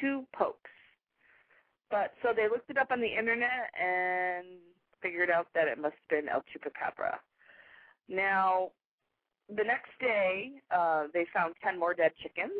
Two 0.00 0.24
pokes. 0.34 0.70
But 1.90 2.14
so 2.22 2.32
they 2.34 2.48
looked 2.48 2.70
it 2.70 2.78
up 2.78 2.90
on 2.90 3.00
the 3.00 3.12
internet 3.12 3.68
and 3.78 4.46
figured 5.02 5.30
out 5.30 5.48
that 5.54 5.68
it 5.68 5.78
must 5.78 5.96
have 6.00 6.22
been 6.22 6.28
El 6.28 6.44
Chupacabra. 6.48 7.18
Now, 8.08 8.70
the 9.48 9.64
next 9.64 9.90
day, 10.00 10.52
uh, 10.70 11.04
they 11.12 11.26
found 11.32 11.54
10 11.62 11.78
more 11.78 11.94
dead 11.94 12.12
chickens. 12.22 12.52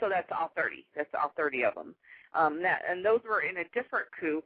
So 0.00 0.08
that's 0.08 0.30
all 0.30 0.52
30. 0.56 0.86
That's 0.94 1.10
all 1.14 1.32
30 1.36 1.64
of 1.64 1.74
them. 1.74 1.94
Um, 2.34 2.62
that, 2.62 2.82
and 2.88 3.04
those 3.04 3.20
were 3.28 3.40
in 3.40 3.56
a 3.58 3.64
different 3.74 4.06
coop. 4.20 4.44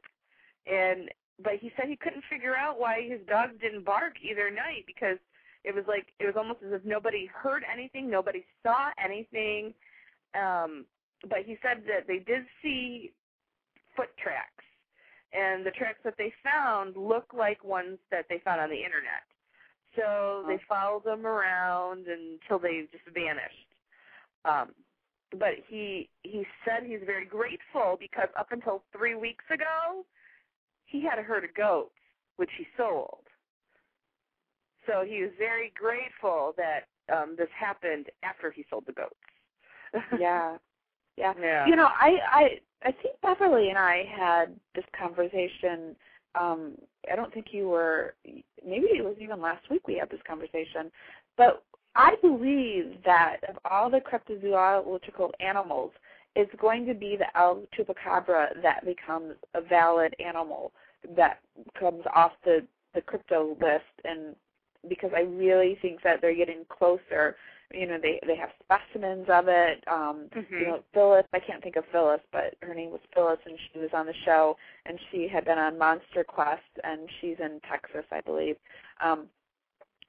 And 0.65 1.09
but 1.41 1.53
he 1.59 1.71
said 1.75 1.87
he 1.87 1.95
couldn't 1.95 2.23
figure 2.29 2.55
out 2.55 2.79
why 2.79 3.07
his 3.07 3.19
dogs 3.27 3.53
didn't 3.59 3.85
bark 3.85 4.13
either 4.21 4.49
night 4.49 4.85
because 4.85 5.17
it 5.63 5.73
was 5.73 5.83
like 5.87 6.07
it 6.19 6.25
was 6.25 6.35
almost 6.37 6.59
as 6.65 6.73
if 6.73 6.85
nobody 6.85 7.25
heard 7.25 7.63
anything, 7.71 8.09
nobody 8.09 8.45
saw 8.61 8.89
anything. 9.03 9.73
Um, 10.35 10.85
but 11.27 11.39
he 11.45 11.57
said 11.61 11.83
that 11.87 12.07
they 12.07 12.19
did 12.19 12.43
see 12.61 13.11
foot 13.95 14.15
tracks, 14.17 14.63
and 15.33 15.65
the 15.65 15.71
tracks 15.71 15.99
that 16.03 16.15
they 16.17 16.33
found 16.43 16.95
look 16.97 17.33
like 17.35 17.63
ones 17.63 17.97
that 18.11 18.25
they 18.29 18.39
found 18.43 18.61
on 18.61 18.69
the 18.69 18.83
internet. 18.83 19.25
So 19.95 20.43
they 20.47 20.59
followed 20.67 21.03
them 21.03 21.25
around 21.25 22.07
until 22.07 22.59
they 22.59 22.87
just 22.91 23.03
vanished. 23.13 23.67
Um, 24.45 24.69
but 25.31 25.53
he 25.67 26.09
he 26.23 26.45
said 26.65 26.83
he's 26.85 26.99
very 27.05 27.25
grateful 27.25 27.97
because 27.99 28.29
up 28.37 28.51
until 28.51 28.83
three 28.95 29.15
weeks 29.15 29.45
ago, 29.51 30.05
he 30.85 31.01
had 31.03 31.19
a 31.19 31.23
herd 31.23 31.43
of 31.43 31.53
goats 31.55 31.91
which 32.37 32.49
he 32.57 32.65
sold. 32.77 33.27
So 34.87 35.05
he 35.07 35.21
was 35.21 35.31
very 35.37 35.71
grateful 35.75 36.53
that 36.57 36.87
um, 37.13 37.35
this 37.37 37.47
happened 37.57 38.07
after 38.23 38.51
he 38.51 38.65
sold 38.69 38.85
the 38.85 38.93
goats. 38.93 39.15
yeah. 40.19 40.57
Yeah. 41.17 41.33
Yeah. 41.39 41.67
You 41.67 41.75
know, 41.75 41.87
I 41.87 42.17
I 42.31 42.59
I 42.83 42.91
think 42.91 43.15
Beverly 43.21 43.69
and 43.69 43.77
I 43.77 44.03
had 44.03 44.55
this 44.75 44.85
conversation. 44.97 45.95
Um, 46.39 46.73
I 47.11 47.15
don't 47.15 47.33
think 47.33 47.47
you 47.51 47.67
were. 47.69 48.15
Maybe 48.65 48.87
it 48.87 49.03
was 49.03 49.15
even 49.19 49.41
last 49.41 49.69
week 49.69 49.87
we 49.87 49.97
had 49.97 50.09
this 50.09 50.21
conversation. 50.27 50.91
But 51.37 51.63
I 51.95 52.15
believe 52.21 52.97
that 53.05 53.37
of 53.49 53.57
all 53.69 53.89
the 53.89 53.99
cryptozoological 53.99 55.31
animals, 55.39 55.91
it's 56.35 56.53
going 56.59 56.85
to 56.87 56.93
be 56.93 57.17
the 57.17 57.37
El 57.37 57.63
chupacabra 57.77 58.61
that 58.61 58.85
becomes 58.85 59.35
a 59.53 59.61
valid 59.61 60.15
animal 60.23 60.71
that 61.15 61.39
comes 61.79 62.03
off 62.15 62.31
the 62.43 62.65
the 62.93 63.01
crypto 63.01 63.57
list, 63.59 63.83
and 64.05 64.35
because 64.87 65.11
I 65.15 65.21
really 65.21 65.77
think 65.81 66.01
that 66.03 66.21
they're 66.21 66.35
getting 66.35 66.65
closer 66.69 67.35
you 67.71 67.87
know 67.87 67.97
they 68.01 68.19
they 68.25 68.35
have 68.35 68.49
specimens 68.63 69.27
of 69.29 69.47
it. 69.47 69.83
Um 69.87 70.29
Mhm. 70.35 70.59
you 70.59 70.67
know 70.67 70.83
phyllis 70.93 71.25
i 71.33 71.39
can't 71.39 71.61
think 71.63 71.75
of 71.75 71.85
phyllis 71.91 72.21
but 72.31 72.55
her 72.61 72.73
name 72.73 72.91
was 72.91 73.01
phyllis 73.13 73.39
and 73.45 73.57
she 73.71 73.79
was 73.79 73.89
on 73.93 74.05
the 74.05 74.13
show 74.25 74.55
and 74.85 74.99
she 75.11 75.27
had 75.27 75.45
been 75.45 75.57
on 75.57 75.77
monster 75.77 76.23
quest 76.23 76.61
and 76.83 77.09
she's 77.19 77.37
in 77.39 77.59
texas 77.69 78.05
i 78.11 78.21
believe. 78.21 78.57
Um 79.01 79.27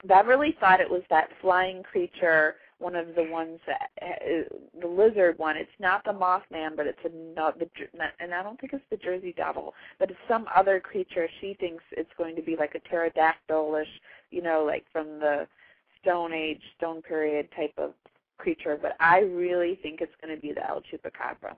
beverly 0.05 0.57
thought 0.61 0.81
it 0.81 0.91
was 0.91 1.03
that 1.11 1.29
flying 1.41 1.83
creature 1.83 2.57
one 2.79 2.97
of 2.97 3.15
the 3.15 3.23
ones 3.23 3.61
that 3.67 3.89
uh, 4.03 4.43
the 4.81 4.87
lizard 4.87 5.39
one. 5.39 5.57
It's 5.57 5.71
not 5.79 6.05
the 6.05 6.13
mothman 6.13 6.77
but 6.77 6.87
it's 6.87 6.99
another 7.05 7.59
the 7.61 7.69
and 8.21 8.35
i 8.35 8.43
don't 8.43 8.61
think 8.61 8.73
it's 8.73 8.85
the 8.91 8.97
jersey 8.97 9.33
devil 9.37 9.73
but 9.99 10.11
it's 10.11 10.19
some 10.29 10.47
other 10.55 10.81
creature. 10.81 11.29
She 11.41 11.55
thinks 11.55 11.83
it's 11.93 12.11
going 12.19 12.37
to 12.37 12.43
be 12.43 12.57
like 12.57 12.75
a 12.75 12.81
pterodactylish 12.89 13.89
you 14.31 14.43
know 14.43 14.65
like 14.67 14.85
from 14.93 15.19
the 15.21 15.47
Stone 16.05 16.33
Age, 16.33 16.61
Stone 16.77 17.03
Period 17.03 17.49
type 17.57 17.73
of 17.79 17.93
creature, 18.39 18.79
but 18.81 18.93
I 19.01 19.21
really 19.21 19.79
think 19.83 20.01
it's 20.01 20.13
going 20.23 20.35
to 20.35 20.41
be 20.41 20.53
the 20.53 20.67
El 20.69 20.83
Chupacabra. 20.83 21.57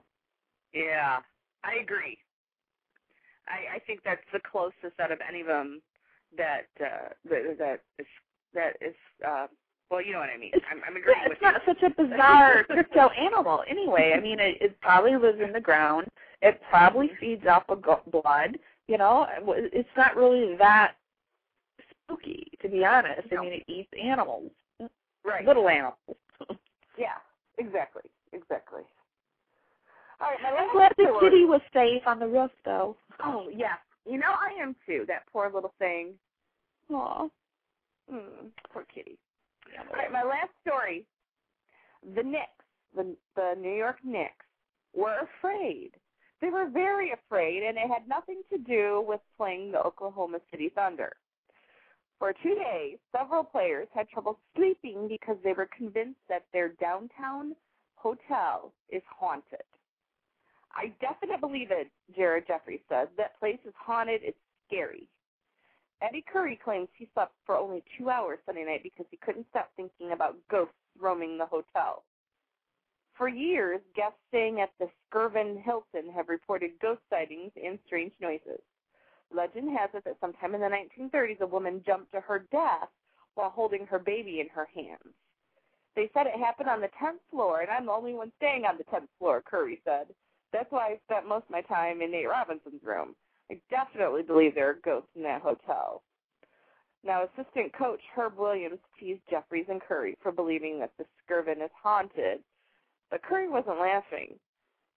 Yeah, 0.73 1.19
I 1.63 1.81
agree. 1.81 2.17
I, 3.47 3.75
I 3.75 3.79
think 3.79 4.01
that's 4.03 4.21
the 4.33 4.39
closest 4.49 4.99
out 4.99 5.11
of 5.11 5.19
any 5.27 5.41
of 5.41 5.47
them 5.47 5.81
that 6.37 6.67
uh, 6.81 7.09
that 7.29 7.57
that 7.57 7.79
is 7.99 8.05
that 8.53 8.73
is 8.81 8.95
uh, 9.25 9.47
well, 9.89 10.01
you 10.01 10.11
know 10.13 10.19
what 10.19 10.29
I 10.29 10.37
mean. 10.37 10.51
I'm, 10.69 10.81
I'm 10.87 10.95
agreeing 10.97 11.17
Yeah, 11.23 11.29
with 11.29 11.37
it's 11.37 11.41
not 11.41 11.61
such 11.65 11.83
a 11.83 11.89
bizarre 11.89 12.63
crypto 12.69 13.09
animal 13.09 13.63
anyway. 13.69 14.13
I 14.15 14.19
mean, 14.19 14.39
it, 14.39 14.57
it 14.61 14.81
probably 14.81 15.15
lives 15.15 15.39
in 15.43 15.53
the 15.53 15.61
ground. 15.61 16.07
It 16.41 16.59
probably 16.69 17.09
feeds 17.19 17.45
off 17.47 17.63
of 17.69 17.81
go- 17.81 18.01
blood. 18.11 18.57
You 18.87 18.97
know, 18.97 19.27
it's 19.47 19.89
not 19.97 20.15
really 20.15 20.55
that 20.57 20.93
spooky, 22.07 22.47
to 22.61 22.69
be 22.69 22.83
honest. 22.85 23.27
I 23.31 23.41
mean, 23.41 23.53
it 23.53 23.63
eats 23.67 23.89
animals, 24.01 24.51
Right. 25.23 25.45
little 25.45 25.67
animals. 25.69 25.97
Yeah, 26.97 27.17
exactly, 27.59 28.01
exactly. 28.33 28.81
All 30.19 30.29
right, 30.29 30.39
my 30.41 30.49
I'm 30.49 30.55
last 30.65 30.73
glad 30.73 30.91
the 30.97 31.03
story- 31.03 31.29
kitty 31.29 31.45
was 31.45 31.61
safe 31.71 32.01
on 32.07 32.17
the 32.17 32.25
roof, 32.27 32.49
though. 32.65 32.97
Oh 33.23 33.49
yeah, 33.53 33.75
you 34.09 34.17
know 34.17 34.31
I 34.31 34.59
am 34.59 34.75
too. 34.87 35.05
That 35.07 35.23
poor 35.31 35.51
little 35.53 35.73
thing. 35.77 36.13
Aw. 36.91 37.27
Mm, 38.11 38.49
poor 38.73 38.83
kitty. 38.93 39.19
All 39.77 39.95
right, 39.95 40.11
my 40.11 40.23
last 40.23 40.49
story. 40.65 41.05
The 42.15 42.23
Knicks, 42.23 42.65
the 42.95 43.15
the 43.35 43.53
New 43.59 43.75
York 43.75 43.97
Knicks, 44.03 44.45
were 44.95 45.17
afraid. 45.37 45.91
They 46.41 46.49
were 46.49 46.67
very 46.67 47.11
afraid, 47.11 47.61
and 47.61 47.77
it 47.77 47.87
had 47.87 48.07
nothing 48.07 48.41
to 48.51 48.57
do 48.57 49.03
with 49.07 49.19
playing 49.37 49.71
the 49.71 49.79
Oklahoma 49.83 50.39
City 50.49 50.69
Thunder. 50.73 51.15
For 52.19 52.33
two 52.43 52.55
days, 52.55 52.97
several 53.15 53.43
players 53.43 53.87
had 53.93 54.09
trouble 54.09 54.39
sleeping 54.55 55.07
because 55.07 55.37
they 55.43 55.53
were 55.53 55.69
convinced 55.77 56.19
that 56.29 56.45
their 56.51 56.69
downtown 56.69 57.55
hotel 57.95 58.73
is 58.89 59.03
haunted. 59.07 59.63
I 60.73 60.93
definitely 60.99 61.37
believe 61.39 61.71
it, 61.71 61.89
Jared 62.15 62.47
Jeffries 62.47 62.81
said. 62.89 63.09
That 63.17 63.39
place 63.39 63.59
is 63.65 63.73
haunted. 63.77 64.21
It's 64.23 64.37
scary. 64.67 65.07
Eddie 66.01 66.25
Curry 66.31 66.59
claims 66.63 66.89
he 66.95 67.09
slept 67.13 67.33
for 67.45 67.55
only 67.55 67.83
two 67.97 68.09
hours 68.09 68.39
Sunday 68.45 68.65
night 68.65 68.83
because 68.83 69.05
he 69.09 69.17
couldn't 69.17 69.47
stop 69.49 69.71
thinking 69.75 70.11
about 70.11 70.37
ghosts 70.49 70.75
roaming 70.99 71.37
the 71.37 71.45
hotel. 71.45 72.03
For 73.15 73.27
years, 73.27 73.81
guests 73.95 74.19
staying 74.27 74.59
at 74.61 74.69
the 74.79 74.89
Skirvin 75.09 75.61
Hilton 75.63 76.11
have 76.13 76.29
reported 76.29 76.79
ghost 76.79 77.01
sightings 77.09 77.51
and 77.63 77.79
strange 77.87 78.13
noises. 78.21 78.61
Legend 79.33 79.77
has 79.77 79.89
it 79.93 80.03
that 80.05 80.19
sometime 80.19 80.55
in 80.55 80.61
the 80.61 80.67
1930s, 80.67 81.41
a 81.41 81.47
woman 81.47 81.83
jumped 81.85 82.11
to 82.13 82.21
her 82.21 82.45
death 82.51 82.89
while 83.35 83.49
holding 83.49 83.85
her 83.85 83.99
baby 83.99 84.39
in 84.39 84.47
her 84.49 84.67
hands. 84.73 85.13
They 85.95 86.09
said 86.13 86.27
it 86.27 86.39
happened 86.39 86.69
on 86.69 86.81
the 86.81 86.89
10th 87.01 87.19
floor, 87.31 87.61
and 87.61 87.69
I'm 87.69 87.87
the 87.87 87.91
only 87.91 88.13
one 88.13 88.31
staying 88.37 88.65
on 88.65 88.77
the 88.77 88.83
10th 88.85 89.07
floor, 89.17 89.41
Curry 89.41 89.81
said. 89.83 90.07
That's 90.53 90.71
why 90.71 90.89
I 90.89 90.99
spent 91.05 91.27
most 91.27 91.45
of 91.45 91.51
my 91.51 91.61
time 91.61 92.01
in 92.01 92.11
Nate 92.11 92.29
Robinson's 92.29 92.83
room. 92.83 93.15
I 93.51 93.59
definitely 93.69 94.23
believe 94.23 94.55
there 94.55 94.69
are 94.69 94.79
ghosts 94.83 95.09
in 95.15 95.23
that 95.23 95.41
hotel. 95.41 96.03
Now, 97.03 97.23
assistant 97.23 97.73
coach 97.73 98.01
Herb 98.15 98.37
Williams 98.37 98.79
teased 98.99 99.21
Jeffries 99.29 99.67
and 99.69 99.81
Curry 99.81 100.17
for 100.21 100.31
believing 100.31 100.79
that 100.79 100.91
the 100.97 101.05
Skirvin 101.23 101.63
is 101.63 101.71
haunted, 101.81 102.43
but 103.09 103.21
Curry 103.23 103.49
wasn't 103.49 103.79
laughing. 103.79 104.37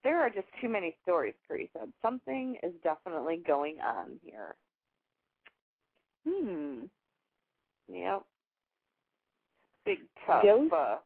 There 0.02 0.20
are 0.20 0.30
just 0.30 0.46
too 0.60 0.68
many 0.68 0.96
stories, 1.02 1.34
said. 1.48 1.92
Something 2.00 2.56
is 2.62 2.72
definitely 2.82 3.42
going 3.46 3.76
on 3.80 4.18
here. 4.24 4.54
Hmm. 6.26 6.84
Yep. 7.92 8.22
Big 9.84 9.98
tough. 10.26 10.42
Ghost? 10.42 10.72
Uh, 10.72 10.96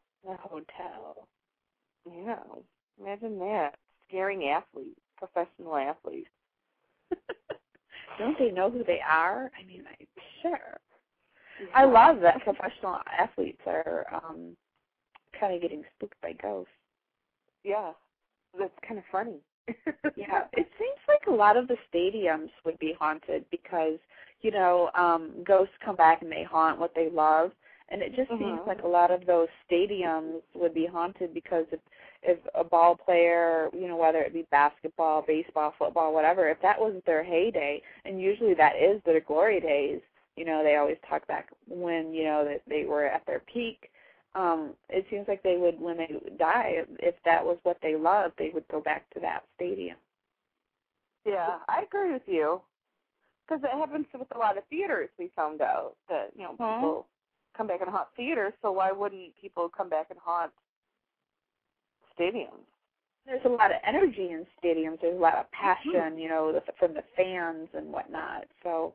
hotel. 0.41 1.27
yeah. 2.09 2.39
Imagine 2.99 3.37
that. 3.39 3.75
Scaring 4.07 4.47
athletes, 4.47 4.99
professional 5.17 5.75
athletes. 5.75 6.29
Don't 8.19 8.37
they 8.39 8.51
know 8.51 8.69
who 8.69 8.83
they 8.83 8.99
are? 9.07 9.51
I 9.59 9.65
mean, 9.65 9.83
I 9.87 10.05
sure. 10.41 10.79
I 11.73 11.85
love 11.85 12.19
that 12.21 12.41
professional 12.43 12.99
athletes 13.17 13.61
are 13.65 14.05
um 14.13 14.55
kind 15.39 15.53
of 15.55 15.61
getting 15.61 15.83
spooked 15.95 16.19
by 16.21 16.33
ghosts. 16.33 16.71
Yeah. 17.63 17.91
That's 18.57 18.73
kind 18.87 18.99
of 18.99 19.05
funny. 19.11 19.41
Yeah, 20.15 20.43
it 20.53 20.67
seems 20.77 20.99
like 21.07 21.27
a 21.27 21.31
lot 21.35 21.57
of 21.57 21.67
the 21.67 21.77
stadiums 21.93 22.49
would 22.65 22.79
be 22.79 22.93
haunted 22.99 23.45
because 23.51 23.99
you 24.41 24.51
know 24.51 24.89
um 24.95 25.31
ghosts 25.45 25.73
come 25.83 25.95
back 25.95 26.21
and 26.21 26.31
they 26.31 26.43
haunt 26.43 26.79
what 26.79 26.93
they 26.95 27.09
love, 27.09 27.51
and 27.89 28.01
it 28.01 28.15
just 28.15 28.29
seems 28.37 28.59
Mhm. 28.59 28.67
like 28.67 28.83
a 28.83 28.87
lot 28.87 29.11
of 29.11 29.25
those 29.25 29.47
stadiums 29.69 30.41
would 30.55 30.73
be 30.73 30.85
haunted 30.85 31.33
because 31.33 31.65
if 31.71 31.79
if 32.23 32.39
a 32.55 32.63
ball 32.63 32.95
player, 32.95 33.69
you 33.73 33.87
know, 33.87 33.97
whether 33.97 34.19
it 34.19 34.33
be 34.33 34.47
basketball, 34.51 35.23
baseball, 35.27 35.73
football, 35.77 36.13
whatever, 36.13 36.49
if 36.49 36.61
that 36.61 36.79
was 36.79 37.01
their 37.05 37.23
heyday, 37.23 37.81
and 38.05 38.21
usually 38.21 38.53
that 38.55 38.75
is 38.77 39.01
their 39.05 39.19
glory 39.21 39.59
days, 39.59 40.01
you 40.35 40.45
know, 40.45 40.63
they 40.63 40.75
always 40.77 40.97
talk 41.09 41.27
back 41.27 41.49
when 41.67 42.13
you 42.13 42.23
know 42.23 42.43
that 42.45 42.61
they 42.67 42.85
were 42.85 43.05
at 43.05 43.25
their 43.25 43.41
peak. 43.53 43.89
Um, 44.35 44.73
it 44.89 45.05
seems 45.09 45.27
like 45.27 45.43
they 45.43 45.57
would, 45.57 45.79
when 45.79 45.97
they 45.97 46.09
die, 46.37 46.83
if 46.99 47.15
that 47.25 47.43
was 47.43 47.57
what 47.63 47.77
they 47.81 47.95
loved, 47.95 48.33
they 48.37 48.51
would 48.53 48.67
go 48.69 48.81
back 48.81 49.09
to 49.13 49.19
that 49.21 49.43
stadium. 49.55 49.97
Yeah, 51.25 51.59
I 51.67 51.83
agree 51.83 52.13
with 52.13 52.23
you. 52.27 52.61
Because 53.47 53.63
it 53.63 53.77
happens 53.77 54.07
with 54.13 54.27
a 54.35 54.37
lot 54.39 54.57
of 54.57 54.63
theaters. 54.69 55.09
We 55.19 55.31
found 55.35 55.61
out 55.61 55.95
that 56.09 56.31
you 56.35 56.43
know 56.43 56.57
Mhm. 56.59 56.81
people 56.81 57.07
come 57.57 57.67
back 57.67 57.81
and 57.81 57.89
haunt 57.89 58.09
theaters. 58.15 58.53
So 58.61 58.71
why 58.71 58.91
wouldn't 58.91 59.35
people 59.39 59.69
come 59.69 59.89
back 59.89 60.07
and 60.09 60.19
haunt 60.19 60.51
stadiums? 62.17 62.65
There's 63.25 63.45
a 63.45 63.49
lot 63.49 63.71
of 63.71 63.77
energy 63.85 64.31
in 64.31 64.45
stadiums. 64.63 65.01
There's 65.01 65.17
a 65.17 65.21
lot 65.21 65.35
of 65.37 65.51
passion, 65.51 66.17
you 66.17 66.29
know, 66.29 66.59
from 66.79 66.93
the 66.93 67.03
fans 67.15 67.69
and 67.73 67.91
whatnot. 67.91 68.45
So, 68.63 68.93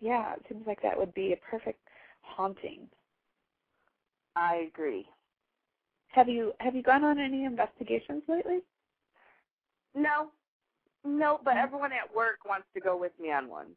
yeah, 0.00 0.34
it 0.34 0.42
seems 0.48 0.66
like 0.66 0.80
that 0.82 0.96
would 0.98 1.14
be 1.14 1.32
a 1.32 1.36
perfect 1.50 1.80
haunting. 2.22 2.88
I 4.36 4.68
agree. 4.68 5.06
Have 6.08 6.28
you 6.28 6.52
have 6.60 6.74
you 6.74 6.82
gone 6.82 7.04
on 7.04 7.18
any 7.18 7.44
investigations 7.44 8.22
lately? 8.28 8.58
No, 9.94 10.28
no, 11.04 11.40
but 11.44 11.56
everyone 11.56 11.92
at 11.92 12.14
work 12.14 12.38
wants 12.46 12.66
to 12.74 12.80
go 12.80 12.96
with 12.96 13.12
me 13.20 13.32
on 13.32 13.48
one. 13.48 13.68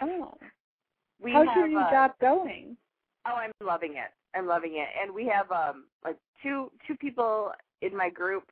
Oh, 0.00 0.34
We 1.22 1.32
how's 1.32 1.46
have, 1.46 1.56
your 1.56 1.68
new 1.68 1.78
uh, 1.78 1.90
job 1.90 2.12
going? 2.20 2.76
Oh, 3.26 3.34
I'm 3.34 3.52
loving 3.64 3.92
it. 3.92 4.10
I'm 4.36 4.46
loving 4.46 4.74
it. 4.74 4.88
And 5.00 5.14
we 5.14 5.26
have 5.26 5.50
um 5.52 5.84
like 6.04 6.16
two 6.42 6.70
two 6.86 6.96
people 6.96 7.52
in 7.80 7.96
my 7.96 8.10
group 8.10 8.44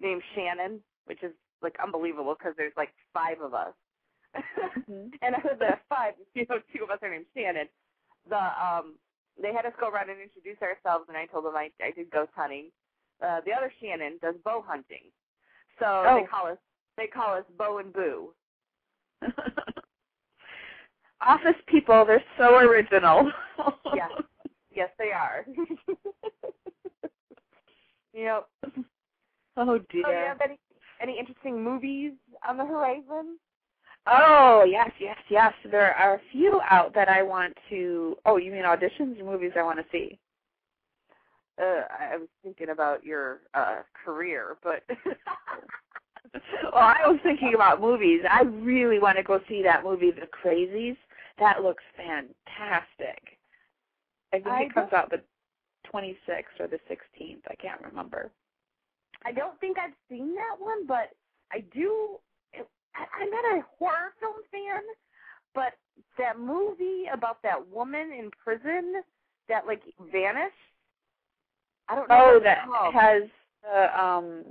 named 0.00 0.22
Shannon, 0.34 0.80
which 1.06 1.22
is 1.22 1.32
like 1.62 1.76
unbelievable 1.82 2.34
because 2.38 2.54
there's 2.56 2.72
like 2.76 2.92
five 3.12 3.40
of 3.40 3.54
us. 3.54 3.72
Mhm. 4.88 5.10
and 5.22 5.34
out 5.34 5.50
of 5.50 5.58
the 5.58 5.78
five, 5.88 6.14
you 6.34 6.46
know, 6.48 6.58
two 6.74 6.84
of 6.84 6.90
us 6.90 6.98
are 7.02 7.10
named 7.10 7.26
Shannon. 7.34 7.68
The 8.28 8.36
um 8.36 8.93
had 9.54 9.64
us 9.66 9.72
go 9.80 9.88
around 9.88 10.10
and 10.10 10.20
introduce 10.20 10.60
ourselves 10.62 11.06
and 11.08 11.16
I 11.16 11.26
told 11.26 11.44
them 11.46 11.56
I 11.56 11.70
I 11.82 11.90
did 11.92 12.10
ghost 12.10 12.32
hunting. 12.36 12.70
Uh 13.22 13.40
the 13.46 13.52
other 13.52 13.72
Shannon 13.80 14.18
does 14.20 14.34
bow 14.44 14.62
hunting. 14.66 15.10
So 15.78 15.86
Oh. 15.86 16.20
they 16.20 16.26
call 16.26 16.46
us 16.46 16.58
they 16.96 17.06
call 17.06 17.34
us 17.34 17.44
Bow 17.58 17.78
and 17.78 17.92
Boo. 17.92 18.32
Office 21.20 21.56
people, 21.66 22.04
they're 22.04 22.22
so 22.38 22.56
original. 22.58 23.30
Yes. 23.94 24.10
Yes 24.74 24.90
they 24.98 25.12
are. 25.12 25.46
yep. 28.12 28.48
Oh 29.56 29.78
So 29.78 29.84
you 29.92 30.04
have 30.04 30.40
any 30.40 30.58
any 31.00 31.16
interesting 31.18 31.62
movies 31.62 32.12
on 32.48 32.56
the 32.56 32.64
horizon? 32.64 33.38
Oh 34.06 34.64
yes, 34.68 34.90
yes, 35.00 35.16
yes. 35.30 35.52
There 35.70 35.94
are 35.94 36.16
a 36.16 36.20
few 36.30 36.60
out 36.70 36.94
that 36.94 37.08
I 37.08 37.22
want 37.22 37.56
to. 37.70 38.16
Oh, 38.26 38.36
you 38.36 38.52
mean 38.52 38.64
auditions, 38.64 39.18
or 39.20 39.24
movies 39.24 39.52
I 39.56 39.62
want 39.62 39.78
to 39.78 39.84
see? 39.90 40.18
Uh, 41.60 41.82
I 41.88 42.16
was 42.16 42.28
thinking 42.42 42.70
about 42.70 43.04
your 43.04 43.40
uh 43.54 43.76
career, 44.04 44.56
but 44.62 44.82
well, 46.34 46.74
I 46.74 47.06
was 47.06 47.18
thinking 47.22 47.54
about 47.54 47.80
movies. 47.80 48.22
I 48.28 48.42
really 48.42 48.98
want 48.98 49.16
to 49.16 49.22
go 49.22 49.40
see 49.48 49.62
that 49.62 49.84
movie, 49.84 50.10
The 50.10 50.26
Crazies. 50.26 50.96
That 51.38 51.62
looks 51.62 51.82
fantastic. 51.96 53.38
I 54.32 54.38
think 54.38 54.46
I 54.48 54.62
it 54.64 54.74
comes 54.74 54.92
out 54.92 55.10
the 55.10 55.22
26th 55.92 56.60
or 56.60 56.66
the 56.66 56.78
16th. 56.90 57.42
I 57.48 57.54
can't 57.54 57.80
remember. 57.82 58.30
I 59.24 59.32
don't 59.32 59.58
think 59.60 59.78
I've 59.78 59.94
seen 60.10 60.34
that 60.34 60.56
one, 60.58 60.86
but 60.86 61.10
I 61.52 61.60
do. 61.72 62.18
I, 62.96 63.04
I'm 63.20 63.30
not 63.30 63.44
a 63.58 63.64
horror 63.78 64.12
film 64.20 64.34
fan, 64.50 64.82
but 65.54 65.72
that 66.18 66.38
movie 66.38 67.04
about 67.12 67.42
that 67.42 67.68
woman 67.68 68.12
in 68.12 68.30
prison 68.42 69.02
that 69.48 69.66
like 69.66 69.82
vanished. 70.12 70.54
I 71.88 71.94
don't 71.94 72.08
know. 72.08 72.34
Oh, 72.36 72.40
that 72.42 72.66
called. 72.66 72.94
has 72.94 73.22
the 73.62 74.02
um 74.02 74.44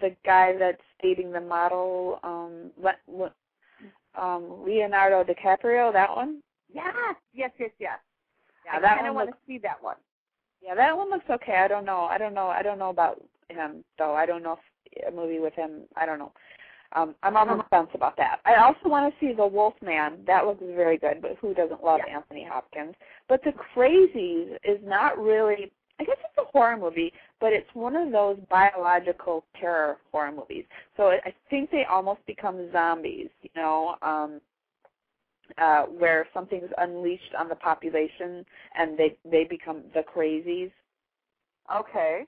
the 0.00 0.14
guy 0.24 0.56
that's 0.58 0.82
dating 1.02 1.32
the 1.32 1.40
model 1.40 2.18
um 2.22 2.70
Le- 2.82 2.94
Le- 3.08 3.34
um 4.20 4.64
Leonardo 4.64 5.24
DiCaprio. 5.24 5.92
That 5.92 6.14
one. 6.14 6.42
Yes, 6.72 6.94
yes, 7.34 7.50
yes, 7.58 7.70
yes. 7.78 7.98
Yeah, 8.64 8.76
I 8.76 8.80
that 8.80 8.96
kind 8.96 9.08
of 9.08 9.14
want 9.14 9.30
to 9.30 9.36
see 9.46 9.58
that 9.58 9.82
one. 9.82 9.96
Yeah, 10.62 10.74
that 10.74 10.96
one 10.96 11.10
looks 11.10 11.28
okay. 11.28 11.56
I 11.56 11.68
don't 11.68 11.84
know. 11.84 12.02
I 12.02 12.18
don't 12.18 12.34
know. 12.34 12.46
I 12.46 12.62
don't 12.62 12.78
know 12.78 12.90
about 12.90 13.22
him 13.48 13.84
though. 13.98 14.14
I 14.14 14.26
don't 14.26 14.42
know 14.42 14.52
if 14.52 15.06
a 15.06 15.10
movie 15.10 15.38
with 15.38 15.54
him. 15.54 15.82
I 15.96 16.06
don't 16.06 16.18
know. 16.18 16.32
Um, 16.94 17.14
I'm 17.22 17.36
on 17.36 17.58
the 17.58 17.64
fence 17.70 17.88
about 17.94 18.16
that. 18.16 18.40
I 18.44 18.56
also 18.56 18.88
want 18.88 19.12
to 19.12 19.20
see 19.20 19.32
The 19.32 19.46
Wolf 19.46 19.74
Man. 19.82 20.18
That 20.26 20.46
looks 20.46 20.62
very 20.74 20.98
good, 20.98 21.22
but 21.22 21.36
who 21.40 21.54
doesn't 21.54 21.82
love 21.82 22.00
Yeah. 22.06 22.16
Anthony 22.16 22.44
Hopkins? 22.44 22.94
But 23.28 23.42
The 23.44 23.52
Crazies 23.52 24.56
is 24.64 24.78
not 24.84 25.18
really. 25.18 25.72
I 26.00 26.04
guess 26.04 26.16
it's 26.18 26.38
a 26.38 26.50
horror 26.50 26.76
movie, 26.76 27.12
but 27.38 27.52
it's 27.52 27.68
one 27.74 27.94
of 27.94 28.10
those 28.10 28.38
biological 28.50 29.44
terror 29.60 29.98
horror 30.10 30.32
movies. 30.32 30.64
So 30.96 31.08
I 31.10 31.20
I 31.24 31.34
think 31.50 31.70
they 31.70 31.84
almost 31.84 32.24
become 32.26 32.70
zombies. 32.72 33.28
You 33.42 33.50
know, 33.54 33.96
um, 34.02 34.40
uh, 35.58 35.82
where 35.84 36.26
something's 36.34 36.70
unleashed 36.78 37.34
on 37.38 37.48
the 37.48 37.54
population 37.56 38.44
and 38.74 38.98
they 38.98 39.16
they 39.24 39.44
become 39.44 39.82
the 39.94 40.02
crazies 40.02 40.72
Okay. 41.70 42.26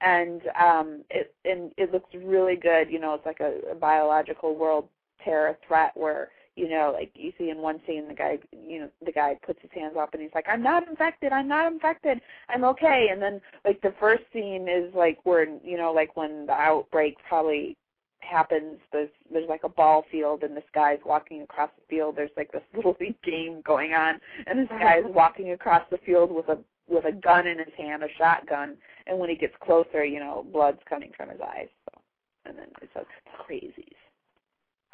And 0.00 0.42
um 0.60 1.02
it 1.10 1.34
and 1.44 1.72
it 1.76 1.92
looks 1.92 2.08
really 2.14 2.56
good 2.56 2.90
you 2.90 2.98
know 2.98 3.14
it's 3.14 3.26
like 3.26 3.40
a, 3.40 3.60
a 3.70 3.74
biological 3.74 4.56
world 4.56 4.88
terror 5.22 5.58
threat 5.66 5.92
where 5.94 6.30
you 6.56 6.68
know 6.68 6.92
like 6.94 7.10
you 7.14 7.32
see 7.38 7.50
in 7.50 7.58
one 7.58 7.80
scene 7.86 8.08
the 8.08 8.14
guy 8.14 8.38
you 8.52 8.80
know 8.80 8.88
the 9.04 9.12
guy 9.12 9.36
puts 9.46 9.60
his 9.62 9.70
hands 9.72 9.94
up 9.98 10.12
and 10.12 10.22
he's 10.22 10.30
like 10.34 10.46
i'm 10.48 10.62
not 10.62 10.86
infected 10.88 11.32
i'm 11.32 11.48
not 11.48 11.72
infected 11.72 12.20
i'm 12.48 12.64
okay. 12.64 13.08
And 13.10 13.20
then 13.20 13.40
like 13.64 13.80
the 13.82 13.94
first 14.00 14.24
scene 14.32 14.68
is 14.68 14.92
like 14.94 15.18
where 15.24 15.46
you 15.64 15.76
know 15.76 15.92
like 15.92 16.16
when 16.16 16.46
the 16.46 16.52
outbreak 16.52 17.16
probably 17.28 17.76
happens 18.20 18.78
there's 18.92 19.08
there's 19.32 19.48
like 19.48 19.62
a 19.64 19.68
ball 19.68 20.04
field 20.10 20.42
and 20.42 20.56
this 20.56 20.64
guy's 20.74 20.98
walking 21.04 21.42
across 21.42 21.70
the 21.76 21.84
field. 21.88 22.16
There's 22.16 22.30
like 22.36 22.52
this 22.52 22.62
little 22.76 22.96
game 23.24 23.62
going 23.64 23.92
on 23.92 24.20
and 24.46 24.58
this 24.58 24.68
guy's 24.68 25.04
walking 25.06 25.52
across 25.52 25.82
the 25.90 25.98
field 25.98 26.30
with 26.30 26.48
a 26.48 26.58
with 26.90 27.04
a 27.06 27.12
gun 27.12 27.46
in 27.46 27.58
his 27.58 27.72
hand 27.78 28.02
a 28.02 28.08
shotgun 28.18 28.76
and 29.06 29.18
when 29.18 29.30
he 29.30 29.36
gets 29.36 29.54
closer 29.62 30.04
you 30.04 30.18
know 30.20 30.44
blood's 30.52 30.80
coming 30.88 31.10
from 31.16 31.28
his 31.30 31.40
eyes 31.40 31.68
so 31.86 32.00
and 32.46 32.58
then 32.58 32.66
it's 32.82 32.92
says 32.94 33.06
crazies 33.48 33.96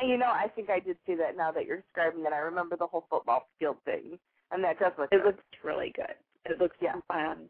You 0.03 0.19
know, 0.19 0.27
I 0.27 0.49
think 0.55 0.69
I 0.69 0.79
did 0.81 0.99
see 1.07 1.15
that 1.17 1.37
now 1.39 1.51
that 1.53 1.65
you're 1.65 1.79
describing 1.81 2.21
it. 2.27 2.33
I 2.33 2.39
remember 2.39 2.77
the 2.77 2.87
whole 2.87 3.07
football 3.09 3.49
field 3.59 3.79
thing, 3.87 4.19
and 4.51 4.63
that 4.63 4.79
does 4.79 4.93
look. 4.99 5.09
it 5.11 5.17
good. 5.17 5.27
looks 5.27 5.43
really 5.65 5.93
good 5.97 6.15
it 6.45 6.61
looks 6.61 6.77
Yeah. 6.81 6.95
fun 7.09 7.49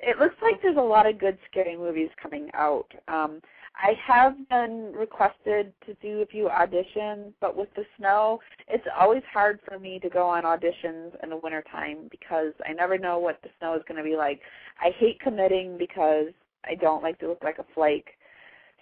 it 0.00 0.18
looks 0.18 0.36
like 0.42 0.60
there's 0.62 0.76
a 0.76 0.80
lot 0.80 1.06
of 1.06 1.18
good 1.18 1.38
scary 1.50 1.76
movies 1.76 2.10
coming 2.22 2.50
out 2.54 2.86
um 3.08 3.40
I 3.78 3.92
have 4.06 4.36
been 4.48 4.92
requested 4.94 5.72
to 5.86 5.94
do 6.02 6.20
a 6.22 6.26
few 6.26 6.48
auditions, 6.48 7.32
but 7.40 7.56
with 7.56 7.68
the 7.76 7.84
snow, 7.96 8.40
it's 8.66 8.86
always 8.98 9.22
hard 9.32 9.60
for 9.66 9.78
me 9.78 10.00
to 10.00 10.08
go 10.10 10.28
on 10.28 10.42
auditions 10.42 11.12
in 11.22 11.30
the 11.30 11.36
wintertime 11.36 12.08
because 12.10 12.52
I 12.68 12.72
never 12.72 12.98
know 12.98 13.18
what 13.18 13.40
the 13.42 13.50
snow 13.58 13.74
is 13.76 13.82
going 13.86 13.98
to 13.98 14.04
be 14.08 14.16
like. 14.16 14.40
I 14.80 14.90
hate 14.98 15.20
committing 15.20 15.78
because 15.78 16.26
I 16.64 16.74
don't 16.74 17.04
like 17.04 17.20
to 17.20 17.28
look 17.28 17.44
like 17.44 17.58
a 17.58 17.66
flake. 17.74 18.08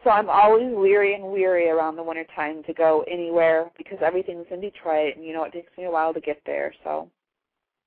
So 0.02 0.10
I'm 0.10 0.31
always 0.31 0.74
leery 0.74 1.14
and 1.14 1.24
weary 1.24 1.68
around 1.68 1.97
the 1.97 2.02
wintertime 2.02 2.62
to 2.64 2.73
go 2.73 3.05
anywhere 3.10 3.70
because 3.77 3.98
everything's 4.01 4.47
in 4.51 4.60
Detroit 4.60 5.16
and 5.16 5.24
you 5.24 5.32
know 5.35 5.44
it 5.44 5.52
takes 5.52 5.77
me 5.77 5.85
a 5.85 5.90
while 5.90 6.14
to 6.14 6.20
get 6.20 6.40
there. 6.47 6.73
So 6.85 7.10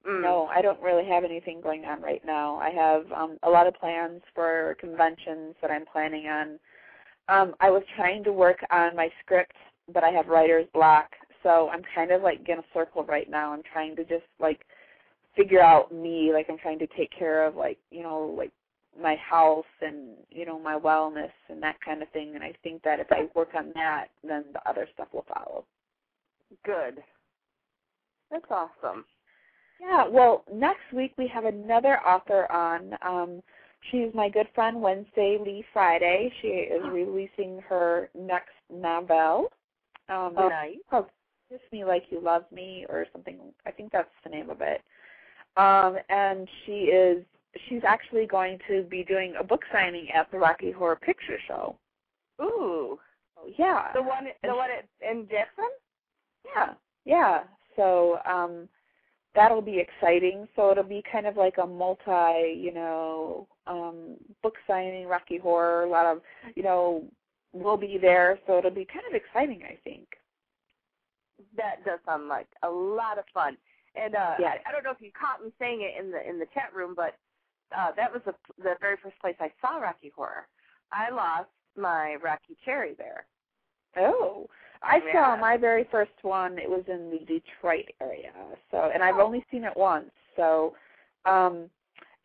Mm. 0.08 0.22
no, 0.22 0.46
I 0.46 0.62
don't 0.62 0.82
really 0.82 1.06
have 1.08 1.26
anything 1.26 1.60
going 1.60 1.84
on 1.84 2.02
right 2.02 2.24
now. 2.26 2.56
I 2.56 2.70
have 2.70 3.12
um 3.12 3.38
a 3.44 3.50
lot 3.50 3.68
of 3.68 3.74
plans 3.76 4.22
for 4.34 4.76
conventions 4.80 5.56
that 5.62 5.72
I'm 5.72 5.86
planning 5.86 6.28
on. 6.28 6.60
Um 7.30 7.56
I 7.60 7.70
was 7.70 7.84
trying 7.96 8.24
to 8.26 8.34
work 8.34 8.60
on 8.72 8.96
my 8.96 9.10
script, 9.24 9.54
but 9.94 10.04
I 10.04 10.10
have 10.10 10.28
writer's 10.28 10.68
block. 10.74 11.12
So 11.44 11.70
I'm 11.70 11.84
kind 11.96 12.12
of 12.12 12.22
like 12.22 12.40
in 12.50 12.60
a 12.60 12.64
circle 12.74 13.04
right 13.06 13.30
now. 13.30 13.54
I'm 13.54 13.64
trying 13.72 13.96
to 13.98 14.04
just 14.04 14.26
like 14.40 14.62
figure 15.36 15.62
out 15.62 15.94
me, 15.94 16.32
like 16.34 16.48
I'm 16.50 16.58
trying 16.58 16.80
to 16.80 16.88
take 16.98 17.12
care 17.18 17.46
of 17.46 17.56
like, 17.56 17.78
you 17.92 18.04
know, 18.04 18.34
like 18.38 18.52
my 19.02 19.16
health 19.16 19.66
and, 19.82 20.18
you 20.30 20.46
know, 20.46 20.60
my 20.60 20.78
wellness 20.78 21.32
and 21.50 21.62
that 21.64 21.78
kind 21.86 22.02
of 22.02 22.10
thing 22.10 22.34
and 22.36 22.44
I 22.44 22.54
think 22.64 22.84
that 22.84 23.00
if 23.00 23.08
I 23.12 23.28
work 23.36 23.50
on 23.56 23.72
that, 23.76 24.08
then 24.24 24.46
the 24.54 24.68
other 24.70 24.88
stuff 24.94 25.08
will 25.14 25.26
follow. 25.34 25.66
Good. 26.66 27.04
That's 28.32 28.46
awesome. 28.52 29.06
Yeah, 29.80 30.08
well, 30.08 30.44
next 30.54 30.92
week 30.94 31.14
we 31.18 31.28
have 31.28 31.46
another 31.46 32.00
author 32.06 32.52
on. 32.52 32.94
Um, 33.02 33.42
she's 33.90 34.14
my 34.14 34.30
good 34.30 34.48
friend 34.54 34.82
Wednesday 34.82 35.38
Lee 35.44 35.64
Friday. 35.74 36.32
She 36.42 36.48
is 36.48 36.84
releasing 36.92 37.60
her 37.68 38.10
next 38.14 38.54
novel. 38.72 39.52
Um, 40.10 40.34
Oh, 40.38 40.50
nice. 40.50 40.78
Kiss 41.50 41.60
Me 41.72 41.84
Like 41.84 42.04
You 42.10 42.22
Love 42.22 42.44
Me 42.52 42.86
or 42.90 43.06
something. 43.12 43.40
I 43.66 43.72
think 43.72 43.92
that's 43.92 44.10
the 44.24 44.30
name 44.30 44.50
of 44.50 44.62
it. 44.62 44.82
Um, 45.58 45.98
and 46.10 46.48
she 46.66 46.84
is 46.84 47.26
she's 47.68 47.82
actually 47.84 48.28
going 48.28 48.60
to 48.68 48.84
be 48.84 49.04
doing 49.04 49.34
a 49.40 49.44
book 49.44 49.64
signing 49.72 50.12
at 50.12 50.30
the 50.32 50.38
Rocky 50.38 50.72
Horror 50.72 50.96
Picture 50.96 51.40
Show. 51.48 51.76
Ooh. 52.40 53.00
Oh, 53.38 53.50
yeah. 53.58 53.92
The 53.94 54.02
one, 54.02 54.26
the 54.44 54.56
one 54.56 54.70
in 55.02 55.28
Jackson. 55.28 55.66
Yeah, 56.56 56.74
yeah. 57.06 57.44
So 57.76 58.20
um 58.26 58.70
that'll 59.36 59.62
be 59.62 59.80
exciting. 59.80 60.48
So 60.56 60.72
it'll 60.72 60.84
be 60.84 61.04
kind 61.12 61.26
of 61.26 61.38
like 61.38 61.58
a 61.62 61.66
multi, 61.66 62.54
you 62.58 62.74
know, 62.74 63.48
um 63.70 64.18
book 64.44 64.56
signing, 64.68 65.08
Rocky 65.08 65.38
Horror, 65.38 65.84
a 65.84 65.90
lot 65.90 66.06
of, 66.06 66.22
you 66.56 66.64
know, 66.64 67.06
we'll 67.54 67.78
be 67.78 67.98
there, 68.02 68.40
so 68.46 68.58
it'll 68.58 68.72
be 68.72 68.86
kind 68.86 69.06
of 69.08 69.14
exciting, 69.14 69.62
I 69.64 69.78
think. 69.84 70.08
That 71.56 71.86
does 71.86 72.00
sound 72.06 72.28
like 72.28 72.48
a 72.64 72.70
lot 72.70 73.18
of 73.18 73.26
fun. 73.34 73.58
And 73.96 74.16
uh 74.16 74.36
Yeah. 74.40 74.54
I, 74.66 74.70
I 74.70 74.72
don't 74.72 74.84
know 74.84 74.92
if 74.92 75.02
you 75.02 75.12
caught 75.20 75.44
me 75.44 75.52
saying 75.60 75.82
it 75.82 76.04
in 76.04 76.12
the 76.12 76.28
in 76.30 76.40
the 76.40 76.48
chat 76.54 76.74
room, 76.76 76.94
but 76.96 77.16
uh 77.78 77.92
that 77.96 78.12
was 78.12 78.22
the 78.26 78.34
the 78.58 78.76
very 78.82 78.98
first 79.02 79.20
place 79.22 79.36
I 79.40 79.52
saw 79.62 79.78
Rocky 79.78 80.12
Horror. 80.16 80.48
I 80.92 81.10
lost 81.12 81.50
my 81.78 82.16
Rocky 82.24 82.58
Cherry 82.66 82.96
there. 82.98 83.26
Oh. 83.98 84.48
I 84.82 85.00
Yeah. 85.06 85.12
saw 85.14 85.36
my 85.36 85.58
very 85.58 85.86
first 85.92 86.18
one, 86.22 86.58
it 86.58 86.70
was 86.70 86.84
in 86.88 87.10
the 87.12 87.20
Detroit 87.26 87.86
area. 88.02 88.32
So 88.72 88.92
and 88.94 89.04
I've 89.04 89.20
Oh. 89.20 89.26
only 89.26 89.46
seen 89.52 89.64
it 89.64 89.76
once. 89.76 90.12
So 90.36 90.76
um 91.26 91.70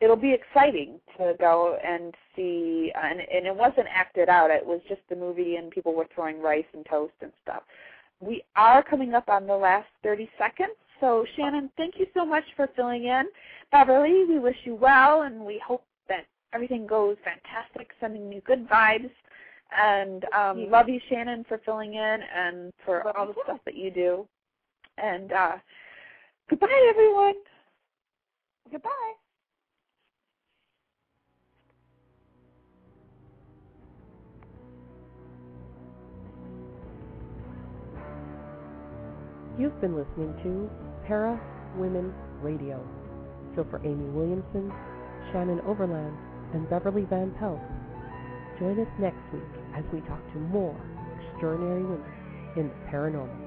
it'll 0.05 0.17
be 0.17 0.35
exciting 0.35 1.01
to 1.17 1.35
go 1.41 1.79
and 1.83 2.15
see 2.37 2.93
and 3.03 3.21
and 3.21 3.47
it 3.47 3.57
wasn't 3.57 3.87
acted 3.91 4.29
out. 4.29 4.51
It 4.51 4.65
was 4.65 4.81
just 4.87 5.01
the 5.09 5.17
movie 5.17 5.57
and 5.57 5.71
people 5.71 5.95
were 5.95 6.07
throwing 6.15 6.41
rice 6.43 6.67
and 6.75 6.85
toast 6.89 7.15
and 7.23 7.33
stuff. 7.43 7.63
We 8.21 8.45
are 8.55 8.83
coming 8.83 9.15
up 9.15 9.29
on 9.29 9.47
the 9.47 9.57
last 9.57 9.89
30 10.03 10.29
seconds 10.39 10.77
so 11.01 11.25
shannon 11.37 11.71
thank 11.77 11.95
you 11.99 12.07
so 12.15 12.27
much 12.27 12.45
for 12.55 12.69
filling 12.77 13.05
in. 13.05 13.25
Beverly 13.73 14.25
we 14.29 14.39
wish 14.39 14.57
you 14.65 14.75
well 14.75 15.23
and 15.23 15.41
we 15.41 15.61
hope 15.67 15.85
that 16.09 16.27
everything 16.53 16.87
goes 16.87 17.17
fantastic 17.25 17.91
sending 17.99 18.31
you 18.31 18.43
good 18.43 18.69
vibes. 18.69 19.11
And 19.77 20.27
um 20.37 20.59
you. 20.59 20.69
love 20.69 20.89
you 20.89 21.01
shannon 21.09 21.47
for 21.49 21.59
filling 21.65 21.95
in 21.95 22.19
and 22.37 22.73
for 22.85 23.03
Love 23.07 23.15
all 23.17 23.27
the 23.27 23.35
stuff 23.45 23.61
that 23.65 23.75
you 23.75 23.91
do. 23.91 24.29
And 24.99 25.33
uh 25.33 25.57
goodbye 26.51 26.89
everyone. 26.91 27.37
Goodbye. 28.71 29.24
You've 39.59 39.81
been 39.81 39.95
listening 39.97 40.35
to 40.43 40.71
Para 41.07 41.41
Women 41.77 42.13
Radio. 42.43 42.85
So 43.57 43.65
for 43.71 43.81
Amy 43.85 44.11
Williamson, 44.11 44.73
Shannon 45.33 45.61
Overland, 45.67 46.17
and 46.55 46.69
Beverly 46.69 47.07
Van 47.09 47.31
Pelt, 47.39 47.61
Join 48.59 48.79
us 48.79 48.89
next 49.01 49.19
week 49.33 49.43
as 49.75 49.83
we 49.93 50.01
talk 50.03 50.21
to 50.33 50.39
more 50.39 50.77
extraordinary 51.19 51.83
women 51.83 52.05
in 52.57 52.69
the 52.69 52.75
paranormal. 52.89 53.44